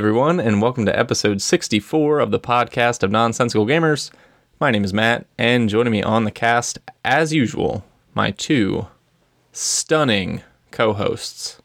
Hey 0.00 0.06
everyone, 0.06 0.40
and 0.40 0.62
welcome 0.62 0.86
to 0.86 0.98
episode 0.98 1.42
64 1.42 2.20
of 2.20 2.30
the 2.30 2.40
podcast 2.40 3.02
of 3.02 3.10
Nonsensical 3.10 3.66
Gamers. 3.66 4.10
My 4.58 4.70
name 4.70 4.82
is 4.82 4.94
Matt, 4.94 5.26
and 5.36 5.68
joining 5.68 5.92
me 5.92 6.02
on 6.02 6.24
the 6.24 6.30
cast, 6.30 6.78
as 7.04 7.34
usual, 7.34 7.84
my 8.14 8.30
two 8.30 8.86
stunning 9.52 10.40
co 10.70 10.94
hosts. 10.94 11.60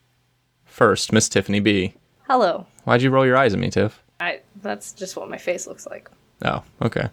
First, 0.65 1.13
Miss 1.13 1.29
Tiffany 1.29 1.61
B. 1.61 1.93
Hello. 2.27 2.67
Why'd 2.83 3.03
you 3.03 3.09
roll 3.09 3.25
your 3.25 3.37
eyes 3.37 3.53
at 3.53 3.59
me, 3.61 3.69
Tiff? 3.69 4.03
I 4.19 4.41
that's 4.61 4.91
just 4.91 5.15
what 5.15 5.29
my 5.29 5.37
face 5.37 5.65
looks 5.65 5.87
like. 5.87 6.11
Oh, 6.43 6.61
okay. 6.81 7.07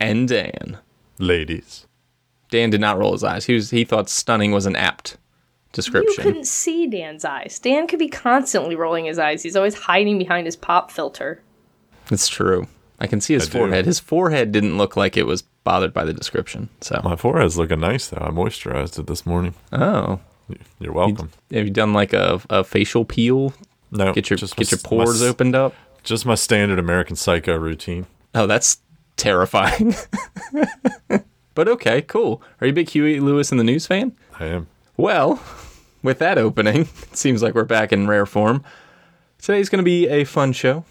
And 0.00 0.26
Dan. 0.28 0.78
ladies. 1.18 1.86
Dan 2.50 2.70
did 2.70 2.80
not 2.80 2.98
roll 2.98 3.12
his 3.12 3.22
eyes. 3.22 3.46
He 3.46 3.54
was 3.54 3.70
he 3.70 3.84
thought 3.84 4.08
stunning 4.08 4.50
was 4.50 4.66
an 4.66 4.74
apt 4.74 5.18
You 5.76 5.82
description. 5.82 6.22
couldn't 6.24 6.46
see 6.46 6.86
Dan's 6.86 7.24
eyes. 7.24 7.58
Dan 7.58 7.86
could 7.86 7.98
be 7.98 8.08
constantly 8.08 8.76
rolling 8.76 9.04
his 9.06 9.18
eyes. 9.18 9.42
He's 9.42 9.56
always 9.56 9.74
hiding 9.74 10.18
behind 10.18 10.46
his 10.46 10.56
pop 10.56 10.90
filter. 10.90 11.42
It's 12.10 12.28
true. 12.28 12.66
I 13.00 13.06
can 13.06 13.20
see 13.20 13.34
his 13.34 13.48
I 13.48 13.52
do. 13.52 13.58
forehead. 13.58 13.84
His 13.86 13.98
forehead 14.00 14.52
didn't 14.52 14.78
look 14.78 14.96
like 14.96 15.16
it 15.16 15.26
was 15.26 15.42
bothered 15.42 15.92
by 15.92 16.04
the 16.04 16.12
description. 16.12 16.68
So, 16.80 17.00
My 17.02 17.16
forehead's 17.16 17.58
looking 17.58 17.80
nice 17.80 18.08
though. 18.08 18.24
I 18.24 18.30
moisturized 18.30 18.98
it 18.98 19.06
this 19.06 19.26
morning. 19.26 19.54
oh, 19.72 20.20
You're 20.78 20.92
welcome. 20.92 21.30
have 21.52 21.64
you 21.64 21.70
done 21.70 21.92
like 21.92 22.12
a, 22.12 22.40
a 22.50 22.62
facial 22.64 23.04
peel? 23.04 23.52
No, 23.90 24.12
Get 24.12 24.30
your 24.30 24.36
just 24.36 24.56
get 24.56 24.66
my- 24.70 24.76
your 24.76 24.78
pores 24.78 25.22
my, 25.22 25.28
opened 25.28 25.54
up. 25.56 25.74
Just 26.02 26.26
my 26.26 26.34
standard 26.34 26.78
American 26.78 27.16
Psycho 27.16 27.56
routine. 27.56 28.06
Oh, 28.34 28.46
that's 28.46 28.78
terrifying. 29.16 29.94
but 31.54 31.68
okay, 31.68 32.02
cool. 32.02 32.42
Are 32.60 32.66
you 32.66 32.72
a 32.72 32.74
big 32.74 32.88
Huey 32.90 33.20
Lewis 33.20 33.50
and 33.50 33.58
the 33.60 33.64
News 33.64 33.86
fan? 33.86 34.12
I 34.38 34.46
am. 34.46 34.66
Well, 34.96 35.42
with 36.04 36.20
that 36.20 36.38
opening, 36.38 36.82
it 37.02 37.16
seems 37.16 37.42
like 37.42 37.54
we're 37.56 37.64
back 37.64 37.92
in 37.92 38.06
rare 38.06 38.26
form. 38.26 38.62
Today's 39.42 39.68
going 39.68 39.80
to 39.80 39.84
be 39.84 40.06
a 40.06 40.22
fun 40.22 40.52
show. 40.52 40.84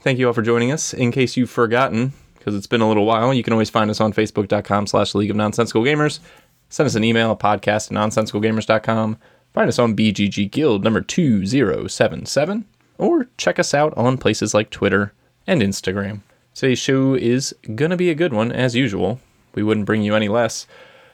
Thank 0.00 0.18
you 0.18 0.26
all 0.26 0.34
for 0.34 0.42
joining 0.42 0.70
us. 0.70 0.92
In 0.92 1.10
case 1.10 1.36
you've 1.36 1.50
forgotten, 1.50 2.12
because 2.36 2.54
it's 2.54 2.66
been 2.66 2.80
a 2.82 2.88
little 2.88 3.06
while, 3.06 3.32
you 3.32 3.42
can 3.42 3.52
always 3.54 3.70
find 3.70 3.90
us 3.90 4.00
on 4.00 4.12
facebook.com 4.12 4.86
slash 4.86 5.14
League 5.14 5.30
of 5.30 5.36
Nonsensical 5.36 5.82
Gamers. 5.82 6.20
Send 6.68 6.86
us 6.86 6.94
an 6.94 7.04
email, 7.04 7.34
podcast 7.34 7.90
at 7.90 7.96
nonsensicalgamers.com. 7.96 9.16
Find 9.54 9.68
us 9.68 9.78
on 9.78 9.96
BGG 9.96 10.50
Guild 10.50 10.84
number 10.84 11.00
2077. 11.00 12.66
Or 12.98 13.28
check 13.38 13.58
us 13.58 13.72
out 13.72 13.96
on 13.96 14.18
places 14.18 14.54
like 14.54 14.70
Twitter 14.70 15.12
and 15.46 15.62
Instagram. 15.62 16.20
Today's 16.54 16.78
show 16.78 17.14
is 17.14 17.54
going 17.74 17.90
to 17.90 17.96
be 17.96 18.10
a 18.10 18.14
good 18.14 18.32
one, 18.32 18.52
as 18.52 18.74
usual. 18.74 19.20
We 19.54 19.62
wouldn't 19.62 19.86
bring 19.86 20.02
you 20.02 20.14
any 20.14 20.28
less. 20.28 20.66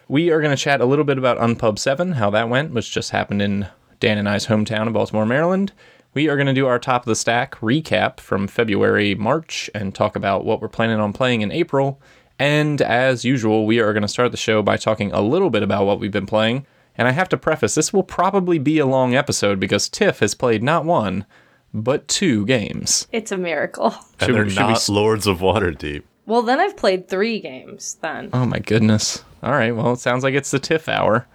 We 0.08 0.30
are 0.30 0.40
going 0.40 0.54
to 0.54 0.62
chat 0.62 0.80
a 0.80 0.84
little 0.86 1.04
bit 1.04 1.18
about 1.18 1.38
Unpub 1.38 1.78
7, 1.78 2.12
how 2.12 2.30
that 2.30 2.48
went, 2.48 2.72
which 2.72 2.90
just 2.90 3.10
happened 3.10 3.40
in 3.42 3.68
Dan 4.00 4.18
and 4.18 4.28
I's 4.28 4.46
hometown 4.46 4.86
of 4.86 4.92
Baltimore, 4.92 5.24
Maryland. 5.26 5.72
We 6.12 6.28
are 6.28 6.36
going 6.36 6.46
to 6.46 6.52
do 6.52 6.66
our 6.66 6.78
top 6.78 7.02
of 7.02 7.06
the 7.06 7.16
stack 7.16 7.56
recap 7.56 8.20
from 8.20 8.46
February, 8.46 9.14
March, 9.14 9.70
and 9.74 9.94
talk 9.94 10.14
about 10.14 10.44
what 10.44 10.60
we're 10.60 10.68
planning 10.68 11.00
on 11.00 11.12
playing 11.12 11.40
in 11.42 11.50
April. 11.50 12.00
And 12.38 12.80
as 12.82 13.24
usual, 13.24 13.64
we 13.66 13.80
are 13.80 13.92
going 13.92 14.02
to 14.02 14.08
start 14.08 14.30
the 14.30 14.36
show 14.36 14.62
by 14.62 14.76
talking 14.76 15.10
a 15.12 15.20
little 15.22 15.50
bit 15.50 15.62
about 15.62 15.86
what 15.86 16.00
we've 16.00 16.12
been 16.12 16.26
playing. 16.26 16.66
And 16.96 17.08
I 17.08 17.12
have 17.12 17.28
to 17.30 17.36
preface 17.36 17.74
this 17.74 17.92
will 17.92 18.02
probably 18.04 18.58
be 18.58 18.78
a 18.78 18.86
long 18.86 19.14
episode 19.14 19.58
because 19.58 19.88
Tiff 19.88 20.20
has 20.20 20.34
played 20.34 20.62
not 20.62 20.84
one, 20.84 21.26
but 21.72 22.06
two 22.06 22.46
games. 22.46 23.08
It's 23.10 23.32
a 23.32 23.36
miracle. 23.36 23.94
And 24.20 24.28
we- 24.32 24.34
they're 24.34 24.48
should 24.50 24.58
we 24.62 24.68
not 24.68 24.76
s- 24.76 24.88
Lords 24.88 25.26
of 25.26 25.38
Waterdeep. 25.38 26.02
Well, 26.26 26.42
then 26.42 26.58
I've 26.60 26.76
played 26.76 27.08
three 27.08 27.40
games. 27.40 27.96
Then 28.00 28.30
Oh 28.32 28.46
my 28.46 28.58
goodness. 28.58 29.24
All 29.42 29.52
right, 29.52 29.72
well, 29.72 29.92
it 29.92 29.98
sounds 30.00 30.24
like 30.24 30.34
it's 30.34 30.50
the 30.50 30.58
Tiff 30.58 30.88
hour. 30.88 31.26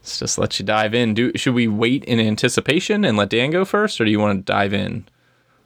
Let's 0.00 0.18
just 0.18 0.38
let 0.38 0.58
you 0.58 0.64
dive 0.64 0.94
in. 0.94 1.14
Do 1.14 1.32
should 1.36 1.54
we 1.54 1.66
wait 1.68 2.04
in 2.04 2.20
anticipation 2.20 3.04
and 3.04 3.16
let 3.16 3.30
Dan 3.30 3.50
go 3.50 3.64
first, 3.64 4.00
or 4.00 4.04
do 4.04 4.10
you 4.10 4.20
want 4.20 4.38
to 4.46 4.52
dive 4.52 4.72
in? 4.72 5.06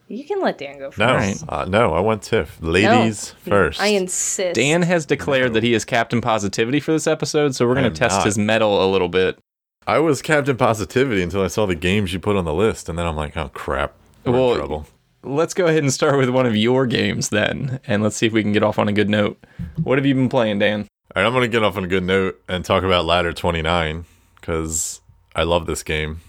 you 0.08 0.24
can 0.24 0.40
let 0.40 0.58
Dan 0.58 0.76
go 0.78 0.90
first. 0.90 0.98
No, 0.98 1.06
Alright. 1.08 1.42
uh, 1.48 1.64
no, 1.66 1.92
I 1.94 2.00
want 2.00 2.22
Tiff. 2.22 2.60
No. 2.60 2.70
Ladies 2.70 3.30
first. 3.44 3.80
I 3.80 3.88
insist. 3.88 4.56
Dan 4.56 4.82
has 4.82 5.06
declared 5.06 5.52
that 5.54 5.62
he 5.62 5.72
is 5.72 5.84
Captain 5.84 6.20
Positivity 6.20 6.80
for 6.80 6.90
this 6.90 7.06
episode, 7.06 7.54
so 7.54 7.64
we're 7.66 7.74
going 7.74 7.92
to 7.92 7.96
test 7.96 8.16
not. 8.18 8.26
his 8.26 8.36
mettle 8.36 8.84
a 8.84 8.90
little 8.90 9.08
bit. 9.08 9.38
I 9.86 9.98
was 10.00 10.20
Captain 10.20 10.56
Positivity 10.56 11.22
until 11.22 11.42
I 11.42 11.46
saw 11.46 11.64
the 11.66 11.76
games 11.76 12.12
you 12.12 12.18
put 12.18 12.34
on 12.36 12.44
the 12.44 12.52
list, 12.54 12.88
and 12.88 12.98
then 12.98 13.06
I'm 13.06 13.14
like, 13.14 13.36
oh 13.36 13.50
crap, 13.54 13.94
we're 14.24 14.32
Well, 14.32 14.52
in 14.52 14.58
trouble. 14.58 14.86
Let's 15.22 15.52
go 15.52 15.66
ahead 15.66 15.82
and 15.82 15.92
start 15.92 16.16
with 16.16 16.30
one 16.30 16.46
of 16.46 16.56
your 16.56 16.86
games 16.86 17.28
then, 17.28 17.78
and 17.86 18.02
let's 18.02 18.16
see 18.16 18.26
if 18.26 18.32
we 18.32 18.42
can 18.42 18.52
get 18.52 18.62
off 18.62 18.78
on 18.78 18.88
a 18.88 18.92
good 18.92 19.10
note. 19.10 19.38
What 19.82 19.98
have 19.98 20.06
you 20.06 20.14
been 20.14 20.30
playing, 20.30 20.60
Dan? 20.60 20.88
All 21.14 21.22
right, 21.22 21.26
I'm 21.26 21.34
gonna 21.34 21.48
get 21.48 21.62
off 21.62 21.76
on 21.76 21.84
a 21.84 21.88
good 21.88 22.04
note 22.04 22.40
and 22.48 22.64
talk 22.64 22.84
about 22.84 23.04
Ladder 23.04 23.32
29 23.32 24.06
because 24.36 25.00
I 25.36 25.42
love 25.42 25.66
this 25.66 25.82
game. 25.82 26.20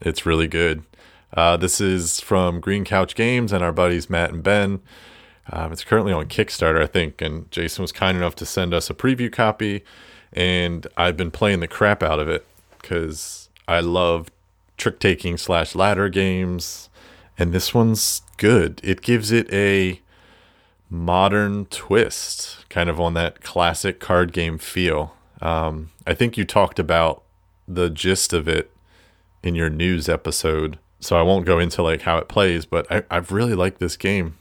It's 0.00 0.24
really 0.24 0.48
good. 0.48 0.84
Uh, 1.34 1.56
this 1.56 1.80
is 1.80 2.20
from 2.20 2.60
Green 2.60 2.84
Couch 2.84 3.14
Games 3.14 3.52
and 3.52 3.62
our 3.62 3.72
buddies 3.72 4.08
Matt 4.08 4.30
and 4.30 4.42
Ben. 4.42 4.80
Um, 5.52 5.72
it's 5.72 5.84
currently 5.84 6.12
on 6.12 6.26
Kickstarter, 6.26 6.82
I 6.82 6.86
think, 6.86 7.20
and 7.20 7.50
Jason 7.50 7.82
was 7.82 7.92
kind 7.92 8.16
enough 8.16 8.36
to 8.36 8.46
send 8.46 8.72
us 8.72 8.88
a 8.88 8.94
preview 8.94 9.30
copy, 9.30 9.84
and 10.32 10.86
I've 10.96 11.16
been 11.16 11.30
playing 11.30 11.60
the 11.60 11.68
crap 11.68 12.02
out 12.02 12.20
of 12.20 12.28
it 12.28 12.46
because 12.80 13.48
I 13.68 13.80
love 13.80 14.30
trick 14.76 14.98
taking 14.98 15.36
slash 15.36 15.74
ladder 15.74 16.08
games, 16.08 16.88
and 17.40 17.52
this 17.52 17.72
one's 17.72 18.20
good. 18.36 18.80
It 18.84 19.00
gives 19.00 19.32
it 19.32 19.50
a 19.52 20.00
modern 20.90 21.64
twist, 21.66 22.68
kind 22.68 22.90
of 22.90 23.00
on 23.00 23.14
that 23.14 23.40
classic 23.40 23.98
card 23.98 24.32
game 24.32 24.58
feel. 24.58 25.16
Um, 25.40 25.90
I 26.06 26.12
think 26.12 26.36
you 26.36 26.44
talked 26.44 26.78
about 26.78 27.22
the 27.66 27.88
gist 27.88 28.34
of 28.34 28.46
it 28.46 28.70
in 29.42 29.54
your 29.54 29.70
news 29.70 30.06
episode, 30.06 30.78
so 31.00 31.18
I 31.18 31.22
won't 31.22 31.46
go 31.46 31.58
into 31.58 31.82
like 31.82 32.02
how 32.02 32.18
it 32.18 32.28
plays, 32.28 32.66
but 32.66 32.86
I, 32.92 33.04
I've 33.10 33.32
really 33.32 33.54
liked 33.54 33.80
this 33.80 33.96
game. 33.96 34.36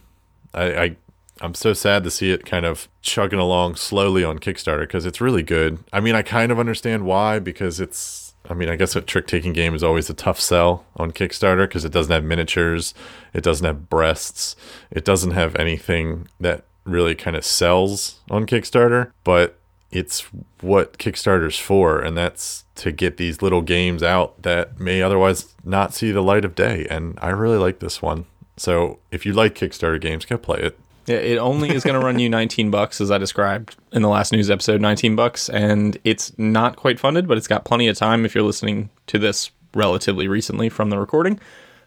I, 0.54 0.76
I 0.76 0.96
I'm 1.40 1.54
so 1.54 1.72
sad 1.72 2.04
to 2.04 2.12
see 2.12 2.32
it 2.32 2.46
kind 2.46 2.66
of 2.66 2.90
chugging 3.02 3.40
along 3.40 3.76
slowly 3.76 4.26
on 4.26 4.40
Kickstarter 4.40 4.82
because 4.82 5.06
it's 5.06 5.22
really 5.22 5.44
good. 5.44 5.80
I 5.94 6.02
mean, 6.02 6.16
I 6.16 6.22
kind 6.22 6.52
of 6.52 6.59
understand 6.59 7.06
why 7.06 7.40
because 7.40 7.80
it's. 7.80 8.28
I 8.48 8.54
mean, 8.54 8.70
I 8.70 8.76
guess 8.76 8.96
a 8.96 9.02
trick 9.02 9.28
taking 9.28 9.54
game 9.54 9.76
is 9.76 9.84
always 9.84 10.10
a 10.10 10.14
tough 10.14 10.40
sell 10.40 10.86
on 10.96 11.12
Kickstarter 11.12 11.68
because 11.68 11.86
it 11.86 11.92
doesn't 11.92 12.12
have 12.12 12.24
miniatures, 12.24 12.94
it 13.34 13.44
doesn't 13.44 13.66
have 13.66 13.90
breasts, 13.90 14.56
it 14.90 15.06
doesn't 15.06 15.32
have 15.32 15.56
anything 15.56 16.28
that 16.40 16.64
really 16.84 17.16
kind 17.16 17.36
of 17.36 17.46
sells 17.46 18.20
on 18.30 18.46
Kickstarter. 18.46 19.12
But 19.24 19.60
it's 19.92 20.22
what 20.62 20.98
Kickstarter's 20.98 21.60
for, 21.60 22.00
and 22.00 22.18
that's 22.18 22.66
to 22.76 22.92
get 22.92 23.18
these 23.18 23.42
little 23.42 23.62
games 23.62 24.04
out 24.04 24.42
that 24.44 24.80
may 24.80 25.02
otherwise 25.02 25.54
not 25.64 25.94
see 25.94 26.12
the 26.12 26.22
light 26.22 26.46
of 26.46 26.56
day. 26.56 26.88
And 26.90 27.18
I 27.22 27.30
really 27.30 27.58
like 27.58 27.80
this 27.80 28.02
one. 28.02 28.26
So 28.58 29.00
if 29.12 29.26
you 29.26 29.34
like 29.34 29.56
Kickstarter 29.56 30.00
games, 30.00 30.26
go 30.26 30.38
play 30.38 30.60
it. 30.60 30.80
Yeah, 31.09 31.18
it 31.18 31.38
only 31.40 31.74
is 31.74 31.84
going 31.84 32.00
to 32.00 32.06
run 32.06 32.20
you 32.20 32.30
19 32.30 32.70
bucks, 32.70 33.02
as 33.02 33.09
I 33.09 33.18
described 33.18 33.75
in 33.92 34.03
the 34.03 34.09
last 34.09 34.31
news 34.31 34.52
episode. 34.52 34.80
19 34.80 35.16
bucks, 35.16 35.50
and 35.50 35.97
it's 36.03 36.38
not 36.38 36.75
quite 36.75 37.00
funded, 37.00 37.28
but 37.28 37.36
it's 37.36 37.47
got 37.47 37.66
plenty 37.66 37.88
of 37.88 37.97
time 37.97 38.25
if 38.25 38.36
you're 38.36 38.44
listening 38.44 38.92
to 39.08 39.18
this 39.18 39.50
relatively 39.74 40.28
recently 40.28 40.70
from 40.70 40.92
the 40.92 41.00
recording. 41.00 41.40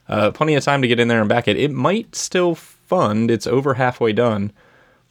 Uh, 0.09 0.33
plenty 0.33 0.57
of 0.57 0.65
time 0.65 0.83
to 0.83 0.89
get 0.89 0.99
in 0.99 1.07
there 1.07 1.21
and 1.21 1.29
back 1.29 1.47
it. 1.47 1.57
It 1.57 1.71
might 1.71 2.17
still 2.17 2.57
fund. 2.57 3.31
It's 3.31 3.47
over 3.47 3.75
halfway 3.75 4.13
done 4.13 4.51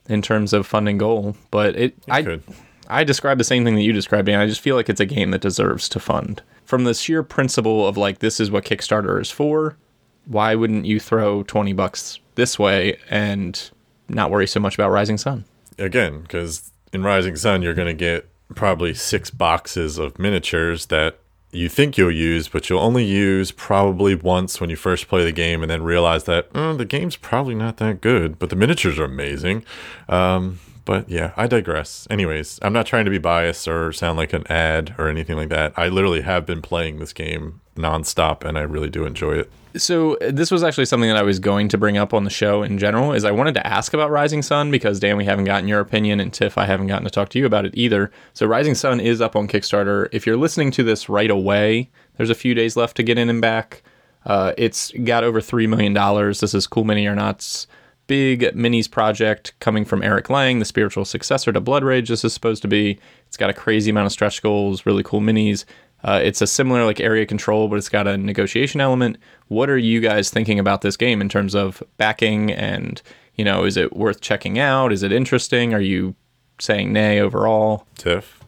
in 0.10 0.22
terms 0.22 0.52
of 0.52 0.68
funding 0.68 0.98
goal, 0.98 1.38
but 1.50 1.78
it. 1.78 1.96
I 2.10 2.22
could. 2.22 2.44
I 2.90 3.06
describe 3.06 3.38
the 3.38 3.46
same 3.46 3.64
thing 3.64 3.76
that 3.76 3.84
you 3.84 3.94
described, 3.94 4.28
and 4.28 4.42
I 4.42 4.46
just 4.46 4.60
feel 4.60 4.76
like 4.76 4.90
it's 4.90 5.00
a 5.00 5.06
game 5.06 5.32
that 5.32 5.40
deserves 5.40 5.88
to 5.88 6.02
fund. 6.02 6.42
From 6.66 6.84
the 6.84 6.94
sheer 6.94 7.24
principle 7.24 7.88
of 7.88 7.96
like 7.96 8.20
this 8.20 8.42
is 8.42 8.52
what 8.52 8.66
Kickstarter 8.66 9.22
is 9.22 9.32
for, 9.32 9.78
why 10.26 10.54
wouldn't 10.54 10.86
you 10.86 11.00
throw 11.00 11.44
20 11.44 11.72
bucks 11.72 12.20
this 12.36 12.60
way 12.60 12.98
and 13.10 13.72
not 14.14 14.30
worry 14.32 14.48
so 14.48 14.60
much 14.60 14.76
about 14.76 14.92
Rising 14.92 15.18
Sun? 15.18 15.46
again 15.78 16.22
because 16.22 16.72
in 16.94 17.02
rising 17.04 17.36
sun 17.36 17.62
you're 17.62 17.74
going 17.74 17.88
to 17.88 17.94
get 17.94 18.30
probably 18.56 18.94
six 18.94 19.30
boxes 19.30 19.98
of 19.98 20.20
miniatures 20.20 20.88
that 20.88 21.18
you 21.52 21.68
think 21.68 21.98
you'll 21.98 22.12
use 22.12 22.48
but 22.48 22.70
you'll 22.70 22.80
only 22.80 23.04
use 23.04 23.52
probably 23.52 24.14
once 24.14 24.60
when 24.62 24.70
you 24.70 24.76
first 24.76 25.08
play 25.08 25.24
the 25.24 25.32
game 25.32 25.62
and 25.62 25.72
then 25.72 25.82
realize 25.82 26.26
that 26.26 26.48
"Oh, 26.54 26.74
the 26.76 26.86
game's 26.86 27.16
probably 27.16 27.56
not 27.56 27.78
that 27.78 28.02
good 28.02 28.38
but 28.38 28.50
the 28.50 28.56
miniatures 28.56 29.00
are 29.00 29.06
amazing. 29.06 29.64
Um, 30.08 30.60
but 30.84 31.10
yeah 31.10 31.32
i 31.38 31.48
digress. 31.48 32.08
Anyways 32.10 32.60
i'm 32.62 32.74
not 32.74 32.86
trying 32.86 33.06
to 33.06 33.12
be 33.12 33.18
biased 33.18 33.68
or 33.68 33.92
sound 33.94 34.18
like 34.18 34.34
an 34.34 34.46
ad 34.52 34.94
or 34.98 35.08
anything 35.08 35.38
like 35.38 35.50
that. 35.50 35.74
I 35.78 35.88
literally 35.88 36.22
have 36.22 36.46
been 36.46 36.62
playing 36.62 37.00
this 37.00 37.14
game 37.14 37.62
nonstop 37.78 38.44
and 38.44 38.58
i 38.58 38.62
really 38.62 38.90
do 38.90 39.06
enjoy 39.06 39.32
it 39.32 39.52
So 39.76 40.16
uh, 40.16 40.32
this 40.32 40.52
was 40.52 40.64
actually 40.64 40.86
something 40.86 41.10
that 41.10 41.18
I 41.18 41.24
was 41.24 41.40
going 41.40 41.68
to 41.70 41.78
bring 41.78 41.98
up 41.98 42.14
on 42.14 42.24
the 42.24 42.30
show 42.30 42.64
in 42.64 42.78
general 42.78 43.14
is 43.14 43.24
I 43.24 43.32
wanted 43.32 43.54
to 43.56 43.66
ask 43.66 43.94
about 43.94 44.12
Rising 44.12 44.42
Sun 44.42 44.72
because 44.72 45.00
Dan 45.00 45.18
we 45.18 45.26
haven't 45.26 45.46
gotten 45.46 45.68
your 45.68 45.80
opinion 45.80 46.20
and 46.20 46.34
Tiff 46.34 46.58
I 46.58 46.66
haven't 46.66 46.88
gotten 46.88 47.06
to 47.06 47.12
talk 47.12 47.30
to 47.30 47.40
you 47.40 47.46
about 47.46 47.66
it 47.66 47.74
either. 47.76 48.12
So 48.34 48.46
Rising 48.46 48.76
Sun 48.76 49.00
is 49.00 49.22
up 49.22 49.36
on 49.36 49.48
Kickstarter. 49.48 50.10
If 50.12 50.26
you're 50.26 50.38
listening 50.38 50.72
to 50.72 50.84
this 50.84 51.08
right 51.10 51.32
away, 51.32 51.90
there's 52.18 52.30
a 52.30 52.36
few 52.36 52.54
days 52.54 52.76
left 52.76 52.98
to 52.98 53.04
get 53.04 53.18
in 53.18 53.30
and 53.30 53.42
back. 53.42 53.84
Uh, 54.26 54.54
it's 54.58 54.92
got 55.04 55.24
over 55.24 55.42
three 55.42 55.68
million 55.68 55.94
dollars. 55.94 56.42
This 56.42 56.54
is 56.54 56.68
Cool 56.68 56.84
Mini 56.84 57.08
or 57.08 57.16
Not's 57.16 57.68
big 58.08 58.42
minis 58.54 58.92
project 58.92 59.54
coming 59.62 59.86
from 59.86 60.04
Eric 60.04 60.30
Lang, 60.30 60.60
the 60.60 60.66
spiritual 60.66 61.06
successor 61.06 61.54
to 61.54 61.62
Blood 61.62 61.84
Rage. 61.84 62.10
This 62.10 62.26
is 62.26 62.34
supposed 62.34 62.62
to 62.62 62.68
be. 62.68 63.00
It's 63.28 63.38
got 63.38 63.50
a 63.50 63.54
crazy 63.54 63.90
amount 63.90 64.08
of 64.08 64.12
stretch 64.12 64.42
goals, 64.42 64.86
really 64.86 65.02
cool 65.02 65.22
minis. 65.22 65.64
Uh, 66.04 66.20
it's 66.24 66.42
a 66.42 66.48
similar 66.48 66.86
like 66.86 67.00
area 67.00 67.26
control, 67.26 67.68
but 67.68 67.78
it's 67.78 67.90
got 67.90 68.08
a 68.08 68.18
negotiation 68.18 68.82
element. 68.82 69.18
What 69.48 69.70
are 69.70 69.78
you 69.78 70.00
guys 70.00 70.30
thinking 70.30 70.60
about 70.60 70.82
this 70.82 70.98
game 70.98 71.22
in 71.22 71.30
terms 71.30 71.54
of 71.56 71.84
backing 71.98 72.52
and 72.52 73.02
you 73.36 73.46
know, 73.46 73.64
is 73.64 73.78
it 73.78 73.96
worth 73.96 74.20
checking 74.22 74.60
out? 74.60 74.92
Is 74.92 75.04
it 75.04 75.12
interesting? 75.12 75.74
Are 75.74 75.80
you 75.82 76.16
saying 76.60 76.92
nay 76.92 77.20
overall? 77.20 77.88
Tiff. 77.96 78.40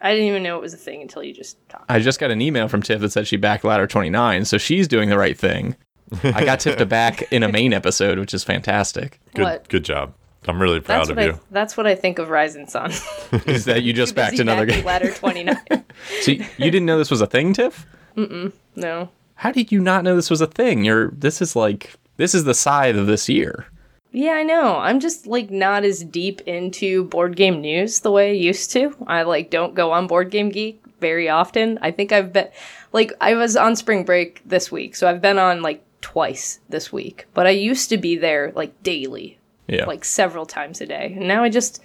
I 0.00 0.12
didn't 0.12 0.28
even 0.28 0.42
know 0.42 0.56
it 0.56 0.62
was 0.62 0.74
a 0.74 0.78
thing 0.78 1.02
until 1.02 1.22
you 1.22 1.32
just 1.34 1.56
talked. 1.68 1.90
I 1.90 1.98
just 2.00 2.18
got 2.20 2.30
an 2.30 2.40
email 2.40 2.68
from 2.68 2.82
Tiff 2.82 3.00
that 3.00 3.10
said 3.12 3.26
she 3.26 3.36
backed 3.36 3.64
Ladder 3.64 3.86
29, 3.86 4.44
so 4.44 4.58
she's 4.58 4.88
doing 4.88 5.08
the 5.10 5.18
right 5.18 5.36
thing. 5.38 5.76
I 6.24 6.44
got 6.44 6.60
Tiff 6.60 6.76
to 6.78 6.86
back 6.86 7.30
in 7.32 7.42
a 7.42 7.50
main 7.50 7.72
episode, 7.72 8.18
which 8.18 8.34
is 8.34 8.44
fantastic. 8.44 9.20
Good 9.34 9.42
What? 9.42 9.68
good 9.68 9.84
job. 9.84 10.14
I'm 10.48 10.60
really 10.60 10.80
proud 10.80 10.98
That's 10.98 11.10
of 11.10 11.16
what 11.16 11.26
you. 11.26 11.32
I. 11.32 11.38
That's 11.50 11.76
what 11.76 11.86
I 11.86 11.94
think 11.94 12.18
of 12.18 12.28
Rising 12.28 12.66
Sun. 12.66 12.90
Is 13.46 13.64
that 13.66 13.82
you 13.82 13.92
just 13.92 14.14
backed 14.16 14.38
another 14.38 14.66
backing 14.66 14.80
game? 14.80 14.86
Ladder 14.86 15.12
twenty 15.12 15.44
nine. 15.44 15.56
So 16.22 16.32
you 16.32 16.44
you 16.56 16.70
didn't 16.70 16.86
know 16.86 16.98
this 16.98 17.10
was 17.10 17.20
a 17.20 17.26
thing, 17.26 17.52
Tiff? 17.52 17.86
Mm. 18.16 18.52
No. 18.74 19.10
How 19.36 19.52
did 19.52 19.70
you 19.70 19.80
not 19.80 20.02
know 20.04 20.16
this 20.16 20.30
was 20.30 20.40
a 20.40 20.46
thing? 20.46 20.84
You're 20.84 21.10
this 21.10 21.40
is 21.40 21.54
like 21.54 21.94
this 22.16 22.34
is 22.34 22.44
the 22.44 22.54
scythe 22.54 22.96
of 22.96 23.06
this 23.06 23.28
year. 23.28 23.66
Yeah, 24.10 24.32
I 24.32 24.42
know. 24.42 24.76
I'm 24.76 25.00
just 25.00 25.26
like 25.26 25.50
not 25.50 25.84
as 25.84 26.04
deep 26.04 26.40
into 26.42 27.04
board 27.04 27.36
game 27.36 27.60
news 27.60 28.00
the 28.00 28.10
way 28.10 28.30
I 28.30 28.34
used 28.34 28.70
to. 28.72 28.94
I 29.06 29.22
like 29.22 29.50
don't 29.50 29.74
go 29.74 29.92
on 29.92 30.06
Board 30.06 30.30
Game 30.30 30.50
Geek 30.50 30.82
very 31.00 31.28
often. 31.28 31.78
I 31.82 31.90
think 31.92 32.12
I've 32.12 32.32
been 32.32 32.48
like 32.92 33.12
I 33.20 33.34
was 33.34 33.56
on 33.56 33.76
spring 33.76 34.04
break 34.04 34.42
this 34.44 34.70
week, 34.72 34.96
so 34.96 35.08
I've 35.08 35.22
been 35.22 35.38
on 35.38 35.62
like 35.62 35.82
twice 36.02 36.60
this 36.68 36.92
week. 36.92 37.26
But 37.32 37.46
I 37.46 37.50
used 37.50 37.88
to 37.90 37.96
be 37.96 38.16
there 38.16 38.52
like 38.54 38.82
daily, 38.82 39.38
Yeah. 39.72 39.86
like 39.86 40.04
several 40.04 40.46
times 40.46 40.80
a 40.80 40.86
day. 40.86 41.14
And 41.16 41.26
now 41.26 41.42
I 41.42 41.48
just 41.48 41.82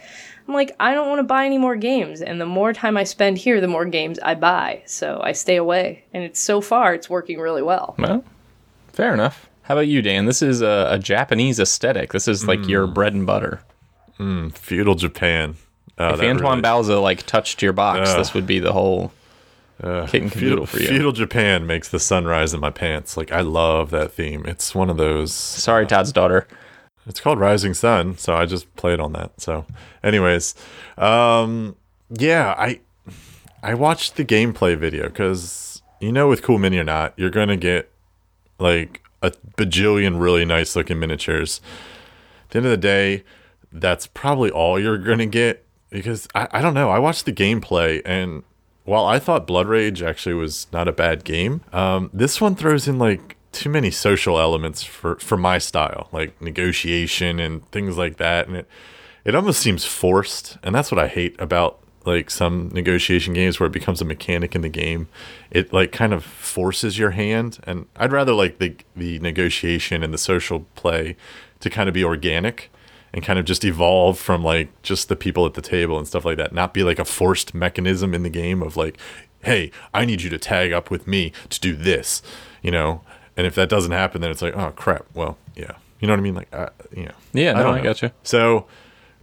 I'm 0.48 0.54
like 0.54 0.76
I 0.80 0.94
don't 0.94 1.10
want 1.10 1.20
to 1.20 1.24
buy 1.24 1.46
any 1.46 1.58
more 1.58 1.76
games, 1.76 2.22
and 2.22 2.40
the 2.40 2.46
more 2.46 2.74
time 2.74 2.98
I 2.98 3.04
spend 3.04 3.38
here, 3.38 3.60
the 3.62 3.68
more 3.68 3.86
games 3.86 4.20
I 4.20 4.36
buy. 4.36 4.84
So 4.86 5.20
I 5.24 5.32
stay 5.32 5.56
away, 5.56 6.04
and 6.14 6.24
it's 6.24 6.40
so 6.40 6.62
far 6.62 6.94
it's 6.94 7.10
working 7.10 7.40
really 7.40 7.62
well. 7.62 7.96
well, 7.98 8.24
fair 8.94 9.14
enough. 9.14 9.50
How 9.64 9.76
about 9.76 9.88
you, 9.88 10.02
Dan? 10.02 10.26
This 10.26 10.42
is 10.42 10.62
a, 10.62 10.88
a 10.92 11.00
Japanese 11.00 11.60
aesthetic. 11.60 12.14
This 12.14 12.28
is 12.28 12.48
like 12.48 12.68
your 12.68 12.88
mm. 12.88 12.94
bread 12.94 13.14
and 13.14 13.26
butter. 13.26 13.62
Mm, 14.18 14.56
feudal 14.58 14.96
Japan. 14.96 15.56
Oh, 15.98 16.14
If 16.14 16.22
Antoine 16.22 16.62
really- 16.62 16.62
Bauza 16.62 17.02
like 17.02 17.24
touched 17.24 17.62
your 17.62 17.74
box, 17.74 18.10
Ugh. 18.10 18.18
this 18.18 18.34
would 18.34 18.48
be 18.48 18.60
the 18.60 18.72
whole 18.72 19.12
kit 19.82 20.22
and 20.22 20.32
Feudal, 20.32 20.66
for 20.66 20.80
you. 20.80 20.88
Feudal 20.88 21.12
Japan 21.12 21.68
makes 21.68 21.90
the 21.90 22.00
sunrise 22.00 22.54
in 22.54 22.60
my 22.60 22.70
pants. 22.70 23.18
Like 23.18 23.32
I 23.32 23.42
love 23.42 23.90
that 23.92 24.12
theme. 24.12 24.46
It's 24.46 24.74
one 24.74 24.90
of 24.90 24.98
those. 24.98 25.34
Sorry, 25.34 25.86
Todd's 25.86 26.12
daughter. 26.12 26.48
It's 27.08 27.20
called 27.20 27.40
Rising 27.40 27.74
Sun, 27.74 28.18
so 28.18 28.36
I 28.36 28.46
just 28.46 28.74
played 28.76 29.00
on 29.00 29.14
that. 29.14 29.40
So, 29.40 29.66
anyways, 30.04 30.56
um, 30.98 31.76
yeah, 32.10 32.54
I 32.58 32.82
I 33.64 33.74
watched 33.74 34.18
the 34.18 34.26
gameplay 34.26 34.78
video 34.78 35.04
because 35.04 35.82
you 36.00 36.12
know, 36.12 36.28
with 36.28 36.42
Cool 36.44 36.60
Mini 36.60 36.78
or 36.78 36.84
not, 36.84 37.14
you're 37.16 37.30
gonna 37.30 37.58
get 37.58 37.90
like 38.60 39.02
a 39.22 39.32
bajillion 39.58 40.20
really 40.20 40.46
nice 40.46 40.76
looking 40.76 41.00
miniatures. 41.00 41.62
At 42.44 42.50
the 42.52 42.58
end 42.60 42.66
of 42.66 42.72
the 42.72 42.78
day, 42.78 43.24
that's 43.72 44.08
probably 44.08 44.52
all 44.52 44.80
you're 44.80 44.98
gonna 44.98 45.26
get 45.26 45.66
because 45.90 46.28
I, 46.36 46.48
I 46.52 46.62
don't 46.62 46.74
know. 46.74 46.90
I 46.90 47.00
watched 47.00 47.26
the 47.26 47.34
gameplay 47.34 48.02
and 48.06 48.44
while 48.84 49.06
I 49.06 49.20
thought 49.20 49.48
Blood 49.48 49.68
Rage 49.68 50.02
actually 50.02 50.36
was 50.36 50.68
not 50.72 50.88
a 50.88 50.94
bad 50.94 51.24
game, 51.24 51.62
um, 51.74 52.10
this 52.14 52.40
one 52.40 52.56
throws 52.56 52.88
in 52.88 52.98
like 52.98 53.37
too 53.58 53.70
many 53.70 53.92
social 53.92 54.40
elements 54.40 54.84
for 54.84 55.16
for 55.18 55.38
my 55.38 55.58
style, 55.58 56.10
like 56.12 56.40
negotiation 56.42 57.40
and 57.40 57.70
things 57.72 57.98
like 57.98 58.18
that, 58.18 58.48
and 58.48 58.58
it 58.58 58.68
it 59.26 59.36
almost 59.36 59.60
seems 59.60 59.84
forced, 59.84 60.58
and 60.64 60.74
that's 60.74 60.92
what 60.92 61.00
I 61.00 61.08
hate 61.08 61.36
about 61.40 61.80
like 62.06 62.30
some 62.32 62.70
negotiation 62.74 63.34
games 63.34 63.60
where 63.60 63.68
it 63.68 63.74
becomes 63.74 64.02
a 64.02 64.06
mechanic 64.06 64.56
in 64.56 64.62
the 64.62 64.70
game. 64.70 65.10
It 65.52 65.74
like 65.74 65.92
kind 65.92 66.14
of 66.14 66.24
forces 66.24 66.98
your 66.98 67.12
hand, 67.12 67.60
and 67.64 67.88
I'd 67.98 68.12
rather 68.14 68.34
like 68.34 68.60
the 68.60 68.76
the 68.96 69.20
negotiation 69.20 70.04
and 70.04 70.14
the 70.14 70.18
social 70.18 70.62
play 70.76 71.18
to 71.60 71.70
kind 71.70 71.90
of 71.90 71.94
be 71.94 72.04
organic 72.04 72.72
and 73.14 73.24
kind 73.24 73.40
of 73.40 73.46
just 73.46 73.66
evolve 73.66 74.20
from 74.20 74.44
like 74.44 74.70
just 74.84 75.10
the 75.10 75.16
people 75.16 75.46
at 75.46 75.56
the 75.56 75.62
table 75.62 75.98
and 75.98 76.08
stuff 76.08 76.26
like 76.26 76.38
that, 76.38 76.54
not 76.54 76.74
be 76.74 76.84
like 76.84 77.00
a 77.00 77.06
forced 77.06 77.54
mechanism 77.54 78.14
in 78.14 78.24
the 78.24 78.30
game 78.30 78.62
of 78.62 78.78
like, 78.78 78.98
hey, 79.44 79.72
I 79.94 80.06
need 80.06 80.22
you 80.22 80.30
to 80.30 80.38
tag 80.38 80.72
up 80.72 80.92
with 80.92 81.08
me 81.08 81.32
to 81.50 81.60
do 81.60 81.76
this, 81.76 82.22
you 82.62 82.72
know. 82.72 83.02
And 83.38 83.48
if 83.48 83.56
that 83.56 83.70
doesn't 83.70 83.92
happen, 83.92 84.20
then 84.22 84.32
it's 84.32 84.42
like, 84.42 84.58
oh 84.58 84.72
crap. 84.72 85.06
Well, 85.14 85.38
yeah, 85.56 85.74
you 86.00 86.08
know 86.08 86.14
what 86.14 86.20
I 86.20 86.24
mean? 86.24 86.36
Like, 86.36 86.52
you 86.96 87.06
know. 87.06 87.16
Yeah, 87.34 87.54
no, 87.54 87.64
don't 87.64 87.76
I 87.76 87.82
gotcha. 87.82 88.12
So 88.24 88.66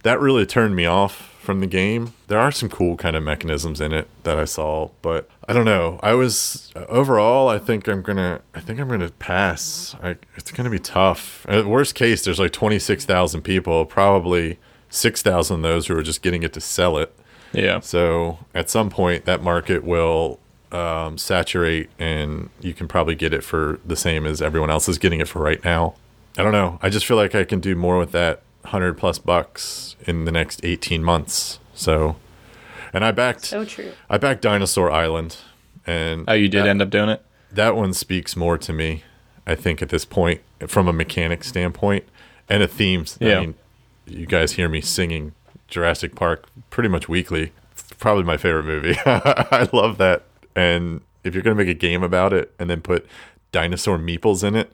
that 0.03 0.19
really 0.19 0.45
turned 0.45 0.75
me 0.75 0.85
off 0.85 1.33
from 1.41 1.59
the 1.59 1.67
game. 1.67 2.13
There 2.27 2.39
are 2.39 2.51
some 2.51 2.69
cool 2.69 2.97
kind 2.97 3.15
of 3.15 3.23
mechanisms 3.23 3.79
in 3.79 3.93
it 3.93 4.07
that 4.23 4.37
I 4.37 4.45
saw, 4.45 4.89
but 5.01 5.29
I 5.47 5.53
don't 5.53 5.65
know. 5.65 5.99
I 6.01 6.13
was 6.13 6.71
overall. 6.89 7.49
I 7.49 7.59
think 7.59 7.87
I'm 7.87 8.01
gonna. 8.01 8.41
I 8.53 8.59
think 8.61 8.79
I'm 8.79 8.87
gonna 8.89 9.11
pass. 9.11 9.95
I, 10.01 10.15
it's 10.35 10.51
gonna 10.51 10.69
be 10.69 10.79
tough. 10.79 11.45
At 11.47 11.65
worst 11.65 11.93
case, 11.95 12.23
there's 12.23 12.39
like 12.39 12.51
26,000 12.51 13.41
people. 13.41 13.85
Probably 13.85 14.57
6,000 14.89 15.57
of 15.57 15.61
those 15.61 15.87
who 15.87 15.97
are 15.97 16.03
just 16.03 16.21
getting 16.21 16.43
it 16.43 16.53
to 16.53 16.61
sell 16.61 16.97
it. 16.97 17.15
Yeah. 17.53 17.79
So 17.79 18.39
at 18.53 18.69
some 18.69 18.89
point, 18.89 19.25
that 19.25 19.41
market 19.41 19.83
will 19.83 20.39
um, 20.75 21.17
saturate, 21.17 21.89
and 21.99 22.49
you 22.61 22.73
can 22.73 22.87
probably 22.87 23.15
get 23.15 23.33
it 23.33 23.43
for 23.43 23.79
the 23.85 23.95
same 23.95 24.25
as 24.25 24.41
everyone 24.41 24.69
else 24.69 24.87
is 24.89 24.97
getting 24.97 25.19
it 25.19 25.27
for 25.27 25.41
right 25.41 25.63
now. 25.63 25.95
I 26.37 26.43
don't 26.43 26.51
know. 26.51 26.79
I 26.81 26.89
just 26.89 27.05
feel 27.05 27.17
like 27.17 27.33
I 27.33 27.43
can 27.45 27.59
do 27.59 27.75
more 27.75 27.97
with 27.97 28.11
that 28.11 28.41
hundred 28.65 28.97
plus 28.97 29.19
bucks 29.19 29.95
in 30.05 30.25
the 30.25 30.31
next 30.31 30.63
eighteen 30.65 31.03
months. 31.03 31.59
So, 31.73 32.15
and 32.93 33.03
I 33.05 33.11
backed, 33.11 33.45
So 33.45 33.63
true. 33.65 33.91
I 34.09 34.17
backed 34.17 34.41
Dinosaur 34.41 34.91
Island, 34.91 35.37
and 35.85 36.25
Oh, 36.27 36.33
you 36.33 36.47
did 36.49 36.63
that, 36.63 36.69
end 36.69 36.81
up 36.81 36.89
doing 36.89 37.09
it? 37.09 37.21
that 37.51 37.75
one 37.75 37.93
speaks 37.93 38.35
more 38.35 38.57
to 38.57 38.73
me. 38.73 39.03
I 39.47 39.55
think 39.55 39.81
at 39.81 39.89
this 39.89 40.05
point, 40.05 40.41
from 40.67 40.87
a 40.87 40.93
mechanic 40.93 41.43
standpoint 41.43 42.03
and 42.49 42.63
a 42.63 42.67
themes. 42.67 43.17
Yeah. 43.21 43.37
I 43.37 43.39
mean, 43.41 43.55
you 44.07 44.25
guys 44.25 44.53
hear 44.53 44.67
me 44.67 44.81
singing 44.81 45.33
Jurassic 45.67 46.15
Park 46.15 46.47
pretty 46.69 46.89
much 46.89 47.07
weekly. 47.07 47.51
It's 47.73 47.83
probably 47.93 48.23
my 48.23 48.37
favorite 48.37 48.65
movie. 48.65 48.95
I 49.05 49.69
love 49.71 49.97
that. 49.99 50.23
And 50.55 51.01
if 51.23 51.33
you're 51.33 51.43
gonna 51.43 51.55
make 51.55 51.67
a 51.67 51.73
game 51.73 52.03
about 52.03 52.33
it 52.33 52.53
and 52.59 52.69
then 52.69 52.81
put 52.81 53.05
dinosaur 53.51 53.97
meeples 53.97 54.43
in 54.43 54.55
it, 54.55 54.73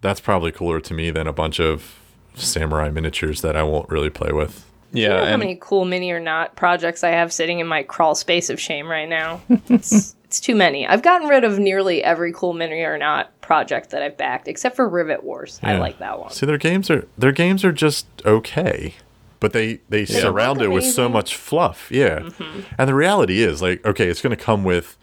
that's 0.00 0.20
probably 0.20 0.52
cooler 0.52 0.80
to 0.80 0.94
me 0.94 1.10
than 1.10 1.26
a 1.26 1.32
bunch 1.32 1.60
of 1.60 1.98
samurai 2.34 2.88
miniatures 2.90 3.42
that 3.42 3.56
I 3.56 3.62
won't 3.62 3.88
really 3.90 4.10
play 4.10 4.32
with. 4.32 4.66
Yeah. 4.92 5.02
you 5.02 5.08
know 5.08 5.30
how 5.30 5.36
many 5.38 5.58
cool 5.60 5.84
mini 5.86 6.10
or 6.10 6.20
not 6.20 6.54
projects 6.54 7.02
I 7.02 7.10
have 7.10 7.32
sitting 7.32 7.60
in 7.60 7.66
my 7.66 7.82
crawl 7.82 8.14
space 8.14 8.50
of 8.50 8.60
shame 8.60 8.88
right 8.88 9.08
now? 9.08 9.40
It's, 9.68 10.14
it's 10.24 10.38
too 10.38 10.54
many. 10.54 10.86
I've 10.86 11.02
gotten 11.02 11.28
rid 11.28 11.44
of 11.44 11.58
nearly 11.58 12.04
every 12.04 12.32
cool 12.32 12.52
mini 12.52 12.82
or 12.82 12.98
not 12.98 13.38
project 13.40 13.90
that 13.90 14.02
I've 14.02 14.18
backed, 14.18 14.48
except 14.48 14.76
for 14.76 14.86
Rivet 14.86 15.24
Wars. 15.24 15.58
I 15.62 15.78
like 15.78 15.98
that 15.98 16.20
one. 16.20 16.30
See, 16.30 16.44
their 16.44 16.58
games 16.58 16.90
are 16.90 17.06
their 17.16 17.32
games 17.32 17.64
are 17.64 17.72
just 17.72 18.06
okay, 18.26 18.94
but 19.42 19.52
they 19.52 19.80
they 19.88 20.04
surround 20.04 20.62
it 20.62 20.68
with 20.68 20.84
so 20.84 21.08
much 21.08 21.34
fluff. 21.34 21.90
Yeah, 21.90 22.30
and 22.78 22.88
the 22.88 22.94
reality 22.94 23.42
is 23.42 23.60
like 23.60 23.84
okay, 23.84 24.08
it's 24.08 24.22
going 24.22 24.34
to 24.34 24.42
come 24.42 24.62
with 24.62 24.96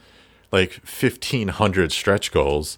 like 0.49 0.71
fifteen 0.85 1.49
hundred 1.49 1.91
stretch 1.91 2.31
goals, 2.31 2.77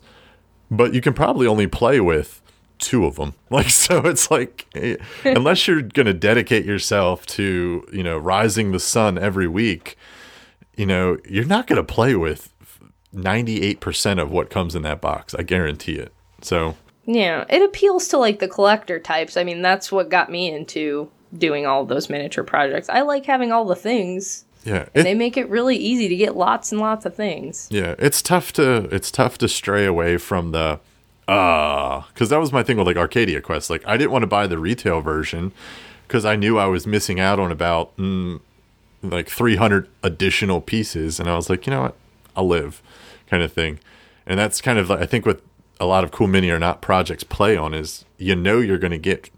but 0.71 0.95
you 0.95 1.01
can 1.01 1.13
probably 1.13 1.45
only 1.45 1.67
play 1.67 1.99
with 1.99 2.41
two 2.79 3.05
of 3.05 3.15
them. 3.15 3.35
Like 3.51 3.69
so, 3.69 3.99
it's 4.07 4.31
like 4.31 4.65
eh, 4.73 4.95
unless 5.23 5.67
you're 5.67 5.83
going 5.83 6.07
to 6.07 6.15
dedicate 6.15 6.65
yourself 6.65 7.27
to 7.27 7.85
you 7.93 8.01
know 8.01 8.17
rising 8.17 8.71
the 8.71 8.79
sun 8.79 9.19
every 9.19 9.47
week, 9.47 9.97
you 10.75 10.87
know 10.87 11.19
you're 11.29 11.45
not 11.45 11.67
going 11.67 11.77
to 11.77 11.93
play 11.93 12.15
with 12.15 12.51
ninety 13.13 13.61
eight 13.61 13.81
percent 13.81 14.19
of 14.19 14.31
what 14.31 14.49
comes 14.49 14.73
in 14.73 14.81
that 14.81 14.99
box. 14.99 15.35
I 15.35 15.43
guarantee 15.43 15.95
it. 15.95 16.11
So. 16.41 16.75
Yeah, 17.03 17.45
it 17.49 17.63
appeals 17.63 18.07
to 18.09 18.17
like 18.19 18.39
the 18.39 18.47
collector 18.47 18.99
types. 18.99 19.35
I 19.35 19.43
mean, 19.43 19.63
that's 19.63 19.91
what 19.91 20.09
got 20.09 20.29
me 20.29 20.53
into 20.53 21.09
doing 21.37 21.65
all 21.65 21.85
those 21.85 22.09
miniature 22.09 22.43
projects. 22.43 22.89
I 22.89 23.01
like 23.01 23.25
having 23.25 23.51
all 23.51 23.65
the 23.65 23.75
things. 23.75 24.45
Yeah, 24.63 24.81
And 24.93 25.01
it- 25.01 25.03
they 25.03 25.13
make 25.15 25.37
it 25.37 25.49
really 25.49 25.75
easy 25.77 26.07
to 26.07 26.15
get 26.15 26.35
lots 26.35 26.71
and 26.71 26.79
lots 26.79 27.05
of 27.05 27.15
things. 27.15 27.67
Yeah, 27.71 27.95
it's 27.97 28.21
tough 28.21 28.53
to 28.53 28.87
it's 28.91 29.09
tough 29.11 29.37
to 29.39 29.47
stray 29.47 29.85
away 29.85 30.17
from 30.17 30.51
the 30.51 30.79
uh 31.27 32.01
cuz 32.15 32.29
that 32.29 32.39
was 32.39 32.51
my 32.51 32.63
thing 32.63 32.77
with 32.77 32.87
like 32.87 32.97
Arcadia 32.97 33.41
Quest. 33.41 33.69
Like 33.69 33.83
I 33.87 33.97
didn't 33.97 34.11
want 34.11 34.23
to 34.23 34.27
buy 34.27 34.47
the 34.47 34.57
retail 34.57 35.01
version 35.01 35.51
cuz 36.07 36.25
I 36.25 36.35
knew 36.35 36.57
I 36.57 36.65
was 36.65 36.85
missing 36.85 37.19
out 37.19 37.39
on 37.39 37.51
about 37.51 37.95
mm, 37.97 38.39
like 39.01 39.29
300 39.29 39.87
additional 40.03 40.61
pieces 40.61 41.19
and 41.19 41.29
I 41.29 41.35
was 41.35 41.49
like, 41.49 41.65
"You 41.65 41.71
know 41.71 41.81
what? 41.83 41.95
I'll 42.35 42.47
live." 42.47 42.81
kind 43.29 43.41
of 43.43 43.53
thing. 43.53 43.79
And 44.27 44.37
that's 44.37 44.59
kind 44.59 44.77
of 44.77 44.89
like 44.89 44.99
I 44.99 45.05
think 45.05 45.25
what 45.25 45.39
a 45.79 45.85
lot 45.85 46.03
of 46.03 46.11
cool 46.11 46.27
mini 46.27 46.49
or 46.51 46.59
not 46.59 46.81
projects 46.81 47.23
play 47.23 47.55
on 47.55 47.73
is 47.73 48.03
you 48.17 48.35
know 48.35 48.59
you're 48.59 48.77
going 48.77 48.91
to 48.91 48.97
get 48.97 49.29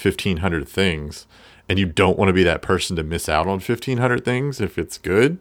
1500 0.00 0.68
things 0.68 1.26
and 1.68 1.78
you 1.78 1.86
don't 1.86 2.18
want 2.18 2.28
to 2.28 2.32
be 2.32 2.42
that 2.44 2.62
person 2.62 2.96
to 2.96 3.02
miss 3.02 3.28
out 3.28 3.46
on 3.46 3.54
1500 3.60 4.24
things 4.24 4.60
if 4.60 4.78
it's 4.78 4.98
good. 4.98 5.38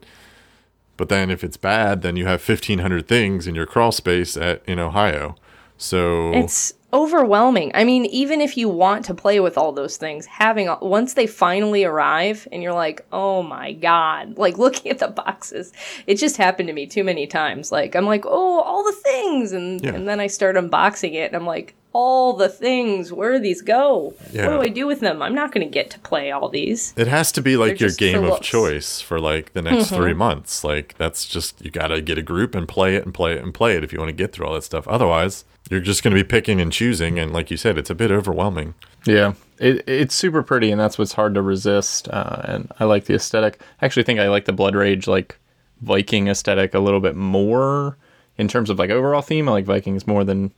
But 0.98 1.10
then 1.10 1.30
if 1.30 1.44
it's 1.44 1.58
bad, 1.58 2.02
then 2.02 2.16
you 2.16 2.26
have 2.26 2.48
1500 2.48 3.08
things 3.08 3.48
in 3.48 3.56
your 3.56 3.66
crawl 3.66 3.92
space 3.92 4.38
at 4.38 4.64
in 4.66 4.80
Ohio. 4.80 5.36
So 5.78 6.32
It's 6.34 6.74
overwhelming. 6.96 7.72
I 7.74 7.84
mean, 7.84 8.06
even 8.06 8.40
if 8.40 8.56
you 8.56 8.70
want 8.70 9.04
to 9.06 9.14
play 9.14 9.42
with 9.42 9.58
all 9.58 9.74
those 9.74 9.98
things, 9.98 10.26
having 10.26 10.74
once 10.82 11.14
they 11.14 11.28
finally 11.28 11.84
arrive 11.84 12.48
and 12.52 12.64
you're 12.64 12.74
like, 12.74 13.06
"Oh 13.12 13.44
my 13.44 13.74
god." 13.74 14.38
Like 14.46 14.58
looking 14.60 14.92
at 14.92 15.00
the 15.00 15.08
boxes. 15.08 15.74
It 16.06 16.16
just 16.16 16.38
happened 16.38 16.68
to 16.68 16.74
me 16.74 16.86
too 16.86 17.04
many 17.04 17.26
times. 17.26 17.72
Like 17.72 17.96
I'm 17.96 18.06
like, 18.06 18.26
"Oh, 18.26 18.62
all 18.62 18.84
the 18.84 18.92
things." 18.92 19.52
And 19.52 19.84
Yeah. 19.84 19.94
and 19.94 20.08
then 20.08 20.20
I 20.20 20.28
start 20.28 20.56
unboxing 20.56 21.14
it 21.16 21.32
and 21.32 21.36
I'm 21.36 21.48
like, 21.48 21.74
"All 21.94 22.34
the 22.34 22.48
things. 22.48 23.12
Where 23.12 23.34
do 23.34 23.40
these 23.40 23.62
go? 23.62 24.14
Yeah. 24.32 24.48
What 24.48 24.54
do 24.54 24.62
I 24.62 24.70
do 24.70 24.86
with 24.86 25.00
them? 25.00 25.22
I'm 25.22 25.34
not 25.34 25.52
going 25.52 25.66
to 25.68 25.72
get 25.72 25.90
to 25.92 26.00
play 26.00 26.32
all 26.32 26.48
these." 26.48 26.94
It 26.96 27.08
has 27.08 27.32
to 27.34 27.42
be 27.42 27.58
like 27.58 27.80
They're 27.80 27.90
your 27.90 27.96
game 27.98 28.24
of 28.24 28.42
choice 28.42 29.02
for 29.02 29.20
like 29.20 29.54
the 29.54 29.64
next 29.64 29.88
mm-hmm. 29.88 29.96
three 29.96 30.14
months. 30.14 30.64
Like 30.64 30.96
that's 30.98 31.26
just 31.26 31.64
you 31.66 31.72
got 31.72 31.88
to 31.88 32.02
get 32.02 32.18
a 32.18 32.24
group 32.24 32.54
and 32.56 32.68
play 32.68 32.96
it 32.96 33.04
and 33.04 33.14
play 33.14 33.34
it 33.34 33.44
and 33.44 33.54
play 33.54 33.76
it 33.76 33.84
if 33.84 33.92
you 33.92 34.00
want 34.00 34.10
to 34.10 34.16
get 34.24 34.32
through 34.32 34.46
all 34.46 34.54
that 34.54 34.64
stuff. 34.64 34.88
Otherwise, 34.88 35.44
you're 35.70 35.80
just 35.80 36.04
going 36.04 36.16
to 36.16 36.22
be 36.22 36.28
picking 36.28 36.62
and 36.62 36.72
choosing, 36.72 37.18
and 37.18 37.34
like 37.34 37.50
you 37.50 37.58
said, 37.58 37.78
it's 37.78 37.90
a 37.90 37.96
bit 37.96 38.12
overwhelming. 38.12 38.76
Yeah, 39.06 39.34
it, 39.60 39.84
it's 39.88 40.16
super 40.16 40.44
pretty, 40.44 40.72
and 40.72 40.80
that's 40.80 40.98
what's 40.98 41.14
hard 41.14 41.34
to 41.36 41.42
resist. 41.42 42.08
Uh, 42.10 42.42
and 42.44 42.72
I 42.80 42.86
like 42.86 43.06
the 43.06 43.16
aesthetic. 43.16 43.62
I 43.82 43.86
actually 43.86 44.04
think 44.04 44.20
I 44.20 44.30
like 44.30 44.46
the 44.46 44.54
Blood 44.54 44.76
Rage 44.76 45.08
like 45.08 45.38
Viking 45.82 46.28
aesthetic 46.28 46.74
a 46.74 46.80
little 46.80 47.00
bit 47.00 47.16
more 47.16 47.98
in 48.38 48.48
terms 48.48 48.70
of 48.70 48.80
like 48.80 48.90
overall 48.90 49.22
theme. 49.22 49.50
I 49.50 49.54
like 49.54 49.66
Vikings 49.66 50.08
more 50.08 50.24
than 50.24 50.52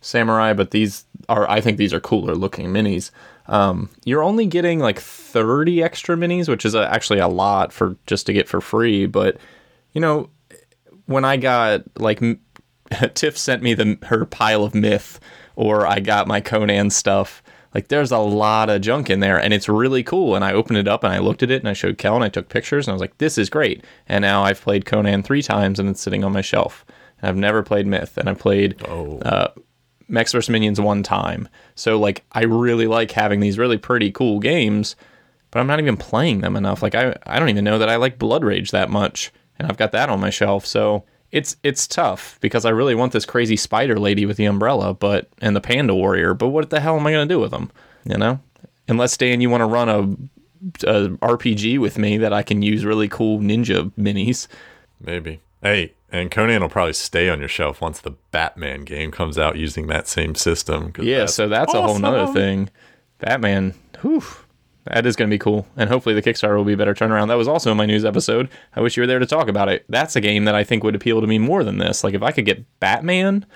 Samurai, 0.00 0.52
but 0.52 0.70
these 0.70 1.04
are 1.28 1.48
I 1.48 1.60
think 1.60 1.76
these 1.76 1.92
are 1.92 2.00
cooler 2.00 2.34
looking 2.34 2.66
minis. 2.68 3.10
Um, 3.46 3.90
you're 4.04 4.22
only 4.22 4.46
getting 4.46 4.78
like 4.78 4.98
30 5.00 5.82
extra 5.82 6.16
minis, 6.16 6.48
which 6.48 6.64
is 6.64 6.74
uh 6.74 6.88
actually 6.90 7.18
a 7.18 7.28
lot 7.28 7.72
for 7.72 7.96
just 8.06 8.26
to 8.26 8.32
get 8.32 8.48
for 8.48 8.60
free. 8.60 9.06
But 9.06 9.38
you 9.92 10.00
know, 10.00 10.30
when 11.06 11.24
I 11.24 11.36
got 11.36 11.82
like 11.98 12.22
Tiff 13.14 13.36
sent 13.38 13.62
me 13.62 13.74
the 13.74 13.98
her 14.04 14.24
pile 14.24 14.64
of 14.64 14.74
myth, 14.74 15.20
or 15.56 15.86
I 15.86 16.00
got 16.00 16.28
my 16.28 16.40
Conan 16.40 16.90
stuff. 16.90 17.42
Like 17.74 17.88
there's 17.88 18.10
a 18.10 18.18
lot 18.18 18.68
of 18.68 18.80
junk 18.80 19.10
in 19.10 19.20
there, 19.20 19.38
and 19.38 19.54
it's 19.54 19.68
really 19.68 20.02
cool. 20.02 20.34
And 20.34 20.44
I 20.44 20.52
opened 20.52 20.78
it 20.78 20.88
up 20.88 21.04
and 21.04 21.12
I 21.12 21.18
looked 21.18 21.42
at 21.42 21.50
it 21.50 21.62
and 21.62 21.68
I 21.68 21.72
showed 21.72 21.98
Kel 21.98 22.16
and 22.16 22.24
I 22.24 22.28
took 22.28 22.48
pictures 22.48 22.86
and 22.86 22.92
I 22.92 22.94
was 22.94 23.00
like, 23.00 23.18
"This 23.18 23.38
is 23.38 23.48
great." 23.48 23.84
And 24.08 24.22
now 24.22 24.42
I've 24.42 24.60
played 24.60 24.86
Conan 24.86 25.22
three 25.22 25.42
times 25.42 25.78
and 25.78 25.88
it's 25.88 26.00
sitting 26.00 26.24
on 26.24 26.32
my 26.32 26.40
shelf. 26.40 26.84
And 27.20 27.28
I've 27.28 27.36
never 27.36 27.62
played 27.62 27.86
Myth, 27.86 28.18
and 28.18 28.28
I've 28.28 28.38
played 28.38 28.82
Oh, 28.88 29.18
uh, 29.20 29.52
Mechs 30.08 30.32
vs 30.32 30.50
Minions 30.50 30.80
one 30.80 31.02
time. 31.04 31.48
So 31.76 31.98
like 31.98 32.24
I 32.32 32.42
really 32.42 32.88
like 32.88 33.12
having 33.12 33.38
these 33.40 33.58
really 33.58 33.78
pretty 33.78 34.10
cool 34.10 34.40
games, 34.40 34.96
but 35.52 35.60
I'm 35.60 35.68
not 35.68 35.78
even 35.78 35.96
playing 35.96 36.40
them 36.40 36.56
enough. 36.56 36.82
Like 36.82 36.96
I 36.96 37.14
I 37.24 37.38
don't 37.38 37.50
even 37.50 37.64
know 37.64 37.78
that 37.78 37.88
I 37.88 37.96
like 37.96 38.18
Blood 38.18 38.42
Rage 38.42 38.72
that 38.72 38.90
much, 38.90 39.30
and 39.60 39.68
I've 39.68 39.76
got 39.76 39.92
that 39.92 40.08
on 40.08 40.18
my 40.20 40.30
shelf. 40.30 40.66
So 40.66 41.04
it's 41.32 41.56
it's 41.62 41.86
tough 41.86 42.38
because 42.40 42.64
I 42.64 42.70
really 42.70 42.94
want 42.94 43.12
this 43.12 43.24
crazy 43.24 43.56
spider 43.56 43.98
lady 43.98 44.26
with 44.26 44.36
the 44.36 44.46
umbrella, 44.46 44.94
but 44.94 45.28
and 45.40 45.54
the 45.54 45.60
panda 45.60 45.94
warrior. 45.94 46.34
But 46.34 46.48
what 46.48 46.70
the 46.70 46.80
hell 46.80 46.96
am 46.96 47.06
I 47.06 47.12
gonna 47.12 47.26
do 47.26 47.38
with 47.38 47.50
them? 47.50 47.70
You 48.04 48.16
know, 48.18 48.40
unless 48.88 49.16
Dan, 49.16 49.40
you 49.40 49.50
want 49.50 49.60
to 49.60 49.66
run 49.66 49.88
a, 49.88 50.00
a 50.88 51.08
RPG 51.08 51.78
with 51.78 51.98
me 51.98 52.18
that 52.18 52.32
I 52.32 52.42
can 52.42 52.62
use 52.62 52.84
really 52.84 53.08
cool 53.08 53.38
ninja 53.40 53.92
minis. 53.98 54.48
maybe. 55.00 55.40
Hey, 55.62 55.92
and 56.10 56.30
Conan 56.30 56.62
will 56.62 56.70
probably 56.70 56.94
stay 56.94 57.28
on 57.28 57.38
your 57.38 57.48
shelf 57.48 57.80
once 57.80 58.00
the 58.00 58.12
Batman 58.30 58.84
game 58.84 59.10
comes 59.10 59.36
out 59.38 59.56
using 59.56 59.86
that 59.88 60.08
same 60.08 60.34
system. 60.34 60.92
Yeah, 60.98 61.18
that's 61.18 61.34
so 61.34 61.48
that's 61.48 61.74
a 61.74 61.82
whole 61.82 61.98
nother 61.98 62.32
thing. 62.32 62.70
Batman, 63.18 63.74
whew, 64.00 64.24
that 64.92 65.06
is 65.06 65.16
going 65.16 65.28
to 65.30 65.34
be 65.34 65.38
cool. 65.38 65.66
And 65.76 65.88
hopefully 65.88 66.14
the 66.14 66.22
Kickstarter 66.22 66.56
will 66.56 66.64
be 66.64 66.72
a 66.72 66.76
better 66.76 66.94
turnaround. 66.94 67.28
That 67.28 67.34
was 67.38 67.48
also 67.48 67.70
in 67.70 67.76
my 67.76 67.86
news 67.86 68.04
episode. 68.04 68.48
I 68.74 68.80
wish 68.80 68.96
you 68.96 69.02
were 69.02 69.06
there 69.06 69.18
to 69.18 69.26
talk 69.26 69.48
about 69.48 69.68
it. 69.68 69.84
That's 69.88 70.16
a 70.16 70.20
game 70.20 70.44
that 70.44 70.54
I 70.54 70.64
think 70.64 70.82
would 70.84 70.94
appeal 70.94 71.20
to 71.20 71.26
me 71.26 71.38
more 71.38 71.64
than 71.64 71.78
this. 71.78 72.02
Like 72.04 72.14
if 72.14 72.22
I 72.22 72.30
could 72.32 72.44
get 72.46 72.64
Batman 72.80 73.46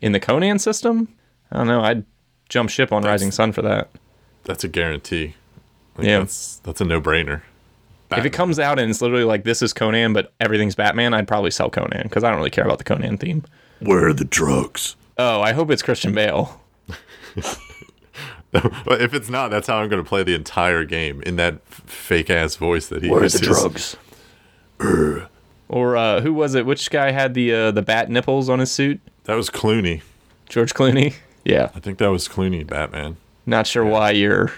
in 0.00 0.12
the 0.12 0.20
Conan 0.20 0.58
system, 0.58 1.08
I 1.50 1.56
don't 1.58 1.66
know, 1.66 1.80
I'd 1.82 2.04
jump 2.48 2.70
ship 2.70 2.92
on 2.92 3.02
Rising 3.04 3.30
Sun 3.30 3.52
for 3.52 3.62
that. 3.62 3.88
That's 4.44 4.64
a 4.64 4.68
guarantee. 4.68 5.34
Like, 5.96 6.06
Yeah. 6.06 6.18
that's 6.20 6.56
that's 6.60 6.80
a 6.80 6.84
no 6.84 7.00
brainer. 7.00 7.42
If 8.10 8.24
it 8.24 8.30
comes 8.30 8.58
out 8.58 8.78
and 8.78 8.90
it's 8.90 9.02
literally 9.02 9.24
like 9.24 9.44
this 9.44 9.60
is 9.60 9.74
Conan, 9.74 10.14
but 10.14 10.32
everything's 10.40 10.74
Batman, 10.74 11.12
I'd 11.12 11.28
probably 11.28 11.50
sell 11.50 11.68
Conan 11.68 12.04
because 12.04 12.24
I 12.24 12.30
don't 12.30 12.38
really 12.38 12.48
care 12.50 12.64
about 12.64 12.78
the 12.78 12.84
Conan 12.84 13.18
theme. 13.18 13.44
Where 13.80 14.06
are 14.08 14.12
the 14.14 14.24
drugs? 14.24 14.96
Oh, 15.18 15.42
I 15.42 15.52
hope 15.52 15.70
it's 15.70 15.82
Christian 15.82 16.14
Bale. 16.14 16.58
But 18.84 19.02
if 19.02 19.12
it's 19.12 19.28
not, 19.28 19.50
that's 19.50 19.66
how 19.66 19.76
I'm 19.76 19.88
going 19.88 20.02
to 20.02 20.08
play 20.08 20.22
the 20.22 20.34
entire 20.34 20.84
game 20.84 21.22
in 21.22 21.36
that 21.36 21.62
fake 21.66 22.30
ass 22.30 22.56
voice 22.56 22.88
that 22.88 23.02
he 23.02 23.08
uses. 23.08 23.96
Or 25.68 25.96
uh, 25.96 26.20
who 26.22 26.32
was 26.32 26.54
it? 26.54 26.64
Which 26.64 26.90
guy 26.90 27.10
had 27.10 27.34
the 27.34 27.52
uh, 27.52 27.70
the 27.72 27.82
bat 27.82 28.08
nipples 28.08 28.48
on 28.48 28.58
his 28.58 28.70
suit? 28.70 29.00
That 29.24 29.34
was 29.34 29.50
Clooney. 29.50 30.02
George 30.48 30.74
Clooney. 30.74 31.14
Yeah. 31.44 31.70
I 31.74 31.80
think 31.80 31.96
that 31.96 32.08
was 32.08 32.28
Clooney 32.28 32.66
Batman. 32.66 33.16
Not 33.46 33.66
sure 33.66 33.84
why 33.84 34.10
your 34.10 34.52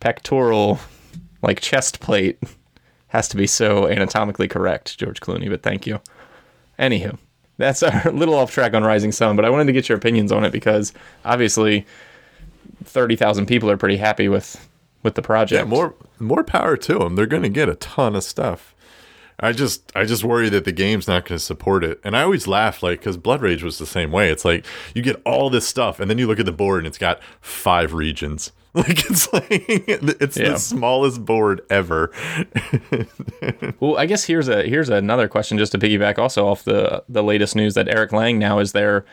pectoral, 0.00 0.78
like 1.40 1.60
chest 1.60 1.98
plate, 2.00 2.38
has 3.08 3.26
to 3.28 3.38
be 3.38 3.46
so 3.46 3.88
anatomically 3.88 4.46
correct, 4.46 4.98
George 4.98 5.20
Clooney, 5.20 5.48
but 5.48 5.62
thank 5.62 5.86
you. 5.86 5.98
Anywho, 6.78 7.16
that's 7.56 7.82
a 7.82 8.10
little 8.12 8.34
off 8.34 8.50
track 8.52 8.74
on 8.74 8.82
Rising 8.82 9.12
Sun, 9.12 9.36
but 9.36 9.46
I 9.46 9.50
wanted 9.50 9.64
to 9.66 9.72
get 9.72 9.88
your 9.88 9.96
opinions 9.96 10.30
on 10.30 10.44
it 10.44 10.50
because 10.50 10.92
obviously 11.24 11.86
30,000 12.86 13.46
people 13.46 13.70
are 13.70 13.76
pretty 13.76 13.96
happy 13.98 14.28
with 14.28 14.68
with 15.02 15.14
the 15.14 15.22
project. 15.22 15.58
Yeah, 15.60 15.64
more 15.68 15.94
more 16.18 16.42
power 16.44 16.76
to 16.76 16.98
them. 16.98 17.14
They're 17.16 17.26
going 17.26 17.42
to 17.42 17.48
get 17.48 17.68
a 17.68 17.74
ton 17.76 18.16
of 18.16 18.24
stuff. 18.24 18.74
I 19.38 19.52
just 19.52 19.92
I 19.94 20.04
just 20.06 20.24
worry 20.24 20.48
that 20.48 20.64
the 20.64 20.72
game's 20.72 21.06
not 21.06 21.26
going 21.26 21.38
to 21.38 21.44
support 21.44 21.84
it. 21.84 22.00
And 22.02 22.16
I 22.16 22.22
always 22.22 22.46
laugh 22.46 22.82
like 22.82 23.02
cuz 23.02 23.16
Blood 23.18 23.42
Rage 23.42 23.62
was 23.62 23.76
the 23.78 23.84
same 23.86 24.10
way. 24.10 24.30
It's 24.30 24.44
like 24.46 24.64
you 24.94 25.02
get 25.02 25.20
all 25.26 25.50
this 25.50 25.68
stuff 25.68 26.00
and 26.00 26.10
then 26.10 26.16
you 26.18 26.26
look 26.26 26.40
at 26.40 26.46
the 26.46 26.52
board 26.52 26.78
and 26.78 26.86
it's 26.86 26.96
got 26.98 27.20
5 27.40 27.92
regions. 27.94 28.52
Like 28.76 29.08
it's 29.10 29.32
like 29.32 29.46
it's 29.50 30.36
Yeah. 30.36 30.50
the 30.50 30.58
smallest 30.58 31.24
board 31.24 31.62
ever. 31.70 32.12
Well, 33.80 33.96
I 33.98 34.06
guess 34.06 34.24
here's 34.24 34.48
a 34.48 34.62
here's 34.64 34.88
another 34.88 35.28
question 35.28 35.56
just 35.58 35.72
to 35.72 35.78
piggyback 35.78 36.18
also 36.18 36.46
off 36.46 36.64
the 36.64 37.02
the 37.08 37.22
latest 37.22 37.56
news 37.56 37.74
that 37.74 37.88
Eric 37.88 38.12
Lang 38.12 38.38
now 38.38 38.58
is 38.58 38.72
their 38.72 39.04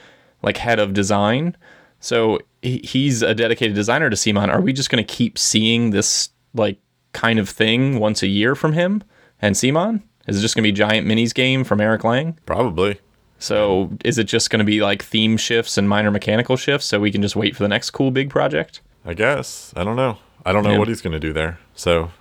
like 0.41 0.57
head 0.57 0.79
of 0.79 0.93
design. 0.93 1.55
So 1.99 2.39
he's 2.63 3.21
a 3.21 3.35
dedicated 3.35 3.75
designer 3.75 4.09
to 4.09 4.15
CMON, 4.15 4.49
Are 4.49 4.61
we 4.61 4.73
just 4.73 4.89
going 4.89 5.03
to 5.03 5.13
keep 5.13 5.37
seeing 5.37 5.89
this 5.91 6.29
like 6.53 6.79
kind 7.11 7.39
of 7.39 7.49
thing 7.49 7.99
once 7.99 8.23
a 8.23 8.27
year 8.27 8.55
from 8.55 8.73
him 8.73 9.03
and 9.41 9.55
CMON? 9.55 10.01
Is 10.27 10.37
it 10.37 10.41
just 10.41 10.55
going 10.55 10.63
to 10.63 10.67
be 10.67 10.71
giant 10.71 11.05
minis 11.07 11.33
game 11.33 11.63
from 11.63 11.81
Eric 11.81 12.03
Lang? 12.03 12.39
Probably. 12.45 12.99
So 13.39 13.91
is 14.05 14.17
it 14.17 14.23
just 14.23 14.49
going 14.49 14.59
to 14.59 14.65
be 14.65 14.81
like 14.81 15.03
theme 15.03 15.35
shifts 15.35 15.77
and 15.77 15.89
minor 15.89 16.11
mechanical 16.11 16.55
shifts 16.55 16.87
so 16.87 16.99
we 16.99 17.11
can 17.11 17.21
just 17.21 17.35
wait 17.35 17.55
for 17.57 17.63
the 17.63 17.67
next 17.67 17.89
cool 17.91 18.09
big 18.09 18.29
project? 18.29 18.79
I 19.05 19.13
guess. 19.13 19.73
I 19.75 19.83
don't 19.83 19.97
know. 19.97 20.17
I 20.45 20.53
don't 20.53 20.63
know 20.63 20.71
Yeah. 20.71 20.77
what 20.79 20.87
he's 20.87 21.01
going 21.01 21.11
to 21.13 21.19
do 21.19 21.33
there. 21.33 21.59
So 21.75 22.11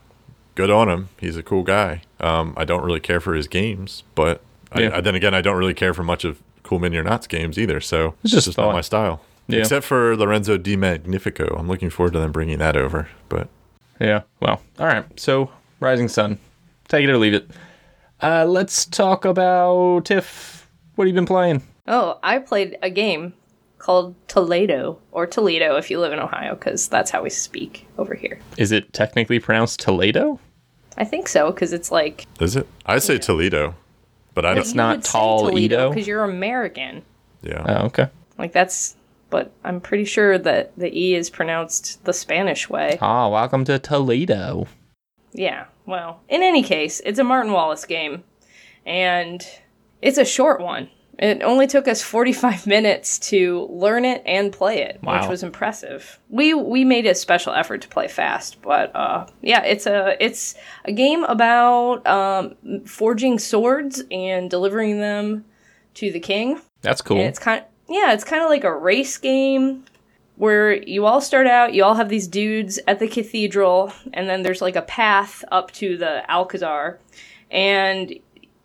good 0.56 0.70
on 0.70 0.88
him. 0.88 1.10
He's 1.20 1.36
a 1.36 1.42
cool 1.44 1.62
guy. 1.62 2.02
Um, 2.18 2.54
I 2.56 2.64
don't 2.64 2.82
really 2.84 2.98
care 3.00 3.20
for 3.20 3.34
his 3.34 3.46
games, 3.46 4.02
but 4.16 4.42
Yeah. 4.76 4.88
I, 4.88 4.96
I, 4.96 5.00
then 5.00 5.14
again, 5.14 5.32
I 5.34 5.40
don't 5.42 5.56
really 5.56 5.74
care 5.74 5.94
for 5.94 6.02
much 6.02 6.24
of 6.24 6.42
Cool 6.64 6.80
Mini 6.80 6.96
or 6.96 7.04
Nots 7.04 7.28
games 7.28 7.56
either. 7.58 7.80
So 7.80 8.14
It's 8.24 8.32
just 8.32 8.56
not 8.58 8.72
my 8.72 8.80
style. 8.80 9.20
Yeah. 9.52 9.60
Except 9.60 9.84
for 9.84 10.16
Lorenzo 10.16 10.56
Di 10.56 10.76
Magnifico. 10.76 11.56
I'm 11.58 11.68
looking 11.68 11.90
forward 11.90 12.12
to 12.14 12.20
them 12.20 12.32
bringing 12.32 12.58
that 12.58 12.76
over. 12.76 13.08
But 13.28 13.48
Yeah. 14.00 14.22
Well, 14.40 14.60
all 14.78 14.86
right. 14.86 15.04
So, 15.18 15.50
Rising 15.80 16.08
Sun. 16.08 16.38
Take 16.88 17.04
it 17.04 17.10
or 17.10 17.18
leave 17.18 17.34
it. 17.34 17.50
Uh, 18.20 18.44
let's 18.44 18.86
talk 18.86 19.24
about 19.24 20.04
Tiff. 20.04 20.68
What 20.94 21.06
have 21.06 21.08
you 21.08 21.14
been 21.14 21.26
playing? 21.26 21.62
Oh, 21.86 22.18
I 22.22 22.38
played 22.38 22.78
a 22.82 22.90
game 22.90 23.34
called 23.78 24.14
Toledo 24.28 24.98
or 25.10 25.26
Toledo 25.26 25.76
if 25.76 25.90
you 25.90 25.98
live 25.98 26.12
in 26.12 26.20
Ohio 26.20 26.54
because 26.54 26.86
that's 26.88 27.10
how 27.10 27.22
we 27.22 27.30
speak 27.30 27.86
over 27.98 28.14
here. 28.14 28.38
Is 28.56 28.70
it 28.70 28.92
technically 28.92 29.40
pronounced 29.40 29.80
Toledo? 29.80 30.38
I 30.96 31.04
think 31.04 31.26
so 31.26 31.50
because 31.50 31.72
it's 31.72 31.90
like 31.90 32.26
is 32.40 32.54
it? 32.54 32.68
I 32.86 32.98
say 32.98 33.18
Toledo, 33.18 33.74
but 34.34 34.44
I 34.44 34.50
don't. 34.54 34.58
It's 34.58 34.74
not 34.74 35.02
Toledo? 35.02 35.88
because 35.88 36.06
you're 36.06 36.22
American. 36.24 37.02
Yeah. 37.42 37.64
Oh, 37.66 37.86
okay. 37.86 38.08
Like 38.38 38.52
that's, 38.52 38.96
but 39.32 39.50
I'm 39.64 39.80
pretty 39.80 40.04
sure 40.04 40.38
that 40.38 40.70
the 40.78 40.96
e 40.96 41.16
is 41.16 41.28
pronounced 41.30 42.04
the 42.04 42.12
Spanish 42.12 42.70
way. 42.70 42.98
Ah, 43.02 43.28
welcome 43.28 43.64
to 43.64 43.80
Toledo. 43.80 44.68
Yeah. 45.32 45.64
Well, 45.86 46.20
in 46.28 46.42
any 46.44 46.62
case, 46.62 47.00
it's 47.04 47.18
a 47.18 47.24
Martin 47.24 47.52
Wallace 47.52 47.84
game, 47.86 48.22
and 48.86 49.44
it's 50.00 50.18
a 50.18 50.24
short 50.24 50.60
one. 50.60 50.88
It 51.18 51.42
only 51.42 51.66
took 51.66 51.86
us 51.88 52.02
45 52.02 52.66
minutes 52.76 53.18
to 53.30 53.66
learn 53.70 54.04
it 54.04 54.22
and 54.26 54.52
play 54.52 54.82
it, 54.82 55.00
Wow. 55.02 55.20
which 55.20 55.28
was 55.28 55.42
impressive. 55.42 56.18
We 56.28 56.54
we 56.54 56.84
made 56.84 57.06
a 57.06 57.14
special 57.14 57.52
effort 57.52 57.80
to 57.82 57.88
play 57.88 58.08
fast, 58.08 58.60
but 58.62 58.94
uh, 58.94 59.26
yeah, 59.40 59.62
it's 59.64 59.86
a 59.86 60.16
it's 60.24 60.54
a 60.84 60.92
game 60.92 61.24
about 61.24 62.06
um, 62.06 62.56
forging 62.86 63.38
swords 63.38 64.02
and 64.10 64.48
delivering 64.50 65.00
them 65.00 65.44
to 65.94 66.10
the 66.12 66.20
king. 66.20 66.60
That's 66.82 67.02
cool. 67.02 67.18
And 67.18 67.26
it's 67.28 67.38
kind 67.38 67.64
yeah, 67.92 68.12
it's 68.12 68.24
kind 68.24 68.42
of 68.42 68.48
like 68.48 68.64
a 68.64 68.74
race 68.74 69.18
game 69.18 69.84
where 70.36 70.82
you 70.82 71.06
all 71.06 71.20
start 71.20 71.46
out, 71.46 71.74
you 71.74 71.84
all 71.84 71.94
have 71.94 72.08
these 72.08 72.26
dudes 72.26 72.78
at 72.88 72.98
the 72.98 73.06
cathedral, 73.06 73.92
and 74.12 74.28
then 74.28 74.42
there's 74.42 74.62
like 74.62 74.76
a 74.76 74.82
path 74.82 75.44
up 75.52 75.70
to 75.72 75.96
the 75.96 76.28
Alcazar. 76.30 76.98
And 77.50 78.14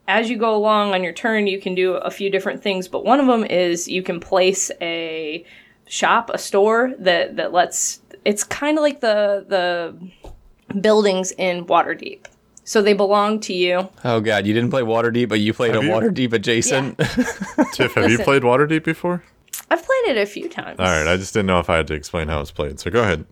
as 0.07 0.29
you 0.29 0.37
go 0.37 0.55
along 0.55 0.93
on 0.93 1.03
your 1.03 1.13
turn, 1.13 1.47
you 1.47 1.59
can 1.59 1.75
do 1.75 1.95
a 1.95 2.09
few 2.09 2.29
different 2.29 2.63
things, 2.63 2.87
but 2.87 3.03
one 3.03 3.19
of 3.19 3.27
them 3.27 3.43
is 3.43 3.87
you 3.87 4.01
can 4.01 4.19
place 4.19 4.71
a 4.81 5.45
shop, 5.87 6.29
a 6.33 6.37
store 6.37 6.93
that 6.99 7.35
that 7.35 7.51
lets. 7.51 8.01
It's 8.23 8.43
kind 8.43 8.77
of 8.77 8.81
like 8.81 9.01
the 9.01 9.45
the 9.47 10.79
buildings 10.79 11.31
in 11.31 11.65
Waterdeep. 11.65 12.25
So 12.67 12.81
they 12.81 12.91
belong 12.91 13.39
to 13.41 13.53
you. 13.53 13.87
Oh 14.03 14.19
god, 14.19 14.45
you 14.45 14.53
didn't 14.53 14.71
play 14.71 14.81
Waterdeep, 14.81 15.29
but 15.29 15.39
you 15.39 15.53
played 15.53 15.73
Have 15.73 15.83
a 15.83 15.85
you? 15.85 15.91
Waterdeep 15.91 16.33
adjacent. 16.33 16.97
Tiff, 17.71 17.93
have 17.93 18.03
you 18.11 18.17
Listen. 18.17 18.25
played 18.25 18.41
Waterdeep 18.41 18.83
before? 18.83 19.23
I've 19.71 19.81
played 19.81 20.09
it 20.09 20.17
a 20.17 20.25
few 20.25 20.49
times. 20.49 20.77
All 20.77 20.85
right, 20.85 21.07
I 21.07 21.15
just 21.15 21.33
didn't 21.33 21.45
know 21.45 21.59
if 21.59 21.69
I 21.69 21.77
had 21.77 21.87
to 21.87 21.93
explain 21.93 22.27
how 22.27 22.41
it's 22.41 22.51
played. 22.51 22.81
So 22.81 22.91
go 22.91 23.03
ahead. 23.03 23.23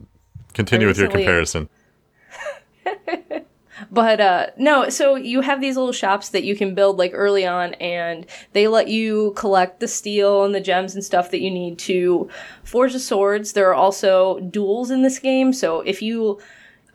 Continue 0.54 0.88
with 0.88 0.98
your 0.98 1.10
comparison. 1.10 1.68
But 3.92 4.22
uh 4.22 4.48
no, 4.58 4.88
so 4.88 5.16
you 5.16 5.42
have 5.42 5.60
these 5.60 5.76
little 5.76 5.92
shops 5.92 6.30
that 6.30 6.46
you 6.46 6.56
can 6.56 6.76
build 6.76 6.98
like 6.98 7.12
early 7.14 7.46
on 7.46 7.74
and 7.76 8.26
they 8.54 8.70
let 8.70 8.88
you 8.88 9.34
collect 9.36 9.82
the 9.82 9.88
steel 9.88 10.46
and 10.46 10.56
the 10.56 10.62
gems 10.62 10.96
and 10.96 11.04
stuff 11.04 11.30
that 11.32 11.42
you 11.42 11.52
need 11.52 11.78
to 11.80 12.30
forge 12.64 12.94
the 12.94 13.00
swords. 13.00 13.52
There 13.52 13.70
are 13.70 13.76
also 13.76 14.40
duels 14.40 14.92
in 14.92 15.02
this 15.02 15.20
game, 15.20 15.52
so 15.52 15.82
if 15.82 16.02
you 16.02 16.40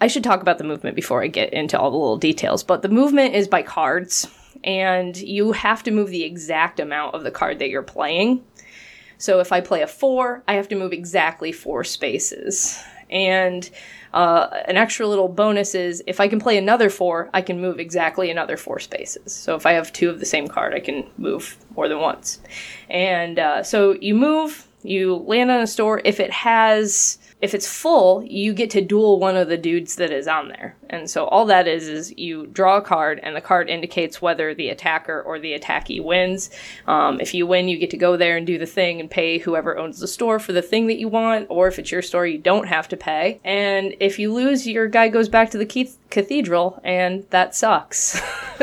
I 0.00 0.07
should 0.07 0.25
talk 0.25 0.40
about 0.40 0.59
the 0.59 0.64
movement 0.64 0.97
before 0.97 1.23
I 1.23 1.26
get 1.26 1.52
into 1.52 1.78
all 1.78 1.90
the 1.90 1.97
little 1.97 2.16
details, 2.16 2.62
but 2.62 2.83
the 2.83 2.88
movement 2.88 3.35
is 3.35 3.49
by 3.49 3.62
cards 3.62 4.26
and 4.64 5.16
you 5.16 5.52
have 5.52 5.83
to 5.85 5.90
move 5.90 6.11
the 6.11 6.25
exact 6.25 6.80
amount 6.80 7.14
of 7.14 7.23
the 7.23 7.30
card 7.30 7.59
that 7.59 7.69
you're 7.69 7.83
playing. 7.83 8.45
So 9.19 9.40
if 9.40 9.52
I 9.52 9.61
play 9.61 9.83
a 9.83 9.87
four, 9.87 10.42
I 10.49 10.54
have 10.54 10.69
to 10.69 10.76
move 10.76 10.92
exactly 10.92 11.52
four 11.52 11.85
spaces. 11.85 12.83
And 13.11 13.69
uh, 14.14 14.49
an 14.66 14.76
extra 14.76 15.07
little 15.07 15.28
bonus 15.28 15.75
is 15.75 16.02
if 16.07 16.21
I 16.21 16.28
can 16.28 16.40
play 16.40 16.57
another 16.57 16.88
four, 16.88 17.28
I 17.35 17.42
can 17.42 17.61
move 17.61 17.78
exactly 17.78 18.30
another 18.30 18.57
four 18.57 18.78
spaces. 18.78 19.33
So 19.33 19.54
if 19.57 19.66
I 19.66 19.73
have 19.73 19.92
two 19.92 20.09
of 20.09 20.21
the 20.21 20.26
same 20.26 20.49
card, 20.49 20.75
I 20.75 20.80
can 20.80 21.07
move 21.19 21.57
more 21.76 21.88
than 21.88 22.00
once. 22.00 22.40
And 22.88 23.38
uh, 23.38 23.62
so 23.62 23.92
you 24.00 24.14
move, 24.14 24.66
you 24.83 25.16
land 25.16 25.50
on 25.50 25.61
a 25.61 25.66
store. 25.66 26.00
If 26.04 26.19
it 26.19 26.30
has, 26.30 27.19
if 27.40 27.54
it's 27.54 27.66
full, 27.66 28.23
you 28.25 28.52
get 28.52 28.70
to 28.70 28.82
duel 28.82 29.18
one 29.18 29.37
of 29.37 29.49
the 29.49 29.56
dudes 29.56 29.97
that 29.97 30.11
is 30.11 30.28
on 30.28 30.49
there. 30.49 30.76
And 30.90 31.09
so 31.09 31.25
all 31.26 31.47
that 31.47 31.66
is 31.66 31.88
is 31.88 32.18
you 32.18 32.47
draw 32.49 32.76
a 32.76 32.82
card, 32.82 33.20
and 33.23 33.35
the 33.35 33.40
card 33.40 33.70
indicates 33.70 34.20
whether 34.20 34.54
the 34.54 34.68
attacker 34.68 35.23
or 35.23 35.38
the 35.38 35.59
attackee 35.59 36.02
wins. 36.04 36.50
Um, 36.87 37.20
if 37.20 37.32
you 37.32 37.47
win, 37.47 37.68
you 37.68 37.78
get 37.78 37.90
to 37.90 37.97
go 37.97 38.16
there 38.16 38.37
and 38.37 38.47
do 38.47 38.59
the 38.59 38.66
thing 38.66 39.00
and 39.00 39.11
pay 39.11 39.38
whoever 39.38 39.78
owns 39.78 40.00
the 40.00 40.09
store 40.09 40.38
for 40.38 40.52
the 40.52 40.62
thing 40.62 40.87
that 40.88 40.99
you 40.99 41.09
want. 41.09 41.47
Or 41.49 41.68
if 41.68 41.78
it's 41.78 41.90
your 41.90 42.02
store, 42.02 42.26
you 42.26 42.38
don't 42.38 42.68
have 42.68 42.88
to 42.88 42.97
pay. 42.97 43.40
And 43.44 43.94
if 44.00 44.18
you 44.18 44.32
lose, 44.32 44.66
your 44.66 44.88
guy 44.88 45.09
goes 45.09 45.28
back 45.28 45.50
to 45.50 45.59
the 45.59 45.66
cath- 45.66 45.99
cathedral, 46.11 46.80
and 46.85 47.25
that 47.30 47.54
sucks. 47.54 48.20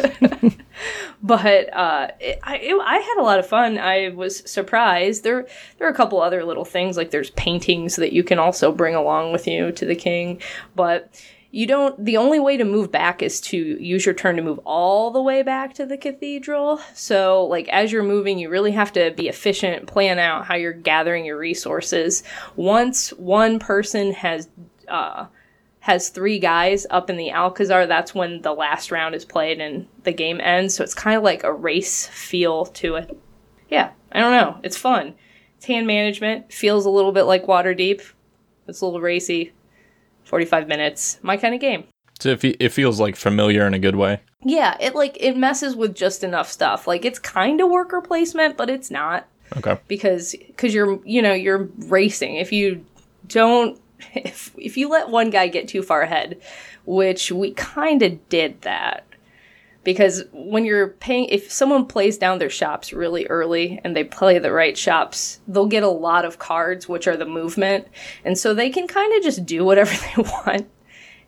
but 1.24 1.74
uh, 1.74 2.10
it, 2.20 2.40
I, 2.44 2.58
it, 2.58 2.76
I 2.80 2.98
had 2.98 3.18
a 3.20 3.24
lot 3.24 3.40
of 3.40 3.48
fun. 3.48 3.78
I 3.78 4.10
was 4.10 4.50
surprised. 4.50 5.24
There, 5.24 5.48
there 5.78 5.88
are 5.88 5.92
a 5.92 5.96
couple 5.96 6.22
other 6.22 6.44
little 6.44 6.66
things 6.66 6.98
like 6.98 7.12
there's 7.12 7.32
paintings 7.32 7.96
that 7.96 8.14
you 8.14 8.24
can 8.24 8.40
also 8.40 8.67
bring 8.72 8.96
along 8.96 9.32
with 9.32 9.48
you 9.48 9.72
to 9.74 9.86
the 9.86 9.96
king, 9.96 10.42
but 10.76 11.14
you 11.52 11.66
don't. 11.66 12.04
The 12.04 12.18
only 12.18 12.40
way 12.40 12.58
to 12.58 12.66
move 12.66 12.92
back 12.92 13.22
is 13.22 13.40
to 13.42 13.58
use 13.58 14.06
your 14.06 14.14
turn 14.14 14.36
to 14.36 14.42
move 14.42 14.60
all 14.66 15.12
the 15.12 15.22
way 15.22 15.44
back 15.44 15.74
to 15.76 15.86
the 15.86 15.98
cathedral. 15.98 16.80
So, 16.94 17.46
like 17.46 17.70
as 17.70 17.92
you're 17.92 18.04
moving, 18.04 18.38
you 18.38 18.50
really 18.50 18.72
have 18.72 18.92
to 18.94 19.12
be 19.12 19.30
efficient, 19.30 19.88
plan 19.88 20.20
out 20.20 20.46
how 20.46 20.56
you're 20.56 20.74
gathering 20.74 21.26
your 21.26 21.38
resources. 21.38 22.24
Once 22.56 23.10
one 23.12 23.60
person 23.60 24.14
has. 24.14 24.50
Uh, 24.88 25.28
has 25.88 26.10
three 26.10 26.38
guys 26.38 26.86
up 26.90 27.10
in 27.10 27.16
the 27.16 27.32
Alcazar, 27.32 27.88
that's 27.88 28.14
when 28.14 28.42
the 28.42 28.52
last 28.52 28.92
round 28.92 29.16
is 29.16 29.24
played 29.24 29.62
and 29.62 29.88
the 30.04 30.12
game 30.12 30.42
ends. 30.42 30.76
So 30.76 30.84
it's 30.84 30.94
kind 30.94 31.16
of 31.16 31.24
like 31.24 31.46
a 31.46 31.54
race 31.54 32.08
feel 32.08 32.66
to 32.66 32.96
it. 32.96 33.18
Yeah, 33.70 33.92
I 34.12 34.20
don't 34.20 34.34
know. 34.34 34.60
It's 34.64 34.76
fun. 34.76 35.16
It's 35.56 35.66
hand 35.66 35.88
management. 35.88 36.52
Feels 36.52 36.86
a 36.86 36.90
little 36.90 37.14
bit 37.14 37.24
like 37.24 37.46
Waterdeep. 37.46 38.02
It's 38.68 38.82
a 38.82 38.86
little 38.86 39.02
racy. 39.02 39.54
45 40.26 40.68
minutes. 40.68 41.20
My 41.22 41.38
kind 41.38 41.56
of 41.56 41.62
game. 41.62 41.86
so 42.20 42.32
it, 42.32 42.44
it 42.44 42.70
feels 42.70 43.00
like 43.00 43.16
familiar 43.16 43.66
in 43.66 43.74
a 43.74 43.80
good 43.80 43.96
way. 43.96 44.20
Yeah, 44.44 44.76
it 44.80 44.94
like 44.96 45.18
it 45.20 45.36
messes 45.38 45.76
with 45.76 45.96
just 45.96 46.24
enough 46.24 46.50
stuff. 46.52 46.86
Like 46.88 47.06
it's 47.06 47.20
kind 47.20 47.60
of 47.62 47.70
worker 47.70 48.02
placement, 48.02 48.58
but 48.58 48.70
it's 48.70 48.92
not 48.92 49.28
Okay. 49.56 49.80
because 49.88 50.36
because 50.48 50.74
you're 50.74 51.00
you 51.06 51.22
know 51.22 51.34
you're 51.34 51.70
racing 51.88 52.36
if 52.36 52.52
you 52.52 52.84
don't 53.28 53.80
if, 54.14 54.54
if 54.58 54.76
you 54.78 54.90
let 54.90 55.10
one 55.10 55.30
guy 55.30 55.48
get 55.48 55.68
too 55.70 55.82
far 55.82 56.02
ahead 56.02 56.40
which 56.86 57.32
we 57.32 57.52
kind 57.54 58.02
of 58.04 58.28
did 58.30 58.62
that 58.62 59.06
because 59.88 60.26
when 60.34 60.66
you're 60.66 60.90
paying 60.90 61.30
if 61.30 61.50
someone 61.50 61.86
plays 61.86 62.18
down 62.18 62.40
their 62.40 62.50
shops 62.50 62.92
really 62.92 63.26
early 63.28 63.80
and 63.86 63.96
they 63.96 64.04
play 64.04 64.38
the 64.38 64.52
right 64.52 64.78
shops 64.78 65.40
they'll 65.48 65.66
get 65.66 65.82
a 65.82 65.88
lot 65.88 66.26
of 66.26 66.38
cards 66.38 66.90
which 66.90 67.08
are 67.08 67.16
the 67.16 67.26
movement. 67.26 67.88
And 68.26 68.38
so 68.38 68.54
they 68.54 68.70
can 68.70 68.86
kind 68.86 69.16
of 69.16 69.24
just 69.24 69.46
do 69.46 69.64
whatever 69.64 69.92
they 70.16 70.22
want. 70.22 70.70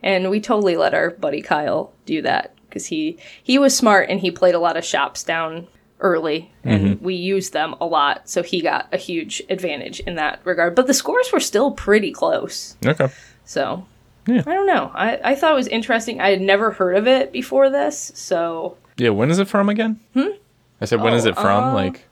And 0.03 0.29
we 0.29 0.41
totally 0.41 0.75
let 0.75 0.93
our 0.93 1.11
buddy 1.11 1.41
Kyle 1.41 1.93
do 2.05 2.21
that 2.23 2.53
because 2.67 2.85
he 2.85 3.17
he 3.41 3.57
was 3.57 3.73
smart 3.77 4.09
and 4.09 4.19
he 4.19 4.29
played 4.29 4.55
a 4.55 4.59
lot 4.59 4.75
of 4.75 4.83
shops 4.83 5.23
down 5.23 5.69
early 6.01 6.51
and 6.65 6.81
mm-hmm. 6.81 7.05
we 7.05 7.15
used 7.15 7.53
them 7.53 7.75
a 7.79 7.85
lot. 7.85 8.27
So 8.27 8.43
he 8.43 8.61
got 8.61 8.89
a 8.91 8.97
huge 8.97 9.41
advantage 9.49 10.01
in 10.01 10.15
that 10.15 10.41
regard. 10.43 10.75
But 10.75 10.87
the 10.87 10.93
scores 10.93 11.31
were 11.31 11.39
still 11.39 11.71
pretty 11.71 12.11
close. 12.11 12.75
Okay. 12.85 13.07
so 13.45 13.85
Yeah. 14.29 14.43
i 14.45 14.53
don't 14.53 14.67
know 14.67 14.91
I, 14.93 15.19
I 15.31 15.35
thought 15.35 15.51
it 15.51 15.55
was 15.55 15.67
interesting 15.67 16.21
i 16.21 16.29
had 16.29 16.41
never 16.41 16.71
heard 16.71 16.95
of 16.95 17.07
it 17.07 17.31
before 17.31 17.69
this 17.69 18.11
so 18.15 18.77
Yeah. 18.97 19.09
When 19.09 19.29
is 19.31 19.39
it 19.39 19.47
from 19.47 19.69
again? 19.69 19.99
Hmm. 20.13 20.35
I 20.81 20.85
said, 20.85 21.01
when 21.01 21.13
is 21.13 21.25
Oh, 21.25 21.29
it 21.29 21.35
from? 21.35 21.63
uh, 21.63 21.73
like, 21.73 22.05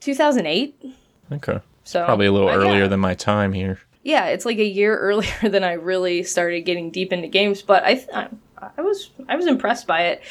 2008 0.00 0.74
okay, 1.32 1.60
so 1.84 2.04
probably 2.04 2.26
a 2.26 2.32
little 2.32 2.48
uh, 2.48 2.54
earlier 2.54 2.82
yeah. 2.82 2.86
than 2.88 3.00
my 3.00 3.14
time 3.14 3.52
here. 3.52 3.80
yeah, 4.02 4.26
it's 4.26 4.44
like 4.44 4.58
a 4.58 4.64
year 4.64 4.96
earlier 5.08 5.48
than 5.48 5.64
I 5.64 5.72
really 5.74 6.22
started 6.22 6.62
getting 6.62 6.90
deep 6.90 7.12
into 7.12 7.28
games, 7.28 7.62
but 7.62 7.82
I, 7.84 8.04
I 8.12 8.28
I 8.76 8.80
was 8.80 9.10
I 9.28 9.34
was 9.34 9.46
impressed 9.48 9.88
by 9.88 10.02
it. 10.06 10.22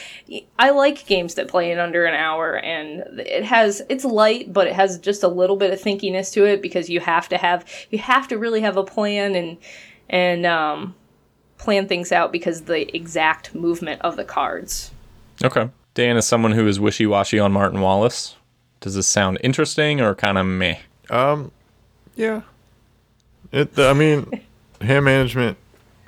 I 0.58 0.70
like 0.70 1.06
games 1.06 1.36
that 1.36 1.50
play 1.50 1.70
in 1.72 1.80
under 1.80 2.06
an 2.06 2.14
hour, 2.16 2.56
and 2.58 3.20
it 3.20 3.44
has 3.44 3.82
it's 3.90 4.06
light, 4.06 4.54
but 4.54 4.68
it 4.68 4.74
has 4.74 4.98
just 5.00 5.24
a 5.24 5.28
little 5.28 5.58
bit 5.58 5.74
of 5.74 5.82
thinkiness 5.82 6.32
to 6.34 6.46
it 6.46 6.62
because 6.62 6.90
you 6.90 7.02
have 7.02 7.28
to 7.30 7.38
have 7.38 7.66
you 7.90 7.98
have 8.00 8.30
to 8.30 8.38
really 8.38 8.62
have 8.62 8.78
a 8.78 8.86
plan 8.86 9.36
and 9.36 9.58
and 10.12 10.46
um, 10.46 10.94
plan 11.58 11.88
things 11.88 12.12
out 12.12 12.32
because 12.32 12.64
the 12.64 12.96
exact 12.96 13.56
movement 13.56 14.02
of 14.02 14.16
the 14.18 14.24
cards. 14.24 14.92
Okay. 15.44 15.70
Dan 15.96 16.18
is 16.18 16.28
someone 16.28 16.52
who 16.52 16.68
is 16.68 16.80
wishy 16.80 17.08
washy 17.08 17.40
on 17.40 17.52
Martin 17.52 17.82
Wallace. 17.82 18.36
Does 18.82 18.94
this 18.96 19.08
sound 19.08 19.40
interesting 19.44 20.00
or 20.02 20.14
kind 20.14 20.38
of 20.38 20.46
meh? 20.46 20.78
Um, 21.10 21.52
yeah. 22.16 22.42
It. 23.52 23.78
I 23.80 23.94
mean, 23.94 24.42
hand 24.82 25.06
management, 25.06 25.58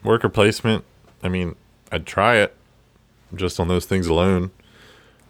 worker 0.03 0.29
placement. 0.29 0.83
I 1.23 1.29
mean, 1.29 1.55
I'd 1.91 2.05
try 2.05 2.37
it, 2.37 2.55
just 3.35 3.59
on 3.59 3.67
those 3.67 3.85
things 3.85 4.07
alone. 4.07 4.51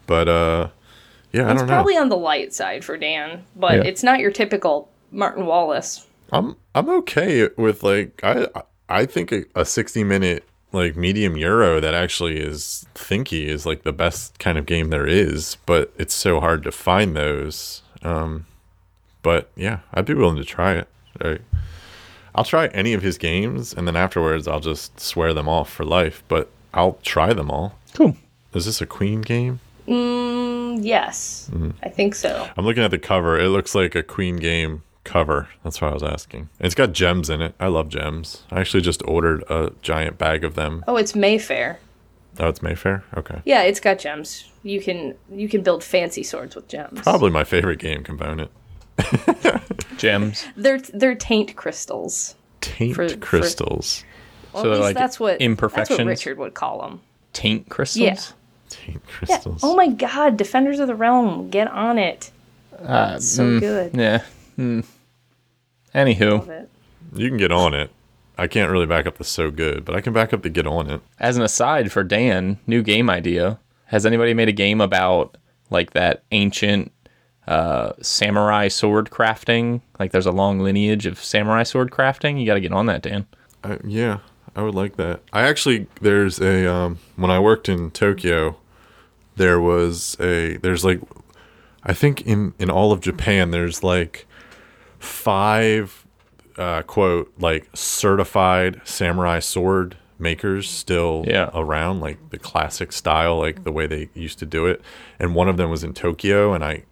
But 0.08 0.28
uh, 0.28 0.68
yeah, 1.32 1.44
I 1.44 1.48
don't 1.48 1.56
know. 1.58 1.62
It's 1.64 1.70
probably 1.70 1.98
on 1.98 2.10
the 2.10 2.18
light 2.18 2.54
side 2.54 2.84
for 2.84 2.98
Dan, 2.98 3.44
but 3.56 3.74
Yeah. 3.78 3.84
it's 3.84 4.04
not 4.04 4.20
your 4.20 4.32
typical 4.32 4.90
Martin 5.12 5.46
Wallace. 5.46 6.06
I'm 6.34 6.56
I'm 6.76 6.90
okay 6.90 7.50
with 7.58 7.84
like 7.84 8.20
I 8.24 8.48
I 8.90 9.06
think 9.06 9.32
a, 9.32 9.44
a 9.56 9.66
60 9.66 10.04
minute 10.04 10.44
like 10.72 10.96
medium 10.96 11.38
euro 11.38 11.80
that 11.80 11.94
actually 11.94 12.38
is 12.40 12.86
thinky 12.96 13.46
is 13.46 13.66
like 13.66 13.84
the 13.84 13.94
best 13.94 14.40
kind 14.40 14.58
of 14.58 14.66
game 14.66 14.90
there 14.90 15.06
is, 15.08 15.58
but 15.66 15.94
it's 15.98 16.14
so 16.16 16.40
hard 16.40 16.64
to 16.64 16.72
find 16.72 17.16
those. 17.16 17.84
Um, 18.02 18.48
but 19.22 19.50
yeah, 19.56 19.80
I'd 19.94 20.06
be 20.06 20.14
willing 20.16 20.38
to 20.38 20.44
try 20.44 20.74
it. 20.74 20.88
Right. 21.24 21.42
I'll 22.36 22.44
try 22.44 22.68
any 22.68 22.94
of 22.94 23.04
his 23.04 23.20
games, 23.20 23.74
and 23.74 23.88
then 23.88 23.96
afterwards 23.96 24.48
I'll 24.48 24.60
just 24.60 25.00
swear 25.00 25.34
them 25.36 25.48
off 25.48 25.72
for 25.72 25.86
life. 25.86 26.24
But 26.28 26.50
I'll 26.74 26.98
try 27.04 27.34
them 27.34 27.52
all. 27.52 27.78
Cool. 27.94 28.18
Is 28.56 28.66
this 28.66 28.82
a 28.82 28.88
Queen 28.88 29.22
game? 29.22 29.60
Mm, 29.88 30.80
yes, 30.84 31.50
Mm-hmm. 31.54 31.72
I 31.84 31.90
think 31.90 32.16
so. 32.16 32.50
I'm 32.58 32.66
looking 32.66 32.84
at 32.84 32.90
the 32.92 32.98
cover. 32.98 33.40
It 33.40 33.50
looks 33.50 33.76
like 33.76 33.94
a 33.96 34.02
Queen 34.02 34.38
game 34.38 34.82
cover. 35.04 35.50
That's 35.64 35.82
why 35.82 35.90
I 35.90 35.94
was 35.94 36.04
asking. 36.04 36.50
It's 36.60 36.76
got 36.76 36.94
gems 36.94 37.30
in 37.30 37.42
it. 37.42 37.56
I 37.60 37.68
love 37.68 37.90
gems. 37.90 38.44
I 38.52 38.60
actually 38.60 38.82
just 38.82 39.02
ordered 39.06 39.44
a 39.50 39.72
giant 39.82 40.18
bag 40.18 40.44
of 40.44 40.56
them. 40.56 40.84
Oh, 40.88 40.96
it's 40.98 41.14
Mayfair. 41.16 41.80
Oh, 42.40 42.48
it's 42.48 42.62
Mayfair. 42.62 43.04
Okay. 43.16 43.42
Yeah, 43.46 43.62
it's 43.64 43.80
got 43.80 44.00
gems. 44.00 44.50
You 44.64 44.82
can 44.82 45.16
you 45.32 45.48
can 45.50 45.62
build 45.62 45.84
fancy 45.84 46.24
swords 46.24 46.56
with 46.56 46.68
gems. 46.68 47.02
Probably 47.02 47.30
my 47.30 47.44
favorite 47.44 47.80
game 47.80 48.04
component. 48.04 48.50
Gems. 49.98 50.46
They're 50.56 50.80
they're 50.80 51.16
taint 51.16 51.56
crystals. 51.56 52.36
Taint 52.62 52.96
For- 52.96 53.10
for- 53.10 53.18
crystals. 53.18 54.04
Well, 54.54 54.64
So 54.64 54.70
at 54.72 54.76
least 54.76 54.84
like 54.84 54.96
that's 54.96 55.20
what 55.20 55.42
imperfections. 55.42 55.90
That's 55.98 56.00
what 56.00 56.08
Richard 56.08 56.38
would 56.38 56.54
call 56.54 56.82
them. 56.82 57.02
Taint 57.34 57.70
crystals? 57.70 58.04
Yeah. 58.04 58.20
Taint 58.70 59.06
crystals. 59.08 59.64
Yeah. 59.64 59.70
Oh 59.70 59.76
my 59.76 59.88
God, 59.88 60.38
Defenders 60.38 60.80
of 60.80 60.88
the 60.88 60.96
Realm, 60.96 61.50
get 61.50 61.68
on 61.70 61.98
it. 61.98 62.32
Uh, 62.80 63.20
So 63.20 63.44
mm, 63.44 63.60
good. 63.60 63.96
Yeah. 63.96 64.24
Mm. 64.58 64.86
Anywho, 65.94 66.68
You 67.16 67.30
can 67.30 67.38
get 67.38 67.52
on 67.52 67.74
it. 67.74 67.92
I 68.38 68.48
can't 68.48 68.72
really 68.72 68.88
back 68.88 69.06
up 69.06 69.18
the 69.18 69.24
so 69.24 69.52
good, 69.52 69.86
but 69.86 69.96
I 69.96 70.02
can 70.02 70.12
back 70.12 70.34
up 70.34 70.42
the 70.42 70.50
get 70.50 70.66
on 70.66 70.90
it. 70.90 71.02
as 71.20 71.38
an 71.38 71.44
aside 71.44 71.92
for 71.92 72.04
Dan, 72.04 72.58
new 72.66 72.82
game 72.82 73.10
idea. 73.10 73.60
Has 73.86 74.06
anybody 74.06 74.34
made 74.34 74.50
a 74.50 74.54
game 74.54 74.82
about 74.82 75.38
like 75.70 75.92
that 75.92 76.24
ancient 76.32 76.92
uh, 77.48 77.94
samurai 78.02 78.68
sword 78.68 79.10
crafting. 79.10 79.82
Like 80.00 80.12
there's 80.12 80.26
a 80.26 80.32
long 80.32 80.60
lineage 80.60 81.06
of 81.06 81.24
samurai 81.24 81.64
sword 81.64 81.92
crafting. 81.92 82.40
You 82.40 82.46
got 82.46 82.56
to 82.56 82.62
get 82.62 82.72
on 82.72 82.86
that, 82.88 83.02
Dan. 83.02 83.28
I, 83.64 83.80
yeah, 83.84 84.20
I 84.56 84.62
would 84.62 84.76
like 84.76 84.96
that. 84.98 85.22
I 85.32 85.44
actually 85.44 85.88
there's 86.02 86.40
a 86.40 86.72
um, 86.72 87.00
when 87.16 87.32
I 87.32 87.40
worked 87.40 87.68
in 87.70 87.92
Tokyo, 87.92 88.58
there 89.36 89.60
was 89.60 90.16
a 90.20 90.58
there's 90.58 90.86
like 90.86 91.02
I 91.84 91.94
think 91.94 92.22
in 92.22 92.54
in 92.60 92.70
all 92.70 92.92
of 92.92 93.02
Japan 93.02 93.52
there's 93.52 93.84
like 93.84 94.26
five 95.04 96.06
uh, 96.58 96.82
quote 96.84 97.32
like 97.40 97.68
certified 97.74 98.80
samurai 98.84 99.40
sword 99.40 99.98
makers 100.20 100.70
still 100.70 101.26
Yeah. 101.28 101.50
around 101.54 102.00
like 102.00 102.30
the 102.30 102.38
classic 102.38 102.92
style 102.92 103.40
like 103.40 103.64
the 103.64 103.72
way 103.72 103.88
they 103.88 104.10
used 104.14 104.40
to 104.40 104.46
do 104.46 104.68
it 104.68 104.82
and 105.20 105.36
one 105.36 105.50
of 105.50 105.58
them 105.58 105.70
was 105.70 105.84
in 105.84 105.94
Tokyo 105.94 106.54
and 106.54 106.64
I 106.64 106.84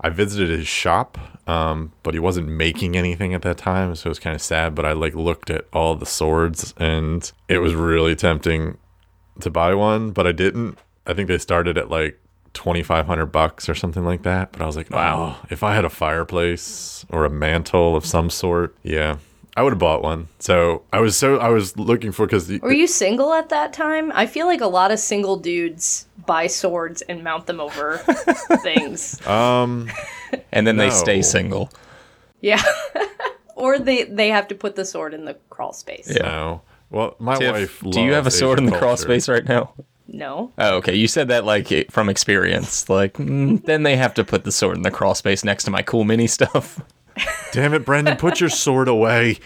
I 0.00 0.10
visited 0.10 0.50
his 0.50 0.66
shop, 0.68 1.16
um, 1.48 1.92
but 2.02 2.12
he 2.12 2.20
wasn't 2.20 2.48
making 2.48 2.94
anything 2.94 3.32
at 3.32 3.40
that 3.42 3.56
time, 3.56 3.94
so 3.94 4.08
it 4.08 4.10
was 4.10 4.18
kind 4.18 4.34
of 4.34 4.42
sad. 4.42 4.74
But 4.74 4.84
I 4.84 4.92
like 4.92 5.14
looked 5.14 5.48
at 5.48 5.64
all 5.72 5.94
the 5.94 6.04
swords, 6.04 6.74
and 6.76 7.30
it 7.48 7.58
was 7.60 7.74
really 7.74 8.14
tempting 8.14 8.76
to 9.40 9.50
buy 9.50 9.72
one, 9.72 10.10
but 10.10 10.26
I 10.26 10.32
didn't. 10.32 10.76
I 11.06 11.14
think 11.14 11.28
they 11.28 11.38
started 11.38 11.78
at 11.78 11.88
like 11.88 12.20
twenty 12.54 12.82
five 12.82 13.06
hundred 13.06 13.26
bucks 13.26 13.68
or 13.68 13.74
something 13.74 14.04
like 14.04 14.22
that. 14.22 14.52
But 14.52 14.62
I 14.62 14.66
was 14.66 14.76
like, 14.76 14.90
wow, 14.90 15.36
if 15.50 15.62
I 15.62 15.74
had 15.74 15.84
a 15.84 15.90
fireplace 15.90 17.04
or 17.10 17.24
a 17.26 17.30
mantle 17.30 17.94
of 17.96 18.06
some 18.06 18.30
sort, 18.30 18.74
yeah, 18.82 19.16
I 19.56 19.62
would 19.62 19.72
have 19.72 19.78
bought 19.78 20.02
one. 20.02 20.28
So 20.38 20.82
I 20.92 21.00
was 21.00 21.16
so 21.16 21.38
I 21.38 21.48
was 21.48 21.76
looking 21.76 22.10
for 22.12 22.26
because 22.26 22.48
Were 22.60 22.72
you 22.72 22.86
single 22.86 23.32
at 23.32 23.50
that 23.50 23.72
time? 23.72 24.10
I 24.14 24.26
feel 24.26 24.46
like 24.46 24.60
a 24.60 24.66
lot 24.66 24.90
of 24.90 24.98
single 24.98 25.36
dudes 25.36 26.06
buy 26.26 26.46
swords 26.46 27.02
and 27.02 27.22
mount 27.22 27.46
them 27.46 27.60
over 27.60 27.98
things. 28.62 29.24
um 29.26 29.90
And 30.52 30.66
then 30.66 30.76
they 30.76 30.90
stay 30.90 31.22
single. 31.22 31.70
Yeah. 32.40 32.62
or 33.56 33.78
they 33.78 34.04
they 34.04 34.28
have 34.28 34.48
to 34.48 34.54
put 34.54 34.74
the 34.76 34.84
sword 34.84 35.14
in 35.14 35.24
the 35.24 35.34
crawl 35.50 35.72
space. 35.72 36.08
Yeah. 36.10 36.22
no. 36.28 36.62
Well, 36.90 37.16
my 37.18 37.36
Tiff, 37.36 37.82
wife. 37.82 37.92
do 37.92 38.00
you 38.02 38.12
have 38.12 38.26
a 38.26 38.30
sword 38.30 38.58
in 38.58 38.66
the 38.66 38.76
crawl 38.78 38.96
space 38.96 39.28
right 39.28 39.44
now? 39.44 39.72
No. 40.06 40.52
Oh, 40.58 40.76
okay. 40.76 40.94
You 40.94 41.08
said 41.08 41.28
that 41.28 41.44
like 41.44 41.90
from 41.90 42.08
experience. 42.08 42.88
Like, 42.88 43.14
mm, 43.14 43.64
then 43.64 43.82
they 43.84 43.96
have 43.96 44.14
to 44.14 44.24
put 44.24 44.44
the 44.44 44.52
sword 44.52 44.76
in 44.76 44.82
the 44.82 44.90
crawl 44.90 45.14
space 45.14 45.44
next 45.44 45.64
to 45.64 45.70
my 45.70 45.82
cool 45.82 46.04
mini 46.04 46.26
stuff. 46.26 46.80
Damn 47.52 47.72
it, 47.74 47.84
Brendan, 47.84 48.16
put 48.16 48.40
your 48.40 48.50
sword 48.50 48.88
away. 48.88 49.38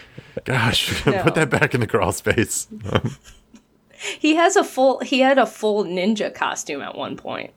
Gosh, 0.43 1.05
No. 1.05 1.21
put 1.23 1.35
that 1.35 1.49
back 1.49 1.73
in 1.73 1.79
the 1.81 1.87
crawl 1.87 2.11
space. 2.11 2.67
He 4.17 4.35
has 4.35 4.55
a 4.55 4.63
full 4.63 4.99
he 4.99 5.19
had 5.19 5.37
a 5.37 5.45
full 5.45 5.83
ninja 5.83 6.33
costume 6.33 6.81
at 6.81 6.95
one 6.95 7.17
point. 7.17 7.51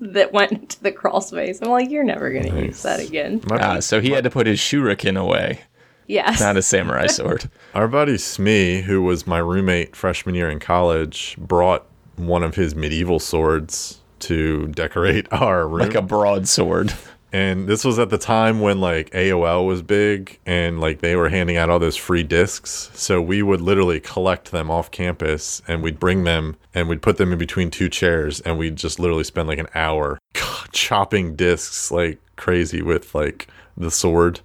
that 0.00 0.32
went 0.32 0.50
into 0.50 0.82
the 0.82 0.90
crawl 0.90 1.20
space. 1.20 1.60
I'm 1.62 1.68
like, 1.68 1.88
you're 1.88 2.02
never 2.02 2.32
gonna 2.32 2.64
use 2.64 2.82
that 2.82 2.98
again. 2.98 3.40
My- 3.48 3.58
Ah, 3.60 3.78
so 3.80 4.00
he 4.00 4.10
had 4.10 4.24
to 4.24 4.30
put 4.30 4.48
his 4.48 4.58
shuriken 4.58 5.16
away, 5.20 5.60
Yes. 6.08 6.40
not 6.40 6.56
a 6.56 6.62
samurai 6.62 7.06
sword. 7.06 7.48
Our 7.74 7.86
buddy 7.86 8.18
Smee, 8.18 8.80
who 8.80 9.02
was 9.02 9.24
my 9.26 9.38
roommate 9.38 9.94
freshman 9.94 10.34
year 10.34 10.50
in 10.50 10.58
college, 10.58 11.36
brought 11.38 11.86
one 12.16 12.42
of 12.42 12.54
his 12.54 12.74
medieval 12.74 13.18
swords 13.20 14.00
to 14.20 14.68
decorate 14.68 15.26
our 15.32 15.66
room. 15.68 15.80
Like 15.80 15.94
a 15.94 16.02
broadsword. 16.02 16.92
and 17.32 17.66
this 17.68 17.84
was 17.84 17.98
at 17.98 18.08
the 18.10 18.18
time 18.18 18.60
when 18.60 18.80
like 18.80 19.10
AOL 19.10 19.66
was 19.66 19.82
big 19.82 20.38
and 20.46 20.80
like 20.80 21.00
they 21.00 21.16
were 21.16 21.28
handing 21.28 21.56
out 21.56 21.68
all 21.70 21.78
those 21.78 21.96
free 21.96 22.22
discs. 22.22 22.90
So 22.94 23.20
we 23.20 23.42
would 23.42 23.60
literally 23.60 24.00
collect 24.00 24.52
them 24.52 24.70
off 24.70 24.90
campus 24.90 25.60
and 25.68 25.82
we'd 25.82 26.00
bring 26.00 26.24
them 26.24 26.56
and 26.74 26.88
we'd 26.88 27.02
put 27.02 27.16
them 27.18 27.32
in 27.32 27.38
between 27.38 27.70
two 27.70 27.88
chairs 27.88 28.40
and 28.40 28.58
we'd 28.58 28.76
just 28.76 28.98
literally 28.98 29.24
spend 29.24 29.48
like 29.48 29.58
an 29.58 29.68
hour 29.74 30.18
chopping 30.72 31.36
discs 31.36 31.90
like 31.90 32.18
crazy 32.36 32.80
with 32.82 33.14
like 33.14 33.48
the 33.76 33.90
sword 33.90 34.40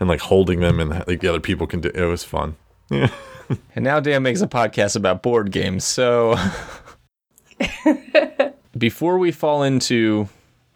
and 0.00 0.08
like 0.08 0.20
holding 0.20 0.60
them 0.60 0.80
and 0.80 0.90
like 1.06 1.20
the 1.20 1.28
other 1.28 1.38
people 1.40 1.66
can 1.68 1.80
do 1.80 1.90
it 1.94 2.04
was 2.06 2.24
fun. 2.24 2.56
Yeah. 2.90 3.08
And 3.74 3.84
now 3.84 4.00
Dan 4.00 4.22
makes 4.22 4.40
a 4.40 4.46
podcast 4.46 4.96
about 4.96 5.22
board 5.22 5.50
games. 5.50 5.84
So 5.84 6.36
before 8.78 9.18
we 9.18 9.32
fall 9.32 9.62
into 9.62 10.28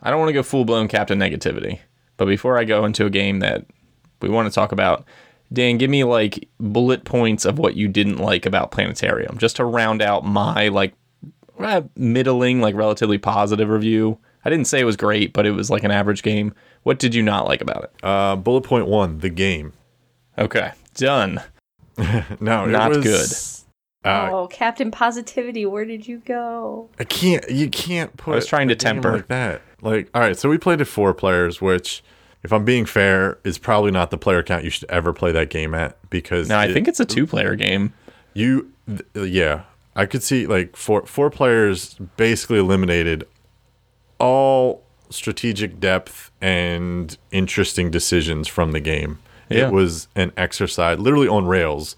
I 0.03 0.11
don't 0.11 0.19
want 0.19 0.29
to 0.29 0.35
go 0.35 0.43
full 0.43 0.65
blown 0.65 0.89
captain 0.89 1.19
negativity, 1.19 1.81
but 2.17 2.27
before 2.27 2.59
I 2.59 2.65
go 2.65 2.85
into 2.85 3.07
a 3.07 3.11
game 3.11 3.41
that 3.41 3.65
we 4.21 4.29
want 4.29 4.49
to 4.49 4.55
talk 4.55 4.73
about, 4.73 5.05
Dan, 5.53 5.79
give 5.79 5.91
me 5.91 6.05
like 6.05 6.49
bullet 6.61 7.05
points 7.05 7.45
of 7.45 7.59
what 7.59 7.77
you 7.77 7.89
didn't 7.89 8.19
like 8.19 8.47
about 8.47 8.71
Planetarium, 8.71 9.39
just 9.39 9.57
to 9.57 9.65
round 9.65 10.03
out 10.03 10.25
my 10.25 10.69
like 10.69 10.95
eh, 11.61 11.83
middling, 11.97 12.61
like 12.61 12.75
relatively 12.75 13.19
positive 13.19 13.69
review. 13.69 14.19
I 14.45 14.51
didn't 14.51 14.67
say 14.67 14.79
it 14.81 14.85
was 14.85 14.97
great, 14.97 15.33
but 15.33 15.45
it 15.47 15.53
was 15.53 15.71
like 15.71 15.83
an 15.85 15.91
average 15.91 16.23
game. 16.23 16.55
What 16.85 16.99
did 17.01 17.15
you 17.15 17.23
not 17.23 17.47
like 17.47 17.61
about 17.61 17.85
it? 17.85 17.93
Uh, 18.05 18.37
bullet 18.37 18.63
point 18.63 18.87
one: 18.87 19.19
the 19.19 19.31
game. 19.31 19.73
Okay, 20.39 20.73
done. 20.95 21.43
No, 22.41 22.65
it 22.65 22.69
Not 22.69 22.91
was- 22.91 23.03
good. 23.03 23.56
Uh, 24.07 24.31
oh, 24.33 24.47
Captain 24.49 24.91
Positivity, 24.91 25.67
where 25.67 25.85
did 25.85 26.07
you 26.07 26.19
go? 26.19 26.89
I 26.99 27.05
can't. 27.05 27.49
You 27.51 27.69
can't 27.69 28.17
put. 28.17 28.33
I 28.33 28.35
was 28.37 28.47
trying 28.47 28.69
to 28.69 28.75
a 28.75 28.77
game 28.77 28.95
temper. 29.03 29.13
like 29.17 29.29
that. 29.29 29.63
Like, 29.83 30.09
all 30.15 30.21
right, 30.21 30.37
so 30.39 30.49
we 30.49 30.59
played 30.59 30.81
it 30.81 30.85
four 30.87 31.13
players, 31.15 31.61
which, 31.61 32.03
if 32.43 32.53
I'm 32.53 32.65
being 32.65 32.87
fair, 32.87 33.39
is 33.45 33.59
probably 33.59 33.91
not 33.91 34.11
the 34.11 34.19
player 34.19 34.43
count 34.43 34.65
you 34.65 34.71
should 34.71 34.89
ever 34.91 35.13
play 35.13 35.33
that 35.33 35.51
game 35.51 35.75
at 35.75 35.99
because 36.11 36.49
Now 36.49 36.61
I 36.61 36.67
it- 36.67 36.73
think 36.73 36.89
it's 36.89 37.01
a 37.01 37.05
two 37.05 37.27
player 37.27 37.55
game. 37.57 37.93
you. 38.35 38.71
Th- 38.89 39.31
yeah, 39.33 39.63
I 39.97 40.07
could 40.07 40.23
see 40.23 40.47
like 40.47 40.77
four 40.77 41.05
four 41.07 41.29
players 41.31 41.95
basically 42.17 42.59
eliminated 42.59 43.27
all 44.19 44.83
strategic 45.11 45.79
depth 45.81 46.31
and 46.41 47.17
interesting 47.31 47.91
decisions 47.91 48.49
from 48.49 48.73
the 48.73 48.81
game. 48.81 49.19
Yeah. 49.49 49.69
It 49.69 49.73
was 49.73 50.09
an 50.17 50.33
exercise, 50.37 50.99
literally 50.99 51.29
on 51.29 51.47
rails 51.47 51.97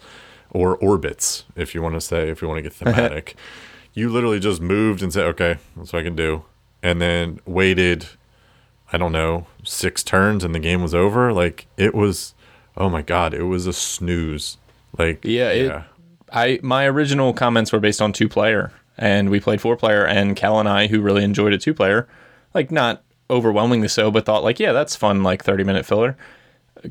or 0.51 0.77
orbits, 0.77 1.45
if 1.57 1.75
you 1.75 1.83
want 1.83 1.95
to 1.95 2.01
say, 2.01 2.29
if 2.31 2.41
you 2.43 2.49
want 2.49 2.59
to 2.59 2.63
get 2.63 2.73
thematic. 2.75 3.37
you 3.95 4.09
literally 4.09 4.41
just 4.41 4.61
moved 4.61 5.03
and 5.03 5.13
said, 5.13 5.25
okay, 5.27 5.57
that's 5.77 5.93
what 5.93 6.01
I 6.01 6.03
can 6.03 6.17
do. 6.17 6.45
And 6.83 7.01
then 7.01 7.41
waited, 7.47 8.07
I 8.93 8.97
don't 8.99 9.13
know, 9.13 9.47
six 9.65 10.03
turns 10.03 10.45
and 10.45 10.55
the 10.55 10.61
game 10.61 10.83
was 10.83 10.95
over. 10.95 11.33
Like, 11.33 11.67
it 11.77 11.95
was, 11.95 12.35
oh 12.77 12.89
my 12.89 13.03
God, 13.03 13.35
it 13.35 13.43
was 13.45 13.67
a 13.67 13.73
snooze. 13.73 14.57
Like, 14.97 15.25
Yeah, 15.25 15.51
it- 15.51 15.83
I 16.31 16.61
my 16.63 16.85
original 16.87 17.33
comments 17.33 17.73
were 17.73 17.81
based 17.81 18.03
on 18.03 18.13
two 18.13 18.29
player, 18.29 18.71
and 18.99 19.31
we 19.31 19.41
played 19.41 19.63
four 19.63 19.77
player, 19.79 20.05
and 20.07 20.37
Cal 20.37 20.61
and 20.61 20.69
I, 20.69 20.87
who 20.87 21.01
really 21.01 21.25
enjoyed 21.25 21.55
a 21.55 21.59
two 21.59 21.73
player, 21.73 22.07
like 22.53 22.71
not 22.71 23.03
overwhelmingly 23.31 23.89
so, 23.89 24.11
but 24.11 24.27
thought 24.27 24.45
like, 24.45 24.61
yeah, 24.61 24.73
that's 24.73 24.95
fun, 24.95 25.23
like 25.23 25.43
thirty 25.43 25.65
minute 25.65 25.87
filler. 25.87 26.19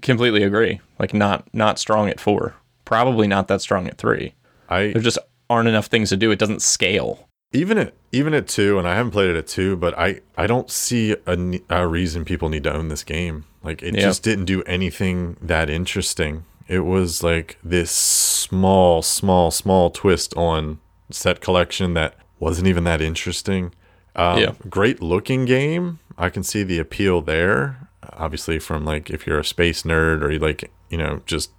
Completely 0.01 0.41
agree. 0.41 0.81
Like 0.97 1.13
not 1.13 1.47
not 1.53 1.77
strong 1.77 2.09
at 2.09 2.19
four, 2.19 2.55
probably 2.87 3.27
not 3.27 3.47
that 3.49 3.61
strong 3.61 3.85
at 3.87 3.97
three. 3.97 4.33
I 4.69 4.91
There 4.93 5.01
just 5.01 5.19
aren't 5.49 5.67
enough 5.67 5.87
things 5.87 6.09
to 6.09 6.17
do. 6.17 6.31
It 6.31 6.39
doesn't 6.39 6.61
scale. 6.61 7.27
even 7.53 7.77
at 7.77 7.93
even 8.11 8.33
at 8.33 8.47
two, 8.47 8.77
and 8.79 8.87
I 8.87 8.95
haven't 8.95 9.11
played 9.11 9.29
it 9.29 9.35
at 9.37 9.47
two, 9.47 9.75
but 9.75 9.97
I 9.97 10.21
I 10.37 10.47
don't 10.47 10.69
see 10.71 11.15
a, 11.25 11.59
a 11.69 11.87
reason 11.87 12.23
people 12.25 12.49
need 12.49 12.63
to 12.63 12.73
own 12.73 12.87
this 12.87 13.03
game. 13.03 13.43
Like 13.63 13.81
it 13.83 13.93
Yeah. 13.95 14.01
just 14.01 14.23
didn't 14.23 14.45
do 14.45 14.63
anything 14.63 15.35
that 15.41 15.69
interesting. 15.69 16.45
It 16.67 16.81
was 16.81 17.23
like 17.23 17.57
this 17.63 17.91
small, 17.91 19.01
small, 19.01 19.51
small 19.51 19.89
twist 19.89 20.33
on 20.37 20.79
set 21.11 21.39
collection 21.41 21.93
that 21.93 22.15
wasn't 22.39 22.67
even 22.67 22.83
that 22.85 23.01
interesting. 23.01 23.73
Um, 24.15 24.39
Yeah. 24.39 24.51
Great 24.69 25.01
looking 25.01 25.45
game. 25.45 25.99
I 26.17 26.29
can 26.29 26.43
see 26.43 26.63
the 26.63 26.79
appeal 26.79 27.21
there. 27.21 27.87
Obviously, 28.13 28.59
from 28.59 28.83
like 28.85 29.09
if 29.09 29.25
you're 29.27 29.39
a 29.39 29.45
space 29.45 29.83
nerd 29.83 30.21
or 30.23 30.31
you 30.31 30.39
like, 30.39 30.69
you 30.89 30.97
know, 30.97 31.21
just 31.25 31.51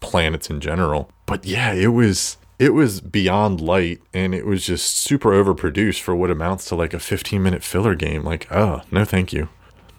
planets 0.00 0.50
in 0.50 0.60
general. 0.60 1.10
But 1.26 1.44
yeah, 1.44 1.72
it 1.72 1.88
was 1.88 2.36
it 2.58 2.72
was 2.72 3.00
beyond 3.00 3.60
light 3.60 4.00
and 4.14 4.34
it 4.34 4.46
was 4.46 4.64
just 4.64 4.96
super 4.96 5.30
overproduced 5.30 6.00
for 6.00 6.16
what 6.16 6.30
amounts 6.30 6.64
to 6.66 6.74
like 6.74 6.94
a 6.94 6.98
15 6.98 7.42
minute 7.42 7.62
filler 7.62 7.94
game. 7.94 8.24
Like, 8.24 8.50
oh, 8.50 8.82
no 8.90 9.04
thank 9.04 9.32
you. 9.32 9.48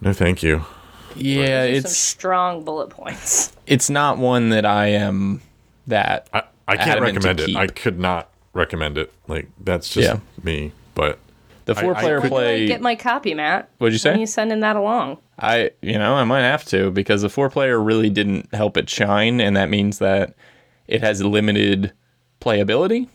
No 0.00 0.12
thank 0.12 0.42
you. 0.42 0.64
Yeah, 1.16 1.66
Those 1.66 1.70
are 1.78 1.80
some 1.82 1.88
it's 1.90 1.96
strong 1.98 2.64
bullet 2.64 2.90
points. 2.90 3.52
it's 3.66 3.88
not 3.90 4.18
one 4.18 4.50
that 4.50 4.64
I 4.66 4.88
am 4.88 5.40
that 5.86 6.28
I, 6.32 6.42
I 6.66 6.76
can't 6.76 7.00
recommend 7.00 7.40
it. 7.40 7.46
keep. 7.46 7.56
I 7.56 7.66
could 7.66 7.98
not 7.98 8.30
recommend 8.52 8.98
it. 8.98 9.12
Like 9.26 9.48
that's 9.60 9.88
just 9.88 10.08
Yeah. 10.08 10.20
me. 10.42 10.72
But 10.94 11.18
the 11.68 11.74
four 11.74 11.94
player 11.94 12.18
play 12.18 12.18
I 12.18 12.20
could- 12.22 12.30
play. 12.30 12.66
Get 12.66 12.80
my 12.80 12.94
copy, 12.96 13.34
Matt. 13.34 13.68
What'd 13.78 13.92
you 13.92 13.98
say? 13.98 14.10
When 14.10 14.18
are 14.18 14.20
you 14.20 14.26
sending 14.26 14.60
that 14.60 14.74
along? 14.76 15.18
I, 15.38 15.70
you 15.82 15.98
know, 15.98 16.14
I 16.14 16.24
might 16.24 16.40
have 16.40 16.64
to 16.66 16.90
because 16.90 17.22
the 17.22 17.28
four 17.28 17.48
player 17.50 17.80
really 17.80 18.10
didn't 18.10 18.52
help 18.54 18.76
it 18.76 18.90
shine, 18.90 19.40
and 19.40 19.56
that 19.56 19.68
means 19.68 19.98
that 19.98 20.34
it 20.86 21.00
has 21.02 21.22
limited 21.22 21.92
playability 22.40 23.08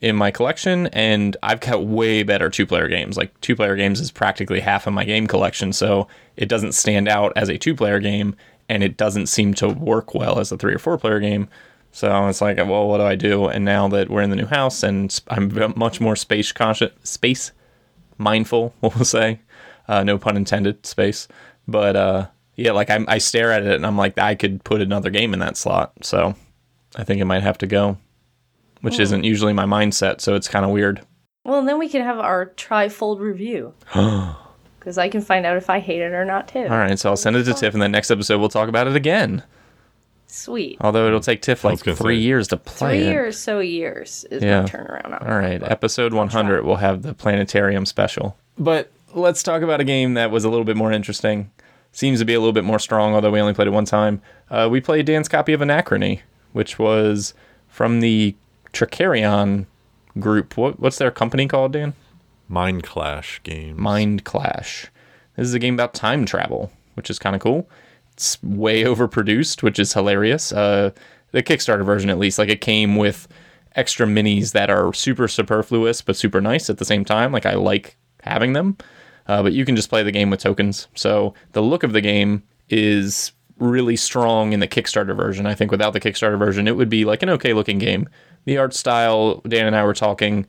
in 0.00 0.14
my 0.14 0.30
collection, 0.30 0.86
and 0.88 1.36
I've 1.42 1.60
got 1.60 1.84
way 1.84 2.22
better 2.22 2.48
two 2.48 2.66
player 2.66 2.86
games. 2.88 3.16
Like 3.16 3.38
two 3.40 3.56
player 3.56 3.74
games 3.74 4.00
is 4.00 4.10
practically 4.12 4.60
half 4.60 4.86
of 4.86 4.92
my 4.92 5.04
game 5.04 5.26
collection, 5.26 5.72
so 5.72 6.06
it 6.36 6.48
doesn't 6.48 6.72
stand 6.72 7.08
out 7.08 7.32
as 7.36 7.48
a 7.48 7.58
two 7.58 7.74
player 7.74 7.98
game, 7.98 8.36
and 8.68 8.82
it 8.84 8.96
doesn't 8.96 9.26
seem 9.26 9.54
to 9.54 9.68
work 9.68 10.14
well 10.14 10.38
as 10.38 10.52
a 10.52 10.56
three 10.56 10.74
or 10.74 10.78
four 10.78 10.96
player 10.98 11.18
game. 11.20 11.48
So 11.90 12.28
it's 12.28 12.40
like, 12.40 12.58
well, 12.58 12.86
what 12.86 12.98
do 12.98 13.04
I 13.04 13.16
do? 13.16 13.46
And 13.48 13.64
now 13.64 13.88
that 13.88 14.08
we're 14.08 14.22
in 14.22 14.30
the 14.30 14.36
new 14.36 14.46
house 14.46 14.82
and 14.82 15.18
I'm 15.28 15.50
much 15.74 16.00
more 16.02 16.16
space 16.16 16.52
conscious, 16.52 16.92
space 17.02 17.50
mindful, 18.18 18.74
we'll 18.80 19.04
say. 19.04 19.40
Uh, 19.86 20.04
no 20.04 20.18
pun 20.18 20.36
intended, 20.36 20.84
space. 20.84 21.28
But 21.66 21.96
uh, 21.96 22.26
yeah, 22.56 22.72
like 22.72 22.90
I, 22.90 23.04
I 23.08 23.18
stare 23.18 23.52
at 23.52 23.62
it 23.62 23.74
and 23.74 23.86
I'm 23.86 23.96
like, 23.96 24.18
I 24.18 24.34
could 24.34 24.62
put 24.64 24.82
another 24.82 25.10
game 25.10 25.32
in 25.32 25.40
that 25.40 25.56
slot. 25.56 25.92
So 26.02 26.34
I 26.96 27.04
think 27.04 27.20
it 27.20 27.24
might 27.24 27.42
have 27.42 27.58
to 27.58 27.66
go, 27.66 27.96
which 28.80 28.98
isn't 28.98 29.24
usually 29.24 29.52
my 29.52 29.64
mindset. 29.64 30.20
So 30.20 30.34
it's 30.34 30.48
kind 30.48 30.64
of 30.64 30.70
weird. 30.70 31.00
Well, 31.44 31.64
then 31.64 31.78
we 31.78 31.88
can 31.88 32.02
have 32.02 32.18
our 32.18 32.46
trifold 32.46 33.20
review. 33.20 33.74
Because 34.78 34.96
I 34.96 35.08
can 35.08 35.20
find 35.20 35.44
out 35.44 35.56
if 35.56 35.68
I 35.68 35.80
hate 35.80 36.00
it 36.00 36.12
or 36.12 36.24
not 36.24 36.48
too. 36.48 36.60
All 36.60 36.68
right, 36.68 36.98
so 36.98 37.10
I'll 37.10 37.16
send 37.16 37.36
it 37.36 37.42
to 37.44 37.52
Tiff, 37.52 37.74
and 37.74 37.82
then 37.82 37.90
next 37.90 38.12
episode 38.12 38.38
we'll 38.38 38.48
talk 38.48 38.68
about 38.68 38.86
it 38.86 38.94
again. 38.94 39.42
Sweet. 40.38 40.78
Although 40.80 41.06
it'll 41.08 41.20
take 41.20 41.42
Tiff 41.42 41.64
like 41.64 41.80
three 41.80 41.94
say. 41.96 42.14
years 42.14 42.48
to 42.48 42.56
play 42.56 43.00
Three 43.02 43.08
it. 43.10 43.16
or 43.16 43.32
so 43.32 43.58
years 43.60 44.24
is 44.30 44.42
Yeah. 44.42 44.62
my 44.62 44.68
turnaround 44.68 45.06
on 45.20 45.26
All 45.28 45.36
right, 45.38 45.60
episode 45.62 46.14
100 46.14 46.64
we'll 46.64 46.76
have 46.76 47.02
the 47.02 47.12
planetarium 47.14 47.84
special. 47.86 48.36
But 48.58 48.90
let's 49.14 49.42
talk 49.42 49.62
about 49.62 49.80
a 49.80 49.84
game 49.84 50.14
that 50.14 50.30
was 50.30 50.44
a 50.44 50.48
little 50.48 50.64
bit 50.64 50.76
more 50.76 50.92
interesting. 50.92 51.50
Seems 51.90 52.18
to 52.20 52.24
be 52.24 52.34
a 52.34 52.38
little 52.38 52.52
bit 52.52 52.64
more 52.64 52.78
strong, 52.78 53.14
although 53.14 53.30
we 53.30 53.40
only 53.40 53.54
played 53.54 53.66
it 53.68 53.72
one 53.72 53.84
time. 53.84 54.20
Uh, 54.50 54.68
we 54.70 54.80
played 54.80 55.06
Dan's 55.06 55.28
copy 55.28 55.52
of 55.52 55.60
Anachrony, 55.60 56.20
which 56.52 56.78
was 56.78 57.34
from 57.66 58.00
the 58.00 58.36
Trickerion 58.72 59.66
group. 60.18 60.56
What, 60.56 60.78
what's 60.78 60.98
their 60.98 61.10
company 61.10 61.48
called, 61.48 61.72
Dan? 61.72 61.94
Mind 62.48 62.82
Clash 62.84 63.40
games. 63.42 63.78
Mind 63.78 64.24
Clash. 64.24 64.86
This 65.36 65.46
is 65.48 65.54
a 65.54 65.58
game 65.58 65.74
about 65.74 65.94
time 65.94 66.24
travel, 66.26 66.70
which 66.94 67.10
is 67.10 67.18
kind 67.18 67.34
of 67.36 67.42
cool. 67.42 67.68
It's 68.18 68.42
way 68.42 68.82
overproduced, 68.82 69.62
which 69.62 69.78
is 69.78 69.92
hilarious. 69.92 70.50
Uh, 70.50 70.90
the 71.30 71.40
Kickstarter 71.40 71.84
version, 71.84 72.10
at 72.10 72.18
least, 72.18 72.36
like 72.36 72.48
it 72.48 72.60
came 72.60 72.96
with 72.96 73.28
extra 73.76 74.08
minis 74.08 74.50
that 74.54 74.70
are 74.70 74.92
super 74.92 75.28
superfluous 75.28 76.02
but 76.02 76.16
super 76.16 76.40
nice 76.40 76.68
at 76.68 76.78
the 76.78 76.84
same 76.84 77.04
time. 77.04 77.30
Like 77.30 77.46
I 77.46 77.54
like 77.54 77.96
having 78.24 78.54
them, 78.54 78.76
uh, 79.28 79.44
but 79.44 79.52
you 79.52 79.64
can 79.64 79.76
just 79.76 79.88
play 79.88 80.02
the 80.02 80.10
game 80.10 80.30
with 80.30 80.40
tokens. 80.40 80.88
So 80.96 81.32
the 81.52 81.62
look 81.62 81.84
of 81.84 81.92
the 81.92 82.00
game 82.00 82.42
is 82.68 83.30
really 83.60 83.94
strong 83.94 84.52
in 84.52 84.58
the 84.58 84.66
Kickstarter 84.66 85.14
version. 85.16 85.46
I 85.46 85.54
think 85.54 85.70
without 85.70 85.92
the 85.92 86.00
Kickstarter 86.00 86.36
version, 86.40 86.66
it 86.66 86.74
would 86.74 86.88
be 86.88 87.04
like 87.04 87.22
an 87.22 87.30
okay 87.30 87.52
looking 87.52 87.78
game. 87.78 88.08
The 88.46 88.58
art 88.58 88.74
style, 88.74 89.42
Dan 89.46 89.68
and 89.68 89.76
I 89.76 89.84
were 89.84 89.94
talking. 89.94 90.44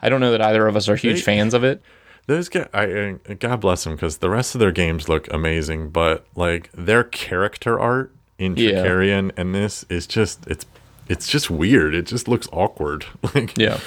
I 0.00 0.08
don't 0.08 0.20
know 0.20 0.30
that 0.30 0.40
either 0.40 0.68
of 0.68 0.76
us 0.76 0.88
are 0.88 0.94
huge 0.94 1.16
They- 1.16 1.22
fans 1.22 1.52
of 1.52 1.64
it. 1.64 1.82
Those 2.26 2.48
guys, 2.48 2.68
I, 2.72 3.16
I 3.28 3.34
God 3.34 3.60
bless 3.60 3.84
them 3.84 3.94
because 3.94 4.18
the 4.18 4.30
rest 4.30 4.54
of 4.54 4.58
their 4.60 4.72
games 4.72 5.08
look 5.08 5.32
amazing, 5.32 5.90
but 5.90 6.24
like 6.36 6.70
their 6.72 7.02
character 7.04 7.78
art 7.80 8.12
in 8.38 8.56
Yeah. 8.56 8.70
Trickerion 8.84 9.32
and 9.36 9.54
this 9.54 9.84
is 9.88 10.06
just 10.06 10.46
it's 10.46 10.64
it's 11.08 11.26
just 11.26 11.50
weird. 11.50 11.94
It 11.94 12.06
just 12.06 12.28
looks 12.28 12.48
awkward. 12.52 13.04
Like 13.34 13.56
Yeah. 13.58 13.80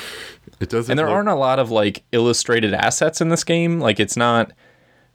it 0.60 0.70
doesn't. 0.70 0.92
and 0.92 1.00
there 1.00 1.06
look- 1.08 1.16
aren't 1.16 1.30
a 1.30 1.36
lot 1.36 1.60
of 1.60 1.72
like 1.72 2.04
illustrated 2.12 2.74
assets 2.74 3.22
in 3.22 3.30
this 3.30 3.44
game 3.44 3.80
like 3.80 4.00
it's 4.00 4.16
not 4.18 4.52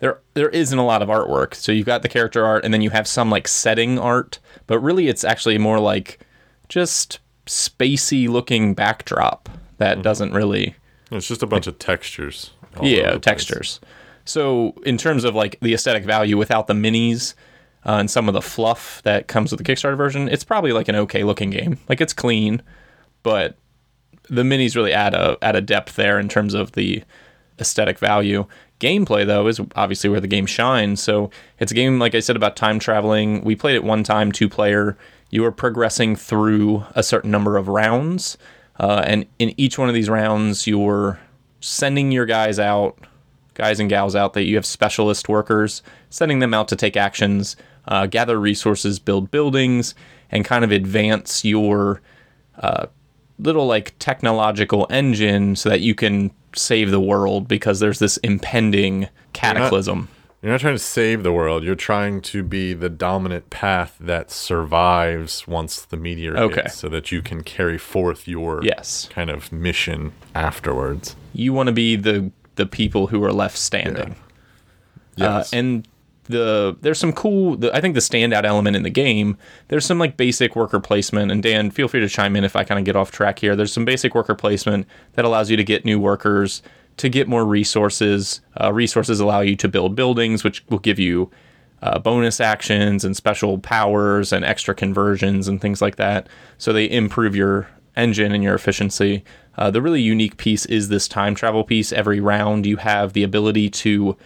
there 0.00 0.18
there 0.35 0.48
isn't 0.48 0.78
a 0.78 0.85
lot 0.85 1.02
of 1.02 1.09
artwork 1.09 1.54
so 1.54 1.70
you've 1.72 1.87
got 1.87 2.02
the 2.02 2.09
character 2.09 2.44
art 2.44 2.64
and 2.64 2.72
then 2.74 2.80
you 2.80 2.90
have 2.90 3.06
some 3.06 3.30
like 3.30 3.46
setting 3.46 3.98
art 3.98 4.38
but 4.66 4.78
really 4.80 5.09
it's 5.09 5.24
actually 5.24 5.56
more 5.59 5.78
like 5.78 6.18
just 6.68 7.20
spacey 7.46 8.28
looking 8.28 8.74
backdrop 8.74 9.48
that 9.78 9.94
Mm-hmm. 9.96 10.02
doesn't 10.02 10.33
really 10.33 10.74
It's 11.11 11.28
just 11.28 11.42
a 11.42 11.46
bunch 11.46 11.66
of 11.66 11.78
textures. 11.78 12.50
Yeah 12.83 13.02
the 13.02 13.11
place. 13.11 13.20
textures. 13.20 13.80
So 14.24 14.74
in 14.85 14.96
terms 14.96 15.24
of 15.24 15.35
like 15.35 15.59
the 15.61 15.74
aesthetic 15.74 16.04
value 16.04 16.37
without 16.37 16.66
the 16.66 16.74
minis 16.74 17.35
uh, 17.85 17.92
and 17.92 18.11
some 18.11 18.28
of 18.28 18.35
the 18.35 18.42
fluff 18.42 19.02
that 19.04 19.28
comes 19.28 19.50
with 19.50 19.59
the 19.59 19.64
kickstarter 19.64 19.96
version 19.96 20.28
it's 20.28 20.44
probably 20.44 20.72
like 20.72 20.88
an 20.88 20.96
okay 20.96 21.24
looking 21.24 21.50
game. 21.50 21.78
Like 21.88 22.00
it's 22.00 22.12
clean 22.12 22.62
but 23.22 23.56
the 24.28 24.42
minis 24.42 24.76
really 24.76 24.92
add 24.92 25.14
a 25.14 25.37
add 25.42 25.56
a 25.56 25.61
depth 25.61 25.96
there 25.96 26.18
in 26.18 26.28
terms 26.28 26.54
of 26.54 26.72
the 26.72 27.02
aesthetic 27.59 27.98
value. 27.98 28.46
Gameplay 28.78 29.26
though 29.26 29.46
is 29.46 29.61
obviously 29.74 30.09
where 30.09 30.20
the 30.20 30.26
game 30.28 30.46
shines. 30.46 31.02
So 31.02 31.30
it's 31.59 31.72
a 31.72 31.74
game 31.74 31.98
like 31.98 32.14
i 32.14 32.20
said 32.20 32.37
about 32.37 32.56
time 32.56 32.78
traveling. 32.78 33.42
We 33.44 33.56
played 33.56 33.74
it 33.74 33.85
one 33.85 34.04
time 34.04 34.33
two 34.33 34.48
player. 34.48 34.96
You 35.30 35.44
are 35.44 35.52
progressing 35.52 36.16
through 36.16 36.85
a 36.94 37.02
certain 37.02 37.30
number 37.30 37.56
of 37.56 37.68
rounds 37.68 38.38
uh, 38.78 39.02
and 39.06 39.26
in 39.38 39.54
each 39.56 39.78
one 39.78 39.88
of 39.88 39.94
these 39.94 40.09
rounds 40.09 40.66
you're 40.66 41.20
sending 41.61 42.11
your 42.11 42.27
guys 42.27 42.59
out 42.59 42.99
guys 43.55 43.81
and 43.81 43.90
gals 43.90 44.16
out 44.16 44.33
that 44.33 44.44
you 44.44 44.57
have 44.57 44.64
specialist 44.64 45.29
workers 45.29 45.83
sending 46.09 46.38
them 46.38 46.55
out 46.55 46.68
to 46.68 46.77
take 46.77 46.96
actions 46.96 47.57
uh, 47.88 48.07
gather 48.07 48.38
resources 48.38 48.99
build 48.99 49.31
buildings 49.31 49.94
and 50.31 50.44
kind 50.44 50.64
of 50.64 50.70
advance 50.70 51.44
your 51.44 52.01
uh, 52.61 52.87
little 53.38 53.66
like 53.66 53.94
technological 53.99 54.87
engine 54.90 55.57
so 55.57 55.68
that 55.68 55.81
you 55.81 55.94
can 55.94 56.31
save 56.55 56.90
the 56.90 57.01
world 57.01 57.49
because 57.49 57.81
there's 57.81 57.99
this 57.99 58.16
impending 58.18 59.09
cataclysm 59.33 60.09
You're 60.42 60.53
not 60.53 60.61
trying 60.61 60.74
to 60.74 60.79
save 60.79 61.22
the 61.22 61.33
world. 61.33 61.64
You're 61.64 61.74
trying 61.74 62.22
to 62.22 62.42
be 62.42 62.72
the 62.72 62.88
dominant 62.88 63.50
path 63.50 63.96
that 64.00 64.31
survives 64.31 65.46
once 65.46 65.83
the 65.83 65.98
meteor 65.98 66.37
Okay. 66.37 66.62
hits, 66.62 66.76
so 66.76 66.88
that 66.88 67.12
you 67.12 67.20
can 67.20 67.42
carry 67.42 67.76
forth 67.76 68.26
your 68.26 68.64
Yes. 68.64 69.07
kind 69.12 69.29
of 69.29 69.53
mission 69.53 70.12
afterwards. 70.35 71.14
you 71.33 71.53
want 71.53 71.66
to 71.68 71.72
be 71.72 71.94
the 71.96 72.31
the 72.57 72.66
people 72.66 73.07
who 73.07 73.22
are 73.22 73.33
left 73.33 73.57
standing 73.57 74.11
Uh, 74.11 74.14
Yes. 75.16 75.53
and 75.53 75.87
the 76.24 76.76
there's 76.81 76.98
some 76.98 77.12
cool 77.12 77.57
the, 77.57 77.74
i 77.74 77.81
think 77.81 77.94
the 77.94 78.00
standout 78.00 78.44
element 78.44 78.76
in 78.76 78.83
the 78.85 78.90
game 78.90 79.37
there's 79.68 79.85
some 79.87 79.98
like 79.98 80.16
basic 80.16 80.55
worker 80.57 80.79
placement 80.81 81.31
and 81.33 81.42
dan 81.42 81.70
feel 81.70 81.88
free 81.88 81.98
to 82.00 82.09
chime 82.09 82.35
in 82.37 82.44
if 82.44 82.55
i 82.57 82.62
kind 82.64 82.79
of 82.79 82.85
get 82.85 82.94
off 82.96 83.11
track 83.11 83.38
here 83.40 83.55
there's 83.57 83.72
some 83.72 83.85
basic 83.85 84.14
worker 84.14 84.35
placement 84.35 84.87
that 85.14 85.24
allows 85.24 85.50
you 85.50 85.57
to 85.57 85.64
get 85.64 85.85
new 85.85 85.98
workers 85.98 86.62
to 87.00 87.08
get 87.08 87.28
more 87.28 87.44
resources. 87.44 88.40
Uh, 88.60 88.72
resources 88.72 89.20
allow 89.20 89.40
you 89.40 89.56
to 89.56 89.68
build 89.68 89.96
buildings 89.96 90.44
which 90.44 90.64
will 90.68 90.78
give 90.78 90.98
you 90.98 91.30
uh, 91.82 91.98
bonus 91.98 92.40
actions 92.40 93.04
and 93.04 93.16
special 93.16 93.58
powers 93.58 94.32
and 94.32 94.44
extra 94.44 94.74
conversions 94.74 95.48
and 95.48 95.60
things 95.60 95.80
like 95.80 95.96
that. 95.96 96.28
So 96.58 96.72
they 96.72 96.90
improve 96.90 97.34
your 97.34 97.68
engine 97.96 98.32
and 98.32 98.44
your 98.44 98.54
efficiency. 98.54 99.24
Uh, 99.56 99.70
the 99.70 99.82
really 99.82 100.02
unique 100.02 100.36
piece 100.36 100.66
is 100.66 100.88
this 100.88 101.08
time 101.08 101.34
travel 101.34 101.64
piece. 101.64 101.92
Every 101.92 102.20
round 102.20 102.66
you 102.66 102.76
have 102.76 103.14
the 103.14 103.22
ability 103.22 103.70
to 103.70 104.16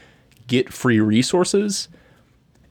get 0.46 0.72
free 0.72 1.00
resources 1.00 1.88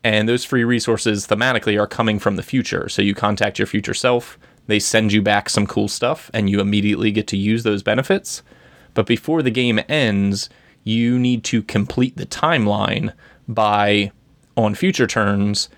and 0.03 0.27
those 0.27 0.43
free 0.43 0.65
resources 0.65 1.27
thematically 1.27 1.79
are 1.79 1.87
coming 1.87 2.19
from 2.19 2.35
the 2.35 2.43
future. 2.43 2.89
So 2.89 3.01
you 3.01 3.15
contact 3.15 3.57
your 3.57 3.67
future 3.67 3.93
self 3.93 4.37
they 4.67 4.79
send 4.79 5.11
you 5.11 5.21
back 5.21 5.49
some 5.49 5.67
cool 5.67 5.87
stuff 5.87 6.31
and 6.33 6.49
you 6.49 6.59
immediately 6.59 7.11
get 7.11 7.27
to 7.27 7.37
use 7.37 7.63
those 7.63 7.83
benefits 7.83 8.43
but 8.93 9.05
before 9.05 9.41
the 9.41 9.51
game 9.51 9.79
ends 9.87 10.49
you 10.83 11.17
need 11.17 11.43
to 11.43 11.63
complete 11.63 12.17
the 12.17 12.25
timeline 12.25 13.13
by 13.47 14.11
on 14.55 14.75
future 14.75 15.07
turns 15.07 15.69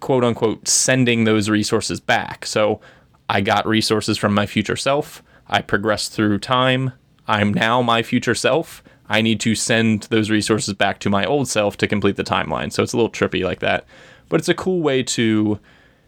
quote 0.00 0.24
unquote 0.24 0.68
sending 0.68 1.24
those 1.24 1.48
resources 1.48 2.00
back. 2.00 2.46
So 2.46 2.80
i 3.28 3.40
got 3.40 3.66
resources 3.66 4.16
from 4.16 4.34
my 4.34 4.46
future 4.46 4.76
self. 4.76 5.22
I 5.48 5.60
progressed 5.60 6.12
through 6.12 6.38
time. 6.38 6.92
I'm 7.26 7.52
now 7.52 7.82
my 7.82 8.02
future 8.02 8.34
self. 8.34 8.82
I 9.08 9.22
need 9.22 9.40
to 9.40 9.54
send 9.54 10.02
those 10.04 10.30
resources 10.30 10.74
back 10.74 10.98
to 11.00 11.10
my 11.10 11.24
old 11.24 11.48
self 11.48 11.76
to 11.78 11.86
complete 11.86 12.16
the 12.16 12.24
timeline. 12.24 12.72
So 12.72 12.82
it's 12.82 12.92
a 12.92 12.96
little 12.96 13.10
trippy 13.10 13.42
like 13.42 13.60
that. 13.60 13.86
But 14.28 14.40
it's 14.40 14.48
a 14.48 14.54
cool 14.54 14.80
way 14.80 15.02
to 15.04 15.58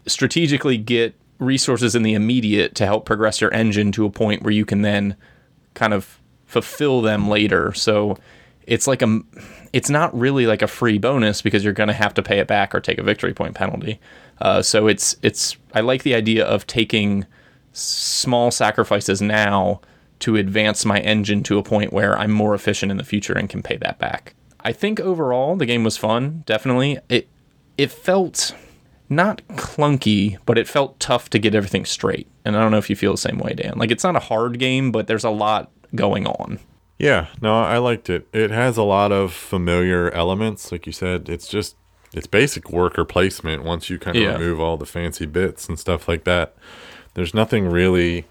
strategically 0.05 0.77
get 0.77 1.15
resources 1.39 1.95
in 1.95 2.03
the 2.03 2.13
immediate 2.13 2.75
to 2.75 2.85
help 2.85 3.05
progress 3.05 3.41
your 3.41 3.53
engine 3.53 3.91
to 3.93 4.05
a 4.05 4.11
point 4.11 4.43
where 4.43 4.53
you 4.53 4.65
can 4.65 4.83
then 4.83 5.15
kind 5.73 5.93
of 5.93 6.20
fulfill 6.51 7.01
them 7.01 7.29
later. 7.29 7.71
So 7.73 8.17
it's 8.67 8.85
like 8.85 9.01
a 9.01 9.21
it's 9.71 9.89
not 9.89 10.17
really 10.17 10.45
like 10.45 10.61
a 10.61 10.67
free 10.67 10.97
bonus 10.97 11.41
because 11.41 11.63
you're 11.63 11.71
going 11.71 11.87
to 11.87 11.93
have 11.93 12.13
to 12.15 12.21
pay 12.21 12.39
it 12.39 12.47
back 12.47 12.75
or 12.75 12.81
take 12.81 12.97
a 12.97 13.03
victory 13.03 13.33
point 13.33 13.55
penalty. 13.55 13.99
Uh, 14.41 14.61
so 14.61 14.87
it's 14.87 15.15
it's 15.21 15.55
I 15.73 15.79
like 15.79 16.03
the 16.03 16.13
idea 16.13 16.45
of 16.45 16.67
taking 16.67 17.25
small 17.71 18.51
sacrifices 18.51 19.21
now 19.21 19.79
to 20.19 20.35
advance 20.35 20.83
my 20.83 20.99
engine 20.99 21.41
to 21.43 21.57
a 21.57 21.63
point 21.63 21.93
where 21.93 22.17
I'm 22.19 22.31
more 22.31 22.53
efficient 22.53 22.91
in 22.91 22.97
the 22.97 23.05
future 23.05 23.33
and 23.33 23.49
can 23.49 23.63
pay 23.63 23.77
that 23.77 23.97
back. 23.97 24.35
I 24.59 24.73
think 24.73 24.99
overall 24.99 25.55
the 25.55 25.65
game 25.65 25.85
was 25.85 25.95
fun, 25.95 26.43
definitely. 26.45 26.99
It 27.07 27.29
it 27.77 27.91
felt 27.91 28.53
not 29.07 29.41
clunky, 29.55 30.37
but 30.45 30.57
it 30.57 30.67
felt 30.67 30.99
tough 30.99 31.29
to 31.29 31.39
get 31.39 31.55
everything 31.55 31.85
straight. 31.85 32.27
And 32.43 32.57
I 32.57 32.61
don't 32.61 32.71
know 32.71 32.77
if 32.77 32.89
you 32.89 32.95
feel 32.97 33.13
the 33.13 33.17
same 33.17 33.37
way, 33.37 33.53
Dan. 33.53 33.77
Like 33.77 33.89
it's 33.89 34.03
not 34.03 34.17
a 34.17 34.19
hard 34.19 34.59
game, 34.59 34.91
but 34.91 35.07
there's 35.07 35.23
a 35.23 35.29
lot 35.29 35.71
going 35.95 36.27
on. 36.27 36.59
Yeah, 36.99 37.27
no, 37.41 37.61
I 37.61 37.79
liked 37.79 38.09
it. 38.09 38.27
It 38.31 38.51
has 38.51 38.77
a 38.77 38.83
lot 38.83 39.11
of 39.11 39.33
familiar 39.33 40.11
elements, 40.11 40.71
like 40.71 40.85
you 40.85 40.91
said. 40.91 41.29
It's 41.29 41.47
just 41.47 41.75
it's 42.13 42.27
basic 42.27 42.69
worker 42.69 43.05
placement 43.05 43.63
once 43.63 43.89
you 43.89 43.97
kind 43.97 44.17
of 44.17 44.21
Yeah. 44.23 44.33
remove 44.33 44.59
all 44.59 44.77
the 44.77 44.85
fancy 44.85 45.25
bits 45.25 45.67
and 45.69 45.79
stuff 45.79 46.07
like 46.07 46.25
that. 46.25 46.53
There's 47.13 47.33
nothing 47.33 47.67
really 47.69 48.25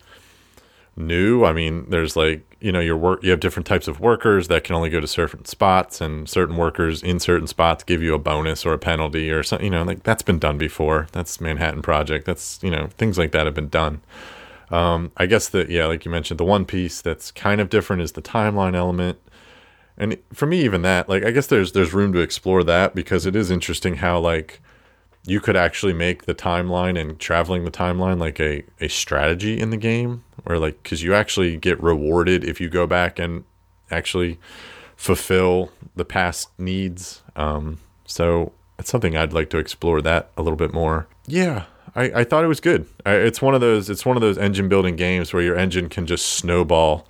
new. 0.97 1.45
I 1.45 1.53
mean, 1.53 1.87
there's 1.89 2.15
like, 2.15 2.57
you 2.61 2.73
know, 2.73 2.81
your 2.81 2.97
work 2.97 3.23
you 3.23 3.31
have 3.31 3.41
different 3.41 3.67
types 3.67 3.89
of 3.89 4.01
workers 4.01 4.49
that 4.49 4.65
can 4.65 4.75
only 4.75 4.91
go 4.91 5.01
to 5.01 5.07
certain 5.07 5.45
spots 5.47 6.01
and 6.01 6.29
certain 6.29 6.57
workers 6.57 7.03
in 7.03 7.19
certain 7.21 7.47
spots 7.47 7.85
give 7.85 8.03
you 8.03 8.15
a 8.15 8.19
bonus 8.19 8.67
or 8.67 8.73
a 8.75 8.79
penalty 8.79 9.31
or 9.31 9.43
something, 9.43 9.65
you 9.65 9.71
know, 9.71 9.83
like 9.83 10.03
that's 10.03 10.23
been 10.23 10.39
done 10.39 10.59
before. 10.59 11.07
That's 11.13 11.41
Manhattan 11.41 11.81
Project. 11.83 12.27
That's, 12.27 12.61
you 12.63 12.71
know, 12.71 12.89
things 12.99 13.17
like 13.19 13.33
that 13.33 13.47
have 13.47 13.55
been 13.55 13.69
done. 13.69 14.03
Um, 14.71 15.11
I 15.17 15.27
guess 15.27 15.49
that 15.49 15.69
yeah, 15.69 15.87
like 15.87 16.05
you 16.05 16.11
mentioned, 16.11 16.39
the 16.39 16.45
one 16.45 16.65
piece 16.65 17.01
that's 17.03 17.31
kind 17.33 17.61
of 17.61 17.69
different 17.71 18.03
is 18.03 18.13
the 18.13 18.23
timeline 18.23 18.77
element, 18.77 19.19
And 19.99 20.17
for 20.33 20.47
me, 20.47 20.63
even 20.65 20.83
that, 20.83 21.09
like, 21.09 21.25
I 21.25 21.31
guess 21.31 21.47
there's 21.49 21.73
there's 21.73 21.93
room 21.93 22.13
to 22.15 22.21
explore 22.21 22.65
that 22.65 22.95
because 22.95 23.27
it 23.27 23.37
is 23.37 23.51
interesting 23.51 23.97
how 23.97 24.19
like 24.19 24.61
you 25.27 25.41
could 25.41 25.57
actually 25.57 25.93
make 25.93 26.25
the 26.25 26.35
timeline 26.35 26.99
and 26.99 27.19
traveling 27.19 27.65
the 27.65 27.71
timeline 27.71 28.19
like 28.19 28.41
a 28.41 28.65
a 28.81 28.89
strategy 28.89 29.61
in 29.61 29.71
the 29.71 29.77
game, 29.77 30.25
or 30.47 30.59
like 30.59 30.83
because 30.83 31.03
you 31.03 31.15
actually 31.15 31.57
get 31.59 31.83
rewarded 31.83 32.45
if 32.45 32.61
you 32.61 32.69
go 32.71 32.87
back 32.87 33.19
and 33.19 33.45
actually 33.91 34.39
fulfill 34.97 35.71
the 35.97 36.05
past 36.05 36.49
needs. 36.59 37.23
Um, 37.37 37.79
so 38.07 38.53
it's 38.79 38.91
something 38.91 39.17
I'd 39.17 39.33
like 39.35 39.51
to 39.51 39.59
explore 39.59 40.01
that 40.03 40.31
a 40.37 40.43
little 40.43 40.57
bit 40.57 40.73
more. 40.73 41.07
Yeah, 41.27 41.65
I, 41.95 42.21
I 42.21 42.25
thought 42.25 42.45
it 42.45 42.49
was 42.49 42.61
good. 42.61 42.87
I, 43.05 43.15
it's 43.15 43.43
one 43.43 43.55
of 43.55 43.61
those 43.61 43.91
it's 43.91 44.07
one 44.07 44.17
of 44.17 44.21
those 44.21 44.39
engine 44.39 44.69
building 44.69 44.97
games 44.97 45.33
where 45.33 45.43
your 45.43 45.57
engine 45.57 45.89
can 45.89 46.07
just 46.07 46.27
snowball, 46.27 47.07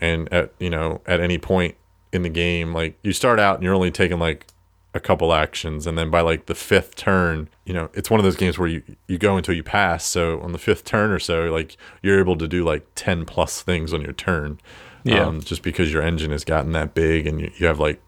and 0.00 0.32
at 0.32 0.52
you 0.58 0.70
know 0.70 1.00
at 1.06 1.20
any 1.20 1.38
point 1.38 1.76
in 2.12 2.22
the 2.22 2.28
game, 2.28 2.72
like 2.72 2.98
you 3.02 3.12
start 3.12 3.38
out 3.38 3.56
and 3.56 3.64
you're 3.64 3.74
only 3.74 3.90
taking 3.90 4.18
like 4.18 4.46
a 4.94 5.00
couple 5.00 5.32
actions, 5.32 5.86
and 5.86 5.96
then 5.96 6.10
by 6.10 6.20
like 6.20 6.46
the 6.46 6.54
fifth 6.54 6.96
turn, 6.96 7.48
you 7.64 7.74
know 7.74 7.90
it's 7.94 8.10
one 8.10 8.20
of 8.20 8.24
those 8.24 8.36
games 8.36 8.58
where 8.58 8.68
you 8.68 8.82
you 9.08 9.18
go 9.18 9.36
until 9.36 9.54
you 9.54 9.62
pass. 9.62 10.04
So 10.04 10.40
on 10.40 10.52
the 10.52 10.58
fifth 10.58 10.84
turn 10.84 11.10
or 11.10 11.18
so, 11.18 11.52
like 11.52 11.76
you're 12.02 12.18
able 12.18 12.36
to 12.36 12.48
do 12.48 12.64
like 12.64 12.86
ten 12.94 13.24
plus 13.24 13.62
things 13.62 13.92
on 13.92 14.02
your 14.02 14.12
turn. 14.12 14.58
Yeah. 15.04 15.26
Um, 15.26 15.40
just 15.40 15.62
because 15.62 15.92
your 15.92 16.02
engine 16.02 16.30
has 16.30 16.44
gotten 16.44 16.70
that 16.72 16.94
big 16.94 17.26
and 17.26 17.40
you, 17.40 17.50
you 17.56 17.66
have 17.66 17.80
like 17.80 18.00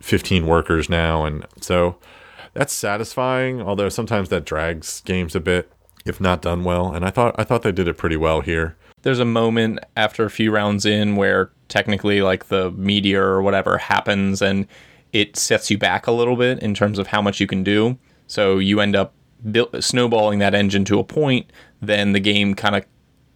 15 0.00 0.46
workers 0.46 0.88
now, 0.88 1.24
and 1.24 1.46
so 1.60 1.96
that's 2.54 2.72
satisfying. 2.72 3.60
Although 3.60 3.88
sometimes 3.88 4.28
that 4.30 4.44
drags 4.44 5.00
games 5.02 5.34
a 5.34 5.40
bit 5.40 5.72
if 6.04 6.20
not 6.20 6.42
done 6.42 6.64
well. 6.64 6.92
And 6.92 7.04
I 7.04 7.10
thought 7.10 7.34
I 7.38 7.44
thought 7.44 7.62
they 7.62 7.72
did 7.72 7.88
it 7.88 7.98
pretty 7.98 8.16
well 8.16 8.40
here. 8.40 8.76
There's 9.02 9.18
a 9.18 9.24
moment 9.24 9.80
after 9.96 10.24
a 10.24 10.30
few 10.30 10.50
rounds 10.50 10.84
in 10.84 11.16
where 11.16 11.50
technically 11.68 12.22
like 12.22 12.48
the 12.48 12.70
meteor 12.72 13.24
or 13.24 13.42
whatever 13.42 13.78
happens 13.78 14.42
and 14.42 14.66
it 15.12 15.36
sets 15.36 15.70
you 15.70 15.78
back 15.78 16.06
a 16.06 16.12
little 16.12 16.36
bit 16.36 16.58
in 16.60 16.74
terms 16.74 16.98
of 16.98 17.08
how 17.08 17.22
much 17.22 17.40
you 17.40 17.46
can 17.46 17.64
do. 17.64 17.98
So 18.26 18.58
you 18.58 18.80
end 18.80 18.94
up 18.94 19.14
snowballing 19.80 20.38
that 20.40 20.54
engine 20.54 20.84
to 20.84 20.98
a 20.98 21.04
point, 21.04 21.50
then 21.80 22.12
the 22.12 22.20
game 22.20 22.54
kind 22.54 22.76
of 22.76 22.84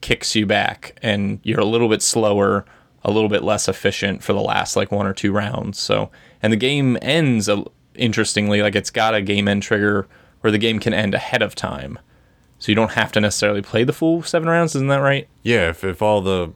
kicks 0.03 0.35
you 0.37 0.45
back 0.45 0.99
and 1.03 1.41
you're 1.43 1.61
a 1.61 1.65
little 1.65 1.89
bit 1.89 2.03
slower, 2.03 2.65
a 3.03 3.11
little 3.11 3.31
bit 3.31 3.43
less 3.43 3.69
efficient 3.69 4.23
for 4.23 4.35
the 4.35 4.43
last 4.43 4.77
like 4.77 4.93
one 4.93 5.07
or 5.07 5.15
two 5.15 5.33
rounds. 5.33 5.79
So, 5.79 6.11
and 6.43 6.53
the 6.53 6.59
game 6.59 6.99
ends 7.01 7.49
uh, 7.49 7.65
interestingly, 7.95 8.63
like 8.63 8.75
it's 8.75 8.91
got 8.91 9.15
a 9.15 9.23
game 9.23 9.49
end 9.49 9.63
trigger 9.63 10.07
where 10.41 10.51
the 10.51 10.59
game 10.59 10.79
can 10.79 10.93
end 10.93 11.15
ahead 11.15 11.43
of 11.43 11.55
time. 11.55 11.99
So 12.59 12.71
you 12.71 12.77
don't 12.77 12.93
have 12.93 13.13
to 13.13 13.21
necessarily 13.21 13.63
play 13.63 13.85
the 13.85 13.93
full 13.93 14.23
seven 14.23 14.49
rounds, 14.49 14.75
isn't 14.75 14.89
that 14.89 14.99
right? 14.99 15.29
Yeah, 15.43 15.71
if, 15.71 15.85
if 15.85 16.01
all 16.01 16.21
the 16.21 16.53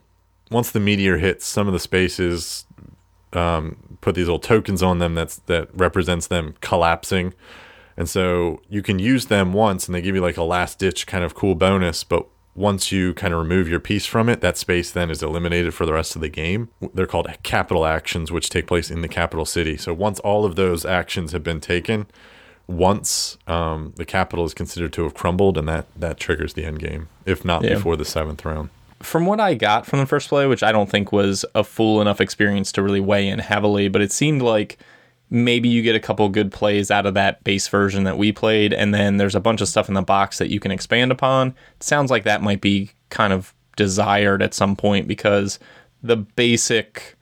once 0.49 0.71
the 0.71 0.79
meteor 0.79 1.17
hits 1.17 1.45
some 1.45 1.67
of 1.67 1.73
the 1.73 1.79
spaces 1.79 2.65
um, 3.33 3.97
put 4.01 4.15
these 4.15 4.25
little 4.25 4.39
tokens 4.39 4.81
on 4.81 4.99
them 4.99 5.13
that's 5.13 5.37
that 5.45 5.69
represents 5.73 6.27
them 6.27 6.55
collapsing. 6.61 7.33
And 7.97 8.09
so 8.09 8.61
you 8.69 8.81
can 8.81 8.97
use 8.97 9.25
them 9.25 9.53
once 9.53 9.87
and 9.87 9.93
they 9.93 10.01
give 10.01 10.15
you 10.15 10.21
like 10.21 10.37
a 10.37 10.43
last 10.43 10.79
ditch 10.79 11.05
kind 11.05 11.23
of 11.23 11.35
cool 11.35 11.53
bonus, 11.53 12.03
but 12.03 12.27
once 12.59 12.91
you 12.91 13.13
kind 13.13 13.33
of 13.33 13.39
remove 13.39 13.69
your 13.69 13.79
piece 13.79 14.05
from 14.05 14.27
it, 14.27 14.41
that 14.41 14.57
space 14.57 14.91
then 14.91 15.09
is 15.09 15.23
eliminated 15.23 15.73
for 15.73 15.85
the 15.85 15.93
rest 15.93 16.13
of 16.15 16.21
the 16.21 16.27
game. 16.27 16.67
They're 16.93 17.07
called 17.07 17.29
capital 17.41 17.85
actions, 17.85 18.33
which 18.33 18.49
take 18.49 18.67
place 18.67 18.91
in 18.91 19.01
the 19.01 19.07
capital 19.07 19.45
city. 19.45 19.77
So 19.77 19.93
once 19.93 20.19
all 20.19 20.43
of 20.43 20.57
those 20.57 20.83
actions 20.85 21.31
have 21.31 21.41
been 21.41 21.61
taken, 21.61 22.05
once 22.67 23.37
um, 23.47 23.93
the 23.95 24.05
capital 24.05 24.43
is 24.43 24.53
considered 24.53 24.91
to 24.93 25.03
have 25.03 25.13
crumbled, 25.13 25.57
and 25.57 25.67
that 25.69 25.85
that 25.95 26.19
triggers 26.19 26.53
the 26.53 26.65
end 26.65 26.79
game, 26.79 27.07
if 27.25 27.45
not 27.45 27.63
Yeah. 27.63 27.75
before 27.75 27.95
the 27.95 28.05
seventh 28.05 28.43
round. 28.43 28.69
From 29.01 29.25
what 29.25 29.39
I 29.39 29.53
got 29.53 29.85
from 29.85 29.99
the 29.99 30.05
first 30.05 30.27
play, 30.27 30.45
which 30.45 30.61
I 30.61 30.73
don't 30.73 30.89
think 30.89 31.13
was 31.13 31.45
a 31.55 31.63
full 31.63 32.01
enough 32.01 32.19
experience 32.19 32.73
to 32.73 32.83
really 32.83 32.99
weigh 32.99 33.29
in 33.29 33.39
heavily, 33.39 33.87
but 33.87 34.01
it 34.01 34.11
seemed 34.11 34.41
like 34.41 34.77
maybe 35.29 35.69
you 35.69 35.81
get 35.81 35.95
a 35.95 35.99
couple 35.99 36.27
good 36.29 36.51
plays 36.51 36.89
out 36.89 37.05
of 37.05 37.13
that 37.13 37.43
base 37.43 37.67
version 37.67 38.03
that 38.03 38.17
we 38.17 38.31
played, 38.31 38.73
and 38.73 38.93
then 38.93 39.17
there's 39.17 39.35
a 39.35 39.39
bunch 39.39 39.61
of 39.61 39.67
stuff 39.67 39.87
in 39.87 39.93
the 39.93 40.01
box 40.01 40.37
that 40.39 40.49
you 40.49 40.59
can 40.59 40.71
expand 40.71 41.11
upon. 41.11 41.49
It 41.75 41.83
sounds 41.83 42.11
like 42.11 42.23
that 42.23 42.41
might 42.41 42.61
be 42.61 42.91
kind 43.09 43.33
of 43.33 43.53
desired 43.75 44.41
at 44.41 44.53
some 44.53 44.75
point 44.75 45.07
because 45.07 45.59
the 46.03 46.17
basic 46.17 47.15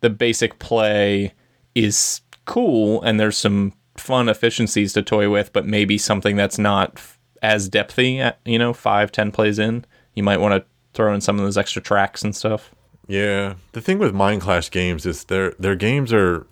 the 0.00 0.10
basic 0.10 0.58
play 0.58 1.32
is 1.74 2.20
cool 2.44 3.00
and 3.02 3.20
there's 3.20 3.36
some 3.36 3.72
fun 3.96 4.28
efficiencies 4.28 4.92
to 4.92 5.02
toy 5.02 5.30
with, 5.30 5.52
but 5.52 5.64
maybe 5.64 5.96
something 5.96 6.34
that's 6.34 6.58
not 6.58 7.00
as 7.40 7.70
depthy, 7.70 8.18
at, 8.18 8.40
you 8.44 8.58
know, 8.58 8.72
five, 8.72 9.12
ten 9.12 9.30
plays 9.30 9.58
in. 9.58 9.84
You 10.14 10.22
might 10.22 10.40
want 10.40 10.54
to 10.54 10.64
throw 10.92 11.14
in 11.14 11.20
some 11.20 11.38
of 11.38 11.44
those 11.44 11.56
extra 11.56 11.80
tracks 11.80 12.22
and 12.22 12.34
stuff. 12.34 12.74
Yeah, 13.06 13.54
the 13.72 13.80
thing 13.80 13.98
with 13.98 14.14
Mindclash 14.14 14.70
games 14.70 15.06
is 15.06 15.24
their 15.24 15.52
their 15.58 15.76
games 15.76 16.12
are 16.12 16.46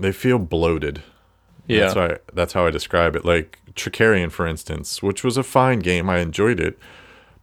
they 0.00 0.12
feel 0.12 0.38
bloated. 0.38 1.02
That's 1.80 1.94
why 1.94 2.18
that's 2.32 2.52
how 2.52 2.66
I 2.66 2.70
describe 2.70 3.14
it. 3.14 3.24
Like 3.24 3.58
Trickerion, 3.74 4.30
for 4.32 4.46
instance, 4.46 5.02
which 5.02 5.22
was 5.22 5.36
a 5.36 5.42
fine 5.42 5.80
game. 5.80 6.10
I 6.10 6.18
enjoyed 6.18 6.58
it. 6.60 6.78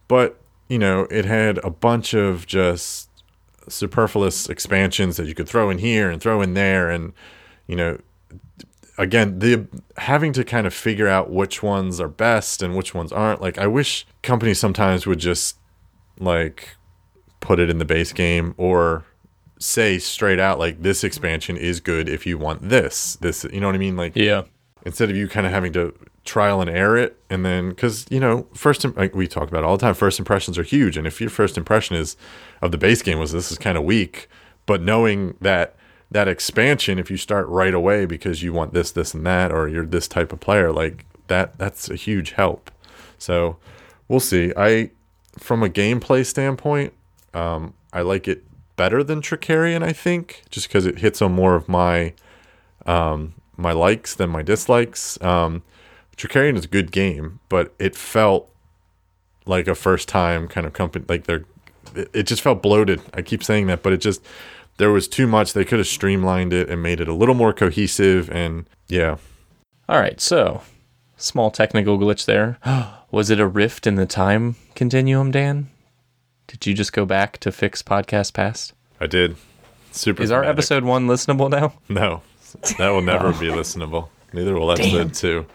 But, 0.06 0.40
you 0.68 0.78
know, 0.78 1.02
it 1.10 1.24
had 1.24 1.58
a 1.58 1.70
bunch 1.70 2.14
of 2.14 2.46
just 2.46 3.08
superfluous 3.68 4.48
expansions 4.48 5.16
that 5.16 5.26
you 5.26 5.34
could 5.34 5.48
throw 5.48 5.70
in 5.70 5.78
here 5.78 6.10
and 6.10 6.20
throw 6.20 6.40
in 6.40 6.54
there 6.54 6.90
and 6.90 7.12
you 7.66 7.76
know 7.76 7.98
again 8.96 9.38
the 9.40 9.66
having 9.98 10.32
to 10.32 10.44
kind 10.44 10.66
of 10.66 10.72
figure 10.72 11.06
out 11.06 11.30
which 11.30 11.62
ones 11.62 12.00
are 12.00 12.08
best 12.08 12.62
and 12.62 12.74
which 12.74 12.94
ones 12.94 13.12
aren't 13.12 13.40
like 13.40 13.58
i 13.58 13.66
wish 13.66 14.06
companies 14.22 14.58
sometimes 14.58 15.06
would 15.06 15.18
just 15.18 15.58
like 16.18 16.76
put 17.40 17.60
it 17.60 17.70
in 17.70 17.78
the 17.78 17.84
base 17.84 18.12
game 18.12 18.54
or 18.56 19.04
say 19.58 19.98
straight 19.98 20.38
out 20.38 20.58
like 20.58 20.82
this 20.82 21.02
expansion 21.04 21.56
is 21.56 21.80
good 21.80 22.08
if 22.08 22.26
you 22.26 22.38
want 22.38 22.68
this 22.68 23.16
this 23.20 23.44
you 23.52 23.60
know 23.60 23.66
what 23.66 23.74
i 23.74 23.78
mean? 23.78 23.96
Like 23.96 24.14
Yeah. 24.14 24.42
instead 24.86 25.10
of 25.10 25.16
you 25.16 25.28
kind 25.28 25.46
of 25.46 25.52
having 25.52 25.72
to 25.72 25.92
trial 26.24 26.60
and 26.60 26.68
error 26.70 26.96
it 26.98 27.18
and 27.30 27.44
then 27.44 27.70
because 27.70 28.06
you 28.10 28.20
know 28.20 28.46
first 28.54 28.84
like 28.96 29.14
we 29.14 29.26
talk 29.26 29.48
about 29.48 29.60
it 29.60 29.64
all 29.64 29.76
the 29.76 29.80
time 29.80 29.94
first 29.94 30.18
impressions 30.18 30.58
are 30.58 30.62
huge 30.62 30.96
and 30.96 31.06
if 31.06 31.20
your 31.20 31.30
first 31.30 31.56
impression 31.56 31.96
is 31.96 32.16
of 32.60 32.70
the 32.70 32.78
base 32.78 33.00
game 33.02 33.18
was 33.18 33.32
this 33.32 33.50
is 33.50 33.56
kind 33.58 33.78
of 33.78 33.84
weak 33.84 34.28
but 34.66 34.82
knowing 34.82 35.34
that 35.40 35.74
that 36.10 36.28
expansion 36.28 36.98
if 36.98 37.10
you 37.10 37.16
start 37.16 37.46
right 37.48 37.74
away 37.74 38.04
because 38.04 38.42
you 38.42 38.52
want 38.52 38.74
this 38.74 38.90
this 38.92 39.14
and 39.14 39.24
that 39.26 39.50
or 39.50 39.68
you're 39.68 39.86
this 39.86 40.06
type 40.06 40.32
of 40.32 40.38
player 40.40 40.70
like 40.72 41.04
that 41.28 41.58
that's 41.58 41.90
a 41.90 41.94
huge 41.94 42.30
help. 42.32 42.70
So 43.18 43.58
we'll 44.08 44.20
see. 44.20 44.52
I 44.56 44.90
from 45.38 45.62
a 45.62 45.68
gameplay 45.68 46.24
standpoint 46.24 46.94
um, 47.34 47.74
i 47.92 48.00
like 48.00 48.26
it 48.26 48.42
better 48.78 49.04
than 49.04 49.20
Trickerion 49.20 49.82
i 49.82 49.92
think 49.92 50.44
just 50.48 50.68
because 50.68 50.86
it 50.86 51.00
hits 51.00 51.20
on 51.20 51.32
more 51.32 51.54
of 51.54 51.68
my 51.68 52.14
my 53.58 53.72
likes 53.72 54.14
than 54.14 54.30
my 54.30 54.42
dislikes. 54.42 55.20
Um, 55.20 55.62
Trickerion 56.16 56.56
is 56.56 56.64
a 56.64 56.68
good 56.68 56.90
game, 56.92 57.40
but 57.48 57.74
it 57.78 57.94
felt 57.94 58.48
like 59.44 59.68
a 59.68 59.74
first 59.74 60.08
time 60.08 60.48
kind 60.48 60.66
of 60.66 60.72
company. 60.72 61.04
Like 61.08 61.24
they're, 61.24 61.44
it 61.94 62.22
just 62.22 62.40
felt 62.40 62.62
bloated. 62.62 63.02
I 63.12 63.22
keep 63.22 63.44
saying 63.44 63.66
that, 63.66 63.82
but 63.82 63.92
it 63.92 63.98
just 63.98 64.24
there 64.78 64.90
was 64.90 65.08
too 65.08 65.26
much. 65.26 65.52
They 65.52 65.64
could 65.64 65.80
have 65.80 65.88
streamlined 65.88 66.52
it 66.52 66.70
and 66.70 66.82
made 66.82 67.00
it 67.00 67.08
a 67.08 67.14
little 67.14 67.34
more 67.34 67.52
cohesive. 67.52 68.30
And 68.30 68.66
yeah, 68.88 69.18
All 69.88 70.00
right. 70.00 70.20
So, 70.20 70.62
small 71.16 71.50
technical 71.50 71.98
glitch 71.98 72.24
there. 72.24 72.58
Was 73.10 73.30
it 73.30 73.40
a 73.40 73.46
rift 73.46 73.86
in 73.86 73.94
the 73.94 74.06
time 74.06 74.56
continuum, 74.74 75.30
Dan? 75.30 75.68
Did 76.48 76.66
you 76.66 76.74
just 76.74 76.92
go 76.92 77.04
back 77.06 77.38
to 77.38 77.52
fix 77.52 77.82
podcast 77.82 78.32
past? 78.32 78.72
I 79.00 79.06
did. 79.06 79.36
Super. 79.92 80.22
Is 80.22 80.30
our 80.32 80.42
episode 80.44 80.82
one 80.84 81.06
listenable 81.06 81.48
now? 81.50 81.74
No, 81.88 82.22
that 82.78 82.88
will 82.90 83.02
never 83.02 83.32
be 83.32 83.48
oh. 83.50 83.56
listenable. 83.56 84.08
Neither 84.32 84.54
will 84.54 84.72
episode 84.72 85.14
two. 85.14 85.46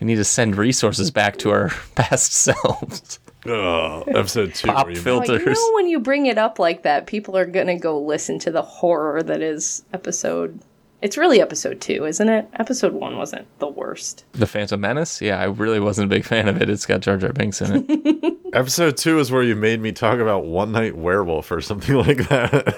We 0.00 0.06
need 0.06 0.16
to 0.16 0.24
send 0.24 0.56
resources 0.56 1.10
back 1.10 1.38
to 1.38 1.50
our 1.50 1.70
past 1.94 2.32
selves. 2.32 3.18
Ugh, 3.46 4.04
episode 4.08 4.54
two. 4.54 4.68
Pop 4.68 4.86
where 4.86 4.94
you- 4.94 5.00
fil- 5.00 5.18
Like, 5.18 5.28
you 5.28 5.44
know, 5.46 5.70
when 5.74 5.88
you 5.88 5.98
bring 6.00 6.26
it 6.26 6.36
up 6.38 6.58
like 6.58 6.82
that, 6.82 7.06
people 7.06 7.36
are 7.36 7.46
gonna 7.46 7.78
go 7.78 7.98
listen 8.00 8.38
to 8.40 8.50
the 8.50 8.62
horror 8.62 9.22
that 9.22 9.40
is 9.40 9.82
episode. 9.94 10.58
It's 11.02 11.18
really 11.18 11.40
episode 11.42 11.80
two, 11.80 12.06
isn't 12.06 12.28
it? 12.28 12.48
Episode 12.54 12.94
one 12.94 13.16
wasn't 13.18 13.46
the 13.58 13.68
worst. 13.68 14.24
The 14.32 14.46
Phantom 14.46 14.80
Menace? 14.80 15.20
Yeah, 15.20 15.38
I 15.40 15.44
really 15.44 15.78
wasn't 15.78 16.10
a 16.10 16.14
big 16.14 16.24
fan 16.24 16.48
of 16.48 16.60
it. 16.60 16.70
It's 16.70 16.86
got 16.86 17.00
Jar 17.00 17.18
Jar 17.18 17.32
Binks 17.32 17.60
in 17.60 17.84
it. 17.88 18.34
episode 18.54 18.96
two 18.96 19.18
is 19.18 19.30
where 19.30 19.42
you 19.42 19.54
made 19.54 19.80
me 19.80 19.92
talk 19.92 20.18
about 20.18 20.46
One 20.46 20.72
Night 20.72 20.96
Werewolf 20.96 21.50
or 21.52 21.60
something 21.60 21.94
like 22.06 22.28
that. 22.28 22.74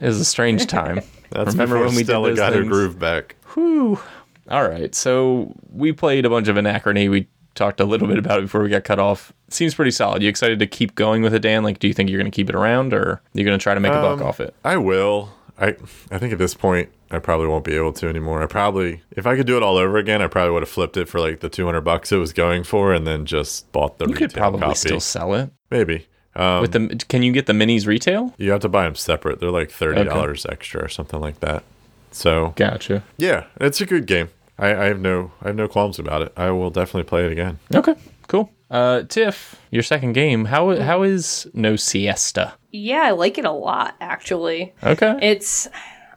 it 0.00 0.06
was 0.06 0.18
a 0.18 0.24
strange 0.24 0.66
time. 0.66 1.00
That's 1.30 1.52
Remember 1.52 1.78
when 1.78 1.94
we 1.94 2.04
Stella 2.04 2.28
did 2.30 2.38
those 2.38 2.38
got 2.38 2.54
her 2.54 2.64
groove 2.64 2.98
back. 2.98 3.36
Whew. 3.54 4.00
All 4.48 4.66
right. 4.66 4.94
So 4.94 5.54
we 5.70 5.92
played 5.92 6.24
a 6.24 6.30
bunch 6.30 6.48
of 6.48 6.56
Anachrony. 6.56 7.10
We 7.10 7.28
talked 7.54 7.80
a 7.80 7.84
little 7.84 8.08
bit 8.08 8.16
about 8.18 8.38
it 8.38 8.42
before 8.42 8.62
we 8.62 8.70
got 8.70 8.84
cut 8.84 8.98
off. 8.98 9.30
Seems 9.50 9.74
pretty 9.74 9.90
solid. 9.90 10.22
You 10.22 10.28
excited 10.30 10.58
to 10.58 10.66
keep 10.66 10.94
going 10.94 11.20
with 11.22 11.34
it, 11.34 11.40
Dan? 11.40 11.62
Like, 11.62 11.78
do 11.80 11.86
you 11.86 11.92
think 11.94 12.08
you're 12.08 12.18
going 12.18 12.30
to 12.30 12.34
keep 12.34 12.48
it 12.48 12.54
around 12.54 12.94
or 12.94 13.20
you're 13.34 13.44
going 13.44 13.58
to 13.58 13.62
try 13.62 13.74
to 13.74 13.80
make 13.80 13.92
a 13.92 14.00
buck 14.00 14.20
Um, 14.20 14.26
off 14.26 14.40
it? 14.40 14.54
I 14.64 14.78
will. 14.78 15.28
I 15.58 15.76
I 16.10 16.16
think 16.18 16.32
at 16.32 16.38
this 16.38 16.54
point 16.54 16.88
I 17.12 17.18
probably 17.18 17.46
won't 17.46 17.64
be 17.64 17.74
able 17.76 17.92
to 17.94 18.08
anymore. 18.08 18.42
I 18.42 18.46
probably 18.46 19.02
if 19.12 19.26
I 19.26 19.36
could 19.36 19.46
do 19.46 19.56
it 19.56 19.62
all 19.62 19.76
over 19.76 19.98
again, 19.98 20.22
I 20.22 20.26
probably 20.28 20.52
would 20.52 20.62
have 20.62 20.68
flipped 20.70 20.96
it 20.96 21.08
for 21.08 21.20
like 21.20 21.40
the 21.40 21.48
200 21.48 21.80
bucks 21.82 22.10
it 22.12 22.16
was 22.16 22.32
going 22.32 22.64
for 22.64 22.92
and 22.92 23.06
then 23.06 23.26
just 23.26 23.70
bought 23.72 23.98
the 23.98 24.06
You 24.06 24.12
retail 24.14 24.28
could 24.28 24.36
probably 24.36 24.60
copy. 24.60 24.74
still 24.74 25.00
sell 25.00 25.34
it. 25.34 25.50
Maybe. 25.70 26.06
With 26.34 26.72
the 26.72 27.04
can 27.08 27.22
you 27.22 27.30
get 27.32 27.44
the 27.46 27.52
minis 27.52 27.86
retail? 27.86 28.34
You 28.38 28.50
have 28.52 28.60
to 28.60 28.68
buy 28.68 28.84
them 28.84 28.94
separate. 28.94 29.38
They're 29.40 29.50
like 29.50 29.70
thirty 29.70 30.04
dollars 30.04 30.46
extra 30.48 30.82
or 30.84 30.88
something 30.88 31.20
like 31.20 31.40
that. 31.40 31.62
So 32.10 32.52
Gotcha. 32.56 33.02
yeah, 33.18 33.44
it's 33.60 33.80
a 33.80 33.86
good 33.86 34.06
game. 34.06 34.30
I, 34.58 34.68
I 34.74 34.84
have 34.86 35.00
no 35.00 35.32
I 35.42 35.48
have 35.48 35.56
no 35.56 35.68
qualms 35.68 35.98
about 35.98 36.22
it. 36.22 36.32
I 36.36 36.50
will 36.50 36.70
definitely 36.70 37.04
play 37.08 37.26
it 37.26 37.32
again. 37.32 37.58
Okay, 37.74 37.94
cool. 38.28 38.50
Uh, 38.70 39.02
Tiff, 39.02 39.56
your 39.70 39.82
second 39.82 40.14
game. 40.14 40.46
How 40.46 40.74
how 40.80 41.02
is 41.02 41.46
No 41.52 41.76
Siesta? 41.76 42.54
Yeah, 42.70 43.02
I 43.02 43.10
like 43.10 43.36
it 43.36 43.44
a 43.44 43.50
lot 43.52 43.94
actually. 44.00 44.72
Okay. 44.82 45.18
It's 45.20 45.68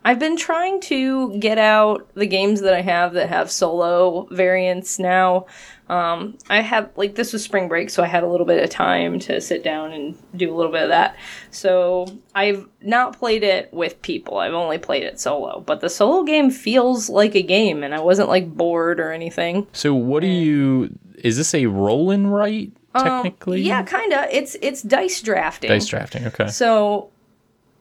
I've 0.05 0.19
been 0.19 0.37
trying 0.37 0.79
to 0.81 1.35
get 1.39 1.57
out 1.57 2.07
the 2.13 2.27
games 2.27 2.61
that 2.61 2.75
I 2.75 2.81
have 2.81 3.13
that 3.13 3.27
have 3.29 3.49
solo 3.51 4.27
variants 4.29 4.99
now. 4.99 5.47
Um, 5.89 6.37
I 6.49 6.61
have 6.61 6.91
like 6.95 7.15
this 7.15 7.33
was 7.33 7.43
spring 7.43 7.67
break, 7.67 7.89
so 7.89 8.03
I 8.03 8.05
had 8.07 8.21
a 8.23 8.27
little 8.27 8.45
bit 8.45 8.63
of 8.63 8.69
time 8.69 9.17
to 9.21 9.41
sit 9.41 9.63
down 9.63 9.91
and 9.93 10.15
do 10.35 10.53
a 10.53 10.55
little 10.55 10.71
bit 10.71 10.83
of 10.83 10.89
that. 10.89 11.15
So 11.51 12.05
I've 12.35 12.67
not 12.81 13.17
played 13.17 13.43
it 13.43 13.73
with 13.73 13.99
people. 14.03 14.37
I've 14.37 14.53
only 14.53 14.77
played 14.77 15.03
it 15.03 15.19
solo. 15.19 15.61
But 15.65 15.81
the 15.81 15.89
solo 15.89 16.23
game 16.23 16.49
feels 16.51 17.09
like 17.09 17.35
a 17.35 17.41
game, 17.43 17.83
and 17.83 17.93
I 17.93 17.99
wasn't 17.99 18.29
like 18.29 18.55
bored 18.55 18.99
or 18.99 19.11
anything. 19.11 19.67
so 19.73 19.93
what 19.95 20.21
do 20.21 20.27
you? 20.27 20.95
Is 21.17 21.37
this 21.37 21.53
a 21.55 21.65
roll 21.65 22.11
and 22.11 22.31
write 22.31 22.73
technically? 22.95 23.61
Um, 23.61 23.65
Yeah, 23.65 23.83
kinda. 23.83 24.27
It's 24.31 24.55
it's 24.61 24.81
dice 24.83 25.21
drafting. 25.21 25.69
Dice 25.69 25.87
drafting. 25.87 26.25
Okay. 26.27 26.47
So, 26.47 27.09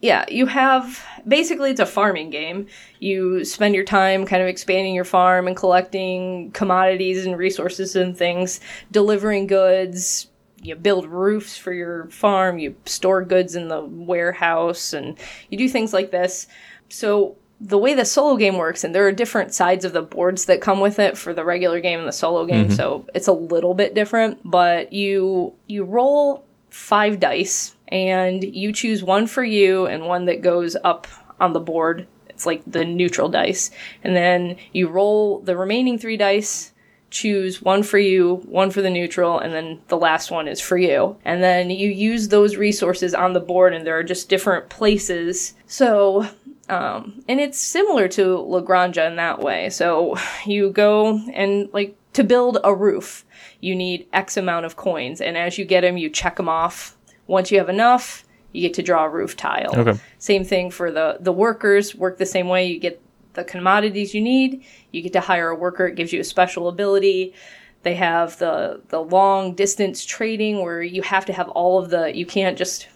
yeah, 0.05 0.27
you 0.29 0.45
have 0.45 1.03
basically 1.27 1.71
it's 1.71 1.81
a 1.81 1.87
farming 1.87 2.29
game. 2.29 2.67
You 2.99 3.43
spend 3.43 3.75
your 3.75 3.85
time 3.85 4.27
kind 4.27 4.43
of 4.43 4.49
expanding 4.49 4.95
your 4.95 5.07
farm 5.07 5.47
and 5.47 5.57
collecting 5.57 6.51
commodities 6.51 7.25
and 7.25 7.39
resources 7.39 7.97
and 7.97 8.15
things, 8.15 8.61
delivering 8.93 9.47
goods. 9.47 10.29
You 10.61 10.75
build 10.75 11.07
roofs 11.07 11.57
for 11.57 11.73
your 11.73 12.05
farm, 12.11 12.59
you 12.59 12.77
store 12.85 13.25
goods 13.25 13.57
in 13.57 13.69
the 13.69 13.81
warehouse, 13.81 14.93
and 14.93 15.19
you 15.49 15.57
do 15.57 15.71
things 15.71 15.95
like 15.95 16.11
this. 16.11 16.49
So, 16.91 17.37
the 17.59 17.79
way 17.79 17.95
the 17.95 18.05
solo 18.05 18.37
game 18.37 18.59
works, 18.59 18.85
and 18.85 18.95
there 18.95 19.07
are 19.07 19.13
different 19.13 19.55
sides 19.55 19.87
of 19.87 19.95
the 19.95 20.03
boards 20.03 20.45
that 20.47 20.61
come 20.61 20.81
with 20.81 20.99
it 20.99 21.17
for 21.17 21.33
the 21.33 21.47
regular 21.47 21.81
game 21.81 21.99
and 21.99 22.09
the 22.09 22.13
solo 22.13 22.45
game, 22.45 22.67
mm-hmm. 22.67 22.75
so 22.75 23.07
it's 23.15 23.29
a 23.29 23.33
little 23.33 23.73
bit 23.73 23.95
different. 23.95 24.39
But 24.45 24.93
you 24.93 25.55
you 25.67 25.85
roll 25.85 26.45
five 26.69 27.21
dice 27.21 27.74
and 27.95 28.43
you 28.43 28.73
choose 28.73 29.05
one 29.05 29.29
for 29.29 29.45
you 29.45 29.87
and 29.87 30.05
one 30.05 30.25
that 30.25 30.43
goes 30.43 30.77
up 30.83 31.07
on 31.39 31.53
the 31.53 31.61
board. 31.61 32.09
It's 32.29 32.45
like 32.45 32.65
the 32.67 32.85
neutral 32.85 33.29
dice. 33.29 33.71
And 34.03 34.17
then 34.17 34.57
you 34.73 34.89
roll 34.89 35.39
the 35.39 35.57
remaining 35.57 35.97
three 35.97 36.17
dice, 36.17 36.73
choose 37.11 37.63
one 37.63 37.85
for 37.85 37.99
you, 37.99 38.43
one 38.47 38.73
for 38.73 38.83
the 38.83 38.91
neutral, 38.91 39.39
and 39.39 39.55
then 39.55 39.81
the 39.87 39.97
last 39.97 40.33
one 40.33 40.49
is 40.49 40.61
for 40.61 40.77
you. 40.77 41.17
And 41.25 41.41
then 41.41 41.71
you 41.71 41.89
use 41.89 42.27
those 42.27 42.57
resources 42.57 43.15
on 43.15 43.33
the 43.33 43.39
board, 43.41 43.73
and 43.73 43.87
there 43.87 43.97
are 43.97 44.03
just 44.03 44.29
different 44.29 44.69
places. 44.69 45.55
So 45.69 46.27
um, 46.69 47.23
and 47.29 47.39
it's 47.39 47.59
similar 47.59 48.09
to 48.09 48.39
La 48.39 48.61
Granja 48.61 49.07
in 49.07 49.17
that 49.17 49.39
way. 49.39 49.71
So 49.71 50.17
you 50.47 50.71
go 50.71 51.21
and 51.33 51.69
like 51.73 51.97
to 52.15 52.25
build 52.25 52.59
a 52.65 52.75
roof, 52.75 53.25
you 53.61 53.77
need 53.77 54.09
X 54.13 54.37
amount 54.37 54.67
of 54.67 54.75
coins, 54.75 55.21
and 55.21 55.37
as 55.37 55.59
you 55.59 55.65
get 55.65 55.83
them, 55.83 55.97
you 55.97 56.11
check 56.11 56.37
them 56.37 56.49
off. 56.49 56.97
Once 57.27 57.51
you 57.51 57.59
have 57.59 57.69
enough, 57.69 58.25
you 58.53 58.63
get 58.63 58.75
to 58.75 58.83
draw 58.83 59.05
a 59.05 59.09
roof 59.09 59.37
tile. 59.37 59.75
Okay. 59.77 59.99
Same 60.19 60.45
thing 60.45 60.71
for 60.71 60.91
the 60.91 61.19
the 61.21 61.33
workers. 61.33 61.95
Work 61.95 62.19
the 62.19 62.27
same 62.27 62.49
way. 62.49 62.67
You 62.67 62.79
get 62.79 63.01
the 63.35 63.45
commodities 63.45 64.15
you 64.15 64.21
need. 64.21 64.65
You 64.93 65.03
get 65.03 65.13
to 65.15 65.21
hire 65.21 65.49
a 65.49 65.57
worker. 65.57 65.87
It 65.87 65.97
gives 65.97 66.13
you 66.13 66.21
a 66.21 66.25
special 66.25 66.69
ability. 66.69 67.35
They 67.83 67.95
have 67.95 68.39
the 68.39 68.81
the 68.89 69.03
long 69.03 69.55
distance 69.55 70.05
trading 70.05 70.63
where 70.63 70.83
you 70.83 71.03
have 71.03 71.27
to 71.27 71.33
have 71.33 71.49
all 71.51 71.79
of 71.79 71.91
the. 71.91 72.17
You 72.17 72.27
can't 72.27 72.57
just 72.57 72.89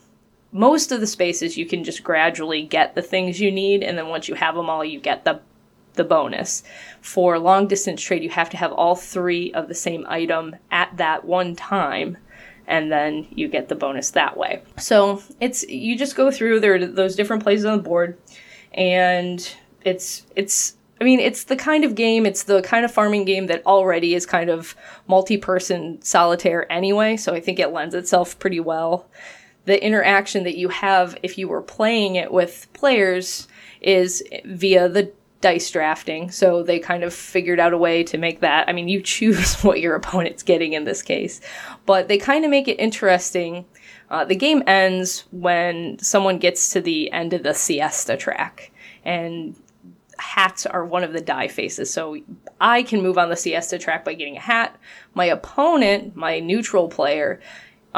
most 0.53 0.93
of 0.93 1.01
the 1.01 1.07
spaces 1.07 1.57
you 1.57 1.67
can 1.67 1.85
just 1.85 2.03
gradually 2.03 2.63
get 2.63 2.95
the 2.95 3.03
things 3.03 3.41
you 3.41 3.51
need 3.51 3.83
and 3.83 3.99
then 3.99 4.09
once 4.09 4.29
you 4.29 4.35
have 4.35 4.55
them 4.55 4.71
all 4.71 4.85
you 4.85 4.99
get 4.99 5.25
the 5.25 5.41
the 5.95 6.05
bonus 6.05 6.63
for 7.01 7.39
long 7.39 7.67
distance 7.67 8.01
trade 8.01 8.23
you 8.23 8.31
have 8.31 8.49
to 8.49 8.57
have 8.57 8.73
all 8.73 8.95
three 8.95 9.53
of 9.53 9.69
the 9.69 9.75
same 9.75 10.07
item 10.09 10.55
at 10.71 10.97
that 10.97 11.25
one 11.25 11.57
time 11.57 12.17
and 12.69 12.93
then 12.93 13.27
you 13.31 13.49
get 13.49 13.69
the 13.69 13.75
bonus 13.75 14.11
that 14.11 14.37
way. 14.37 14.63
So 14.77 15.23
it's 15.41 15.67
you 15.69 15.97
just 15.97 16.15
go 16.15 16.31
through 16.31 16.61
there 16.61 16.87
those 16.87 17.17
different 17.17 17.43
places 17.43 17.65
on 17.65 17.79
the 17.79 17.83
board 17.83 18.17
and 18.73 19.53
it's 19.85 20.25
it's 20.37 20.75
I 21.01 21.05
mean, 21.05 21.21
it's 21.21 21.45
the 21.45 21.57
kind 21.57 21.85
of 21.85 21.95
game, 21.95 22.27
it's 22.27 22.43
the 22.43 22.61
kind 22.61 22.85
of 22.85 22.93
farming 22.93 23.25
game 23.25 23.47
that 23.47 23.65
already 23.65 24.15
is 24.15 24.27
kind 24.27 24.51
of 24.51 24.75
multi 25.07 25.37
person 25.37 26.03
solitaire 26.03 26.71
anyway, 26.71 27.17
so 27.17 27.35
I 27.35 27.41
think 27.41 27.59
it 27.59 27.73
lends 27.73 27.95
itself 27.95 28.39
pretty 28.39 28.61
well. 28.61 29.09
The 29.65 29.83
interaction 29.83 30.45
that 30.45 30.57
you 30.57 30.69
have 30.71 31.17
if 31.23 31.39
you 31.39 31.49
were 31.49 31.63
playing 31.63 32.17
it 32.17 32.33
with 32.33 32.67
players 32.73 33.47
is 33.81 34.25
via 34.45 34.89
the 34.89 35.13
dice 35.41 35.71
drafting. 35.71 36.31
So 36.31 36.63
they 36.63 36.79
kind 36.79 37.05
of 37.05 37.15
figured 37.15 37.61
out 37.61 37.73
a 37.73 37.79
way 37.79 38.03
to 38.05 38.19
make 38.19 38.41
that. 38.41 38.69
I 38.69 38.73
mean, 38.73 38.89
you 38.89 39.01
choose 39.01 39.55
what 39.63 39.81
your 39.81 39.95
opponent's 39.95 40.43
getting 40.43 40.73
in 40.73 40.85
this 40.85 41.03
case, 41.03 41.41
but 41.87 42.09
they 42.09 42.19
kind 42.19 42.45
of 42.45 42.51
make 42.51 42.69
it 42.69 42.81
interesting. 42.81 43.65
Uh, 44.11 44.25
the 44.25 44.35
game 44.35 44.63
ends 44.67 45.25
when 45.31 45.99
someone 45.99 46.39
gets 46.39 46.71
to 46.71 46.81
the 46.81 47.13
end 47.13 47.33
of 47.33 47.43
the 47.43 47.53
siesta 47.55 48.17
track, 48.17 48.73
and 49.05 49.55
hats 50.19 50.67
are 50.67 50.85
one 50.85 51.05
of 51.05 51.13
the 51.13 51.21
die 51.21 51.49
faces. 51.49 51.93
So 51.93 52.19
I 52.61 52.83
can 52.83 53.03
move 53.03 53.19
on 53.19 53.29
the 53.29 53.37
siesta 53.37 53.79
track 53.79 54.05
by 54.05 54.15
getting 54.15 54.37
a 54.37 54.41
hat. 54.41 54.77
My 55.15 55.27
opponent, 55.27 56.17
my 56.17 56.41
neutral 56.41 56.89
player, 56.89 57.41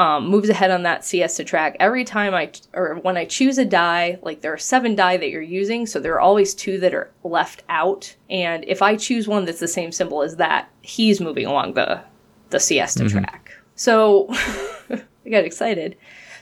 um, 0.01 0.29
moves 0.29 0.49
ahead 0.49 0.71
on 0.71 0.81
that 0.81 1.05
siesta 1.05 1.43
track 1.43 1.77
every 1.79 2.03
time 2.03 2.33
I 2.33 2.51
or 2.73 2.95
when 2.95 3.17
I 3.17 3.25
choose 3.25 3.59
a 3.59 3.65
die. 3.65 4.17
Like 4.23 4.41
there 4.41 4.51
are 4.51 4.57
seven 4.57 4.95
die 4.95 5.17
that 5.17 5.29
you're 5.29 5.43
using, 5.43 5.85
so 5.85 5.99
there 5.99 6.15
are 6.15 6.19
always 6.19 6.55
two 6.55 6.79
that 6.79 6.95
are 6.95 7.11
left 7.23 7.61
out. 7.69 8.15
And 8.27 8.65
if 8.65 8.81
I 8.81 8.95
choose 8.95 9.27
one 9.27 9.45
that's 9.45 9.59
the 9.59 9.67
same 9.67 9.91
symbol 9.91 10.23
as 10.23 10.37
that, 10.37 10.69
he's 10.81 11.21
moving 11.21 11.45
along 11.45 11.75
the 11.75 12.01
the 12.49 12.59
siesta 12.59 13.07
track. 13.07 13.51
So 13.75 14.25
I 14.89 15.29
got 15.29 15.43
excited. 15.43 15.95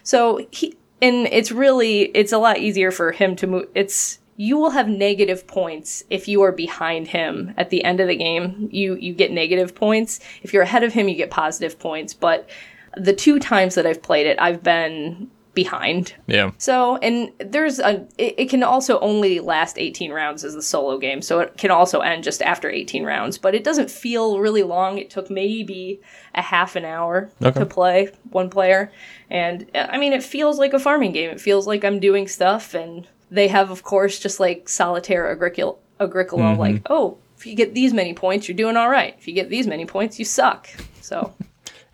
So 0.04 0.48
he 0.52 0.78
and 1.02 1.28
it's 1.28 1.52
really 1.52 2.04
it's 2.16 2.32
a 2.32 2.38
lot 2.38 2.60
easier 2.60 2.92
for 2.92 3.12
him 3.12 3.36
to 3.36 3.48
move. 3.48 3.68
It's 3.76 4.20
you 4.38 4.58
will 4.58 4.70
have 4.70 4.88
negative 4.88 5.48
points 5.48 6.06
if 6.10 6.30
you 6.30 6.44
are 6.44 6.54
behind 6.54 7.10
him 7.10 7.54
at 7.58 7.72
the 7.72 7.84
end 7.84 8.00
of 8.00 8.08
the 8.08 8.16
game. 8.16 8.70
You 8.72 8.96
you 8.96 9.14
get 9.14 9.34
negative 9.34 9.76
points. 9.76 10.22
If 10.44 10.54
you're 10.54 10.64
ahead 10.64 10.86
of 10.86 10.94
him, 10.94 11.10
you 11.10 11.16
get 11.16 11.30
positive 11.30 11.78
points. 11.78 12.14
But 12.14 12.50
the 12.98 13.14
two 13.14 13.40
times 13.40 13.76
that 13.76 13.86
I've 13.86 14.02
played 14.02 14.28
it, 14.28 14.38
I've 14.40 14.64
been 14.64 15.30
behind. 15.54 16.14
Yeah. 16.28 16.52
So, 16.58 16.98
and 16.98 17.32
there's 17.40 17.80
a, 17.80 18.08
it, 18.18 18.36
it 18.38 18.50
can 18.50 18.64
also 18.64 19.00
only 19.00 19.40
last 19.40 19.78
18 19.78 20.12
rounds 20.12 20.46
as 20.46 20.56
a 20.56 20.62
solo 20.62 20.98
game, 20.98 21.22
so 21.22 21.40
it 21.40 21.58
can 21.58 21.72
also 21.72 22.00
end 22.00 22.24
just 22.24 22.42
after 22.42 22.70
18 22.70 23.04
rounds, 23.04 23.38
but 23.38 23.56
it 23.56 23.64
doesn't 23.64 23.92
feel 23.92 24.40
really 24.40 24.64
long. 24.64 24.98
It 24.98 25.10
took 25.10 25.30
maybe 25.30 26.00
a 26.34 26.42
half 26.42 26.76
an 26.76 26.86
hour 26.86 27.30
Okay. 27.44 27.60
to 27.60 27.66
play 27.66 28.10
one 28.32 28.50
player, 28.50 28.92
and 29.30 29.66
I 29.76 29.98
mean, 29.98 30.14
it 30.14 30.24
feels 30.24 30.60
like 30.60 30.74
a 30.74 30.80
farming 30.80 31.12
game. 31.12 31.30
It 31.30 31.42
feels 31.42 31.68
like 31.68 31.84
I'm 31.84 32.00
doing 32.00 32.28
stuff, 32.28 32.74
and 32.74 33.08
they 33.30 33.48
have, 33.50 33.70
of 33.70 33.84
course, 33.84 34.20
just 34.20 34.40
like 34.40 34.70
solitaire 34.70 35.36
agricul- 35.36 35.78
agricola, 36.00 36.44
mm-hmm. 36.44 36.60
like, 36.60 36.82
oh, 36.90 37.18
if 37.38 37.46
you 37.46 37.56
get 37.56 37.74
these 37.74 37.94
many 37.94 38.14
points, 38.14 38.48
you're 38.48 38.56
doing 38.56 38.78
all 38.78 38.90
right. 38.90 39.16
If 39.18 39.28
you 39.28 39.34
get 39.34 39.50
these 39.50 39.68
many 39.68 39.86
points, 39.86 40.20
you 40.20 40.26
suck. 40.26 40.70
So, 41.02 41.34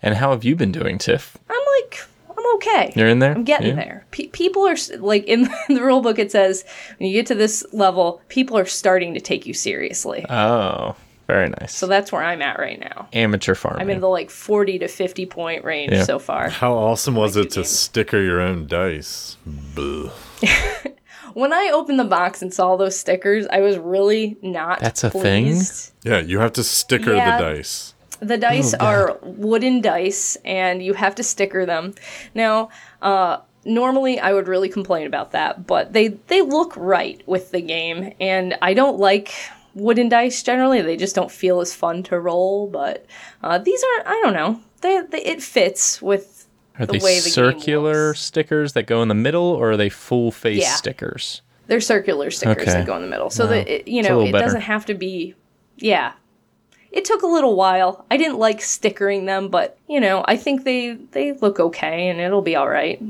And 0.06 0.14
how 0.14 0.30
have 0.30 0.44
you 0.44 0.54
been 0.54 0.70
doing, 0.70 0.98
Tiff? 0.98 1.36
I'm 1.50 1.60
like, 1.82 2.00
I'm 2.30 2.54
okay. 2.56 2.92
You're 2.94 3.08
in 3.08 3.18
there. 3.18 3.32
I'm 3.32 3.42
getting 3.42 3.76
Yeah? 3.76 3.84
there. 3.84 4.06
Pe- 4.12 4.28
people 4.28 4.66
are 4.66 4.76
like 4.98 5.24
in 5.24 5.48
the 5.68 5.82
rule 5.82 6.00
book. 6.00 6.18
It 6.20 6.30
says 6.30 6.64
when 6.98 7.08
you 7.08 7.12
get 7.14 7.26
to 7.26 7.34
this 7.34 7.66
level, 7.72 8.22
people 8.28 8.56
are 8.56 8.64
starting 8.66 9.14
to 9.14 9.20
take 9.20 9.46
you 9.46 9.52
seriously. 9.54 10.24
Oh, 10.30 10.94
very 11.26 11.48
nice. 11.48 11.74
so 11.74 11.88
that's 11.88 12.12
where 12.12 12.22
I'm 12.22 12.40
at 12.40 12.60
right 12.60 12.78
now. 12.78 13.08
Amateur 13.12 13.56
farming. 13.56 13.80
I'm 13.80 13.90
in 13.90 13.98
the 14.00 14.08
like 14.08 14.30
40 14.30 14.78
to 14.78 14.86
50 14.86 15.26
point 15.26 15.64
range 15.64 15.90
Yeah. 15.92 16.04
so 16.04 16.20
far. 16.20 16.50
How 16.50 16.74
awesome 16.74 17.16
was 17.16 17.36
it 17.36 17.50
to 17.50 17.56
game. 17.56 17.64
sticker 17.64 18.22
your 18.22 18.40
own 18.40 18.68
dice? 18.68 19.36
Boo. 19.44 20.10
When 21.34 21.52
I 21.52 21.70
opened 21.74 21.98
the 21.98 22.04
box 22.04 22.40
and 22.40 22.54
saw 22.54 22.76
those 22.76 22.98
stickers, 22.98 23.46
I 23.48 23.60
was 23.60 23.76
really 23.76 24.38
not. 24.40 24.80
That's 24.80 25.04
a 25.04 25.10
thing? 25.10 25.60
Yeah, 26.02 26.20
you 26.20 26.38
have 26.38 26.52
to 26.54 26.64
sticker 26.64 27.14
Yeah. 27.14 27.36
the 27.36 27.44
dice. 27.56 27.92
The 28.26 28.36
dice 28.38 28.74
Oh, 28.78 28.84
are 28.86 29.18
wooden 29.22 29.80
dice, 29.80 30.36
and 30.44 30.82
you 30.82 30.94
have 30.94 31.14
to 31.16 31.22
sticker 31.22 31.64
them. 31.66 31.94
Now, 32.34 32.70
uh, 33.02 33.38
normally 33.64 34.18
I 34.18 34.32
would 34.32 34.48
really 34.48 34.68
complain 34.68 35.06
about 35.06 35.32
that, 35.32 35.66
but 35.66 35.92
they 35.92 36.08
they 36.08 36.42
look 36.42 36.72
right 36.76 37.22
with 37.26 37.50
the 37.50 37.60
game, 37.60 38.12
and 38.20 38.56
I 38.62 38.74
don't 38.74 38.98
like 38.98 39.32
wooden 39.74 40.08
dice 40.08 40.42
generally. 40.42 40.80
They 40.82 40.96
just 40.96 41.14
don't 41.14 41.30
feel 41.30 41.60
as 41.60 41.74
fun 41.74 42.02
to 42.04 42.18
roll. 42.18 42.66
But 42.68 43.06
uh, 43.42 43.58
these 43.58 43.82
are 43.82 44.08
I 44.08 44.20
don't 44.24 44.34
know. 44.34 44.60
They, 44.80 45.02
they 45.10 45.22
it 45.22 45.42
fits 45.42 46.00
with 46.02 46.46
are 46.78 46.86
the 46.86 46.92
they 46.94 46.98
way 46.98 47.18
the 47.20 47.24
game 47.24 47.32
circular 47.32 48.14
stickers 48.14 48.72
that 48.74 48.86
go 48.86 49.02
in 49.02 49.08
the 49.08 49.14
middle, 49.14 49.44
or 49.52 49.72
are 49.72 49.76
they 49.76 49.88
full 49.88 50.30
face 50.30 50.62
Yeah. 50.62 50.74
stickers? 50.74 51.42
They're 51.68 51.80
circular 51.80 52.30
stickers 52.30 52.62
Okay. 52.62 52.72
that 52.72 52.86
go 52.86 52.94
in 52.96 53.02
the 53.02 53.08
middle, 53.08 53.30
so 53.30 53.44
Wow. 53.44 53.50
that 53.50 53.68
it, 53.68 53.88
you 53.88 54.02
know 54.02 54.20
it 54.20 54.32
better. 54.32 54.44
doesn't 54.44 54.60
have 54.62 54.84
to 54.86 54.94
be. 54.94 55.34
Yeah, 55.78 56.12
it 56.96 57.04
took 57.04 57.22
a 57.22 57.26
little 57.26 57.54
while. 57.54 58.04
I 58.10 58.16
didn't 58.16 58.38
like 58.38 58.60
stickering 58.62 59.26
them, 59.26 59.48
but 59.48 59.78
you 59.88 60.00
know, 60.00 60.24
I 60.26 60.36
think 60.36 60.64
they 60.64 60.94
they 61.12 61.32
look 61.32 61.60
okay 61.60 62.08
and 62.08 62.20
it'll 62.20 62.42
be 62.42 62.56
all 62.56 62.68
right. 62.68 63.00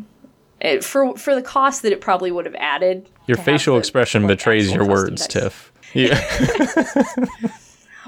It, 0.61 0.85
for 0.85 1.17
for 1.17 1.35
the 1.35 1.43
cost 1.43 1.83
that 1.83 1.93
it 1.93 2.01
probably 2.01 2.31
would 2.33 2.47
have 2.47 2.55
added. 2.57 3.09
Your 3.27 3.37
facial 3.37 3.75
the, 3.75 3.79
expression 3.81 4.23
like, 4.23 4.39
betrays 4.39 4.73
your 4.73 4.87
words, 4.87 5.27
dice. 5.27 5.43
Tiff. 5.43 5.73
Yeah. 5.95 6.21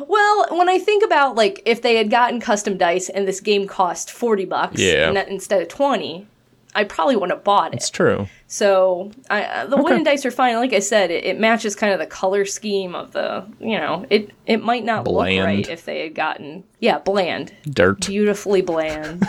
Well, 0.06 0.46
when 0.50 0.68
I 0.68 0.78
think 0.78 1.02
about 1.04 1.34
like 1.34 1.60
if 1.66 1.82
they 1.82 1.96
had 1.96 2.10
gotten 2.10 2.40
custom 2.40 2.76
dice 2.78 3.08
and 3.08 3.26
this 3.26 3.40
game 3.40 3.66
cost 3.66 4.10
forty 4.10 4.44
bucks 4.44 4.80
Yeah. 4.80 5.08
and 5.08 5.16
that- 5.16 5.28
instead 5.28 5.60
of 5.62 5.68
twenty, 5.68 6.26
I 6.74 6.84
probably 6.84 7.16
wouldn't 7.16 7.32
have 7.32 7.44
bought 7.44 7.72
it. 7.72 7.78
it's 7.78 7.90
true. 7.90 8.28
So 8.46 9.10
I, 9.30 9.42
uh, 9.42 9.66
the 9.66 9.76
wooden 9.76 10.04
dice 10.04 10.24
are 10.26 10.30
fine. 10.30 10.56
Like 10.56 10.72
I 10.72 10.78
said, 10.80 11.10
it, 11.10 11.24
it 11.24 11.40
matches 11.40 11.74
kind 11.74 11.92
of 11.92 11.98
the 11.98 12.06
color 12.06 12.44
scheme 12.44 12.94
of 12.94 13.12
the. 13.12 13.46
You 13.58 13.78
know, 13.78 14.06
it 14.10 14.30
it 14.46 14.62
might 14.62 14.84
not 14.84 15.04
Bland. 15.04 15.36
look 15.36 15.44
right 15.44 15.68
if 15.68 15.84
they 15.84 16.02
had 16.04 16.14
gotten 16.14 16.64
yeah 16.80 16.98
bland, 16.98 17.52
Dirt. 17.68 18.06
beautifully 18.06 18.62
bland. 18.62 19.26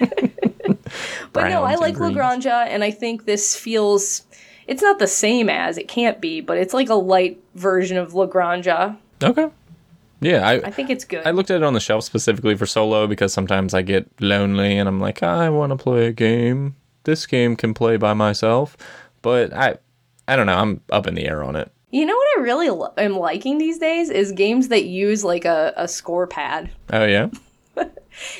but 1.32 1.48
no, 1.48 1.64
I 1.64 1.74
like 1.74 1.94
greens. 1.96 2.16
La 2.16 2.22
Granja, 2.22 2.66
and 2.66 2.82
I 2.84 2.90
think 2.90 3.24
this 3.24 3.56
feels. 3.56 4.22
It's 4.66 4.82
not 4.82 4.98
the 4.98 5.06
same 5.06 5.48
as 5.48 5.78
it 5.78 5.86
can't 5.86 6.20
be, 6.20 6.40
but 6.40 6.58
it's 6.58 6.74
like 6.74 6.88
a 6.88 6.94
light 6.94 7.40
version 7.54 7.96
of 7.96 8.14
La 8.14 8.26
Granja. 8.26 8.96
Okay. 9.22 9.48
Yeah, 10.20 10.46
I, 10.46 10.54
I 10.54 10.70
think 10.70 10.90
it's 10.90 11.04
good. 11.04 11.26
I 11.26 11.30
looked 11.30 11.50
at 11.50 11.58
it 11.58 11.62
on 11.62 11.74
the 11.74 11.80
shelf 11.80 12.04
specifically 12.04 12.56
for 12.56 12.66
solo 12.66 13.06
because 13.06 13.32
sometimes 13.32 13.74
I 13.74 13.82
get 13.82 14.08
lonely 14.20 14.78
and 14.78 14.88
I'm 14.88 15.00
like, 15.00 15.22
I 15.22 15.50
want 15.50 15.70
to 15.70 15.76
play 15.76 16.06
a 16.06 16.12
game. 16.12 16.76
This 17.04 17.26
game 17.26 17.54
can 17.56 17.74
play 17.74 17.96
by 17.96 18.14
myself, 18.14 18.76
but 19.22 19.52
I, 19.52 19.76
I 20.26 20.36
don't 20.36 20.46
know. 20.46 20.56
I'm 20.56 20.80
up 20.90 21.06
in 21.06 21.14
the 21.14 21.26
air 21.26 21.44
on 21.44 21.54
it. 21.54 21.70
You 21.90 22.04
know 22.04 22.16
what 22.16 22.38
I 22.38 22.40
really 22.40 22.68
lo- 22.70 22.92
am 22.96 23.16
liking 23.16 23.58
these 23.58 23.78
days 23.78 24.10
is 24.10 24.32
games 24.32 24.68
that 24.68 24.84
use 24.84 25.22
like 25.22 25.44
a, 25.44 25.72
a 25.76 25.86
score 25.86 26.26
pad. 26.26 26.70
Oh 26.92 27.04
yeah, 27.04 27.28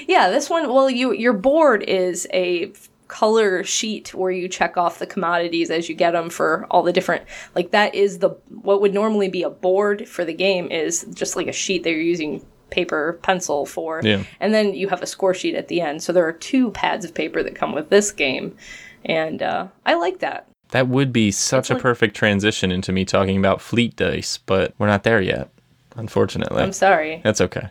Yeah, 0.09 0.31
this 0.31 0.51
one. 0.51 0.69
Well, 0.69 0.91
you 0.91 1.13
your 1.13 1.33
board 1.33 1.83
is 1.85 2.27
a 2.33 2.73
color 3.09 3.63
sheet 3.65 4.15
where 4.15 4.31
you 4.31 4.49
check 4.49 4.77
off 4.77 4.99
the 4.99 5.07
commodities 5.07 5.71
as 5.71 5.89
you 5.89 5.95
get 5.95 6.13
them 6.13 6.31
for 6.31 6.67
all 6.71 6.83
the 6.83 6.93
different. 6.93 7.25
Like 7.55 7.71
that 7.71 7.95
is 7.95 8.19
the 8.19 8.31
what 8.63 8.81
would 8.81 8.95
normally 8.95 9.29
be 9.29 9.43
a 9.43 9.51
board 9.51 10.09
for 10.09 10.25
the 10.25 10.35
game 10.35 10.71
is 10.71 11.07
just 11.15 11.37
like 11.37 11.47
a 11.47 11.53
sheet 11.53 11.83
that 11.85 11.91
you're 11.91 12.01
using 12.01 12.45
paper 12.71 13.19
pencil 13.23 13.65
for. 13.67 14.01
Yeah. 14.03 14.25
And 14.41 14.53
then 14.53 14.75
you 14.75 14.89
have 14.89 15.03
a 15.03 15.07
score 15.07 15.35
sheet 15.35 15.55
at 15.55 15.69
the 15.69 15.81
end. 15.81 16.03
So 16.03 16.13
there 16.13 16.27
are 16.27 16.33
two 16.33 16.71
pads 16.73 17.05
of 17.05 17.15
paper 17.15 17.43
that 17.43 17.55
come 17.55 17.73
with 17.73 17.91
this 17.91 18.11
game, 18.11 18.57
and 19.05 19.43
uh, 19.43 19.69
I 19.85 19.95
like 19.95 20.19
that. 20.19 20.49
that 20.71 20.89
would 20.89 21.13
be 21.13 21.31
such 21.31 21.71
a 21.71 21.77
perfect 21.77 22.17
transition 22.17 22.73
into 22.73 22.93
me 22.93 23.05
talking 23.05 23.37
about 23.39 23.61
fleet 23.61 23.95
dice, 23.97 24.39
but 24.39 24.75
we're 24.79 24.89
not 24.89 25.05
there 25.05 25.21
yet, 25.21 25.49
unfortunately. 25.95 26.63
I'm 26.63 26.73
sorry. 26.73 27.21
That's 27.23 27.41
okay. 27.41 27.69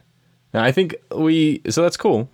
Now, 0.54 0.64
I 0.64 0.72
think 0.72 0.96
we 1.14 1.62
so 1.70 1.82
that's 1.82 1.98
cool. 1.98 2.30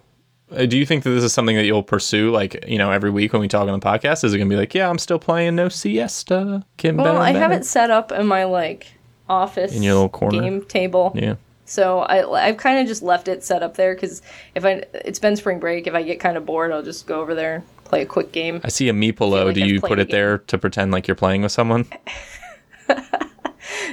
Uh, 0.52 0.66
do 0.66 0.78
you 0.78 0.86
think 0.86 1.04
that 1.04 1.10
this 1.12 1.24
is 1.24 1.34
something 1.34 1.56
that 1.56 1.66
you'll 1.66 1.84
pursue, 1.84 2.32
like 2.32 2.66
you 2.68 2.78
know, 2.78 2.92
every 2.92 3.10
week 3.10 3.34
when 3.34 3.42
we 3.42 3.48
talk 3.48 3.68
on 3.68 3.80
the 3.80 3.86
podcast? 3.86 4.24
Is 4.24 4.34
it 4.34 4.38
gonna 4.38 4.50
be 4.50 4.56
like, 4.56 4.74
yeah, 4.74 4.90
I'm 4.90 4.98
still 4.98 5.20
playing 5.20 5.56
No 5.56 5.70
Siesta? 5.70 6.66
Better 6.78 6.96
Well, 6.98 7.18
I 7.18 7.32
have 7.32 7.52
it 7.52 7.66
set 7.66 7.90
up 7.92 8.12
in 8.12 8.28
my 8.28 8.44
like 8.46 8.88
office 9.30 9.74
In 9.76 9.82
your 9.84 9.94
little 9.94 10.10
corner? 10.10 10.42
game 10.42 10.64
table. 10.66 11.14
Yeah. 11.16 11.36
So 11.66 12.00
I 12.00 12.48
I've 12.48 12.58
kind 12.58 12.80
of 12.80 12.88
just 12.88 13.02
left 13.02 13.28
it 13.30 13.44
set 13.46 13.64
up 13.64 13.76
there 13.78 13.96
because 13.96 14.22
if 14.56 14.66
I 14.66 14.84
it's 14.94 15.20
been 15.20 15.36
spring 15.38 15.60
break, 15.60 15.88
if 15.88 15.94
I 15.94 16.04
get 16.04 16.20
kind 16.20 16.36
of 16.36 16.46
bored, 16.46 16.72
I'll 16.72 16.84
just 16.84 17.08
go 17.08 17.22
over 17.22 17.34
there 17.34 17.56
and 17.56 17.84
play 17.86 18.02
a 18.02 18.06
quick 18.06 18.32
game. 18.34 18.60
I 18.64 18.68
see 18.70 18.90
a 18.90 18.94
Meepolo. 18.94 19.46
like 19.46 19.56
Do 19.56 19.64
I've 19.64 19.70
you 19.70 19.80
put 19.80 20.00
it 20.00 20.10
there 20.12 20.40
to 20.40 20.58
pretend 20.58 20.92
like 20.92 21.08
you're 21.08 21.16
playing 21.16 21.44
with 21.44 21.52
someone? 21.54 21.86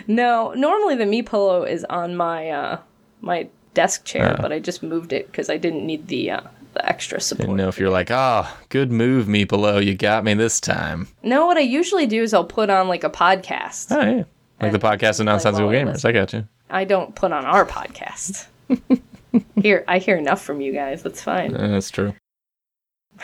No, 0.07 0.55
normally 0.55 0.97
the 0.97 1.05
Me 1.05 1.23
Pillow 1.23 1.65
is 1.65 1.85
on 1.85 2.17
my 2.17 2.49
uh 2.51 2.79
my 3.21 3.49
desk 3.75 4.05
chair, 4.05 4.35
Ah. 4.39 4.43
but 4.43 4.53
I 4.53 4.59
just 4.59 4.83
moved 4.83 5.13
it 5.13 5.27
because 5.31 5.49
I 5.51 5.57
didn't 5.57 5.87
need 5.87 6.09
the 6.09 6.31
uh, 6.33 6.41
the 6.75 6.87
extra 6.89 7.21
support. 7.21 7.51
Know 7.57 7.69
if 7.69 7.79
you're 7.79 7.91
like, 7.91 8.11
ah, 8.11 8.57
good 8.69 8.93
move, 8.93 9.27
Meepolo. 9.27 9.85
You 9.85 9.95
got 9.95 10.25
me 10.25 10.35
this 10.35 10.61
time. 10.61 11.09
No, 11.23 11.47
what 11.47 11.57
I 11.57 11.61
usually 11.61 12.07
do 12.07 12.23
is 12.23 12.35
I'll 12.35 12.45
put 12.45 12.71
on 12.71 12.89
like 12.89 13.05
a 13.05 13.11
podcast. 13.11 13.87
Oh 13.91 14.01
yeah, 14.01 14.25
like 14.61 14.73
the 14.73 14.79
podcast 14.79 15.21
of 15.21 15.27
nonsensical 15.27 15.69
gamers. 15.71 16.05
I 16.05 16.13
got 16.13 16.33
you. 16.33 16.47
I 16.71 16.85
don't 16.85 17.15
put 17.15 17.33
on 17.33 17.45
our 17.47 17.65
podcast. 17.65 18.47
here, 19.57 19.85
I 19.89 19.99
hear 19.99 20.17
enough 20.17 20.43
from 20.43 20.61
you 20.61 20.73
guys. 20.73 21.03
That's 21.03 21.23
fine. 21.23 21.55
Uh, 21.57 21.69
that's 21.69 21.91
true. 21.91 22.15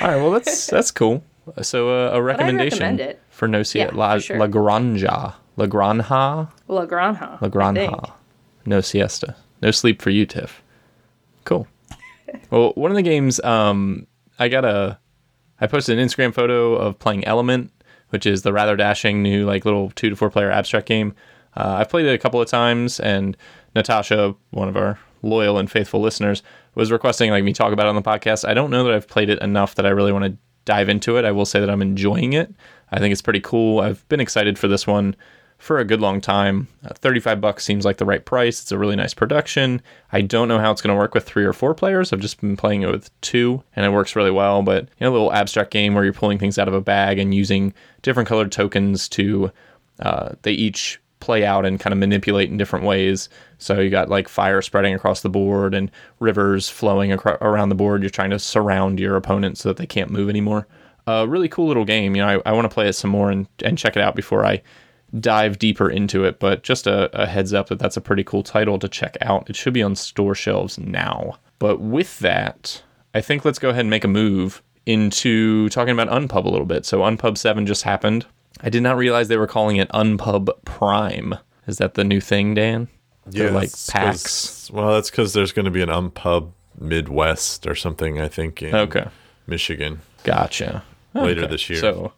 All 0.00 0.08
right, 0.08 0.16
well 0.16 0.30
that's 0.30 0.66
that's 0.74 0.90
cool. 0.90 1.22
So 1.60 1.90
uh, 1.90 2.16
a 2.16 2.22
recommendation 2.22 3.14
for 3.28 3.46
No 3.46 3.62
Siesta 3.62 3.92
Yeah, 3.94 3.98
La, 3.98 4.14
for 4.14 4.20
sure. 4.20 4.38
La 4.38 4.46
Granja, 4.46 5.34
La 5.58 5.66
Granja, 5.66 6.48
La 6.68 6.86
Granja. 6.86 7.40
La 7.42 7.48
Granja. 7.48 8.12
No 8.64 8.80
siesta, 8.80 9.36
no 9.64 9.70
sleep 9.70 10.02
for 10.02 10.10
you, 10.10 10.26
Tiff. 10.26 10.62
Cool. 11.44 11.66
well, 12.50 12.72
one 12.74 12.90
of 12.90 12.96
the 12.96 13.02
games, 13.02 13.40
um, 13.40 14.06
I 14.38 14.48
got 14.48 14.64
a, 14.64 14.98
I 15.60 15.66
posted 15.66 15.98
an 15.98 16.06
Instagram 16.06 16.34
photo 16.34 16.74
of 16.74 16.98
playing 16.98 17.24
Element, 17.24 17.72
which 18.10 18.26
is 18.26 18.42
the 18.42 18.52
rather 18.52 18.76
dashing 18.76 19.22
new 19.22 19.46
like 19.46 19.64
little 19.64 19.90
two 19.92 20.10
to 20.10 20.16
four 20.16 20.30
player 20.30 20.50
abstract 20.50 20.86
game. 20.86 21.14
Uh, 21.56 21.76
I've 21.78 21.88
played 21.88 22.04
it 22.04 22.14
a 22.14 22.18
couple 22.18 22.40
of 22.42 22.48
times, 22.48 23.00
and 23.00 23.36
Natasha, 23.74 24.34
one 24.50 24.68
of 24.68 24.76
our 24.76 24.98
loyal 25.22 25.56
and 25.58 25.70
faithful 25.70 26.00
listeners, 26.00 26.42
was 26.74 26.92
requesting 26.92 27.30
like 27.30 27.42
me 27.42 27.54
talk 27.54 27.72
about 27.72 27.86
it 27.86 27.90
on 27.90 27.94
the 27.94 28.02
podcast. 28.02 28.46
I 28.46 28.52
don't 28.52 28.70
know 28.70 28.84
that 28.84 28.92
I've 28.92 29.08
played 29.08 29.30
it 29.30 29.40
enough 29.40 29.76
that 29.76 29.86
I 29.86 29.90
really 29.90 30.12
want 30.12 30.26
to 30.26 30.36
dive 30.66 30.90
into 30.90 31.16
it. 31.16 31.24
I 31.24 31.32
will 31.32 31.46
say 31.46 31.60
that 31.60 31.70
I'm 31.70 31.82
enjoying 31.82 32.34
it. 32.34 32.52
I 32.90 32.98
think 32.98 33.12
it's 33.12 33.22
pretty 33.22 33.40
cool. 33.40 33.80
I've 33.80 34.06
been 34.08 34.20
excited 34.20 34.58
for 34.58 34.68
this 34.68 34.86
one 34.86 35.16
for 35.64 35.78
a 35.78 35.84
good 35.84 36.00
long 36.02 36.20
time. 36.20 36.68
Uh, 36.84 36.92
35 36.92 37.40
bucks 37.40 37.64
seems 37.64 37.86
like 37.86 37.96
the 37.96 38.04
right 38.04 38.26
price. 38.26 38.60
It's 38.60 38.70
a 38.70 38.76
really 38.76 38.96
nice 38.96 39.14
production. 39.14 39.80
I 40.12 40.20
don't 40.20 40.46
know 40.46 40.58
how 40.58 40.70
it's 40.70 40.82
going 40.82 40.94
to 40.94 40.98
work 40.98 41.14
with 41.14 41.24
three 41.24 41.46
or 41.46 41.54
four 41.54 41.72
players. 41.72 42.12
I've 42.12 42.20
just 42.20 42.38
been 42.38 42.54
playing 42.54 42.82
it 42.82 42.90
with 42.90 43.08
two 43.22 43.62
and 43.74 43.86
it 43.86 43.88
works 43.88 44.14
really 44.14 44.30
well. 44.30 44.60
But 44.62 44.82
you 44.84 44.88
know, 45.00 45.10
a 45.10 45.12
little 45.12 45.32
abstract 45.32 45.70
game 45.70 45.94
where 45.94 46.04
you're 46.04 46.12
pulling 46.12 46.38
things 46.38 46.58
out 46.58 46.68
of 46.68 46.74
a 46.74 46.82
bag 46.82 47.18
and 47.18 47.34
using 47.34 47.72
different 48.02 48.28
colored 48.28 48.52
tokens 48.52 49.08
to, 49.10 49.50
uh, 50.00 50.34
they 50.42 50.52
each 50.52 51.00
play 51.20 51.46
out 51.46 51.64
and 51.64 51.80
kind 51.80 51.94
of 51.94 51.98
manipulate 51.98 52.50
in 52.50 52.58
different 52.58 52.84
ways. 52.84 53.30
So 53.56 53.80
you 53.80 53.88
got 53.88 54.10
like 54.10 54.28
fire 54.28 54.60
spreading 54.60 54.94
across 54.94 55.22
the 55.22 55.30
board 55.30 55.72
and 55.72 55.90
rivers 56.20 56.68
flowing 56.68 57.10
acro- 57.10 57.38
around 57.40 57.70
the 57.70 57.74
board. 57.74 58.02
You're 58.02 58.10
trying 58.10 58.30
to 58.30 58.38
surround 58.38 59.00
your 59.00 59.16
opponent 59.16 59.56
so 59.56 59.70
that 59.70 59.78
they 59.78 59.86
can't 59.86 60.10
move 60.10 60.28
anymore. 60.28 60.66
A 61.06 61.26
really 61.26 61.48
cool 61.48 61.68
little 61.68 61.86
game. 61.86 62.14
You 62.14 62.20
know, 62.20 62.42
I, 62.44 62.50
I 62.50 62.52
want 62.52 62.66
to 62.66 62.74
play 62.74 62.86
it 62.86 62.92
some 62.92 63.10
more 63.10 63.30
and, 63.30 63.48
and 63.64 63.78
check 63.78 63.96
it 63.96 64.02
out 64.02 64.14
before 64.14 64.44
I 64.44 64.60
dive 65.20 65.58
deeper 65.58 65.88
into 65.88 66.24
it. 66.24 66.38
But 66.40 66.62
just 66.62 66.86
a, 66.86 67.10
a 67.20 67.26
heads 67.26 67.52
up 67.54 67.68
that 67.68 67.78
that's 67.78 67.96
a 67.96 68.00
pretty 68.00 68.24
cool 68.24 68.42
title 68.42 68.78
to 68.78 68.88
check 68.88 69.16
out. 69.20 69.48
It 69.48 69.56
should 69.56 69.74
be 69.74 69.82
on 69.82 69.94
store 69.96 70.34
shelves 70.34 70.78
now. 70.78 71.38
But 71.58 71.80
with 71.80 72.18
that, 72.20 72.82
I 73.14 73.20
think 73.20 73.44
let's 73.44 73.58
go 73.58 73.70
ahead 73.70 73.80
and 73.80 73.90
make 73.90 74.04
a 74.04 74.08
move 74.08 74.62
into 74.86 75.68
talking 75.70 75.92
about 75.98 76.08
Unpub 76.08 76.44
a 76.44 76.48
little 76.48 76.66
bit. 76.66 76.84
So 76.84 77.00
Unpub 77.00 77.38
7 77.38 77.64
just 77.66 77.82
happened. 77.84 78.26
I 78.60 78.68
did 78.70 78.82
not 78.82 78.96
realize 78.96 79.28
they 79.28 79.36
were 79.36 79.46
calling 79.46 79.76
it 79.76 79.88
Unpub 79.90 80.48
Prime. 80.64 81.34
Is 81.66 81.78
that 81.78 81.94
the 81.94 82.04
new 82.04 82.20
thing, 82.20 82.54
Dan? 82.54 82.88
They're 83.26 83.50
like 83.50 83.70
packs. 83.88 84.70
Well, 84.70 84.92
that's 84.94 85.10
because 85.10 85.32
there's 85.32 85.52
going 85.52 85.64
to 85.64 85.70
be 85.70 85.80
an 85.80 85.88
Unpub 85.88 86.50
Midwest 86.78 87.66
or 87.66 87.74
something. 87.74 88.20
I 88.20 88.28
think 88.28 88.62
in 88.62 88.74
Okay. 88.74 89.06
Michigan 89.46 90.00
Gotcha. 90.24 90.84
later 91.14 91.42
Okay. 91.42 91.50
this 91.50 91.70
year. 91.70 91.78
So 91.80 92.12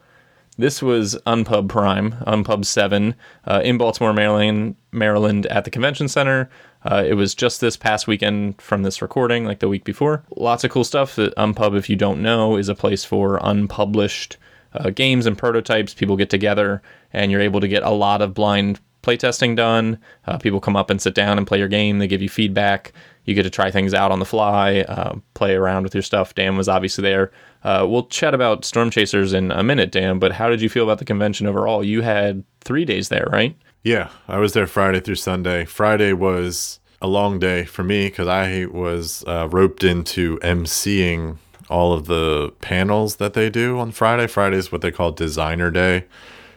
this 0.59 0.83
was 0.83 1.17
Unpub 1.27 1.69
Prime, 1.69 2.13
Unpub 2.27 2.65
7, 2.65 3.15
uh, 3.47 3.61
in 3.65 3.79
Baltimore, 3.79 4.13
Maryland, 4.13 4.77
Maryland 4.93 5.47
at 5.47 5.65
the 5.65 5.71
convention 5.71 6.09
center. 6.09 6.49
Uh, 6.85 7.05
it 7.07 7.15
was 7.15 7.35
just 7.35 7.61
this 7.61 7.77
past 7.77 8.07
weekend 8.07 8.61
from 8.61 8.83
this 8.83 9.03
recording, 9.03 9.45
like 9.45 9.59
the 9.59 9.69
week 9.69 9.85
before. 9.85 10.23
Lots 10.37 10.65
of 10.65 10.71
cool 10.71 10.85
stuff. 10.85 11.17
Unpub, 11.17 11.77
if 11.77 11.91
you 11.91 11.97
don't 11.97 12.23
know, 12.23 12.57
is 12.57 12.69
a 12.69 12.75
place 12.75 13.05
for 13.05 13.39
unpublished 13.43 14.37
uh, 14.73 14.91
games 14.91 15.27
and 15.27 15.37
prototypes. 15.37 15.95
People 15.95 16.17
get 16.17 16.31
together 16.31 16.83
and 17.13 17.31
you're 17.31 17.41
able 17.41 17.61
to 17.61 17.69
get 17.69 17.83
a 17.83 17.91
lot 17.91 18.23
of 18.23 18.35
blind 18.35 18.81
playtesting 19.07 19.55
done. 19.55 19.99
Uh, 20.27 20.39
people 20.39 20.61
come 20.61 20.77
up 20.77 20.91
and 20.91 21.01
sit 21.01 21.15
down 21.15 21.39
and 21.39 21.47
play 21.47 21.59
your 21.59 21.69
game. 21.69 21.99
They 21.99 22.09
give 22.09 22.23
you 22.23 22.29
feedback. 22.29 22.93
You 23.25 23.35
get 23.35 23.45
to 23.45 23.51
try 23.51 23.71
things 23.71 23.95
out 23.95 24.13
on 24.13 24.19
the 24.19 24.25
fly, 24.25 24.81
uh, 24.81 25.17
play 25.35 25.55
around 25.55 25.85
with 25.85 25.95
your 25.95 26.03
stuff. 26.03 26.35
Dan 26.35 26.57
was 26.57 26.69
obviously 26.69 27.03
there. 27.03 27.33
Uh, 27.65 27.87
we'll 27.89 28.07
chat 28.07 28.35
about 28.35 28.65
Storm 28.65 28.91
Chasers 28.91 29.33
in 29.33 29.51
a 29.51 29.63
minute, 29.63 29.91
Dan, 29.91 30.19
but 30.19 30.33
how 30.33 30.49
did 30.49 30.61
you 30.61 30.69
feel 30.69 30.85
about 30.85 30.99
the 30.99 31.05
convention 31.05 31.47
overall? 31.47 31.83
You 31.83 32.03
had 32.03 32.45
three 32.61 32.85
days 32.85 33.09
there, 33.09 33.29
right? 33.33 33.57
Yeah, 33.83 34.11
I 34.29 34.39
was 34.39 34.53
there 34.53 34.67
Friday 34.67 35.01
through 35.01 35.17
Sunday. 35.17 35.65
Friday 35.65 36.13
was 36.13 36.81
a 37.01 37.07
long 37.07 37.39
day 37.39 37.65
for 37.65 37.85
me 37.85 38.07
because 38.09 38.29
I 38.29 38.67
was 38.67 39.25
uh, 39.27 39.49
roped 39.51 39.85
into 39.85 40.39
emceeing 40.39 41.39
all 41.69 41.93
of 41.93 42.07
the 42.07 42.53
panels 42.61 43.17
that 43.17 43.35
they 43.35 43.51
do 43.51 43.79
on 43.79 43.91
Friday. 43.91 44.27
Friday 44.27 44.57
is 44.57 44.71
what 44.71 44.81
they 44.81 44.91
call 44.91 45.13
Designer 45.13 45.71
Day. 45.71 46.05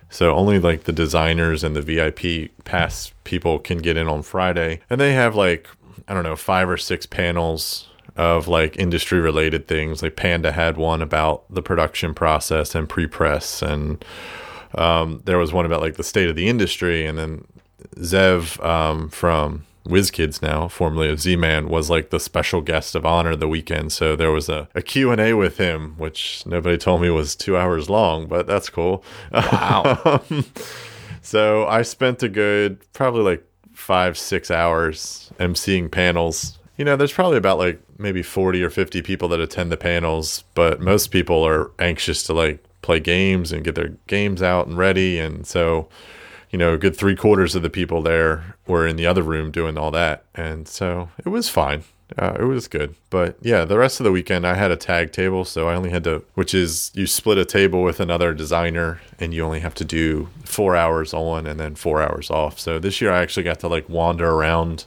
So 0.10 0.36
only 0.36 0.60
like 0.60 0.84
the 0.84 0.92
designers 0.92 1.64
and 1.64 1.76
the 1.76 1.82
VIP 1.82 2.52
pass 2.66 3.14
people 3.24 3.60
can 3.60 3.78
get 3.78 3.98
in 3.98 4.08
on 4.08 4.24
Friday. 4.24 4.82
And 4.90 5.00
they 5.00 5.14
have 5.14 5.36
like, 5.36 5.68
I 6.08 6.14
don't 6.14 6.24
know, 6.24 6.36
five 6.36 6.70
or 6.70 6.78
six 6.78 7.06
panels 7.06 7.88
of 8.16 8.48
like 8.48 8.78
industry 8.78 9.20
related 9.20 9.68
things. 9.68 10.02
Like 10.02 10.16
Panda 10.16 10.52
had 10.52 10.78
one 10.78 11.02
about 11.02 11.44
the 11.54 11.62
production 11.62 12.14
process 12.14 12.74
and 12.74 12.90
pre 12.90 13.08
press 13.08 13.62
and 13.62 14.04
um, 14.76 15.22
there 15.26 15.38
was 15.38 15.52
one 15.52 15.66
about 15.66 15.82
like 15.82 15.96
the 15.96 16.04
state 16.04 16.30
of 16.30 16.36
the 16.36 16.48
industry, 16.48 17.06
and 17.06 17.18
then 17.18 17.46
Zev 17.98 18.64
um, 18.64 19.10
from 19.10 19.66
WizKids 19.90 20.42
now, 20.42 20.68
formerly 20.68 21.10
of 21.10 21.20
Z-Man, 21.20 21.70
was 21.70 21.90
like 21.90 22.10
the 22.10 22.20
special 22.20 22.62
guest 22.62 22.96
of 22.96 23.06
honor 23.06 23.36
the 23.36 23.48
weekend. 23.48 23.92
So 23.92 24.16
there 24.16 24.32
was 24.32 24.48
a, 24.50 24.70
a 24.76 24.82
Q&A 24.82 25.34
with 25.34 25.58
him, 25.58 25.96
which 25.98 26.44
nobody 26.46 26.78
told 26.78 27.02
me 27.02 27.10
was 27.10 27.36
two 27.36 27.58
hours 27.58 27.90
long, 27.90 28.28
but 28.28 28.48
that's 28.48 28.70
cool. 28.70 29.04
Wow. 29.34 30.00
Um, 30.30 30.46
so 31.22 31.68
I 31.68 31.82
spent 31.84 32.24
a 32.24 32.30
good, 32.30 32.80
probably 32.94 33.22
like 33.22 33.46
five, 33.74 34.18
six 34.18 34.50
hours 34.50 35.32
emceeing 35.40 35.92
panels. 35.92 36.58
You 36.78 36.86
know, 36.86 36.96
there's 36.96 37.12
probably 37.12 37.38
about 37.38 37.58
like 37.58 37.82
maybe 37.98 38.24
40 38.24 38.64
or 38.64 38.70
50 38.70 39.02
people 39.02 39.28
that 39.30 39.40
attend 39.40 39.72
the 39.72 39.78
panels, 39.78 40.44
but 40.56 40.80
most 40.80 41.12
people 41.12 41.46
are 41.46 41.72
anxious 41.80 42.24
to 42.24 42.34
like 42.34 42.64
play 42.82 43.00
games 43.00 43.52
and 43.52 43.64
get 43.64 43.76
their 43.76 43.90
games 44.08 44.42
out 44.42 44.68
and 44.68 44.78
ready. 44.78 45.20
And 45.20 45.46
so, 45.46 45.90
you 46.50 46.58
know, 46.58 46.74
a 46.74 46.78
good 46.78 46.96
three 46.96 47.16
quarters 47.16 47.56
of 47.56 47.62
the 47.62 47.70
people 47.70 48.02
there 48.02 48.56
were 48.68 48.88
in 48.88 48.96
the 48.96 49.06
other 49.06 49.24
room 49.24 49.52
doing 49.52 49.78
all 49.78 49.92
that. 49.92 50.24
And 50.34 50.68
so 50.68 51.10
it 51.24 51.30
was 51.30 51.50
fine. 51.50 51.84
Uh, 52.18 52.36
it 52.40 52.44
was 52.44 52.68
good. 52.68 52.96
But 53.12 53.38
yeah, 53.42 53.66
the 53.66 53.78
rest 53.78 54.00
of 54.00 54.04
the 54.04 54.12
weekend 54.12 54.48
I 54.48 54.56
had 54.56 54.72
a 54.72 54.76
tag 54.76 55.12
table. 55.12 55.46
So 55.46 55.68
I 55.68 55.76
only 55.76 55.92
had 55.92 56.04
to, 56.06 56.24
which 56.34 56.56
is 56.56 56.92
you 56.96 57.06
split 57.06 57.38
a 57.38 57.46
table 57.46 57.84
with 57.84 58.00
another 58.00 58.34
designer 58.34 59.00
and 59.20 59.34
you 59.34 59.44
only 59.44 59.60
have 59.60 59.76
to 59.76 59.86
do 59.86 60.30
four 60.44 60.76
hours 60.76 61.14
on 61.14 61.46
and 61.46 61.60
then 61.60 61.76
four 61.76 62.02
hours 62.02 62.32
off. 62.32 62.60
So 62.60 62.80
this 62.80 63.00
year 63.00 63.12
I 63.12 63.22
actually 63.22 63.44
got 63.44 63.60
to 63.60 63.68
like 63.68 63.88
wander 63.88 64.30
around. 64.30 64.86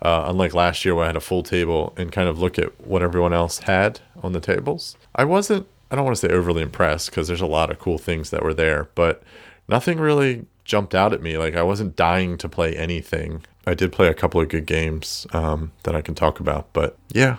Uh, 0.00 0.26
unlike 0.28 0.54
last 0.54 0.84
year 0.84 0.94
where 0.94 1.02
I 1.02 1.06
had 1.08 1.16
a 1.16 1.20
full 1.20 1.42
table 1.42 1.92
and 1.96 2.12
kind 2.12 2.28
of 2.28 2.38
look 2.38 2.56
at 2.56 2.86
what 2.86 3.02
everyone 3.02 3.32
else 3.32 3.58
had 3.58 3.98
on 4.22 4.30
the 4.30 4.38
tables. 4.38 4.96
I 5.16 5.24
wasn't 5.24 5.66
I 5.90 5.96
don't 5.96 6.04
want 6.04 6.16
to 6.16 6.28
say 6.28 6.32
overly 6.32 6.62
impressed 6.62 7.10
because 7.10 7.28
there's 7.28 7.40
a 7.40 7.46
lot 7.46 7.70
of 7.70 7.78
cool 7.78 7.98
things 7.98 8.30
that 8.30 8.42
were 8.42 8.54
there, 8.54 8.88
but 8.94 9.22
nothing 9.68 9.98
really 9.98 10.46
jumped 10.68 10.94
out 10.94 11.12
at 11.12 11.20
me. 11.20 11.36
Like 11.36 11.56
I 11.56 11.62
wasn't 11.64 11.96
dying 11.96 12.38
to 12.38 12.48
play 12.48 12.76
anything. 12.76 13.44
I 13.66 13.74
did 13.74 13.90
play 13.90 14.06
a 14.06 14.14
couple 14.14 14.40
of 14.40 14.48
good 14.48 14.66
games 14.66 15.26
um, 15.32 15.72
that 15.82 15.96
I 15.96 16.00
can 16.00 16.14
talk 16.14 16.38
about, 16.38 16.72
but 16.72 16.96
yeah, 17.12 17.38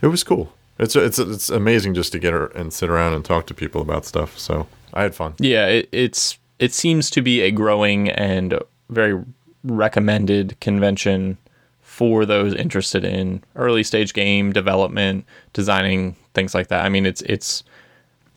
it 0.00 0.06
was 0.06 0.22
cool. 0.22 0.52
It's 0.78 0.94
it's 0.94 1.18
it's 1.18 1.48
amazing 1.48 1.94
just 1.94 2.12
to 2.12 2.18
get 2.20 2.32
her 2.32 2.46
and 2.48 2.72
sit 2.72 2.88
around 2.88 3.14
and 3.14 3.24
talk 3.24 3.46
to 3.46 3.54
people 3.54 3.80
about 3.80 4.04
stuff. 4.04 4.38
So 4.38 4.68
I 4.94 5.02
had 5.02 5.14
fun. 5.14 5.34
Yeah, 5.38 5.66
it, 5.66 5.88
it's 5.90 6.38
it 6.58 6.72
seems 6.72 7.10
to 7.10 7.22
be 7.22 7.40
a 7.40 7.50
growing 7.50 8.10
and 8.10 8.60
very 8.90 9.24
recommended 9.64 10.58
convention 10.60 11.38
for 11.80 12.26
those 12.26 12.54
interested 12.54 13.04
in 13.04 13.42
early 13.56 13.82
stage 13.82 14.12
game 14.12 14.52
development, 14.52 15.24
designing 15.54 16.14
things 16.34 16.54
like 16.54 16.68
that. 16.68 16.84
I 16.84 16.90
mean, 16.90 17.06
it's 17.06 17.22
it's 17.22 17.64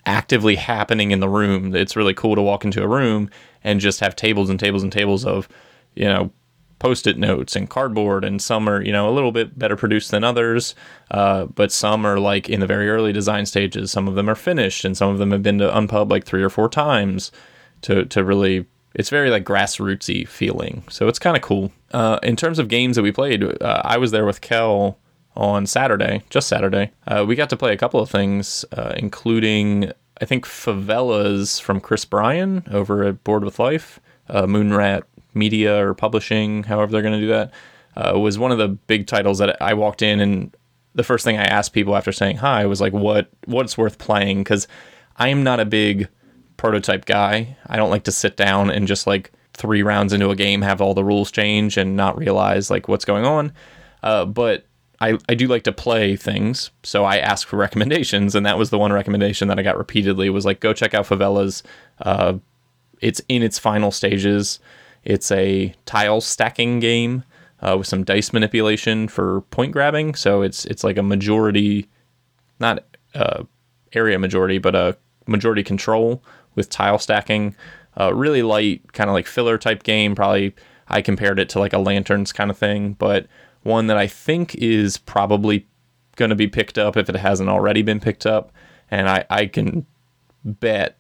actively 0.06 0.56
happening 0.56 1.12
in 1.12 1.20
the 1.20 1.30
room. 1.30 1.76
It's 1.76 1.96
really 1.96 2.14
cool 2.14 2.36
to 2.36 2.42
walk 2.42 2.66
into 2.66 2.84
a 2.84 2.88
room 2.88 3.30
and 3.64 3.80
just 3.80 4.00
have 4.00 4.16
tables 4.16 4.50
and 4.50 4.60
tables 4.60 4.84
and 4.84 4.92
tables 4.92 5.26
of, 5.26 5.48
you 5.96 6.06
know, 6.06 6.32
post-it 6.80 7.18
notes 7.18 7.56
and 7.56 7.70
cardboard 7.70 8.24
and 8.24 8.42
some 8.42 8.68
are 8.68 8.82
you 8.82 8.92
know 8.92 9.10
a 9.10 9.12
little 9.12 9.34
bit 9.34 9.60
better 9.60 9.76
produced 9.76 10.12
than 10.12 10.24
others 10.24 10.74
uh, 11.12 11.46
but 11.46 11.72
some 11.72 12.06
are 12.06 12.20
like 12.20 12.50
in 12.50 12.62
the 12.62 12.68
very 12.68 12.90
early 12.90 13.12
design 13.12 13.46
stages 13.46 13.92
some 13.92 14.08
of 14.08 14.16
them 14.16 14.30
are 14.30 14.36
finished 14.36 14.86
and 14.86 14.98
some 14.98 15.10
of 15.10 15.18
them 15.18 15.32
have 15.32 15.44
been 15.44 15.58
to 15.58 15.70
unpub 15.70 16.10
like 16.10 16.26
three 16.26 16.42
or 16.42 16.50
four 16.50 16.70
times 16.70 17.32
to 17.82 18.06
to 18.06 18.24
really 18.24 18.66
it's 18.96 19.10
very 19.10 19.30
like 19.30 19.44
grassrootsy 19.44 20.26
feeling 20.26 20.82
so 20.90 21.08
it's 21.10 21.20
kind 21.20 21.36
of 21.36 21.44
cool 21.44 21.72
uh, 21.92 22.18
in 22.24 22.36
terms 22.36 22.60
of 22.60 22.70
games 22.70 22.96
that 22.96 23.04
we 23.04 23.12
played 23.12 23.44
uh, 23.62 23.82
i 23.84 23.98
was 23.98 24.12
there 24.12 24.26
with 24.26 24.40
kel 24.40 24.98
on 25.40 25.66
Saturday, 25.66 26.22
just 26.30 26.50
Saturday. 26.50 26.92
Uh, 27.08 27.24
we 27.26 27.34
got 27.34 27.50
to 27.50 27.58
play 27.58 27.72
a 27.72 27.78
couple 27.78 28.02
of 28.02 28.10
things, 28.10 28.66
uh, 28.74 28.94
including 28.98 29.92
I 30.22 30.26
think 30.26 30.46
Favelas 30.46 31.62
from 31.62 31.80
Chris 31.80 32.04
Bryan 32.04 32.68
over 32.70 33.06
at 33.06 33.24
Board 33.24 33.46
with 33.46 33.58
Life, 33.58 34.02
uh, 34.28 34.44
Moonrat 34.44 35.04
Media 35.34 35.88
or 35.88 35.94
Publishing, 35.94 36.64
however 36.64 36.92
they're 36.92 37.02
going 37.02 37.14
to 37.14 37.22
do 37.22 37.30
that, 37.30 37.54
uh, 37.96 38.20
was 38.20 38.38
one 38.38 38.52
of 38.52 38.58
the 38.58 38.68
big 38.68 39.08
titles 39.08 39.38
that 39.38 39.60
I 39.62 39.74
walked 39.74 40.02
in 40.02 40.20
and 40.20 40.56
the 40.94 41.04
first 41.04 41.24
thing 41.24 41.38
I 41.38 41.46
asked 41.46 41.72
people 41.72 41.96
after 41.96 42.12
saying 42.12 42.38
hi 42.38 42.66
was 42.66 42.82
like, 42.82 42.92
what 42.92 43.30
what's 43.46 43.78
worth 43.78 43.98
playing? 43.98 44.40
Because 44.40 44.68
I 45.16 45.30
am 45.30 45.44
not 45.44 45.62
a 45.62 45.66
big 45.66 46.10
prototype 46.58 47.06
guy. 47.06 47.56
I 47.68 47.78
don't 47.78 47.92
like 47.92 48.04
to 48.04 48.12
sit 48.12 48.36
down 48.36 48.70
and 48.70 48.88
just 48.88 49.08
like 49.08 49.32
three 49.54 49.84
rounds 49.84 50.12
into 50.12 50.32
a 50.32 50.36
game 50.36 50.62
have 50.62 50.82
all 50.82 50.94
the 50.94 51.04
rules 51.04 51.32
change 51.32 51.78
and 51.78 51.96
not 51.96 52.18
realize 52.18 52.70
like 52.70 52.90
what's 52.90 53.06
going 53.06 53.24
on. 53.24 53.54
Uh, 54.04 54.26
but 54.26 54.66
I, 55.02 55.18
I 55.30 55.36
do 55.36 55.48
like 55.48 55.64
to 55.64 55.72
play 55.72 56.16
things, 56.16 56.72
so 56.84 57.06
I 57.06 57.18
ask 57.18 57.48
for 57.48 57.58
recommendations, 57.58 58.36
and 58.36 58.46
that 58.46 58.58
was 58.58 58.70
the 58.70 58.78
one 58.78 58.92
recommendation 58.92 59.48
that 59.48 59.60
I 59.60 59.64
got 59.64 59.78
repeatedly 59.78 60.30
was 60.30 60.46
like, 60.46 60.60
go 60.60 60.74
check 60.74 60.94
out 60.94 61.06
Favelas. 61.06 61.64
Uh, 62.02 62.36
it's 63.02 63.22
in 63.30 63.44
its 63.44 63.58
final 63.58 63.92
stages. 63.92 64.60
It's 65.04 65.32
a 65.32 65.74
tile 65.86 66.22
stacking 66.22 66.80
game 66.80 67.24
uh, 67.62 67.76
with 67.78 67.88
some 67.88 68.04
dice 68.04 68.34
manipulation 68.34 69.08
for 69.08 69.42
point 69.42 69.72
grabbing. 69.72 70.16
So 70.16 70.42
it's 70.42 70.66
it's 70.66 70.84
like 70.84 70.98
a 70.98 71.04
majority, 71.04 71.88
not 72.60 72.84
uh, 73.16 73.44
area 73.94 74.20
majority, 74.20 74.58
but 74.58 74.76
a 74.76 74.98
majority 75.28 75.64
control 75.64 76.24
with 76.56 76.70
tile 76.70 77.00
stacking. 77.00 77.56
Uh, 78.00 78.14
really 78.14 78.44
light, 78.44 78.94
kind 78.94 79.10
of 79.10 79.14
like 79.14 79.28
filler 79.28 79.58
type 79.58 79.84
game. 79.84 80.16
Probably 80.16 80.54
I 80.88 81.02
compared 81.02 81.40
it 81.40 81.50
to 81.50 81.60
like 81.60 81.74
a 81.74 81.80
lanterns 81.80 82.32
kind 82.32 82.50
of 82.50 82.58
thing, 82.58 82.94
but 82.94 83.28
one 83.64 83.88
that 83.88 83.98
I 83.98 84.08
think 84.08 84.56
is 84.56 84.98
probably 84.98 85.68
going 86.16 86.30
to 86.30 86.36
be 86.36 86.48
picked 86.48 86.78
up 86.78 86.98
if 86.98 87.10
it 87.10 87.16
hasn't 87.16 87.50
already 87.50 87.82
been 87.82 88.00
picked 88.00 88.26
up. 88.26 88.52
And 88.92 89.08
I, 89.10 89.26
I 89.30 89.46
can 89.46 89.86
bet 90.44 90.98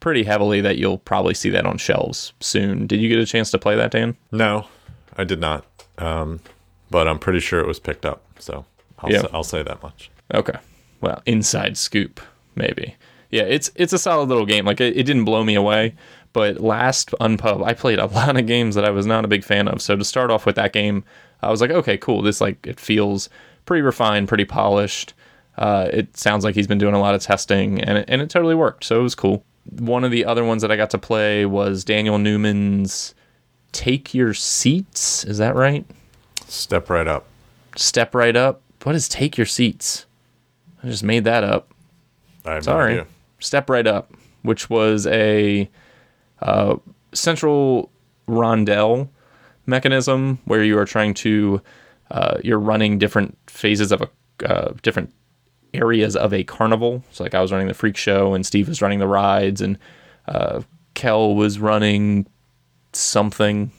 pretty 0.00 0.24
heavily 0.24 0.60
that 0.60 0.76
you'll 0.76 0.98
probably 0.98 1.34
see 1.34 1.50
that 1.50 1.66
on 1.66 1.78
shelves 1.78 2.32
soon. 2.40 2.86
Did 2.86 3.00
you 3.00 3.08
get 3.08 3.18
a 3.18 3.26
chance 3.26 3.50
to 3.52 3.58
play 3.58 3.74
that, 3.76 3.90
Dan? 3.90 4.16
No, 4.30 4.66
I 5.16 5.24
did 5.24 5.40
not. 5.40 5.64
Um, 5.98 6.40
but 6.90 7.08
I'm 7.08 7.18
pretty 7.18 7.40
sure 7.40 7.60
it 7.60 7.66
was 7.66 7.80
picked 7.80 8.04
up. 8.06 8.22
So 8.38 8.64
I'll, 8.98 9.10
Yeah. 9.10 9.22
say, 9.22 9.28
I'll 9.32 9.44
say 9.44 9.62
that 9.62 9.82
much. 9.82 10.10
Okay. 10.32 10.58
Well, 11.00 11.22
inside 11.26 11.76
scoop, 11.76 12.20
maybe. 12.54 12.96
Yeah, 13.30 13.42
it's 13.42 13.70
it's 13.74 13.92
a 13.92 13.98
solid 13.98 14.28
little 14.28 14.46
game. 14.46 14.64
Like 14.64 14.80
it, 14.80 14.96
it 14.96 15.02
didn't 15.04 15.24
blow 15.24 15.42
me 15.42 15.54
away, 15.56 15.94
but 16.32 16.60
last 16.60 17.10
Unpub, 17.20 17.64
I 17.64 17.74
played 17.74 17.98
a 17.98 18.06
lot 18.14 18.36
of 18.36 18.46
games 18.46 18.74
that 18.76 18.84
I 18.84 18.90
was 18.90 19.06
not 19.06 19.24
a 19.24 19.28
big 19.28 19.42
fan 19.44 19.66
of. 19.68 19.82
So 19.82 19.96
to 19.96 20.04
start 20.04 20.30
off 20.30 20.46
with 20.46 20.54
that 20.56 20.72
game, 20.72 21.02
I 21.44 21.50
was 21.50 21.60
like, 21.60 21.70
okay, 21.70 21.96
cool. 21.96 22.22
This 22.22 22.40
like 22.40 22.66
it 22.66 22.78
feels 22.80 23.28
pretty 23.66 23.82
refined, 23.82 24.28
pretty 24.28 24.44
polished. 24.44 25.14
Uh, 25.56 25.88
it 25.92 26.16
sounds 26.16 26.44
like 26.44 26.54
he's 26.54 26.66
been 26.66 26.78
doing 26.78 26.94
a 26.94 27.00
lot 27.00 27.14
of 27.14 27.22
testing, 27.22 27.80
and 27.80 27.98
it, 27.98 28.04
and 28.08 28.20
it 28.20 28.30
totally 28.30 28.54
worked. 28.54 28.84
So 28.84 29.00
it 29.00 29.02
was 29.02 29.14
cool. 29.14 29.44
One 29.78 30.04
of 30.04 30.10
the 30.10 30.24
other 30.24 30.44
ones 30.44 30.62
that 30.62 30.70
I 30.70 30.76
got 30.76 30.90
to 30.90 30.98
play 30.98 31.46
was 31.46 31.84
Daniel 31.84 32.18
Newman's 32.18 33.14
"Take 33.72 34.14
Your 34.14 34.34
Seats." 34.34 35.24
Is 35.24 35.38
that 35.38 35.54
right? 35.54 35.86
Step 36.48 36.90
right 36.90 37.06
up. 37.06 37.26
Step 37.76 38.14
right 38.14 38.36
up. 38.36 38.60
What 38.82 38.94
is 38.94 39.08
"Take 39.08 39.36
Your 39.38 39.46
Seats"? 39.46 40.06
I 40.82 40.88
just 40.88 41.04
made 41.04 41.24
that 41.24 41.44
up. 41.44 41.72
I 42.44 42.54
have 42.54 42.64
Sorry. 42.64 42.94
no 42.96 43.00
idea. 43.00 43.12
Step 43.38 43.70
Right 43.70 43.86
Up, 43.86 44.12
which 44.42 44.68
was 44.70 45.06
a 45.06 45.68
uh, 46.42 46.76
central 47.12 47.90
rondel 48.28 49.08
mechanism 49.66 50.38
where 50.44 50.62
you 50.62 50.78
are 50.78 50.84
trying 50.84 51.14
to 51.14 51.60
uh, 52.10 52.38
you're 52.44 52.58
running 52.58 52.98
different 52.98 53.36
phases 53.46 53.92
of 53.92 54.02
a 54.02 54.10
uh, 54.46 54.74
different 54.82 55.12
areas 55.72 56.16
of 56.16 56.32
a 56.32 56.44
carnival. 56.44 57.02
So 57.10 57.24
like 57.24 57.34
I 57.34 57.40
was 57.40 57.52
running 57.52 57.68
the 57.68 57.74
freak 57.74 57.96
show 57.96 58.34
and 58.34 58.44
Steve 58.44 58.68
was 58.68 58.82
running 58.82 58.98
the 58.98 59.08
rides 59.08 59.60
and 59.60 59.78
uh, 60.28 60.62
Kel 60.94 61.34
was 61.34 61.58
running 61.58 62.26
something. 62.92 63.70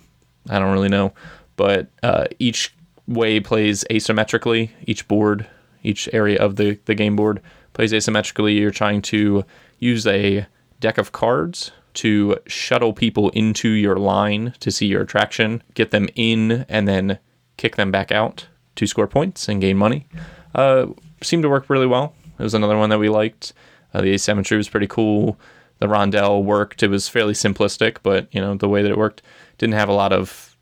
I 0.50 0.60
don't 0.60 0.74
really 0.74 0.90
know, 0.90 1.14
but 1.56 1.90
uh, 2.04 2.26
each 2.40 2.76
way 3.08 3.40
plays 3.40 3.84
asymmetrically. 3.90 4.72
Each 4.86 5.08
board, 5.08 5.48
each 5.84 6.10
area 6.14 6.40
of 6.40 6.56
the 6.58 6.80
the 6.86 6.96
game 6.96 7.16
board 7.16 7.42
plays 7.74 7.94
asymmetrically. 7.94 8.60
You're 8.60 8.72
trying 8.72 9.02
to 9.04 9.46
use 9.80 10.06
a 10.08 10.48
deck 10.80 10.98
of 10.98 11.12
cards 11.12 11.72
to 11.96 12.38
shuttle 12.48 12.94
people 12.94 13.30
into 13.32 13.70
your 13.70 13.98
line 13.98 14.54
to 14.60 14.72
see 14.72 14.88
your 14.88 15.02
attraction, 15.02 15.64
get 15.74 15.92
them 15.92 16.08
in, 16.16 16.66
and 16.70 16.88
then 16.88 17.20
kick 17.58 17.76
them 17.76 17.92
back 17.92 18.12
out 18.12 18.48
to 18.76 18.88
score 18.88 19.08
points 19.08 19.48
and 19.48 19.62
gain 19.62 19.78
money. 19.78 20.08
Uh, 20.54 20.88
seemed 21.22 21.44
to 21.44 21.50
work 21.50 21.70
really 21.70 21.88
well. 21.88 22.14
It 22.38 22.44
was 22.44 22.54
another 22.54 22.78
one 22.78 22.90
that 22.90 23.00
we 23.00 23.10
liked. 23.10 23.54
Uh, 23.94 24.02
the 24.02 24.14
asymmetry 24.14 24.58
was 24.58 24.70
pretty 24.70 24.88
cool. 24.88 25.40
The 25.80 25.88
rondelle 25.88 26.44
worked. 26.44 26.84
It 26.84 26.90
was 26.90 27.08
fairly 27.08 27.34
simplistic, 27.34 27.98
but 28.04 28.34
you 28.34 28.42
know 28.42 28.56
the 28.56 28.70
way 28.70 28.82
that 28.82 28.92
it 28.92 28.98
worked 28.98 29.22
didn't 29.58 29.76
have 29.76 29.90
a 29.90 29.94
lot 29.94 30.14
of 30.14 30.55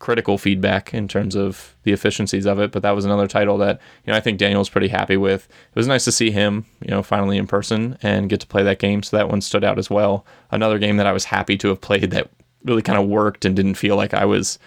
critical 0.00 0.38
feedback 0.38 0.92
in 0.92 1.06
terms 1.06 1.36
of 1.36 1.76
the 1.84 1.92
efficiencies 1.92 2.46
of 2.46 2.58
it. 2.58 2.72
But 2.72 2.82
that 2.82 2.90
was 2.90 3.04
another 3.04 3.28
title 3.28 3.56
that 3.58 3.80
you 4.04 4.12
know 4.12 4.16
I 4.16 4.20
think 4.20 4.38
Daniel's 4.38 4.68
pretty 4.68 4.88
happy 4.88 5.16
with. 5.16 5.44
It 5.44 5.76
was 5.76 5.86
nice 5.86 6.04
to 6.06 6.12
see 6.12 6.32
him, 6.32 6.66
you 6.80 6.90
know, 6.90 7.02
finally 7.04 7.36
in 7.36 7.46
person 7.46 7.96
and 8.02 8.28
get 8.28 8.40
to 8.40 8.46
play 8.48 8.64
that 8.64 8.80
game. 8.80 9.04
So 9.04 9.16
that 9.16 9.28
one 9.28 9.40
stood 9.40 9.62
out 9.62 9.78
as 9.78 9.88
well. 9.88 10.26
Another 10.50 10.78
game 10.78 10.96
that 10.96 11.06
I 11.06 11.12
was 11.12 11.26
happy 11.26 11.56
to 11.58 11.68
have 11.68 11.80
played 11.80 12.10
that 12.10 12.30
really 12.64 12.82
kind 12.82 12.98
of 12.98 13.06
worked 13.06 13.44
and 13.44 13.54
didn't 13.54 13.74
feel 13.74 13.94
like 13.94 14.12
I 14.12 14.24
was 14.24 14.58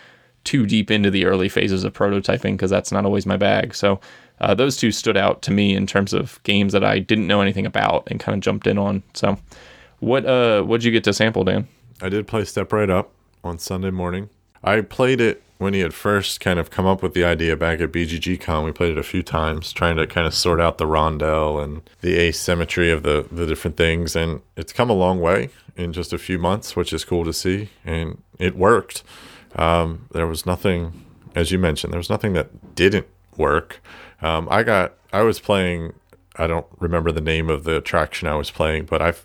too 0.45 0.65
deep 0.65 0.91
into 0.91 1.11
the 1.11 1.25
early 1.25 1.49
phases 1.49 1.83
of 1.83 1.93
prototyping 1.93 2.53
because 2.53 2.71
that's 2.71 2.91
not 2.91 3.05
always 3.05 3.25
my 3.25 3.37
bag. 3.37 3.75
So 3.75 3.99
uh, 4.39 4.53
those 4.53 4.77
two 4.77 4.91
stood 4.91 5.17
out 5.17 5.41
to 5.43 5.51
me 5.51 5.75
in 5.75 5.87
terms 5.87 6.13
of 6.13 6.41
games 6.43 6.73
that 6.73 6.83
I 6.83 6.99
didn't 6.99 7.27
know 7.27 7.41
anything 7.41 7.65
about 7.65 8.07
and 8.07 8.19
kind 8.19 8.35
of 8.35 8.41
jumped 8.41 8.67
in 8.67 8.77
on. 8.77 9.03
So 9.13 9.37
what 9.99 10.25
uh 10.25 10.63
what'd 10.63 10.83
you 10.83 10.91
get 10.91 11.03
to 11.05 11.13
sample, 11.13 11.43
Dan? 11.43 11.67
I 12.01 12.09
did 12.09 12.27
play 12.27 12.43
Step 12.45 12.71
Right 12.73 12.89
Up 12.89 13.11
on 13.43 13.57
Sunday 13.57 13.91
morning. 13.91 14.29
I 14.63 14.81
played 14.81 15.19
it 15.19 15.43
when 15.57 15.73
he 15.73 15.81
had 15.81 15.93
first 15.93 16.39
kind 16.39 16.59
of 16.59 16.69
come 16.69 16.85
up 16.85 17.01
with 17.01 17.13
the 17.13 17.23
idea 17.23 17.55
back 17.55 17.79
at 17.79 17.91
BGG 17.91 18.39
Con. 18.39 18.63
We 18.63 18.71
played 18.71 18.91
it 18.91 18.97
a 18.97 19.03
few 19.03 19.23
times, 19.23 19.71
trying 19.71 19.97
to 19.97 20.07
kind 20.07 20.27
of 20.27 20.33
sort 20.33 20.59
out 20.59 20.77
the 20.77 20.85
rondel 20.85 21.63
and 21.63 21.89
the 22.01 22.17
asymmetry 22.17 22.91
of 22.91 23.03
the 23.03 23.27
the 23.31 23.45
different 23.45 23.77
things, 23.77 24.15
and 24.15 24.41
it's 24.55 24.73
come 24.73 24.89
a 24.89 24.93
long 24.93 25.19
way 25.19 25.49
in 25.75 25.93
just 25.93 26.13
a 26.13 26.17
few 26.17 26.37
months, 26.37 26.75
which 26.75 26.93
is 26.93 27.05
cool 27.05 27.23
to 27.25 27.33
see, 27.33 27.69
and 27.85 28.21
it 28.39 28.55
worked. 28.55 29.03
Um, 29.55 30.07
there 30.11 30.27
was 30.27 30.45
nothing, 30.45 31.03
as 31.35 31.51
you 31.51 31.59
mentioned, 31.59 31.93
there 31.93 31.99
was 31.99 32.09
nothing 32.09 32.33
that 32.33 32.75
didn't 32.75 33.07
work. 33.37 33.81
Um, 34.21 34.47
I 34.49 34.63
got, 34.63 34.93
I 35.11 35.21
was 35.21 35.39
playing. 35.39 35.93
I 36.35 36.47
don't 36.47 36.65
remember 36.79 37.11
the 37.11 37.21
name 37.21 37.49
of 37.49 37.63
the 37.63 37.77
attraction 37.77 38.27
I 38.27 38.35
was 38.35 38.49
playing, 38.49 38.85
but 38.85 39.01
I've 39.01 39.23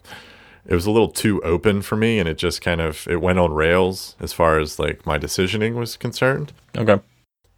it 0.68 0.74
was 0.74 0.86
a 0.86 0.90
little 0.90 1.08
too 1.08 1.42
open 1.42 1.82
for 1.82 1.96
me 1.96 2.18
and 2.18 2.28
it 2.28 2.36
just 2.38 2.60
kind 2.60 2.80
of 2.80 3.06
it 3.08 3.20
went 3.20 3.38
on 3.38 3.52
rails 3.52 4.14
as 4.20 4.32
far 4.32 4.58
as 4.58 4.78
like 4.78 5.04
my 5.06 5.18
decisioning 5.18 5.74
was 5.74 5.96
concerned 5.96 6.52
Okay. 6.76 7.00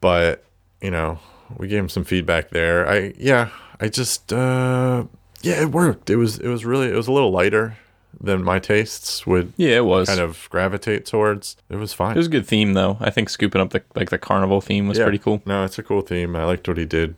but 0.00 0.44
you 0.80 0.90
know 0.90 1.18
we 1.58 1.68
gave 1.68 1.80
him 1.80 1.88
some 1.88 2.04
feedback 2.04 2.50
there 2.50 2.88
i 2.88 3.12
yeah 3.18 3.48
i 3.80 3.88
just 3.88 4.32
uh 4.32 5.04
yeah 5.42 5.60
it 5.62 5.70
worked 5.72 6.08
it 6.10 6.16
was 6.16 6.38
it 6.38 6.48
was 6.48 6.64
really 6.64 6.88
it 6.88 6.94
was 6.96 7.08
a 7.08 7.12
little 7.12 7.30
lighter 7.32 7.76
than 8.20 8.42
my 8.42 8.58
tastes 8.58 9.24
would 9.26 9.52
Yeah, 9.56 9.76
it 9.76 9.84
was. 9.84 10.08
kind 10.08 10.20
of 10.20 10.48
gravitate 10.50 11.06
towards 11.06 11.56
it 11.68 11.76
was 11.76 11.92
fine 11.92 12.14
It 12.14 12.18
was 12.18 12.26
a 12.26 12.30
good 12.30 12.46
theme 12.46 12.74
though. 12.74 12.96
I 13.00 13.08
think 13.10 13.28
scooping 13.30 13.60
up 13.60 13.70
the 13.70 13.82
like 13.94 14.10
the 14.10 14.18
carnival 14.18 14.60
theme 14.60 14.88
was 14.88 14.98
Yeah. 14.98 15.04
pretty 15.04 15.18
cool. 15.18 15.40
no 15.46 15.64
it's 15.64 15.78
a 15.78 15.82
cool 15.82 16.02
theme 16.02 16.34
i 16.36 16.44
liked 16.44 16.66
what 16.68 16.76
he 16.76 16.84
did 16.84 17.14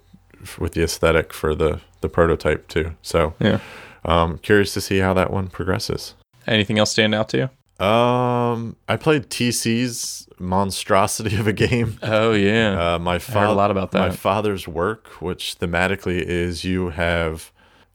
with 0.59 0.73
the 0.73 0.83
aesthetic 0.83 1.33
for 1.33 1.55
the 1.55 1.81
the 2.03 2.09
prototype 2.09 2.69
too 2.69 2.95
so 3.03 3.35
Yeah. 3.41 3.59
Um 4.05 4.39
curious 4.39 4.75
to 4.75 4.81
see 4.81 4.99
how 4.99 5.13
that 5.15 5.31
one 5.31 5.49
progresses 5.49 6.15
Anything 6.47 6.79
else 6.79 6.91
stand 6.91 7.15
out 7.15 7.29
to 7.31 7.37
you? 7.39 7.85
Um, 7.85 8.77
I 8.89 8.97
played 8.97 9.29
TC's 9.29 10.29
monstrosity 10.39 11.37
of 11.37 11.47
a 11.47 11.53
game. 11.53 11.99
Oh 12.03 12.33
yeah. 12.33 12.95
Uh, 12.95 12.99
my 12.99 13.19
heard 13.19 13.49
a 13.49 13.53
lot 13.53 13.71
about 13.71 13.91
that. 13.93 13.99
My 13.99 14.11
father's 14.11 14.69
work, 14.69 15.09
which 15.21 15.59
thematically 15.59 16.21
is 16.21 16.65
you 16.65 16.91
have 16.91 17.51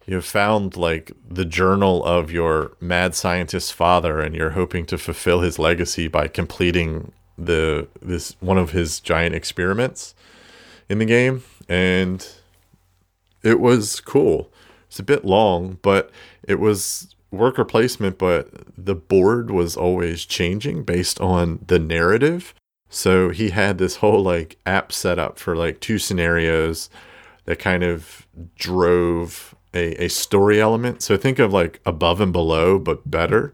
you 0.05 0.16
have 0.16 0.26
found 0.26 0.76
like 0.78 1.12
the 1.30 1.45
journal 1.45 2.03
of 2.03 2.32
your 2.32 2.72
mad 2.82 3.16
scientist 3.16 3.74
father, 3.74 4.20
and 4.20 4.36
you're 4.36 4.51
hoping 4.51 4.86
to 4.88 4.97
fulfill 4.97 5.41
his 5.41 5.60
legacy 5.60 6.08
by 6.08 6.28
completing 6.28 7.12
the 7.38 7.88
this 8.01 8.36
one 8.39 8.58
of 8.58 8.72
his 8.72 8.99
giant 8.99 9.36
experiments 9.36 10.16
in 10.89 10.99
the 10.99 11.05
game, 11.05 11.43
and 11.70 12.28
it 13.43 13.60
was 13.60 14.01
cool. 14.01 14.51
It's 14.88 15.00
a 15.00 15.04
bit 15.04 15.26
long, 15.26 15.78
but 15.82 16.12
it 16.44 16.60
was 16.60 17.16
worker 17.32 17.66
placement, 17.66 18.18
but 18.18 18.50
the 18.78 18.96
board 18.96 19.52
was 19.52 19.76
always 19.76 20.26
changing 20.26 20.84
based 20.84 21.20
on 21.20 21.60
the 21.68 21.80
narrative. 21.80 22.54
So 22.90 23.30
he 23.30 23.50
had 23.50 23.78
this 23.78 23.98
whole 23.98 24.24
like 24.24 24.58
app 24.66 24.92
set 24.92 25.20
up 25.20 25.38
for 25.40 25.56
like 25.56 25.80
two 25.80 26.00
scenarios 26.00 26.90
that 27.46 27.60
kind 27.60 27.84
of 27.84 28.26
drove 28.56 29.56
a, 29.74 30.06
a 30.06 30.08
story 30.08 30.62
element. 30.62 31.02
So 31.02 31.18
think 31.18 31.40
of 31.40 31.52
like 31.52 31.82
above 31.86 32.22
and 32.22 32.32
below, 32.32 32.80
but 32.80 33.10
better. 33.10 33.54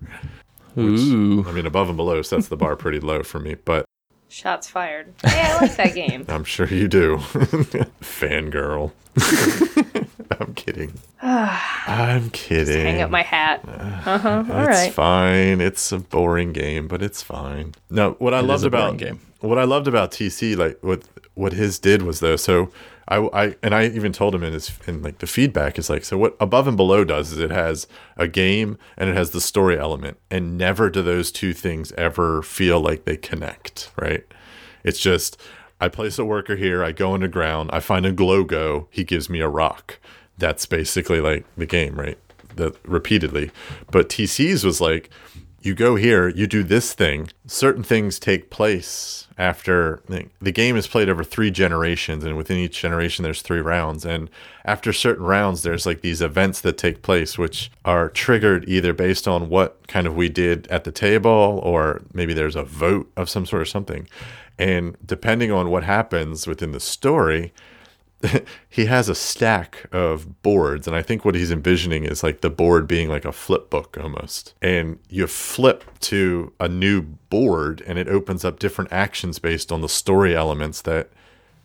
Ooh. 0.77 1.45
I 1.47 1.51
mean, 1.51 1.65
above 1.65 1.87
and 1.89 1.97
below 1.97 2.21
sets 2.21 2.47
the 2.47 2.57
bar 2.57 2.75
pretty 2.75 2.99
low 2.99 3.23
for 3.23 3.39
me, 3.39 3.55
but 3.55 3.85
Shots 4.33 4.67
fired. 4.67 5.13
Hey, 5.23 5.41
I 5.41 5.59
like 5.59 5.75
that 5.75 5.93
game. 5.93 6.25
I'm 6.29 6.43
sure 6.43 6.65
you 6.65 6.87
do. 6.87 7.17
Fangirl. 8.01 8.91
I'm 10.39 10.53
kidding. 10.53 10.93
I'm 11.21 12.29
kidding. 12.31 12.85
Hang 12.85 13.01
up 13.01 13.09
my 13.11 13.23
hat. 13.23 13.61
Uh 14.05 14.17
huh. 14.17 14.43
All 14.51 14.59
it's 14.67 14.67
right. 14.67 14.93
fine. 14.93 15.61
It's 15.61 15.91
a 15.93 15.97
boring 15.97 16.51
game, 16.51 16.87
but 16.89 17.01
it's 17.01 17.21
fine. 17.23 17.73
No, 17.89 18.13
what 18.19 18.33
I 18.33 18.39
It 18.39 18.43
is 18.43 18.49
loved 18.49 18.65
about 18.65 18.97
game. 18.97 19.21
what 19.39 19.57
I 19.57 19.63
loved 19.63 19.87
about 19.87 20.11
TC, 20.11 20.57
like 20.57 20.77
what 20.81 21.03
what 21.35 21.53
his 21.53 21.79
did 21.79 22.01
was 22.01 22.19
though. 22.19 22.35
So 22.35 22.69
I, 23.07 23.17
I 23.33 23.55
and 23.63 23.73
I 23.73 23.85
even 23.87 24.11
told 24.11 24.35
him 24.35 24.43
in 24.43 24.51
his 24.51 24.71
in 24.87 25.01
like 25.01 25.19
the 25.19 25.27
feedback 25.27 25.79
is 25.79 25.89
like 25.89 26.03
so 26.03 26.17
what 26.17 26.35
above 26.41 26.67
and 26.67 26.75
below 26.75 27.05
does 27.05 27.31
is 27.31 27.39
it 27.39 27.49
has 27.51 27.87
a 28.17 28.27
game 28.27 28.77
and 28.97 29.09
it 29.09 29.15
has 29.15 29.31
the 29.31 29.39
story 29.41 29.79
element, 29.79 30.17
and 30.29 30.57
never 30.57 30.89
do 30.89 31.01
those 31.01 31.31
two 31.31 31.53
things 31.53 31.93
ever 31.93 32.41
feel 32.41 32.81
like 32.81 33.05
they 33.05 33.15
connect. 33.15 33.89
Right? 33.97 34.25
It's 34.83 34.99
just 34.99 35.39
I 35.79 35.87
place 35.87 36.19
a 36.19 36.25
worker 36.25 36.57
here, 36.57 36.83
I 36.83 36.91
go 36.91 37.13
underground, 37.13 37.69
I 37.73 37.79
find 37.79 38.05
a 38.05 38.11
Glogo, 38.13 38.87
he 38.89 39.03
gives 39.05 39.29
me 39.29 39.39
a 39.39 39.47
rock. 39.47 39.97
That's 40.37 40.65
basically 40.65 41.21
like 41.21 41.45
the 41.57 41.65
game, 41.65 41.95
right? 41.95 42.17
That 42.55 42.75
repeatedly. 42.85 43.51
But 43.91 44.09
TC's 44.09 44.63
was 44.63 44.81
like, 44.81 45.09
you 45.63 45.73
go 45.73 45.95
here, 45.95 46.27
you 46.27 46.45
do 46.45 46.61
this 46.61 46.93
thing. 46.93 47.29
Certain 47.47 47.83
things 47.83 48.19
take 48.19 48.49
place 48.49 49.27
after 49.37 50.01
the 50.41 50.51
game 50.51 50.75
is 50.75 50.87
played 50.87 51.07
over 51.07 51.23
three 51.23 51.51
generations, 51.51 52.25
and 52.25 52.35
within 52.35 52.57
each 52.57 52.81
generation, 52.81 53.23
there's 53.23 53.41
three 53.41 53.61
rounds. 53.61 54.03
And 54.05 54.29
after 54.65 54.91
certain 54.91 55.23
rounds, 55.23 55.63
there's 55.63 55.85
like 55.85 56.01
these 56.01 56.21
events 56.21 56.59
that 56.61 56.77
take 56.77 57.01
place, 57.01 57.37
which 57.37 57.71
are 57.85 58.09
triggered 58.09 58.67
either 58.67 58.91
based 58.93 59.25
on 59.25 59.47
what 59.47 59.87
kind 59.87 60.05
of 60.05 60.17
we 60.17 60.27
did 60.27 60.67
at 60.67 60.83
the 60.83 60.91
table, 60.91 61.61
or 61.63 62.01
maybe 62.13 62.33
there's 62.33 62.57
a 62.57 62.63
vote 62.63 63.09
of 63.15 63.29
some 63.29 63.45
sort 63.45 63.61
or 63.61 63.65
something. 63.65 64.07
And 64.59 64.97
depending 65.05 65.51
on 65.51 65.69
what 65.71 65.83
happens 65.83 66.45
within 66.45 66.73
the 66.73 66.79
story, 66.81 67.53
he 68.69 68.85
has 68.85 69.09
a 69.09 69.15
stack 69.15 69.85
of 69.91 70.41
boards 70.41 70.87
and 70.87 70.95
i 70.95 71.01
think 71.01 71.25
what 71.25 71.35
he's 71.35 71.51
envisioning 71.51 72.03
is 72.05 72.23
like 72.23 72.41
the 72.41 72.49
board 72.49 72.87
being 72.87 73.09
like 73.09 73.25
a 73.25 73.31
flip 73.31 73.69
book 73.69 73.97
almost. 73.99 74.53
And 74.61 74.99
you 75.09 75.27
flip 75.27 75.83
to 76.01 76.53
a 76.59 76.67
new 76.67 77.01
board 77.01 77.83
and 77.87 77.97
it 77.97 78.07
opens 78.07 78.45
up 78.45 78.59
different 78.59 78.91
actions 78.91 79.39
based 79.39 79.71
on 79.71 79.81
the 79.81 79.89
story 79.89 80.35
elements 80.35 80.81
that 80.81 81.09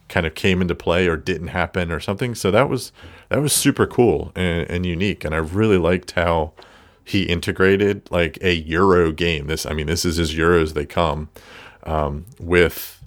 kind 0.09 0.27
of 0.27 0.35
came 0.35 0.63
into 0.63 0.75
play 0.75 1.07
or 1.07 1.17
didn't 1.17 1.49
happen 1.49 1.93
or 1.93 2.01
something. 2.01 2.35
So 2.35 2.51
that 2.51 2.69
was 2.69 2.93
that 3.29 3.41
was 3.41 3.53
super 3.53 3.87
cool 3.87 4.33
and, 4.35 4.69
and 4.71 4.87
unique 4.87 5.25
and 5.25 5.35
i 5.35 5.39
really 5.39 5.79
liked 5.79 6.13
how 6.13 6.53
he 7.05 7.23
integrated 7.25 8.11
like 8.11 8.39
a 8.43 8.55
euro 8.55 9.13
game. 9.13 9.47
This 9.47 9.67
i 9.67 9.73
mean 9.73 9.87
this 9.87 10.05
is 10.05 10.19
as 10.19 10.35
euros 10.35 10.75
they 10.75 10.87
come 10.87 11.29
um, 11.85 12.27
with 12.39 12.98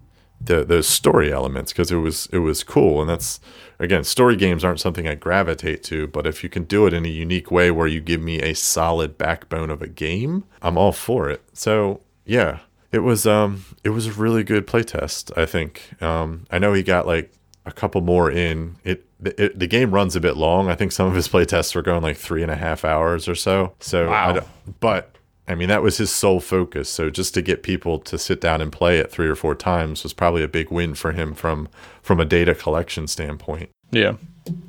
the 0.43 0.63
those 0.63 0.87
story 0.87 1.31
elements 1.31 1.71
because 1.71 1.91
it 1.91 1.97
was 1.97 2.27
it 2.31 2.39
was 2.39 2.63
cool. 2.63 3.01
And 3.01 3.09
that's 3.09 3.39
again 3.79 4.03
story 4.03 4.35
games 4.35 4.63
aren't 4.63 4.79
something 4.79 5.07
I 5.07 5.15
gravitate 5.15 5.83
to 5.85 6.07
but 6.07 6.25
if 6.27 6.43
you 6.43 6.49
can 6.49 6.63
do 6.65 6.85
it 6.87 6.93
in 6.93 7.05
a 7.05 7.09
unique 7.09 7.51
way 7.51 7.71
where 7.71 7.87
you 7.87 7.99
give 8.01 8.21
me 8.21 8.39
a 8.41 8.53
solid 8.53 9.17
backbone 9.17 9.69
of 9.69 9.81
a 9.81 9.87
game 9.87 10.43
I'm 10.61 10.77
all 10.77 10.91
for 10.91 11.29
it. 11.29 11.41
So 11.53 12.01
yeah 12.25 12.59
it 12.91 12.99
was 12.99 13.25
um 13.25 13.65
it 13.83 13.89
was 13.89 14.07
a 14.07 14.11
really 14.13 14.43
good 14.43 14.67
playtest 14.67 15.35
I 15.37 15.45
think. 15.45 15.91
Um 16.01 16.45
I 16.51 16.59
know 16.59 16.73
he 16.73 16.83
got 16.83 17.05
like 17.07 17.31
a 17.65 17.71
couple 17.71 18.01
more 18.01 18.31
in. 18.31 18.77
It, 18.83 19.05
it 19.23 19.59
the 19.59 19.67
game 19.67 19.91
runs 19.91 20.15
a 20.15 20.19
bit 20.19 20.35
long. 20.35 20.67
I 20.69 20.73
think 20.75 20.91
some 20.91 21.07
of 21.07 21.13
his 21.13 21.27
playtests 21.27 21.75
were 21.75 21.83
going 21.83 22.01
like 22.01 22.17
three 22.17 22.41
and 22.41 22.49
a 22.51 22.55
half 22.55 22.83
hours 22.83 23.27
or 23.27 23.35
so. 23.35 23.73
So 23.79 24.07
I 24.07 24.09
Wow. 24.09 24.33
don't- 24.33 24.79
but 24.79 25.15
I 25.47 25.55
mean, 25.55 25.67
that 25.69 25.81
was 25.81 25.97
his 25.97 26.11
sole 26.11 26.39
focus. 26.39 26.89
So 26.89 27.09
just 27.09 27.33
to 27.33 27.41
get 27.41 27.63
people 27.63 27.99
to 27.99 28.17
sit 28.17 28.39
down 28.39 28.61
and 28.61 28.71
play 28.71 28.99
it 28.99 29.11
three 29.11 29.27
or 29.27 29.35
four 29.35 29.55
times 29.55 30.03
was 30.03 30.13
probably 30.13 30.43
a 30.43 30.47
big 30.47 30.71
win 30.71 30.93
for 30.95 31.11
him 31.11 31.33
from 31.33 31.67
from 32.01 32.19
a 32.19 32.25
data 32.25 32.55
collection 32.55 33.07
standpoint. 33.07 33.69
Yeah. 33.91 34.13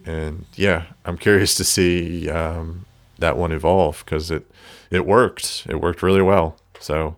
And 0.05 0.47
yeah, 0.55 0.85
I'm 1.05 1.17
curious 1.19 1.55
to 1.57 1.65
see 1.65 2.29
um, 2.29 2.85
that 3.19 3.37
one 3.37 3.53
evolve 3.53 4.03
because 4.05 4.31
it 4.31 4.51
it 4.91 5.07
worked. 5.07 5.67
It 5.69 5.81
worked 5.81 6.03
really 6.03 6.23
well. 6.23 6.57
So 6.81 7.17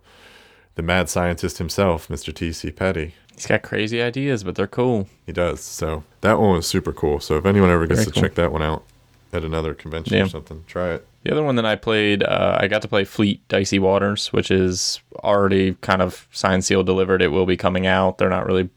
the 0.75 0.83
mad 0.83 1.09
scientist 1.09 1.59
himself, 1.59 2.09
Mr. 2.09 2.35
T.C. 2.35 2.71
Petty, 2.73 3.15
He's 3.35 3.47
got 3.47 3.63
crazy 3.63 4.01
ideas, 4.03 4.45
but 4.45 4.55
they're 4.55 4.67
cool. 4.69 5.09
he 5.27 5.33
does. 5.33 5.61
So 5.61 6.05
that 6.21 6.39
one 6.39 6.53
was 6.57 6.67
super 6.67 6.93
cool. 6.93 7.19
So 7.21 7.37
if 7.37 7.47
anyone 7.47 7.71
ever 7.71 7.87
gets 7.87 8.01
Very 8.01 8.07
to 8.07 8.13
cool. 8.13 8.23
check 8.23 8.35
that 8.37 8.53
one 8.53 8.63
out 8.63 8.85
at 9.33 9.43
another 9.45 9.75
convention 9.75 10.17
Yeah. 10.17 10.25
or 10.25 10.29
something, 10.29 10.63
try 10.69 10.91
it. 10.95 11.07
The 11.25 11.33
other 11.33 11.43
one 11.43 11.57
that 11.57 11.65
I 11.65 11.75
played, 11.75 12.23
uh, 12.23 12.59
I 12.61 12.69
got 12.69 12.83
to 12.83 12.89
play 12.89 13.05
Fleet 13.05 13.47
Dicey 13.49 13.79
Waters, 13.79 14.31
which 14.33 14.51
is 14.51 15.01
already 15.17 15.75
kind 15.81 16.03
of 16.03 16.29
signed, 16.33 16.67
sealed, 16.67 16.85
delivered. 16.85 17.23
It 17.23 17.29
will 17.29 17.47
be 17.47 17.57
coming 17.57 17.87
out. 17.87 18.19
They're 18.19 18.29
not 18.29 18.45
really 18.45 18.69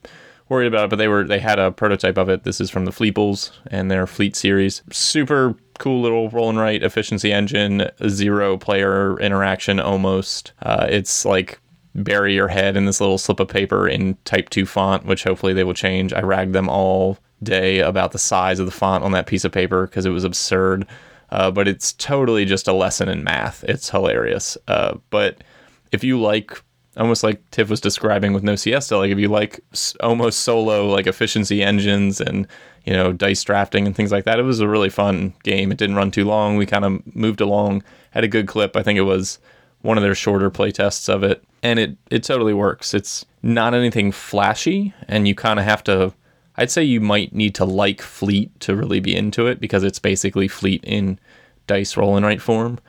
worried 0.48 0.68
about 0.68 0.86
it, 0.86 0.90
but 0.90 0.96
they 0.96 1.10
were 1.10 1.26
they 1.26 1.40
had 1.40 1.60
a 1.60 1.72
prototype 1.72 2.18
of 2.18 2.30
it. 2.30 2.44
This 2.46 2.62
is 2.62 2.70
from 2.70 2.86
the 2.86 2.92
Fleepables 2.92 3.52
and 3.68 3.92
their 3.92 4.08
Fleet 4.08 4.34
series. 4.34 4.82
Super 4.92 5.56
cool 5.78 6.02
little 6.02 6.30
roll 6.30 6.50
and 6.50 6.58
write 6.58 6.84
efficiency 6.84 7.34
engine, 7.34 7.90
zero 8.08 8.58
player 8.58 9.20
interaction 9.20 9.82
almost. 9.82 10.54
Uh, 10.62 10.88
it's 10.90 11.26
like 11.26 11.60
bury 11.96 12.34
your 12.34 12.48
head 12.48 12.78
in 12.78 12.86
this 12.86 13.02
little 13.02 13.18
slip 13.18 13.42
of 13.42 13.48
paper 13.48 13.88
in 13.88 14.16
type 14.24 14.50
2 14.50 14.68
font 14.68 15.04
which 15.06 15.24
hopefully 15.24 15.52
they 15.52 15.64
will 15.64 15.74
change 15.74 16.14
i 16.14 16.22
ragged 16.22 16.54
them 16.54 16.70
all 16.70 17.18
day 17.42 17.80
about 17.80 18.12
the 18.12 18.20
size 18.20 18.60
of 18.60 18.68
the 18.68 18.72
font 18.72 19.04
on 19.04 19.14
that 19.14 19.26
piece 19.26 19.44
of 19.44 19.52
paper 19.52 19.88
because 19.88 20.06
it 20.06 20.12
was 20.12 20.24
absurd 20.24 20.86
uh, 21.30 21.52
but 21.52 21.68
it's 21.68 21.94
totally 21.94 22.46
just 22.46 22.68
a 22.68 22.74
lesson 22.74 23.10
in 23.10 23.24
math. 23.24 23.64
It's 23.66 23.90
hilarious. 23.90 24.58
Uh, 24.68 24.98
but 25.10 25.44
if 25.92 26.04
you 26.04 26.20
like 26.20 26.62
almost 26.98 27.24
like 27.24 27.50
tiff 27.52 27.70
was 27.70 27.80
describing 27.80 28.34
with 28.34 28.42
no 28.42 28.56
siesta 28.56 28.98
like 28.98 29.12
if 29.12 29.20
you 29.20 29.28
like 29.28 29.60
almost 30.02 30.40
solo 30.40 30.88
like 30.88 31.06
efficiency 31.06 31.62
engines 31.62 32.20
and 32.20 32.48
you 32.86 32.94
know 32.94 33.14
dice 33.14 33.44
drafting 33.44 33.86
and 33.86 33.96
things 33.96 34.12
like 34.12 34.26
that 34.26 34.40
it 34.40 34.44
was 34.44 34.60
a 34.60 34.68
really 34.68 34.90
fun 34.90 35.34
game. 35.44 35.72
It 35.72 35.78
didn't 35.78 35.96
run 35.96 36.12
too 36.12 36.26
long. 36.26 36.58
We 36.58 36.66
kind 36.66 36.86
of 36.86 37.16
moved 37.16 37.40
along 37.40 37.84
had 38.18 38.24
a 38.24 38.28
good 38.28 38.48
clip. 38.48 38.76
I 38.76 38.82
think 38.82 38.98
it 38.98 39.04
was 39.04 39.38
one 39.82 39.96
of 39.96 40.04
their 40.04 40.16
shorter 40.16 40.50
playtests 40.50 41.08
of 41.08 41.24
it, 41.24 41.44
and 41.62 41.78
it 41.78 41.96
it 42.10 42.24
totally 42.24 42.54
works. 42.54 42.96
It's 42.96 43.26
not 43.44 43.76
anything 43.76 44.12
flashy, 44.12 44.94
and 45.08 45.28
you 45.28 45.36
kind 45.36 45.60
of 45.60 45.66
have 45.66 45.84
to. 45.86 46.14
I'd 46.58 46.72
say 46.72 46.84
you 46.84 47.00
might 47.00 47.34
need 47.34 47.56
to 47.56 47.66
like 47.66 48.02
Fleet 48.02 48.58
to 48.62 48.76
really 48.76 49.00
be 49.00 49.16
into 49.16 49.48
it 49.48 49.60
because 49.60 49.84
it's 49.84 50.00
basically 50.00 50.48
Fleet 50.48 50.84
in 50.84 51.20
dice 51.68 51.96
roll 51.96 52.16
and 52.16 52.26
write 52.26 52.42
form, 52.42 52.80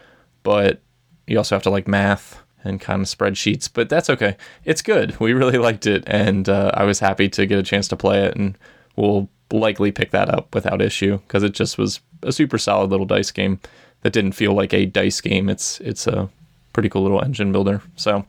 but 0.42 0.80
you 1.26 1.36
also 1.36 1.54
have 1.54 1.62
to 1.64 1.70
like 1.70 1.86
math 1.86 2.42
and 2.64 2.80
kind 2.80 3.02
of 3.02 3.08
spreadsheets. 3.08 3.68
But 3.72 3.88
that's 3.88 4.08
okay. 4.10 4.36
It's 4.64 4.82
good. 4.82 5.18
We 5.20 5.32
really 5.32 5.58
liked 5.68 5.86
it, 5.86 6.04
and 6.06 6.48
uh, 6.48 6.70
I 6.74 6.84
was 6.84 7.00
happy 7.00 7.28
to 7.30 7.46
get 7.46 7.58
a 7.58 7.62
chance 7.62 7.88
to 7.88 7.96
play 7.96 8.24
it, 8.24 8.36
and 8.36 8.56
we'll 8.96 9.28
likely 9.52 9.90
pick 9.92 10.10
that 10.10 10.28
up 10.28 10.54
without 10.54 10.82
issue 10.82 11.18
because 11.18 11.42
it 11.42 11.52
just 11.52 11.78
was 11.78 12.00
a 12.22 12.32
super 12.32 12.58
solid 12.58 12.90
little 12.90 13.06
dice 13.06 13.30
game 13.30 13.60
that 14.02 14.12
didn't 14.12 14.32
feel 14.32 14.52
like 14.52 14.72
a 14.72 14.86
dice 14.86 15.20
game. 15.20 15.48
It's 15.48 15.80
it's 15.80 16.06
a 16.06 16.28
pretty 16.72 16.88
cool 16.88 17.02
little 17.02 17.22
engine 17.22 17.52
builder. 17.52 17.82
So, 17.96 18.24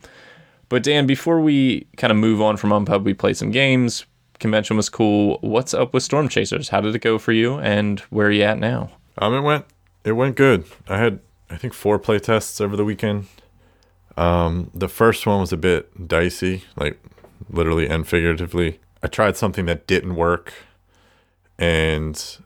but 0.69 0.83
Dan, 0.83 1.07
before 1.07 1.39
we 1.39 1.87
kind 1.97 2.11
of 2.11 2.17
move 2.17 2.41
on 2.41 2.57
from 2.57 2.71
Unpub, 2.71 3.03
we 3.03 3.13
played 3.13 3.37
some 3.37 3.51
games. 3.51 4.05
Convention 4.39 4.77
was 4.77 4.89
cool. 4.89 5.37
What's 5.41 5.73
up 5.73 5.93
with 5.93 6.03
Storm 6.03 6.29
Chasers? 6.29 6.69
How 6.69 6.81
did 6.81 6.95
it 6.95 7.01
go 7.01 7.19
for 7.19 7.31
you, 7.31 7.59
and 7.59 7.99
where 8.09 8.27
are 8.27 8.31
you 8.31 8.43
at 8.43 8.57
now? 8.57 8.91
Um, 9.17 9.33
it 9.33 9.41
went 9.41 9.65
it 10.03 10.13
went 10.13 10.35
good. 10.35 10.65
I 10.87 10.97
had 10.97 11.19
I 11.49 11.57
think 11.57 11.73
four 11.73 11.99
play 11.99 12.19
tests 12.19 12.61
over 12.61 12.75
the 12.75 12.85
weekend. 12.85 13.27
Um, 14.17 14.71
the 14.73 14.87
first 14.87 15.25
one 15.25 15.41
was 15.41 15.51
a 15.51 15.57
bit 15.57 16.07
dicey, 16.07 16.63
like 16.75 16.99
literally 17.49 17.87
and 17.87 18.07
figuratively. 18.07 18.79
I 19.03 19.07
tried 19.07 19.37
something 19.37 19.65
that 19.65 19.87
didn't 19.87 20.15
work, 20.15 20.53
and 21.57 22.37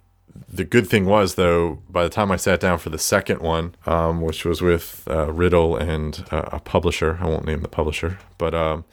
the 0.48 0.64
good 0.64 0.88
thing 0.88 1.06
was 1.06 1.36
though, 1.36 1.80
by 1.89 2.04
the 2.04 2.10
time 2.10 2.32
I 2.32 2.38
sat 2.38 2.60
down 2.60 2.78
for 2.78 2.89
the 2.89 3.00
second 3.00 3.41
one, 3.41 3.76
um, 3.86 4.22
which 4.22 4.46
was 4.46 4.62
with 4.62 5.08
uh, 5.10 5.32
Riddle 5.32 5.76
and 5.76 6.26
uh, 6.32 6.50
a 6.52 6.60
publisher, 6.60 7.18
I 7.22 7.28
won't 7.28 7.46
name 7.46 7.62
the 7.62 7.68
publisher, 7.68 8.20
but 8.38 8.54
um, 8.54 8.86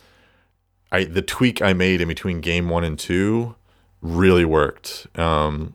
I 0.92 1.04
the 1.04 1.22
tweak 1.22 1.62
I 1.62 1.72
made 1.72 2.00
in 2.00 2.08
between 2.08 2.40
game 2.40 2.68
one 2.68 2.84
and 2.84 2.98
two 2.98 3.54
really 4.00 4.44
worked. 4.44 5.06
Um, 5.18 5.74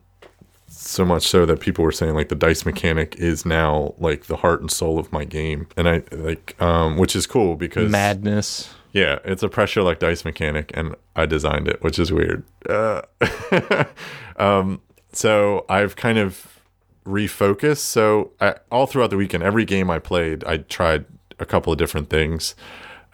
so 0.68 1.04
much 1.04 1.26
so 1.26 1.46
that 1.46 1.60
people 1.60 1.84
were 1.84 1.92
saying 1.92 2.14
like 2.14 2.28
the 2.28 2.34
dice 2.34 2.64
mechanic 2.64 3.16
is 3.16 3.46
now 3.46 3.94
like 3.98 4.26
the 4.26 4.36
heart 4.36 4.60
and 4.60 4.70
soul 4.70 4.98
of 4.98 5.12
my 5.12 5.24
game, 5.24 5.68
and 5.76 5.88
I 5.88 6.02
like 6.12 6.60
um, 6.60 6.96
which 6.96 7.16
is 7.16 7.26
cool 7.26 7.56
because 7.56 7.90
Madness. 7.90 8.74
yeah, 8.92 9.18
it's 9.24 9.42
a 9.42 9.48
pressure 9.48 9.82
like 9.82 9.98
dice 9.98 10.24
mechanic, 10.24 10.70
and 10.74 10.94
I 11.14 11.26
designed 11.26 11.68
it, 11.68 11.82
which 11.82 11.98
is 11.98 12.12
weird. 12.12 12.44
Uh, 12.68 13.02
um, 14.36 14.80
so 15.12 15.64
I've 15.68 15.96
kind 15.96 16.18
of 16.18 16.60
refocused. 17.04 17.78
So 17.78 18.32
I, 18.40 18.56
all 18.70 18.86
throughout 18.86 19.10
the 19.10 19.16
weekend, 19.16 19.42
every 19.42 19.64
game 19.64 19.90
I 19.90 19.98
played, 19.98 20.44
I 20.44 20.58
tried 20.58 21.06
a 21.38 21.46
couple 21.46 21.72
of 21.72 21.78
different 21.78 22.10
things. 22.10 22.54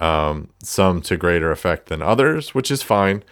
Um, 0.03 0.49
some 0.63 1.01
to 1.03 1.17
greater 1.17 1.53
effect 1.53 1.87
than 1.87 2.03
others, 2.03 2.55
which 2.55 2.71
is 2.71 2.83
fine 2.83 3.23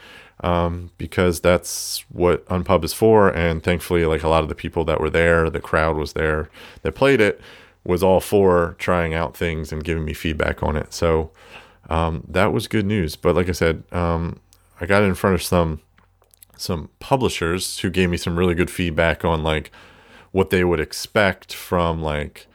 um, 0.42 0.90
because 0.98 1.40
that's 1.40 2.04
what 2.08 2.46
Unpub 2.46 2.84
is 2.84 2.92
for. 2.92 3.28
And 3.28 3.62
thankfully, 3.62 4.06
like 4.06 4.22
a 4.22 4.28
lot 4.28 4.42
of 4.42 4.48
the 4.48 4.54
people 4.54 4.84
that 4.84 5.00
were 5.00 5.10
there, 5.10 5.50
the 5.50 5.60
crowd 5.60 5.96
was 5.96 6.12
there 6.14 6.48
that 6.82 6.94
played 6.94 7.20
it, 7.20 7.40
was 7.84 8.02
all 8.02 8.20
for 8.20 8.76
trying 8.78 9.14
out 9.14 9.36
things 9.36 9.72
and 9.72 9.84
giving 9.84 10.04
me 10.04 10.12
feedback 10.12 10.62
on 10.62 10.76
it. 10.76 10.92
So 10.92 11.30
um, 11.88 12.24
that 12.28 12.52
was 12.52 12.68
good 12.68 12.86
news. 12.86 13.16
But 13.16 13.34
like 13.34 13.48
I 13.48 13.52
said, 13.52 13.82
um, 13.92 14.40
I 14.80 14.86
got 14.86 15.02
in 15.02 15.14
front 15.14 15.34
of 15.34 15.42
some 15.42 15.80
some 16.56 16.90
publishers 16.98 17.78
who 17.78 17.88
gave 17.88 18.10
me 18.10 18.18
some 18.18 18.38
really 18.38 18.54
good 18.54 18.70
feedback 18.70 19.24
on 19.24 19.42
like 19.42 19.70
what 20.30 20.50
they 20.50 20.62
would 20.62 20.78
expect 20.78 21.54
from 21.54 22.02
like 22.02 22.46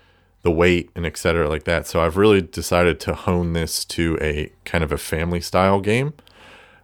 the 0.45 0.51
weight 0.51 0.91
and 0.95 1.05
et 1.05 1.17
cetera 1.17 1.49
like 1.49 1.63
that. 1.63 1.87
So 1.87 1.99
I've 1.99 2.17
really 2.17 2.41
decided 2.41 2.99
to 3.01 3.15
hone 3.15 3.53
this 3.53 3.83
to 3.85 4.17
a 4.21 4.51
kind 4.63 4.83
of 4.83 4.91
a 4.91 4.97
family 4.97 5.41
style 5.41 5.81
game 5.81 6.13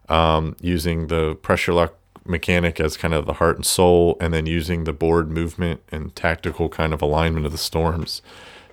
um, 0.10 0.56
using 0.60 1.08
the 1.08 1.36
press 1.36 1.68
your 1.68 1.76
luck 1.76 1.94
mechanic 2.26 2.80
as 2.80 2.98
kind 2.98 3.14
of 3.14 3.26
the 3.26 3.34
heart 3.34 3.58
and 3.58 3.66
soul, 3.66 4.18
and 4.20 4.34
then 4.34 4.46
using 4.46 4.84
the 4.84 4.94
board 4.94 5.30
movement 5.30 5.82
and 5.92 6.16
tactical 6.16 6.70
kind 6.70 6.94
of 6.94 7.02
alignment 7.02 7.46
of 7.46 7.52
the 7.52 7.58
storms 7.58 8.22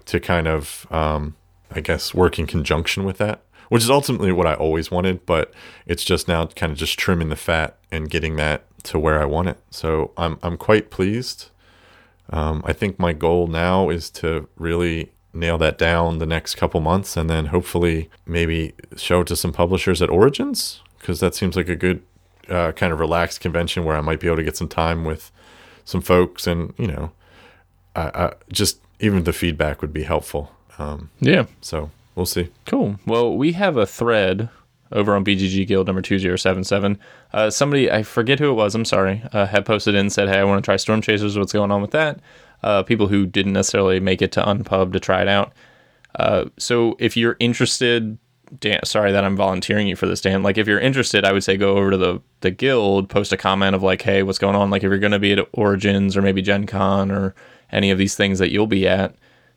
to 0.06 0.18
kind 0.18 0.48
of, 0.48 0.86
um, 0.90 1.36
I 1.70 1.80
guess, 1.80 2.14
work 2.14 2.38
in 2.38 2.46
conjunction 2.46 3.04
with 3.04 3.18
that, 3.18 3.42
which 3.68 3.82
is 3.82 3.90
ultimately 3.90 4.32
what 4.32 4.46
I 4.46 4.54
always 4.54 4.90
wanted, 4.90 5.26
but 5.26 5.52
it's 5.86 6.04
just 6.04 6.28
now 6.28 6.46
kind 6.46 6.72
of 6.72 6.78
just 6.78 6.98
trimming 6.98 7.28
the 7.28 7.36
fat 7.36 7.76
and 7.92 8.10
getting 8.10 8.36
that 8.36 8.64
to 8.84 8.98
where 8.98 9.20
I 9.20 9.26
want 9.26 9.48
it. 9.48 9.58
So 9.70 10.12
I'm 10.16 10.38
I'm 10.42 10.56
quite 10.56 10.90
pleased. 10.90 11.50
Um, 12.30 12.62
I 12.66 12.72
think 12.72 12.98
my 12.98 13.12
goal 13.12 13.46
now 13.46 13.88
is 13.90 14.10
to 14.10 14.48
really 14.56 15.10
nail 15.32 15.56
that 15.58 15.78
down 15.78 16.18
the 16.18 16.26
next 16.26 16.56
couple 16.56 16.80
months, 16.80 17.16
and 17.16 17.28
then 17.30 17.46
hopefully 17.46 18.10
maybe 18.26 18.74
show 18.96 19.20
it 19.22 19.26
to 19.28 19.36
some 19.36 19.52
publishers 19.52 20.02
at 20.02 20.10
Origins 20.10 20.82
because 20.98 21.20
that 21.20 21.34
seems 21.34 21.56
like 21.56 21.68
a 21.68 21.76
good 21.76 22.02
uh, 22.48 22.72
kind 22.72 22.92
of 22.92 22.98
relaxed 23.00 23.40
convention 23.40 23.84
where 23.84 23.96
I 23.96 24.00
might 24.00 24.20
be 24.20 24.26
able 24.26 24.36
to 24.38 24.42
get 24.44 24.56
some 24.56 24.68
time 24.68 25.04
with 25.04 25.30
some 25.84 26.00
folks, 26.02 26.46
and 26.46 26.74
you 26.78 26.86
know, 26.86 27.12
I, 27.96 28.02
I 28.26 28.32
just 28.52 28.80
even 29.00 29.24
the 29.24 29.32
feedback 29.32 29.80
would 29.80 29.92
be 29.92 30.02
helpful. 30.02 30.52
Um, 30.78 31.10
Yeah. 31.20 31.46
so 31.60 31.90
we'll 32.14 32.26
see. 32.26 32.48
Cool. 32.66 32.98
Well, 33.06 33.34
we 33.36 33.52
have 33.52 33.76
a 33.76 33.86
thread 33.86 34.48
over 34.92 35.14
on 35.14 35.24
BGG 35.24 35.66
Guild 35.66 35.86
number 35.86 36.02
2077. 36.02 36.98
Uh, 37.32 37.50
somebody, 37.50 37.90
I 37.90 38.02
forget 38.02 38.38
who 38.38 38.50
it 38.50 38.54
was, 38.54 38.74
I'm 38.74 38.84
sorry, 38.84 39.22
uh, 39.32 39.46
had 39.46 39.66
posted 39.66 39.94
in 39.94 40.00
and 40.00 40.12
said, 40.12 40.28
Hey, 40.28 40.38
I 40.38 40.44
want 40.44 40.62
to 40.62 40.66
try 40.66 40.76
Storm 40.76 41.02
Chasers. 41.02 41.38
What's 41.38 41.52
going 41.52 41.70
on 41.70 41.82
with 41.82 41.90
that? 41.92 42.20
Uh, 42.62 42.82
people 42.82 43.08
who 43.08 43.26
didn't 43.26 43.52
necessarily 43.52 44.00
make 44.00 44.22
it 44.22 44.32
to 44.32 44.42
Unpub 44.42 44.92
to 44.92 45.00
try 45.00 45.22
it 45.22 45.28
out. 45.28 45.52
Uh, 46.18 46.46
so 46.58 46.96
if 46.98 47.16
you're 47.16 47.36
interested, 47.38 48.18
Dan, 48.60 48.80
sorry 48.84 49.12
that 49.12 49.24
I'm 49.24 49.36
volunteering 49.36 49.86
you 49.86 49.96
for 49.96 50.06
this, 50.06 50.20
Dan. 50.20 50.42
Like, 50.42 50.58
if 50.58 50.66
you're 50.66 50.80
interested, 50.80 51.24
I 51.24 51.32
would 51.32 51.44
say 51.44 51.56
go 51.56 51.76
over 51.76 51.90
to 51.90 51.96
the, 51.96 52.20
the 52.40 52.50
guild, 52.50 53.08
post 53.08 53.32
a 53.32 53.36
comment 53.36 53.74
of 53.76 53.82
like, 53.82 54.02
hey, 54.02 54.22
what's 54.22 54.38
going 54.38 54.56
on? 54.56 54.70
Like, 54.70 54.82
if 54.82 54.88
you're 54.88 54.98
going 54.98 55.12
to 55.12 55.18
be 55.18 55.32
at 55.32 55.48
Origins 55.52 56.16
or 56.16 56.22
maybe 56.22 56.42
Gen 56.42 56.66
Con 56.66 57.10
or 57.10 57.34
any 57.70 57.90
of 57.90 57.98
these 57.98 58.14
things 58.14 58.38
that 58.38 58.50
you'll 58.50 58.66
be 58.66 58.88
at 58.88 59.14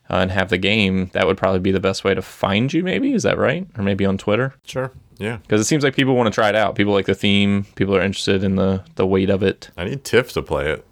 uh, 0.09 0.17
and 0.17 0.31
have 0.31 0.49
the 0.49 0.57
game, 0.57 1.09
that 1.13 1.25
would 1.25 1.37
probably 1.37 1.59
be 1.59 1.71
the 1.71 1.79
best 1.79 2.03
way 2.03 2.13
to 2.13 2.21
find 2.21 2.73
you, 2.73 2.83
maybe. 2.83 3.13
Is 3.13 3.23
that 3.23 3.37
right? 3.37 3.65
Or 3.77 3.83
maybe 3.83 4.05
on 4.05 4.17
Twitter? 4.17 4.53
Sure. 4.65 4.91
Yeah. 5.21 5.37
Because 5.37 5.61
it 5.61 5.65
seems 5.65 5.83
like 5.83 5.95
people 5.95 6.15
want 6.15 6.27
to 6.27 6.31
try 6.33 6.49
it 6.49 6.55
out. 6.55 6.75
People 6.75 6.93
like 6.93 7.05
the 7.05 7.15
theme. 7.15 7.65
People 7.75 7.95
are 7.95 8.01
interested 8.01 8.43
in 8.43 8.55
the, 8.55 8.83
the 8.95 9.05
weight 9.05 9.29
of 9.29 9.43
it. 9.43 9.69
I 9.77 9.85
need 9.85 10.03
Tiff 10.03 10.33
to 10.33 10.41
play 10.41 10.69
it 10.71 10.85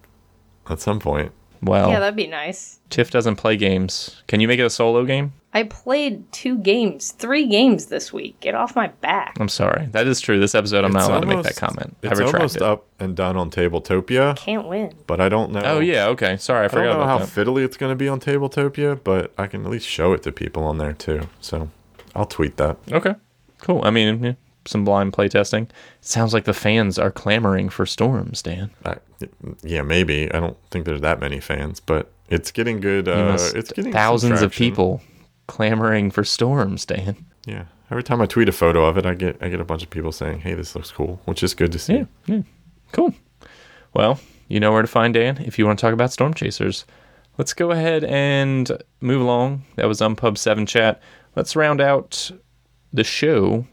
at 0.69 0.80
some 0.80 0.99
point. 0.99 1.32
Well, 1.61 1.89
Yeah, 1.89 1.99
that'd 1.99 2.15
be 2.15 2.27
nice. 2.27 2.80
Tiff 2.89 3.11
doesn't 3.11 3.36
play 3.36 3.57
games. 3.57 4.21
Can 4.27 4.39
you 4.39 4.47
make 4.47 4.59
it 4.59 4.63
a 4.65 4.69
solo 4.69 5.03
game? 5.03 5.34
I 5.51 5.63
played 5.63 6.32
two 6.32 6.59
games, 6.59 7.11
three 7.11 7.47
games 7.47 7.88
this 7.88 8.13
week. 8.13 8.39
Get 8.39 8.53
off 8.53 8.75
my 8.75 8.88
back. 9.01 9.36
I'm 9.39 9.49
sorry. 9.49 9.88
That 9.88 10.05
is 10.07 10.21
true. 10.21 10.39
This 10.39 10.53
episode, 10.53 10.86
I'm 10.86 10.91
not 10.93 10.99
It's 10.99 11.07
allowed 11.09 11.19
to 11.21 11.25
make 11.27 11.43
that 11.43 11.55
comment. 11.55 11.97
I 12.03 12.07
It's 12.07 12.19
retract 12.19 12.36
almost 12.36 12.55
it. 12.57 12.61
up 12.61 12.86
and 12.99 13.15
done 13.15 13.36
on 13.36 13.49
Tabletopia, 13.49 14.38
Can't 14.38 14.67
win. 14.67 14.93
but 15.07 15.19
I 15.19 15.27
don't 15.27 15.51
know. 15.51 15.61
Oh, 15.65 15.80
yeah. 15.80 16.05
Okay. 16.09 16.38
Sorry. 16.38 16.61
I 16.61 16.65
I 16.65 16.67
don't 16.67 16.80
forgot 16.84 16.99
know 16.99 17.05
how 17.05 17.17
that. 17.17 17.27
fiddly 17.27 17.65
it's 17.65 17.77
going 17.77 17.91
to 17.91 17.95
be 17.95 18.07
on 18.07 18.19
Tabletopia, 18.19 19.03
but 19.03 19.34
I 19.39 19.47
can 19.47 19.65
at 19.65 19.71
least 19.71 19.88
show 19.88 20.13
it 20.13 20.21
to 20.23 20.32
people 20.32 20.63
on 20.63 20.77
there 20.77 20.93
too. 20.93 21.27
So 21.41 21.69
I'll 22.15 22.27
tweet 22.27 22.57
that. 22.57 22.77
Okay. 22.91 23.15
Cool. 23.60 23.82
I 23.84 23.89
mean, 23.91 24.24
yeah, 24.24 24.34
some 24.66 24.86
blind 24.86 25.14
playtesting. 25.14 25.70
Sounds 26.01 26.34
like 26.34 26.45
the 26.45 26.53
fans 26.53 26.97
are 26.97 27.12
clamoring 27.12 27.70
for 27.70 27.86
storms, 27.86 28.41
Dan. 28.41 28.72
I, 28.86 28.97
yeah, 29.64 29.82
maybe. 29.82 30.32
I 30.34 30.39
don't 30.39 30.57
think 30.72 30.86
there's 30.86 31.01
that 31.01 31.20
many 31.20 31.39
fans, 31.39 31.80
but 31.80 32.12
it's 32.30 32.51
getting 32.51 32.80
good. 32.80 33.07
Uh, 33.07 33.38
it's 33.55 33.72
getting 33.72 33.91
thousands 33.91 34.41
of 34.41 34.51
people 34.51 35.01
clamoring 35.47 36.12
for 36.12 36.24
storms, 36.24 36.86
Dan. 36.86 37.26
Yeah. 37.45 37.66
Every 37.91 38.03
time 38.03 38.22
I 38.22 38.28
tweet 38.28 38.47
a 38.47 38.51
photo 38.51 38.86
of 38.86 38.97
it, 38.97 39.05
I 39.05 39.16
get 39.16 39.38
I 39.41 39.49
get 39.49 39.60
a 39.60 39.66
bunch 39.66 39.82
of 39.82 39.89
people 39.89 40.12
saying, 40.12 40.41
"Hey, 40.41 40.53
this 40.53 40.76
looks 40.76 40.91
cool," 40.91 41.20
which 41.26 41.41
is 41.41 41.53
good 41.55 41.72
to 41.72 41.80
see. 41.80 41.95
Yeah, 41.95 42.05
yeah. 42.28 42.41
Cool. 42.91 43.14
Well, 43.93 44.20
you 44.47 44.60
know 44.60 44.72
where 44.72 44.84
to 44.84 44.88
find 44.88 45.14
Dan 45.14 45.38
if 45.43 45.57
you 45.57 45.66
want 45.66 45.80
to 45.80 45.82
talk 45.82 45.93
about 45.93 46.12
Storm 46.12 46.34
Chasers. 46.34 46.86
Let's 47.38 47.53
go 47.53 47.72
ahead 47.72 48.03
and 48.03 48.70
move 49.01 49.22
along. 49.22 49.64
That 49.76 49.88
was 49.88 50.01
Unpub 50.01 50.38
7 50.38 50.66
chat. 50.66 51.01
Let's 51.36 51.55
round 51.55 51.80
out 51.80 52.30
the 52.93 53.03
show 53.03 53.65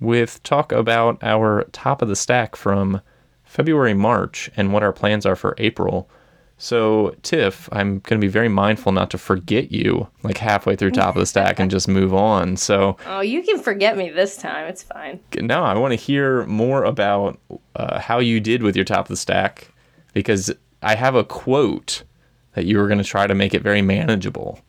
with 0.00 0.42
talk 0.42 0.72
about 0.72 1.18
our 1.22 1.64
top 1.72 2.02
of 2.02 2.08
the 2.08 2.16
stack 2.16 2.56
from 2.56 3.00
February, 3.44 3.94
March, 3.94 4.50
and 4.56 4.72
what 4.72 4.82
our 4.82 4.92
plans 4.92 5.24
are 5.24 5.36
for 5.36 5.54
April. 5.58 6.08
So, 6.56 7.16
Tiff, 7.22 7.68
I'm 7.72 7.98
going 8.00 8.20
to 8.20 8.24
be 8.24 8.30
very 8.30 8.48
mindful 8.48 8.92
not 8.92 9.10
to 9.10 9.18
forget 9.18 9.72
you 9.72 10.08
like 10.22 10.38
halfway 10.38 10.76
through 10.76 10.92
top 10.92 11.16
of 11.16 11.20
the 11.20 11.26
stack 11.26 11.58
and 11.58 11.70
just 11.70 11.88
move 11.88 12.14
on. 12.14 12.56
So, 12.56 12.96
Oh, 13.06 13.20
you 13.20 13.42
can 13.42 13.58
forget 13.60 13.96
me 13.96 14.10
this 14.10 14.36
time. 14.36 14.66
It's 14.68 14.82
fine. 14.82 15.20
no, 15.40 15.62
I 15.64 15.74
want 15.74 15.92
to 15.92 15.96
hear 15.96 16.46
more 16.46 16.84
about 16.84 17.38
uh, 17.74 17.98
how 17.98 18.18
you 18.20 18.40
did 18.40 18.62
with 18.62 18.76
your 18.76 18.84
top 18.84 19.06
of 19.06 19.08
the 19.08 19.16
stack 19.16 19.68
because 20.12 20.52
I 20.82 20.94
have 20.94 21.14
a 21.16 21.24
quote 21.24 22.04
that 22.54 22.66
you 22.66 22.78
were 22.78 22.86
going 22.86 22.98
to 22.98 23.04
try 23.04 23.26
to 23.26 23.34
make 23.34 23.52
it 23.52 23.62
very 23.62 23.82
manageable, 23.82 24.60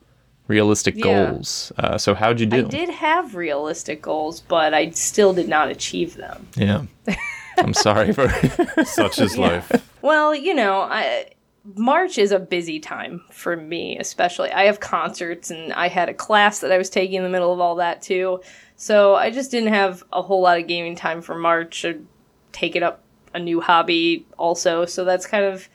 realistic 0.47 0.95
Yeah. 0.95 1.03
goals. 1.31 1.71
Uh, 1.77 1.97
so 1.97 2.13
how'd 2.15 2.39
you 2.39 2.45
do? 2.45 2.65
I 2.65 2.69
did 2.69 2.89
have 2.89 3.35
realistic 3.35 4.01
goals, 4.01 4.41
but 4.41 4.73
I 4.73 4.89
still 4.91 5.33
did 5.33 5.47
not 5.49 5.69
achieve 5.69 6.15
them. 6.15 6.47
Yeah, 6.55 6.83
I'm 7.57 7.73
sorry 7.73 8.13
for. 8.13 8.29
Such 8.85 9.19
is 9.19 9.37
life. 9.37 9.71
Well, 10.01 10.35
you 10.35 10.53
know, 10.53 10.81
I 10.81 11.31
March 11.75 12.19
is 12.19 12.31
a 12.31 12.37
busy 12.39 12.79
time 12.79 13.23
for 13.31 13.55
me, 13.57 13.97
especially. 13.97 14.51
I 14.51 14.65
have 14.65 14.79
concerts 14.79 15.49
and 15.49 15.73
I 15.73 15.87
had 15.87 16.09
a 16.09 16.13
class 16.13 16.59
that 16.59 16.71
I 16.71 16.77
was 16.77 16.89
taking 16.91 17.15
in 17.17 17.23
the 17.23 17.29
middle 17.29 17.51
of 17.51 17.59
all 17.59 17.75
that 17.77 18.03
too. 18.03 18.41
So 18.75 19.15
I 19.15 19.31
just 19.31 19.49
didn't 19.49 19.73
have 19.73 20.03
a 20.13 20.21
whole 20.21 20.41
lot 20.41 20.59
of 20.59 20.67
gaming 20.67 20.95
time 20.95 21.21
for 21.23 21.33
March. 21.33 21.83
I'd 21.83 22.05
taken 22.51 22.83
up 22.83 23.01
a 23.33 23.39
new 23.39 23.61
hobby 23.61 24.27
also. 24.37 24.85
So 24.85 25.03
that's 25.05 25.25
kind 25.25 25.43
of 25.43 25.67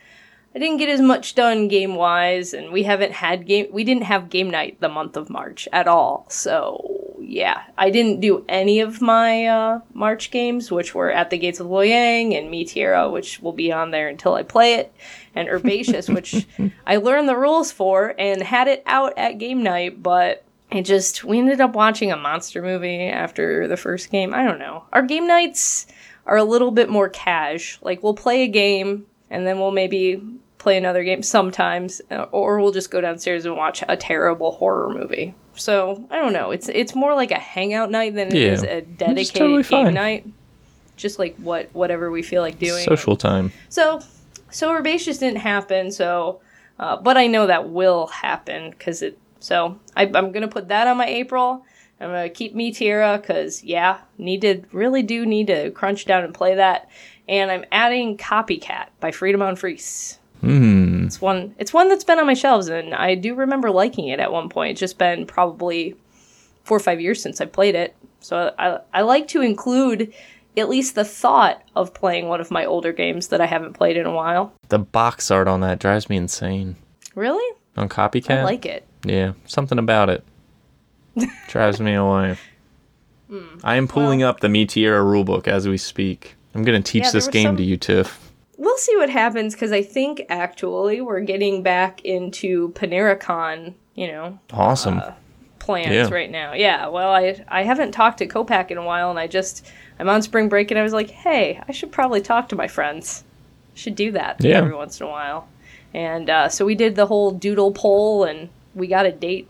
I 0.55 0.59
didn't 0.59 0.78
get 0.78 0.88
as 0.88 1.01
much 1.01 1.36
done 1.36 1.68
game 1.68 1.94
wise, 1.94 2.53
and 2.53 2.72
we 2.72 2.82
haven't 2.82 3.12
had 3.12 3.46
game. 3.46 3.66
We 3.70 3.84
didn't 3.84 4.05
have 4.05 4.30
game 4.30 4.51
night 4.51 4.80
the 4.80 4.88
month 4.88 5.16
of 5.16 5.30
March 5.30 5.68
at 5.72 5.86
all. 5.86 6.26
So 6.28 7.16
yeah, 7.20 7.62
I 7.78 7.90
didn't 7.90 8.20
do 8.20 8.44
any 8.48 8.80
of 8.80 9.01
my 9.01 9.46
uh, 9.46 9.80
March 9.94 10.32
games, 10.32 10.72
which 10.72 10.94
were 10.94 11.12
at 11.12 11.30
the 11.30 11.38
Gates 11.38 11.61
of 11.61 11.68
Loyang 11.68 12.36
and 12.36 12.53
Meteora, 12.53 13.12
which 13.12 13.40
will 13.40 13.53
be 13.53 13.70
on 13.70 13.92
there 13.92 14.09
until 14.09 14.34
I 14.34 14.42
play 14.42 14.74
it, 14.74 14.92
and 15.36 15.48
Herbaceous, 15.48 16.09
which 16.11 16.46
I 16.84 16.96
learned 16.96 17.28
the 17.28 17.36
rules 17.36 17.70
for 17.70 18.14
and 18.18 18.42
had 18.42 18.66
it 18.66 18.82
out 18.86 19.14
at 19.16 19.38
game 19.38 19.62
night, 19.62 20.03
but 20.03 20.44
it 20.72 20.82
just 20.82 21.22
we 21.22 21.38
ended 21.38 21.61
up 21.61 21.74
watching 21.74 22.11
a 22.11 22.16
monster 22.16 22.61
movie 22.61 23.07
after 23.07 23.68
the 23.68 23.76
first 23.76 24.11
game. 24.11 24.34
I 24.34 24.44
don't 24.44 24.59
know. 24.59 24.84
Our 24.92 25.03
game 25.03 25.28
nights 25.28 25.86
are 26.26 26.36
a 26.36 26.44
little 26.44 26.72
bit 26.72 26.88
more 26.88 27.09
cash. 27.09 27.78
Like 27.82 28.03
we'll 28.03 28.14
play 28.14 28.42
a 28.42 28.48
game 28.48 29.07
and 29.30 29.46
then 29.46 29.59
we'll 29.59 29.70
maybe 29.70 30.22
play 30.61 30.77
another 30.77 31.03
game 31.03 31.23
sometimes, 31.25 32.01
uh, 32.13 32.27
or 32.31 32.61
we'll 32.61 32.71
just 32.71 32.91
go 32.93 33.01
downstairs 33.01 33.45
and 33.47 33.57
watch 33.57 33.83
a 33.89 33.97
terrible 33.97 34.53
horror 34.53 34.91
movie. 34.91 35.35
So 35.57 36.07
I 36.11 36.17
don't 36.21 36.33
know. 36.33 36.53
It's 36.53 36.69
it's 36.69 36.95
more 36.95 37.15
like 37.15 37.33
a 37.33 37.39
hangout 37.39 37.91
night 37.91 38.15
than 38.15 38.29
it 38.29 38.35
Yeah. 38.35 38.53
is 38.53 38.63
a 38.63 38.83
dedicated 38.83 39.35
totally 39.35 39.63
game 39.65 39.87
fine. 39.87 39.95
night. 39.95 40.27
Just 40.97 41.19
like 41.19 41.35
what 41.39 41.71
whatever 41.73 42.11
we 42.13 42.23
feel 42.23 42.43
like 42.43 42.59
doing. 42.61 42.85
Social 42.85 43.17
time. 43.17 43.51
So 43.69 44.01
so 44.51 44.71
Herbaceous 44.73 45.19
didn't 45.19 45.39
happen. 45.41 45.91
So, 45.91 46.41
uh, 46.79 46.97
but 46.97 47.17
I 47.17 47.27
know 47.27 47.47
that 47.49 47.69
will 47.71 48.07
happen 48.09 48.71
because 48.71 49.03
it. 49.03 49.19
So 49.41 49.79
I, 49.97 50.03
I'm 50.15 50.31
gonna 50.31 50.49
put 50.49 50.69
that 50.69 50.87
on 50.87 50.97
my 50.99 51.07
April. 51.07 51.65
I'm 52.01 52.09
gonna 52.11 52.29
keep 52.31 52.55
Meteora 52.55 53.21
because 53.21 53.65
yeah, 53.65 53.99
need 54.19 54.43
to 54.43 54.63
really 54.73 55.03
do 55.03 55.27
need 55.27 55.49
to 55.49 55.71
crunch 55.73 56.05
down 56.05 56.23
and 56.25 56.33
play 56.35 56.55
that. 56.55 56.89
And 57.29 57.51
I'm 57.51 57.65
adding 57.73 58.17
Copycat 58.19 58.87
by 59.01 59.11
Friedemann 59.11 59.57
Friese. 59.59 60.19
Hmm. 60.41 61.05
It's 61.07 61.20
one. 61.20 61.55
It's 61.59 61.72
one 61.72 61.88
that's 61.88 62.05
been 62.05 62.18
on 62.18 62.26
my 62.26 62.34
shelves, 62.34 62.68
and 62.68 62.95
I 62.95 63.14
do 63.14 63.34
remember 63.34 63.70
liking 63.70 64.09
it 64.09 64.20
at 64.20 64.32
one 64.32 64.49
point. 64.49 64.72
It's 64.72 64.80
just 64.80 64.99
been 64.99 65.26
probably 65.26 65.97
four 66.64 66.76
or 66.76 66.80
five 66.80 67.01
years 67.01 67.20
since 67.22 67.41
I 67.41 67.45
played 67.47 67.74
it. 67.74 67.95
So 68.20 68.55
I 68.59 68.80
I 68.93 69.03
like 69.03 69.28
to 69.28 69.41
include 69.43 70.12
at 70.57 70.68
least 70.68 70.95
the 70.95 71.05
thought 71.05 71.62
of 71.76 71.95
playing 71.95 72.28
one 72.28 72.41
of 72.41 72.51
my 72.51 72.64
older 72.64 72.93
games 72.93 73.28
that 73.28 73.41
I 73.41 73.47
haven't 73.47 73.74
played 73.74 73.97
in 73.97 74.07
a 74.07 74.12
while. 74.14 74.53
The 74.68 74.78
box 74.78 75.30
art 75.30 75.47
on 75.49 75.61
that 75.61 75.78
drives 75.78 76.09
me 76.09 76.16
insane. 76.16 76.76
Really? 77.14 77.57
On 77.76 77.88
Copycat? 77.88 78.38
I 78.38 78.45
like 78.45 78.66
it. 78.66 78.86
Yeah, 79.05 79.32
something 79.47 79.78
about 79.78 80.11
it 80.11 80.24
drives 81.49 81.80
me 81.80 81.95
away. 81.95 82.36
Hmm. 83.28 83.59
I 83.62 83.76
am 83.76 83.86
pulling 83.88 84.22
up 84.22 84.41
the 84.41 84.49
Meteora 84.49 85.03
rulebook 85.05 85.47
as 85.49 85.68
we 85.68 85.78
speak. 85.78 86.34
I'm 86.55 86.64
going 86.64 86.82
to 86.82 86.93
teach 86.93 87.05
Yeah, 87.05 87.11
this 87.12 87.28
game 87.28 87.47
some- 87.49 87.57
to 87.59 87.62
you, 87.62 87.76
Tiff. 87.76 88.30
We'll 88.63 88.77
see 88.77 88.95
what 88.97 89.09
happens 89.09 89.55
because 89.55 89.73
I 89.73 89.83
think 89.83 90.21
actually 90.29 91.01
we're 91.01 91.21
getting 91.21 91.63
back 91.63 92.05
into 92.05 92.69
PaneraCon, 92.73 93.73
you 93.95 94.07
know, 94.09 94.39
Awesome. 94.53 95.01
plans 95.59 95.89
Yeah. 95.95 96.09
right 96.13 96.31
now. 96.31 96.53
Yeah, 96.53 96.89
well, 96.89 97.11
I 97.15 97.43
I 97.49 97.63
haven't 97.63 97.93
talked 97.93 98.19
to 98.19 98.27
Copac 98.27 98.71
in 98.71 98.77
a 98.77 98.85
while, 98.85 99.09
and 99.09 99.19
I 99.19 99.27
just 99.29 99.67
I'm 99.99 100.11
on 100.11 100.21
spring 100.23 100.49
break, 100.51 100.71
and 100.71 100.79
I 100.79 100.83
was 100.83 100.93
like, 100.93 101.09
hey, 101.11 101.61
I 101.67 101.73
should 101.73 101.91
probably 101.91 102.21
talk 102.21 102.51
to 102.51 102.57
my 102.57 102.69
friends. 102.69 103.25
Should 103.75 103.95
do 103.95 104.13
that 104.13 104.37
Yeah. 104.45 104.59
every 104.59 104.75
once 104.75 105.01
in 105.01 105.07
a 105.07 105.11
while. 105.11 105.49
And 105.95 106.29
uh, 106.29 106.49
so 106.51 106.65
we 106.67 106.75
did 106.75 106.97
the 106.97 107.07
whole 107.07 107.31
doodle 107.31 107.73
poll, 107.73 108.25
and 108.25 108.51
we 108.75 108.87
got 108.89 109.07
a 109.07 109.13
date 109.13 109.49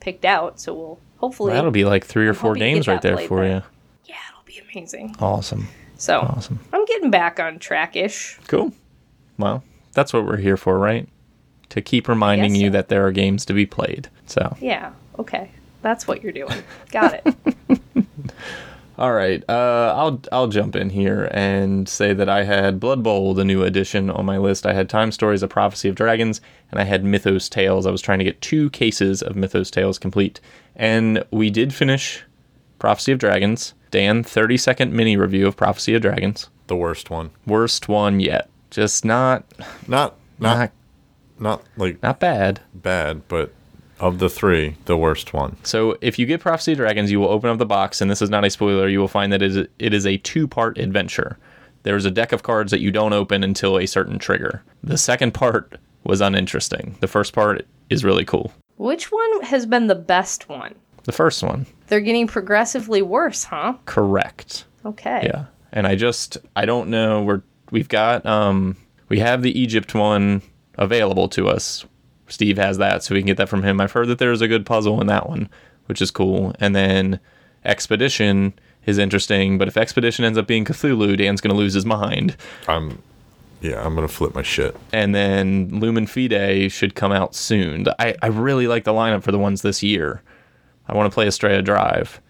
picked 0.00 0.24
out. 0.24 0.58
So 0.60 0.74
we'll 0.74 0.98
hopefully 1.18 1.52
That'll 1.52 1.70
be 1.70 1.84
like 1.84 2.04
three 2.04 2.26
or 2.26 2.34
four 2.34 2.54
games 2.54 2.88
right 2.88 3.00
there 3.00 3.18
for 3.18 3.42
then. 3.42 3.56
you. 3.56 3.62
yeah, 4.06 4.16
it'll 4.32 4.44
be 4.44 4.60
amazing. 4.72 5.14
Awesome. 5.20 5.68
So 5.96 6.20
Awesome. 6.20 6.60
I'm 6.72 6.84
getting 6.84 7.10
back 7.10 7.40
on 7.40 7.58
track-ish. 7.58 8.38
Cool. 8.48 8.72
Well, 9.38 9.62
that's 9.92 10.12
what 10.12 10.26
we're 10.26 10.36
here 10.36 10.56
for, 10.56 10.78
right? 10.78 11.08
To 11.70 11.80
keep 11.80 12.08
reminding 12.08 12.54
you 12.54 12.68
so. 12.68 12.72
that 12.72 12.88
there 12.88 13.06
are 13.06 13.12
games 13.12 13.44
to 13.46 13.52
be 13.52 13.66
played. 13.66 14.08
So, 14.26 14.56
Yeah, 14.60 14.92
okay, 15.18 15.50
that's 15.82 16.06
what 16.06 16.22
you're 16.22 16.32
doing. 16.32 16.62
Got 16.90 17.20
it. 17.24 17.36
all 18.98 19.12
right. 19.12 19.42
Uh, 19.48 19.94
I'll 19.96 20.20
I'll 20.32 20.48
jump 20.48 20.76
in 20.76 20.90
here 20.90 21.28
and 21.32 21.88
say 21.88 22.12
that 22.12 22.28
I 22.28 22.44
had 22.44 22.78
Blood 22.80 23.02
Bowl, 23.02 23.34
the 23.34 23.44
new 23.44 23.62
edition, 23.62 24.10
on 24.10 24.24
my 24.24 24.38
list. 24.38 24.64
I 24.66 24.74
had 24.74 24.88
Time 24.88 25.10
Stories: 25.12 25.42
A 25.42 25.48
Prophecy 25.48 25.88
of 25.88 25.94
Dragons, 25.96 26.40
and 26.70 26.80
I 26.80 26.84
had 26.84 27.04
Mythos 27.04 27.48
Tales. 27.48 27.84
I 27.86 27.90
was 27.90 28.00
trying 28.02 28.18
to 28.18 28.24
get 28.24 28.40
two 28.40 28.70
cases 28.70 29.22
of 29.22 29.36
Mythos 29.36 29.70
Tales 29.70 29.98
complete, 29.98 30.40
and 30.76 31.24
we 31.30 31.50
did 31.50 31.74
finish 31.74 32.22
Prophecy 32.78 33.12
of 33.12 33.18
Dragons. 33.18 33.74
Dan, 33.96 34.22
thirty 34.22 34.58
second 34.58 34.92
mini 34.92 35.16
review 35.16 35.46
of 35.46 35.56
Prophecy 35.56 35.94
of 35.94 36.02
Dragons. 36.02 36.50
The 36.66 36.76
worst 36.76 37.08
one. 37.08 37.30
Worst 37.46 37.88
one 37.88 38.20
yet. 38.20 38.50
Just 38.70 39.06
not 39.06 39.44
Not 39.88 40.16
not 40.38 40.58
not 40.58 40.72
not 41.38 41.62
like 41.78 42.02
not 42.02 42.20
bad. 42.20 42.60
bad, 42.74 43.26
but 43.26 43.54
of 43.98 44.18
the 44.18 44.28
three, 44.28 44.76
the 44.84 44.98
worst 44.98 45.32
one. 45.32 45.56
So 45.62 45.96
if 46.02 46.18
you 46.18 46.26
get 46.26 46.42
Prophecy 46.42 46.72
of 46.72 46.78
Dragons, 46.78 47.10
you 47.10 47.18
will 47.20 47.30
open 47.30 47.48
up 47.48 47.56
the 47.56 47.64
box, 47.64 48.02
and 48.02 48.10
this 48.10 48.20
is 48.20 48.28
not 48.28 48.44
a 48.44 48.50
spoiler. 48.50 48.86
You 48.86 49.00
will 49.00 49.08
find 49.08 49.32
that 49.32 49.40
it 49.40 49.56
is, 49.56 49.66
it 49.78 49.94
is 49.94 50.04
a 50.04 50.18
two-part 50.18 50.76
adventure. 50.76 51.38
There's 51.84 52.04
a 52.04 52.10
deck 52.10 52.32
of 52.32 52.42
cards 52.42 52.70
that 52.72 52.80
you 52.80 52.90
don't 52.90 53.14
open 53.14 53.42
until 53.42 53.78
a 53.78 53.86
certain 53.86 54.18
trigger. 54.18 54.62
The 54.84 54.98
second 54.98 55.32
part 55.32 55.78
was 56.04 56.20
uninteresting. 56.20 56.96
The 57.00 57.08
first 57.08 57.32
part 57.32 57.64
is 57.88 58.04
really 58.04 58.26
cool. 58.26 58.52
Which 58.76 59.10
one 59.10 59.40
has 59.44 59.64
been 59.64 59.86
the 59.86 59.94
best 59.94 60.50
one? 60.50 60.74
The 61.04 61.12
first 61.12 61.42
one, 61.42 61.64
They're 61.88 62.00
getting 62.00 62.26
progressively 62.26 63.02
worse, 63.02 63.44
huh? 63.44 63.74
correct. 63.84 64.64
Okay. 64.84 65.22
Yeah, 65.24 65.46
and 65.72 65.86
I 65.86 65.96
just 65.96 66.38
I 66.54 66.64
don't 66.64 66.88
know. 66.90 67.22
We're 67.22 67.42
we've 67.70 67.88
got 67.88 68.24
um 68.26 68.76
we 69.08 69.18
have 69.20 69.42
the 69.42 69.58
Egypt 69.58 69.94
one 69.94 70.42
available 70.78 71.28
to 71.30 71.48
us. 71.48 71.84
Steve 72.28 72.56
has 72.56 72.78
that, 72.78 73.02
so 73.04 73.14
we 73.14 73.20
can 73.20 73.26
get 73.26 73.36
that 73.36 73.48
from 73.48 73.62
him. 73.62 73.80
I've 73.80 73.92
heard 73.92 74.08
that 74.08 74.18
there's 74.18 74.40
a 74.40 74.48
good 74.48 74.66
puzzle 74.66 75.00
in 75.00 75.06
that 75.06 75.28
one, 75.28 75.48
which 75.86 76.02
is 76.02 76.10
cool. 76.10 76.54
And 76.58 76.74
then 76.74 77.20
Expedition 77.64 78.52
is 78.84 78.98
interesting, 78.98 79.58
but 79.58 79.68
if 79.68 79.76
Expedition 79.76 80.24
ends 80.24 80.38
up 80.38 80.46
being 80.46 80.64
Cthulhu, 80.64 81.16
Dan's 81.16 81.40
gonna 81.40 81.54
lose 81.54 81.74
his 81.74 81.86
mind. 81.86 82.36
I'm 82.68 83.02
yeah, 83.60 83.84
I'm 83.84 83.94
gonna 83.94 84.08
flip 84.08 84.34
my 84.34 84.42
shit. 84.42 84.76
And 84.92 85.14
then 85.14 85.80
Lumen 85.80 86.06
Fide 86.06 86.70
should 86.70 86.94
come 86.94 87.12
out 87.12 87.34
soon. 87.34 87.86
I, 87.98 88.14
I 88.22 88.26
really 88.28 88.66
like 88.66 88.84
the 88.84 88.92
lineup 88.92 89.22
for 89.22 89.32
the 89.32 89.38
ones 89.38 89.62
this 89.62 89.82
year. 89.82 90.22
I 90.88 90.94
want 90.96 91.10
to 91.10 91.14
play 91.14 91.26
Estrella 91.26 91.62
Drive 91.62 92.20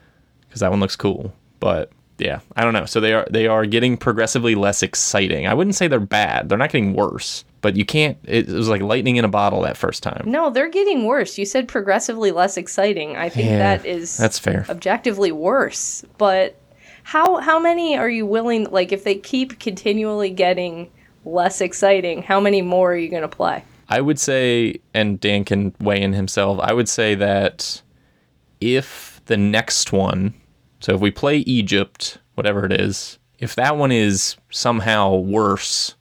because 0.48 0.60
that 0.60 0.70
one 0.70 0.80
looks 0.80 0.96
cool. 0.96 1.32
But 1.60 1.90
yeah, 2.18 2.40
I 2.56 2.64
don't 2.64 2.72
know. 2.72 2.86
So 2.86 3.00
they 3.00 3.12
are 3.12 3.26
they 3.30 3.46
are 3.46 3.66
getting 3.66 3.96
progressively 3.96 4.54
less 4.54 4.82
exciting. 4.82 5.46
I 5.46 5.54
wouldn't 5.54 5.74
say 5.76 5.88
they're 5.88 6.00
bad. 6.00 6.48
They're 6.48 6.58
not 6.58 6.70
getting 6.70 6.94
worse. 6.94 7.44
But 7.62 7.74
you 7.76 7.84
can't. 7.84 8.16
It, 8.24 8.48
it 8.48 8.52
was 8.52 8.68
like 8.68 8.80
lightning 8.80 9.16
in 9.16 9.24
a 9.24 9.28
bottle 9.28 9.62
that 9.62 9.76
first 9.76 10.02
time. 10.02 10.22
No, 10.26 10.50
they're 10.50 10.70
getting 10.70 11.04
worse. 11.04 11.36
You 11.36 11.44
said 11.44 11.66
progressively 11.66 12.30
less 12.30 12.56
exciting. 12.56 13.16
I 13.16 13.28
think 13.28 13.48
Yeah, 13.48 13.58
that 13.58 13.84
is 13.86 14.16
that's 14.16 14.38
fair. 14.38 14.66
objectively 14.68 15.32
worse. 15.32 16.04
But 16.16 16.56
how 17.02 17.36
how 17.40 17.58
many 17.58 17.96
are 17.96 18.08
you 18.08 18.24
willing 18.24 18.64
like 18.70 18.92
if 18.92 19.02
they 19.04 19.16
keep 19.16 19.58
continually 19.58 20.30
getting 20.30 20.90
less 21.24 21.60
exciting, 21.60 22.22
how 22.22 22.38
many 22.40 22.62
more 22.62 22.92
are 22.92 22.96
you 22.96 23.08
going 23.08 23.22
to 23.22 23.28
play? 23.28 23.64
I 23.88 24.00
would 24.00 24.18
say, 24.20 24.80
and 24.94 25.18
Dan 25.20 25.44
can 25.44 25.74
weigh 25.80 26.02
in 26.02 26.12
himself. 26.12 26.58
I 26.60 26.72
would 26.72 26.88
say 26.88 27.14
that 27.16 27.82
if 28.60 29.20
the 29.26 29.36
next 29.36 29.92
one, 29.92 30.34
so 30.80 30.94
if 30.94 31.00
we 31.00 31.10
play 31.10 31.38
Egypt, 31.38 32.18
whatever 32.34 32.64
it 32.64 32.72
is, 32.72 33.18
if 33.38 33.54
that 33.56 33.76
one 33.76 33.92
is 33.92 34.36
somehow 34.50 35.14
worse 35.14 35.94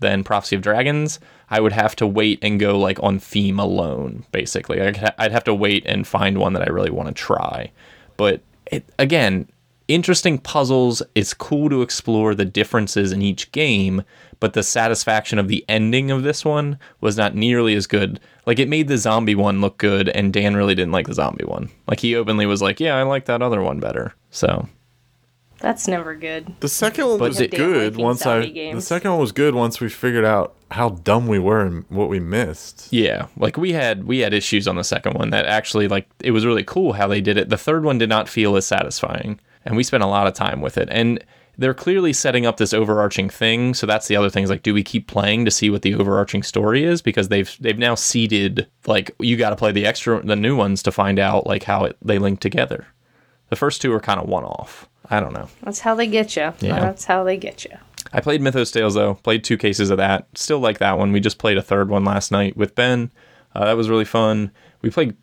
than 0.00 0.24
Prophecy 0.24 0.56
of 0.56 0.62
Dragons, 0.62 1.20
I 1.48 1.60
would 1.60 1.72
have 1.72 1.94
to 1.96 2.06
wait 2.06 2.38
and 2.42 2.58
go 2.58 2.78
like 2.78 2.98
on 3.02 3.18
theme 3.18 3.58
alone. 3.58 4.24
Basically, 4.32 4.80
I'd, 4.80 4.96
have 4.96 5.44
to 5.44 5.54
wait 5.54 5.84
and 5.86 6.06
find 6.06 6.38
one 6.38 6.54
that 6.54 6.66
I 6.66 6.70
really 6.70 6.90
want 6.90 7.08
to 7.08 7.14
try. 7.14 7.70
But 8.16 8.40
it, 8.66 8.84
again, 8.98 9.48
interesting 9.94 10.38
puzzles. 10.38 11.02
It's 11.14 11.34
cool 11.34 11.68
to 11.70 11.82
explore 11.82 12.34
the 12.34 12.44
differences 12.44 13.12
in 13.12 13.22
each 13.22 13.52
game, 13.52 14.02
but 14.40 14.52
the 14.54 14.62
satisfaction 14.62 15.38
of 15.38 15.48
the 15.48 15.64
ending 15.68 16.10
of 16.10 16.22
this 16.22 16.44
one 16.44 16.78
was 17.00 17.16
not 17.16 17.34
nearly 17.34 17.74
as 17.74 17.86
good. 17.86 18.20
Like 18.46 18.58
it 18.58 18.68
made 18.68 18.88
the 18.88 18.98
zombie 18.98 19.34
one 19.34 19.60
look 19.60 19.78
good, 19.78 20.08
and 20.08 20.32
Dan 20.32 20.56
really 20.56 20.74
didn't 20.74 20.92
like 20.92 21.06
the 21.06 21.14
zombie 21.14 21.44
one. 21.44 21.70
Like 21.86 22.00
he 22.00 22.16
openly 22.16 22.46
was 22.46 22.60
like, 22.62 22.80
"Yeah, 22.80 22.96
I 22.96 23.02
like 23.02 23.26
that 23.26 23.42
other 23.42 23.62
one 23.62 23.78
better." 23.80 24.14
So 24.30 24.68
That's 25.60 25.86
never 25.86 26.16
good. 26.16 26.54
The 26.58 26.68
second 26.68 27.06
one 27.06 27.18
But 27.18 27.28
was 27.28 27.46
good 27.46 27.96
once 27.96 28.26
I. 28.26 28.42
zombie 28.42 28.72
The 28.72 28.80
second 28.80 29.12
one 29.12 29.20
was 29.20 29.30
good 29.32 29.54
once 29.54 29.80
we 29.80 29.88
figured 29.88 30.24
out 30.24 30.56
how 30.72 30.88
dumb 30.88 31.28
we 31.28 31.38
were 31.38 31.60
and 31.64 31.84
what 31.88 32.08
we 32.08 32.18
missed. 32.18 32.88
Yeah, 32.90 33.26
like 33.36 33.56
we 33.56 33.72
had 33.72 34.04
we 34.04 34.18
had 34.20 34.32
issues 34.34 34.66
on 34.66 34.74
the 34.76 34.82
second 34.84 35.14
one 35.14 35.30
that 35.30 35.46
actually 35.46 35.86
like 35.86 36.08
it 36.20 36.32
was 36.32 36.44
really 36.44 36.64
cool 36.64 36.94
how 36.94 37.06
they 37.06 37.20
did 37.20 37.36
it. 37.36 37.48
The 37.48 37.58
third 37.58 37.84
one 37.84 37.98
did 37.98 38.08
not 38.08 38.28
feel 38.28 38.56
as 38.56 38.66
satisfying, 38.66 39.38
and 39.64 39.76
we 39.76 39.82
spent 39.82 40.02
a 40.02 40.08
lot 40.08 40.26
of 40.26 40.34
time 40.34 40.60
with 40.60 40.78
it. 40.78 40.88
And 40.90 41.22
they're 41.58 41.74
clearly 41.74 42.12
setting 42.12 42.46
up 42.46 42.56
this 42.56 42.72
overarching 42.72 43.28
thing. 43.28 43.74
So 43.74 43.86
that's 43.86 44.08
the 44.08 44.16
other 44.16 44.30
thing 44.30 44.44
is 44.44 44.50
like, 44.50 44.62
do 44.62 44.72
we 44.72 44.82
keep 44.82 45.06
playing 45.06 45.44
to 45.44 45.50
see 45.50 45.70
what 45.70 45.82
the 45.82 45.94
overarching 45.94 46.42
story 46.42 46.84
is? 46.84 47.02
Because 47.02 47.28
they've 47.28 47.54
they've 47.60 47.78
now 47.78 47.94
seeded 47.94 48.66
like 48.86 49.10
you 49.18 49.36
got 49.36 49.50
to 49.50 49.56
play 49.56 49.72
the 49.72 49.86
extra 49.86 50.24
the 50.24 50.36
new 50.36 50.56
ones 50.56 50.82
to 50.84 50.92
find 50.92 51.18
out 51.18 51.46
like 51.46 51.64
how 51.64 51.84
it, 51.84 51.96
they 52.02 52.18
link 52.18 52.40
together. 52.40 52.86
The 53.50 53.56
first 53.56 53.82
two 53.82 53.92
are 53.92 54.00
kind 54.00 54.18
of 54.18 54.28
one 54.28 54.44
off. 54.44 54.88
I 55.10 55.20
don't 55.20 55.34
know. 55.34 55.48
That's 55.62 55.80
how 55.80 55.94
they 55.94 56.06
get 56.06 56.36
you. 56.36 56.54
Yeah. 56.60 56.80
That's 56.80 57.04
how 57.04 57.22
they 57.22 57.36
get 57.36 57.64
you. 57.64 57.76
I 58.14 58.20
played 58.20 58.40
Mythos 58.40 58.70
Tales 58.70 58.94
though. 58.94 59.14
Played 59.14 59.44
two 59.44 59.58
cases 59.58 59.90
of 59.90 59.98
that. 59.98 60.26
Still 60.34 60.58
like 60.58 60.78
that 60.78 60.98
one. 60.98 61.12
We 61.12 61.20
just 61.20 61.38
played 61.38 61.58
a 61.58 61.62
third 61.62 61.90
one 61.90 62.04
last 62.04 62.32
night 62.32 62.56
with 62.56 62.74
Ben. 62.74 63.10
Uh, 63.54 63.66
that 63.66 63.76
was 63.76 63.90
really 63.90 64.06
fun. 64.06 64.50
We 64.80 64.90
played, 64.90 65.16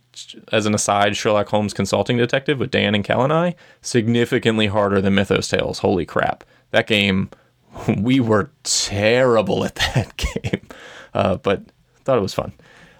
as 0.52 0.66
an 0.66 0.74
aside, 0.74 1.16
Sherlock 1.16 1.50
Holmes 1.50 1.74
Consulting 1.74 2.18
Detective 2.18 2.60
with 2.60 2.72
Dan 2.72 2.96
and 2.96 3.04
Cal 3.04 3.24
and 3.24 3.34
I. 3.34 3.56
Significantly 3.82 4.68
harder 4.68 5.02
than 5.02 5.16
Mythos 5.16 5.48
Tales. 5.48 5.80
Holy 5.80 6.06
crap! 6.06 6.44
That 6.72 6.88
game, 6.88 7.30
we 7.98 8.20
were 8.20 8.52
terrible 8.64 9.64
at 9.66 9.76
that 9.76 10.18
game, 10.44 10.68
uh, 11.14 11.36
but 11.38 11.64
thought 12.04 12.18
it 12.18 12.22
was 12.22 12.34
fun. 12.34 12.54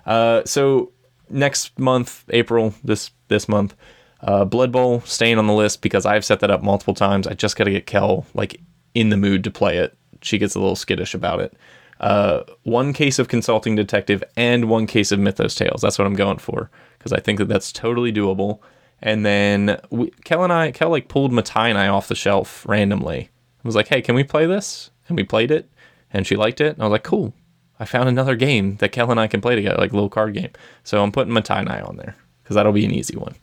Uh, 0.06 0.44
so 0.46 0.92
next 1.30 1.78
month, 1.80 2.26
April, 2.30 2.74
this 2.84 3.12
this 3.28 3.48
month, 3.48 3.76
uh, 4.22 4.46
Blood 4.46 4.72
Bowl 4.72 5.02
staying 5.02 5.38
on 5.38 5.48
the 5.48 5.54
list 5.54 5.82
because 5.82 6.06
I've 6.06 6.26
set 6.26 6.40
that 6.42 6.52
up 6.52 6.64
multiple 6.64 6.94
times. 6.94 7.28
I 7.28 7.34
just 7.34 7.56
got 7.56 7.66
to 7.66 7.72
get 7.72 7.86
Kel 7.86 8.26
like 8.34 8.60
in 8.94 9.10
the 9.10 9.18
mood 9.18 9.44
to 9.44 9.52
play 9.52 9.78
it. 9.78 9.96
She 10.22 10.38
gets 10.38 10.56
a 10.56 10.60
little 10.60 10.76
skittish 10.76 11.14
about 11.14 11.40
it. 11.40 11.54
Uh, 12.00 12.44
one 12.64 12.94
case 12.94 13.20
of 13.20 13.28
Consulting 13.28 13.76
Detective 13.76 14.24
and 14.38 14.70
one 14.70 14.88
case 14.88 15.12
of 15.12 15.20
Mythos 15.20 15.56
Tales. 15.56 15.82
That's 15.82 16.00
what 16.00 16.08
I'm 16.08 16.16
going 16.16 16.38
for 16.38 16.70
because 17.00 17.14
I 17.14 17.20
think 17.20 17.40
that 17.40 17.48
that's 17.48 17.72
totally 17.72 18.14
doable. 18.14 18.60
And 19.02 19.26
then 19.26 19.80
we, 19.90 20.12
Kel 20.26 20.44
and 20.44 20.54
I, 20.54 20.72
Kel 20.72 20.90
like 20.90 21.08
pulled 21.08 21.32
Mottainai 21.32 21.92
off 21.92 22.10
the 22.10 22.16
shelf 22.16 22.66
randomly. 22.68 23.30
I 23.64 23.68
was 23.68 23.76
like, 23.76 23.88
"Hey, 23.88 24.02
can 24.02 24.14
we 24.14 24.24
play 24.24 24.46
this?" 24.46 24.92
And 25.08 25.18
we 25.18 25.24
played 25.24 25.50
it, 25.50 25.70
and 26.14 26.28
she 26.28 26.36
liked 26.36 26.62
it. 26.62 26.74
And 26.74 26.82
I 26.82 26.86
was 26.86 26.92
like, 26.92 27.04
"Cool." 27.04 27.34
I 27.80 27.86
found 27.86 28.10
another 28.10 28.36
game 28.36 28.76
that 28.78 28.92
Kel 28.92 29.10
and 29.10 29.20
I 29.20 29.28
can 29.28 29.40
play 29.40 29.56
together, 29.56 29.78
like 29.78 29.92
a 29.92 29.96
little 29.96 30.10
card 30.10 30.34
game. 30.34 30.52
So 30.84 31.02
I'm 31.02 31.14
putting 31.14 31.34
Mottainai 31.34 31.88
on 31.88 31.96
there 31.96 32.16
because 32.44 32.56
that'll 32.56 32.74
be 32.74 32.84
an 32.84 32.92
easy 32.92 33.16
one. 33.16 33.36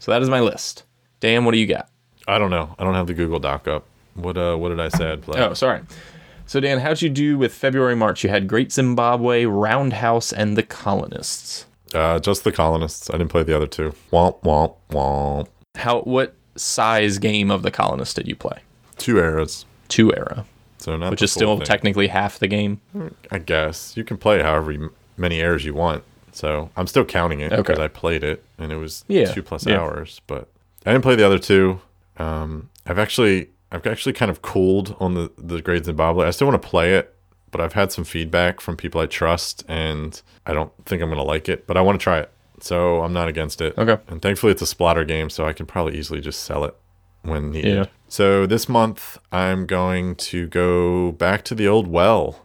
So 0.00 0.10
that 0.10 0.20
is 0.20 0.28
my 0.28 0.40
list. 0.40 0.82
Dan, 1.20 1.44
what 1.44 1.52
do 1.52 1.58
you 1.58 1.66
got? 1.66 1.88
I 2.26 2.38
don't 2.38 2.50
know. 2.50 2.74
I 2.78 2.84
don't 2.84 2.94
have 2.94 3.06
the 3.06 3.14
Google 3.14 3.38
Doc 3.38 3.68
up. 3.68 3.86
What 4.14 4.36
uh 4.36 4.56
what 4.56 4.70
did 4.70 4.80
I 4.80 4.88
say 4.88 5.12
I'd 5.12 5.22
play? 5.22 5.40
Oh, 5.40 5.54
sorry. 5.54 5.82
So 6.46 6.60
Dan, 6.60 6.80
how'd 6.80 7.02
you 7.02 7.08
do 7.08 7.38
with 7.38 7.54
February, 7.54 7.96
March? 7.96 8.24
You 8.24 8.30
had 8.30 8.48
Great 8.48 8.72
Zimbabwe, 8.72 9.44
Roundhouse, 9.44 10.32
and 10.32 10.56
The 10.56 10.62
Colonists. 10.62 11.66
Uh, 11.94 12.18
just 12.18 12.44
the 12.44 12.52
colonists. 12.52 13.08
I 13.10 13.14
didn't 13.18 13.30
play 13.30 13.42
the 13.44 13.54
other 13.56 13.66
two. 13.66 13.94
Womp 14.12 14.40
womp 14.42 14.74
womp. 14.90 15.48
How? 15.76 16.00
What 16.02 16.34
size 16.56 17.18
game 17.18 17.50
of 17.50 17.62
The 17.62 17.70
Colonists 17.70 18.14
did 18.14 18.28
you 18.28 18.36
play? 18.36 18.58
Two 18.96 19.18
eras. 19.18 19.64
Two 19.88 20.14
era, 20.14 20.44
So 20.78 20.96
not 20.96 21.10
which 21.10 21.20
is 21.22 21.30
still 21.32 21.56
thing. 21.56 21.66
technically 21.66 22.06
half 22.06 22.38
the 22.38 22.46
game. 22.48 22.80
I 23.30 23.38
guess 23.38 23.96
you 23.96 24.02
can 24.04 24.16
play 24.16 24.40
however 24.42 24.90
many 25.16 25.38
eras 25.40 25.64
you 25.64 25.74
want. 25.74 26.02
So 26.32 26.70
I'm 26.76 26.86
still 26.86 27.04
counting 27.04 27.40
it 27.40 27.52
Okay. 27.52 27.60
because 27.62 27.78
I 27.78 27.88
played 27.88 28.24
it 28.24 28.42
and 28.58 28.72
it 28.72 28.76
was 28.76 29.04
Yeah, 29.08 29.32
two 29.32 29.42
plus 29.42 29.66
yeah. 29.66 29.78
hours. 29.78 30.20
But 30.26 30.48
I 30.86 30.92
didn't 30.92 31.02
play 31.02 31.16
the 31.16 31.24
other 31.26 31.38
two. 31.38 31.80
Um, 32.16 32.70
I've 32.86 32.98
actually 32.98 33.50
I've 33.70 33.86
actually 33.86 34.14
kind 34.14 34.30
of 34.30 34.42
cooled 34.42 34.96
on 35.00 35.14
the 35.14 35.30
the 35.38 35.60
Great 35.60 35.84
Zimbabwe. 35.84 36.26
I 36.26 36.30
still 36.30 36.48
want 36.48 36.60
to 36.60 36.68
play 36.68 36.94
it, 36.94 37.13
but 37.54 37.60
I've 37.60 37.74
had 37.74 37.92
some 37.92 38.02
feedback 38.02 38.60
from 38.60 38.76
people 38.76 39.00
I 39.00 39.06
trust, 39.06 39.62
and 39.68 40.20
I 40.44 40.52
don't 40.52 40.72
think 40.86 41.00
I'm 41.00 41.08
gonna 41.08 41.22
like 41.22 41.48
it. 41.48 41.68
But 41.68 41.76
I 41.76 41.82
want 41.82 42.00
to 42.00 42.02
try 42.02 42.18
it, 42.18 42.32
so 42.58 43.00
I'm 43.02 43.12
not 43.12 43.28
against 43.28 43.60
it. 43.60 43.78
Okay. 43.78 44.02
And 44.08 44.20
thankfully, 44.20 44.50
it's 44.50 44.60
a 44.60 44.64
Splotter 44.66 45.06
game, 45.06 45.30
so 45.30 45.46
I 45.46 45.52
can 45.52 45.64
probably 45.64 45.96
easily 45.96 46.20
just 46.20 46.42
sell 46.42 46.64
it 46.64 46.74
when 47.22 47.52
needed. 47.52 47.74
Yeah. 47.76 47.84
So 48.08 48.44
this 48.44 48.68
month, 48.68 49.18
I'm 49.30 49.66
going 49.66 50.16
to 50.16 50.48
go 50.48 51.12
back 51.12 51.44
to 51.44 51.54
the 51.54 51.68
old 51.68 51.86
well. 51.86 52.40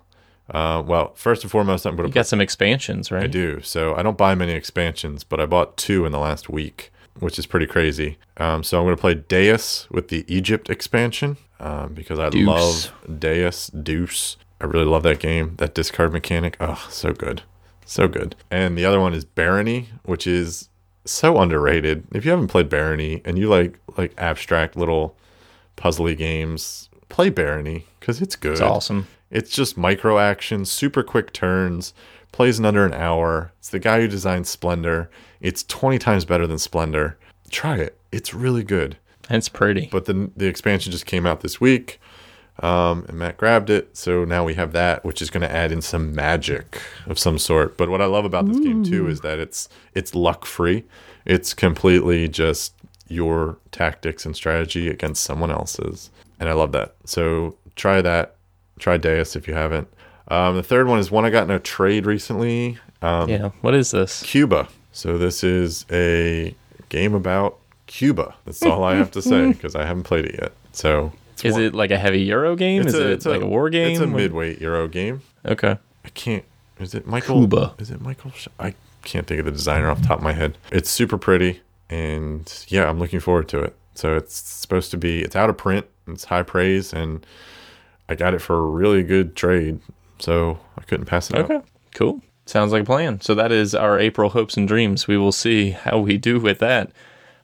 Uh, 0.47 0.83
well, 0.85 1.13
first 1.15 1.43
and 1.43 1.49
foremost, 1.49 1.87
I'm 1.87 1.95
going 1.95 2.07
You 2.07 2.13
to 2.13 2.19
got 2.19 2.27
some 2.27 2.39
expansions, 2.41 3.11
right? 3.11 3.23
I 3.23 3.27
do. 3.27 3.61
So 3.61 3.95
I 3.95 4.03
don't 4.03 4.17
buy 4.17 4.35
many 4.35 4.53
expansions, 4.53 5.23
but 5.23 5.39
I 5.39 5.47
bought 5.47 5.75
two 5.75 6.05
in 6.05 6.11
the 6.11 6.19
last 6.19 6.49
week, 6.49 6.91
which 7.19 7.39
is 7.39 7.47
pretty 7.47 7.65
crazy. 7.65 8.17
Um, 8.37 8.63
so 8.63 8.77
I'm 8.77 8.85
going 8.85 8.95
to 8.95 9.01
play 9.01 9.15
Deus 9.15 9.87
with 9.89 10.09
the 10.09 10.23
Egypt 10.27 10.69
expansion 10.69 11.37
um, 11.59 11.93
because 11.93 12.19
I 12.19 12.29
Deuce. 12.29 12.47
love 12.47 13.19
Deus 13.19 13.67
Deuce. 13.67 14.37
I 14.61 14.65
really 14.65 14.85
love 14.85 15.03
that 15.03 15.19
game. 15.19 15.55
That 15.57 15.73
discard 15.73 16.11
mechanic. 16.13 16.57
Oh, 16.59 16.85
so 16.89 17.13
good. 17.13 17.43
So 17.85 18.07
good. 18.07 18.35
And 18.51 18.77
the 18.77 18.85
other 18.85 18.99
one 18.99 19.13
is 19.13 19.25
Barony, 19.25 19.89
which 20.03 20.27
is 20.27 20.69
so 21.05 21.37
underrated. 21.39 22.05
If 22.13 22.25
you 22.25 22.31
haven't 22.31 22.47
played 22.47 22.69
Barony 22.69 23.21
and 23.25 23.37
you 23.37 23.49
like 23.49 23.79
like 23.97 24.13
abstract 24.17 24.75
little 24.75 25.17
puzzly 25.77 26.15
games, 26.17 26.89
play 27.09 27.29
Barony 27.29 27.85
because 27.99 28.21
it's 28.21 28.35
good. 28.35 28.53
It's 28.53 28.61
awesome. 28.61 29.07
It's 29.31 29.51
just 29.51 29.77
micro 29.77 30.17
action, 30.17 30.65
super 30.65 31.03
quick 31.03 31.33
turns, 31.33 31.93
plays 32.31 32.59
in 32.59 32.65
under 32.65 32.85
an 32.85 32.93
hour. 32.93 33.51
It's 33.59 33.69
the 33.69 33.79
guy 33.79 34.01
who 34.01 34.07
designed 34.07 34.47
Splendor. 34.47 35.09
It's 35.39 35.63
20 35.63 35.99
times 35.99 36.25
better 36.25 36.47
than 36.47 36.57
Splendor. 36.57 37.17
Try 37.51 37.77
it. 37.77 37.99
It's 38.11 38.33
really 38.33 38.63
good. 38.63 38.97
And 39.29 39.37
it's 39.37 39.49
pretty. 39.49 39.89
But 39.91 40.05
the 40.05 40.31
the 40.35 40.47
expansion 40.47 40.91
just 40.91 41.05
came 41.05 41.25
out 41.25 41.41
this 41.41 41.61
week. 41.61 41.99
Um, 42.59 43.05
and 43.07 43.17
Matt 43.17 43.37
grabbed 43.37 43.69
it, 43.69 43.95
so 43.95 44.25
now 44.25 44.43
we 44.43 44.55
have 44.55 44.73
that, 44.73 45.05
which 45.05 45.21
is 45.21 45.29
going 45.29 45.41
to 45.41 45.51
add 45.51 45.71
in 45.71 45.81
some 45.81 46.13
magic 46.13 46.81
of 47.07 47.17
some 47.17 47.39
sort. 47.39 47.77
But 47.77 47.89
what 47.89 48.01
I 48.01 48.05
love 48.05 48.25
about 48.25 48.47
this 48.47 48.59
game 48.59 48.83
too 48.83 49.07
is 49.07 49.21
that 49.21 49.39
it's 49.39 49.69
it's 49.93 50.13
luck 50.13 50.45
free. 50.45 50.83
It's 51.25 51.53
completely 51.53 52.27
just 52.27 52.73
your 53.07 53.57
tactics 53.71 54.25
and 54.25 54.35
strategy 54.35 54.89
against 54.89 55.23
someone 55.23 55.51
else's, 55.51 56.09
and 56.39 56.49
I 56.49 56.53
love 56.53 56.73
that. 56.73 56.95
So 57.05 57.55
try 57.75 58.01
that. 58.01 58.35
Try 58.77 58.97
Deus 58.97 59.35
if 59.35 59.47
you 59.47 59.53
haven't. 59.53 59.87
Um, 60.27 60.55
the 60.55 60.63
third 60.63 60.87
one 60.87 60.99
is 60.99 61.09
one 61.09 61.25
I 61.25 61.29
got 61.29 61.43
in 61.43 61.51
a 61.51 61.59
trade 61.59 62.05
recently. 62.05 62.77
Um, 63.01 63.29
yeah. 63.29 63.49
What 63.61 63.73
is 63.73 63.91
this? 63.91 64.21
Cuba. 64.23 64.67
So 64.91 65.17
this 65.17 65.43
is 65.43 65.85
a 65.91 66.53
game 66.89 67.13
about 67.13 67.57
Cuba. 67.87 68.35
That's 68.45 68.61
all 68.63 68.83
I 68.83 68.95
have 68.95 69.11
to 69.11 69.21
say 69.21 69.47
because 69.53 69.75
I 69.75 69.85
haven't 69.85 70.03
played 70.03 70.25
it 70.25 70.35
yet. 70.41 70.51
So 70.71 71.11
it's 71.39 71.45
Is 71.45 71.53
one- 71.53 71.63
it 71.63 71.75
like 71.75 71.91
a 71.91 71.97
heavy 71.97 72.21
Euro 72.23 72.55
game? 72.55 72.85
Is 72.87 72.93
it 72.93 73.25
like 73.25 73.41
a, 73.41 73.45
war 73.45 73.69
game? 73.69 73.91
It's 73.91 73.99
a 73.99 74.07
midweight 74.07 74.59
Euro 74.61 74.87
game. 74.87 75.21
Okay. 75.45 75.77
I 76.05 76.09
can't. 76.09 76.43
Is 76.79 76.93
it 76.93 77.07
Michael? 77.07 77.39
Cuba. 77.39 77.75
Is 77.77 77.91
it 77.91 78.01
Michael? 78.01 78.31
I 78.59 78.73
can't 79.03 79.27
think 79.27 79.39
of 79.39 79.45
the 79.45 79.51
designer 79.51 79.89
off 79.89 80.01
the 80.01 80.07
top 80.07 80.17
of 80.19 80.23
my 80.23 80.33
head. 80.33 80.57
It's 80.71 80.89
super 80.89 81.17
pretty, 81.17 81.61
and 81.89 82.65
yeah, 82.67 82.89
I'm 82.89 82.99
looking 82.99 83.19
forward 83.19 83.47
to 83.49 83.59
it. 83.63 83.75
So 83.95 84.15
it's 84.15 84.35
supposed 84.35 84.91
to 84.91 84.97
be. 84.97 85.21
It's 85.21 85.35
out 85.35 85.49
of 85.49 85.57
print. 85.57 85.85
It's 86.07 86.25
high 86.25 86.43
praise, 86.43 86.93
and 86.93 87.25
I 88.07 88.15
got 88.15 88.33
it 88.33 88.39
for 88.39 88.55
a 88.57 88.61
really 88.61 89.03
good 89.03 89.35
trade. 89.35 89.79
So 90.19 90.59
I 90.77 90.81
couldn't 90.81 91.05
pass 91.05 91.29
it 91.29 91.37
up. 91.37 91.49
Okay. 91.49 91.61
Cool. 91.93 92.21
Sounds 92.45 92.71
like 92.71 92.81
a 92.83 92.85
plan. 92.85 93.21
So 93.21 93.35
that 93.35 93.51
is 93.51 93.75
our 93.75 93.99
April 93.99 94.29
hopes 94.29 94.57
and 94.57 94.67
dreams. 94.67 95.07
We 95.07 95.17
will 95.17 95.31
see 95.31 95.71
how 95.71 95.99
we 95.99 96.17
do 96.17 96.39
with 96.39 96.59
that. 96.59 96.91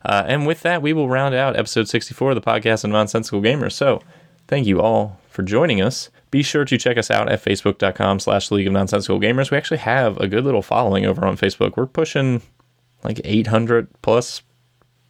Uh, 0.06 0.24
and 0.28 0.46
with 0.46 0.62
that, 0.62 0.82
we 0.82 0.94
will 0.94 1.10
round 1.10 1.34
out 1.36 1.58
episode 1.58 1.88
64 1.90 2.32
of 2.32 2.36
the 2.36 2.42
podcast 2.42 2.84
of 2.84 2.92
Nonsensical 2.92 3.42
Gamers. 3.42 3.74
So 3.74 4.02
thank 4.48 4.68
you 4.68 4.82
all 4.82 5.20
for 5.30 5.44
joining 5.44 5.82
us. 5.82 6.10
Be 6.32 6.44
sure 6.44 6.66
to 6.66 6.78
check 6.78 6.98
us 6.98 7.10
out 7.10 7.32
at 7.32 7.44
facebook.com 7.44 8.20
slash 8.20 8.52
League 8.52 8.68
of 8.68 8.74
Nonsensical 8.74 9.20
Gamers. 9.20 9.52
We 9.52 9.58
actually 9.58 9.78
have 9.78 10.18
a 10.18 10.28
good 10.28 10.44
little 10.44 10.62
following 10.62 11.06
over 11.06 11.26
on 11.26 11.38
Facebook. 11.38 11.78
We're 11.78 11.86
pushing 11.86 12.42
like 13.04 13.22
800 13.24 13.88
plus 14.02 14.42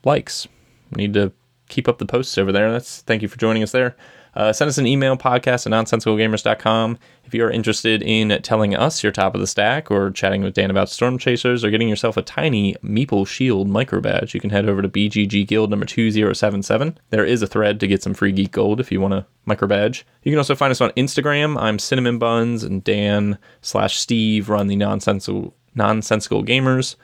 likes. 0.04 0.48
We 0.92 1.04
need 1.04 1.14
to 1.16 1.32
keep 1.68 1.88
up 1.88 1.98
the 1.98 2.06
posts 2.06 2.38
over 2.38 2.52
there. 2.52 2.72
That's 2.72 3.02
thank 3.02 3.22
you 3.22 3.28
for 3.28 3.38
joining 3.38 3.64
us 3.64 3.72
there. 3.72 3.96
Uh, 4.36 4.52
send 4.52 4.68
us 4.68 4.78
an 4.78 4.86
email 4.86 5.16
podcast 5.16 5.66
at 5.66 5.72
nonsensicalgamers.com 5.72 6.98
if 7.24 7.34
you 7.34 7.44
are 7.44 7.50
interested 7.50 8.04
in 8.04 8.42
telling 8.42 8.76
us 8.76 9.02
your 9.02 9.12
top 9.12 9.34
of 9.34 9.42
the 9.42 9.48
stack 9.48 9.90
or 9.90 10.12
chatting 10.12 10.44
with 10.44 10.54
Dan 10.54 10.70
about 10.70 10.90
storm 10.90 11.18
chasers 11.18 11.64
or 11.64 11.70
getting 11.70 11.88
yourself 11.88 12.18
a 12.18 12.22
tiny 12.22 12.76
Meeple 12.84 13.26
Shield 13.28 13.68
micro 13.68 14.02
badge. 14.02 14.34
You 14.34 14.40
can 14.40 14.50
head 14.50 14.68
over 14.68 14.82
to 14.82 14.90
BGG 14.90 15.48
Guild 15.48 15.70
number 15.70 15.86
2077. 15.86 16.98
There 17.10 17.26
is 17.26 17.42
a 17.42 17.48
thread 17.48 17.80
to 17.80 17.88
get 17.88 18.04
some 18.04 18.14
free 18.14 18.32
geek 18.32 18.52
gold 18.52 18.80
if 18.80 18.92
you 18.92 19.00
want 19.00 19.14
a 19.14 19.26
micro 19.46 19.68
badge. 19.68 20.06
You 20.24 20.32
can 20.32 20.40
also 20.40 20.56
find 20.56 20.72
us 20.72 20.82
on 20.82 20.92
Instagram. 20.92 21.60
I'm 21.60 21.80
Cinnamon 21.80 22.20
Buns 22.20 22.64
and 22.64 22.84
Dan 22.84 23.38
slash 23.62 23.98
Steve 23.98 24.50
run 24.50 24.68
the 24.68 24.76
nonsensical 24.76 25.56
nonsensical 25.74 26.44
gamers 26.44 26.96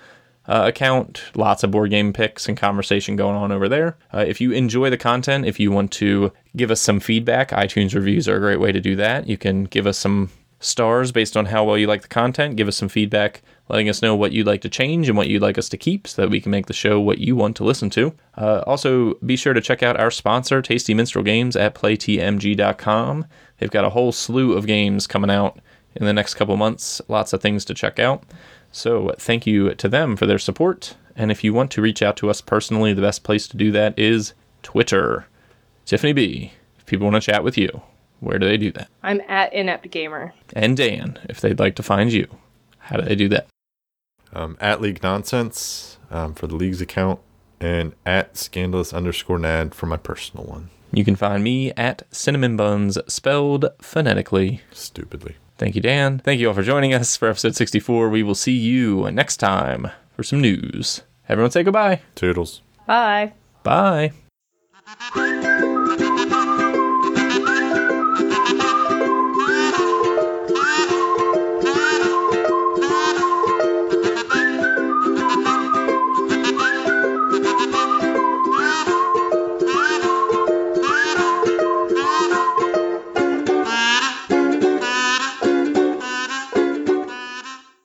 uh, 0.48 0.64
account. 0.66 1.24
Lots 1.36 1.64
of 1.64 1.72
board 1.72 1.90
game 1.90 2.14
picks 2.14 2.48
and 2.48 2.58
conversation 2.58 3.16
going 3.16 3.36
on 3.36 3.52
over 3.52 3.70
there. 3.70 3.98
Uh, 4.14 4.26
if 4.28 4.42
you 4.42 4.52
enjoy 4.52 4.90
the 4.90 4.98
content, 4.98 5.46
if 5.46 5.60
you 5.60 5.72
want 5.72 5.92
to 5.94 6.32
give 6.56 6.72
us 6.72 6.82
some 6.82 7.00
feedback, 7.00 7.52
iTunes 7.52 7.94
reviews 7.94 8.28
are 8.28 8.36
a 8.36 8.40
great 8.40 8.60
way 8.60 8.72
to 8.72 8.82
do 8.82 8.96
that. 8.96 9.28
You 9.28 9.38
can 9.38 9.66
give 9.66 9.88
us 9.88 9.98
some 9.98 10.30
stars 10.62 11.12
based 11.12 11.36
on 11.36 11.48
how 11.48 11.64
well 11.64 11.78
you 11.78 11.88
like 11.88 12.04
the 12.04 12.08
content. 12.08 12.56
Give 12.56 12.68
us 12.68 12.78
some 12.78 12.90
feedback, 12.90 13.42
letting 13.68 13.90
us 13.90 14.02
know 14.02 14.16
what 14.16 14.32
you'd 14.32 14.48
like 14.48 14.62
to 14.62 14.70
change 14.70 15.10
and 15.10 15.18
what 15.18 15.28
you'd 15.28 15.42
like 15.42 15.58
us 15.58 15.70
to 15.70 15.78
keep 15.78 16.08
so 16.08 16.22
that 16.22 16.30
we 16.30 16.40
can 16.40 16.52
make 16.52 16.68
the 16.68 16.74
show 16.74 17.00
what 17.00 17.18
you 17.18 17.36
want 17.36 17.56
to 17.58 17.64
listen 17.64 17.90
to. 17.92 18.14
Uh, 18.38 18.64
also, 18.68 19.16
be 19.26 19.36
sure 19.36 19.54
to 19.54 19.62
check 19.62 19.84
out 19.84 20.00
our 20.00 20.12
sponsor, 20.12 20.62
Tasty 20.62 20.94
Minstrel 20.94 21.24
Games, 21.24 21.56
at 21.56 21.76
playtmg.com. 21.76 23.26
They've 23.58 23.72
got 23.72 23.86
a 23.86 23.90
whole 23.90 24.12
slew 24.12 24.54
of 24.54 24.68
games 24.68 25.08
coming 25.08 25.32
out 25.32 25.60
in 25.96 26.06
the 26.06 26.14
next 26.14 26.36
couple 26.36 26.56
months. 26.58 27.02
Lots 27.08 27.34
of 27.34 27.42
things 27.42 27.66
to 27.66 27.74
check 27.74 28.00
out. 28.00 28.24
So 28.72 29.14
thank 29.18 29.46
you 29.46 29.74
to 29.76 29.90
them 29.90 30.16
for 30.16 30.26
their 30.26 30.40
support. 30.40 30.96
And 31.16 31.32
if 31.32 31.44
you 31.44 31.54
want 31.54 31.72
to 31.72 31.82
reach 31.82 32.02
out 32.02 32.18
to 32.18 32.30
us 32.30 32.42
personally, 32.42 32.94
the 32.94 33.02
best 33.02 33.24
place 33.24 33.48
to 33.50 33.58
do 33.58 33.72
that 33.72 33.98
is 34.00 34.34
Twitter. 34.64 35.28
Tiffany 35.86 36.14
B. 36.14 36.54
If 36.78 36.86
people 36.86 37.10
want 37.10 37.22
to 37.22 37.32
chat 37.32 37.44
with 37.44 37.58
you, 37.58 37.82
where 38.22 38.40
do 38.40 38.48
they 38.48 38.58
do 38.58 38.72
that? 38.72 38.90
I'm 39.04 39.22
at 39.28 39.52
Inept 39.54 39.90
Gamer. 39.92 40.34
And 40.54 40.78
Dan, 40.78 41.20
if 41.28 41.42
they'd 41.42 41.60
like 41.60 41.76
to 41.76 41.84
find 41.84 42.14
you, 42.14 42.28
how 42.80 42.98
do 42.98 43.04
they 43.04 43.16
do 43.16 43.28
that? 43.30 43.48
Um, 44.34 44.58
at 44.62 44.80
League 44.80 45.04
Nonsense 45.04 45.98
um, 46.10 46.34
for 46.34 46.48
the 46.48 46.56
league's 46.56 46.82
account, 46.82 47.20
and 47.60 47.94
at 48.06 48.38
Scandalous 48.38 48.94
underscore 48.94 49.40
Nad 49.40 49.76
for 49.76 49.88
my 49.88 49.98
personal 49.98 50.46
one. 50.46 50.70
You 50.94 51.04
can 51.06 51.16
find 51.16 51.44
me 51.44 51.72
at 51.74 52.04
Cinnamon 52.12 52.58
Buns, 52.58 52.98
spelled 53.08 53.66
phonetically. 53.82 54.62
Stupidly. 54.72 55.36
Thank 55.62 55.76
you, 55.76 55.82
Dan. 55.82 56.18
Thank 56.18 56.40
you 56.40 56.48
all 56.48 56.56
for 56.56 56.64
joining 56.64 56.92
us 56.92 57.16
for 57.16 57.30
episode 57.30 57.56
64. 57.56 58.10
We 58.10 58.24
will 58.24 58.34
see 58.34 58.52
you 58.52 59.12
next 59.12 59.38
time 59.38 59.92
for 60.16 60.24
some 60.24 60.42
news. 60.42 61.04
Everyone 61.30 61.52
say 61.52 61.62
goodbye. 61.62 62.02
Toodles. 62.16 62.64
Bye. 62.88 63.34
Bye. 63.62 64.12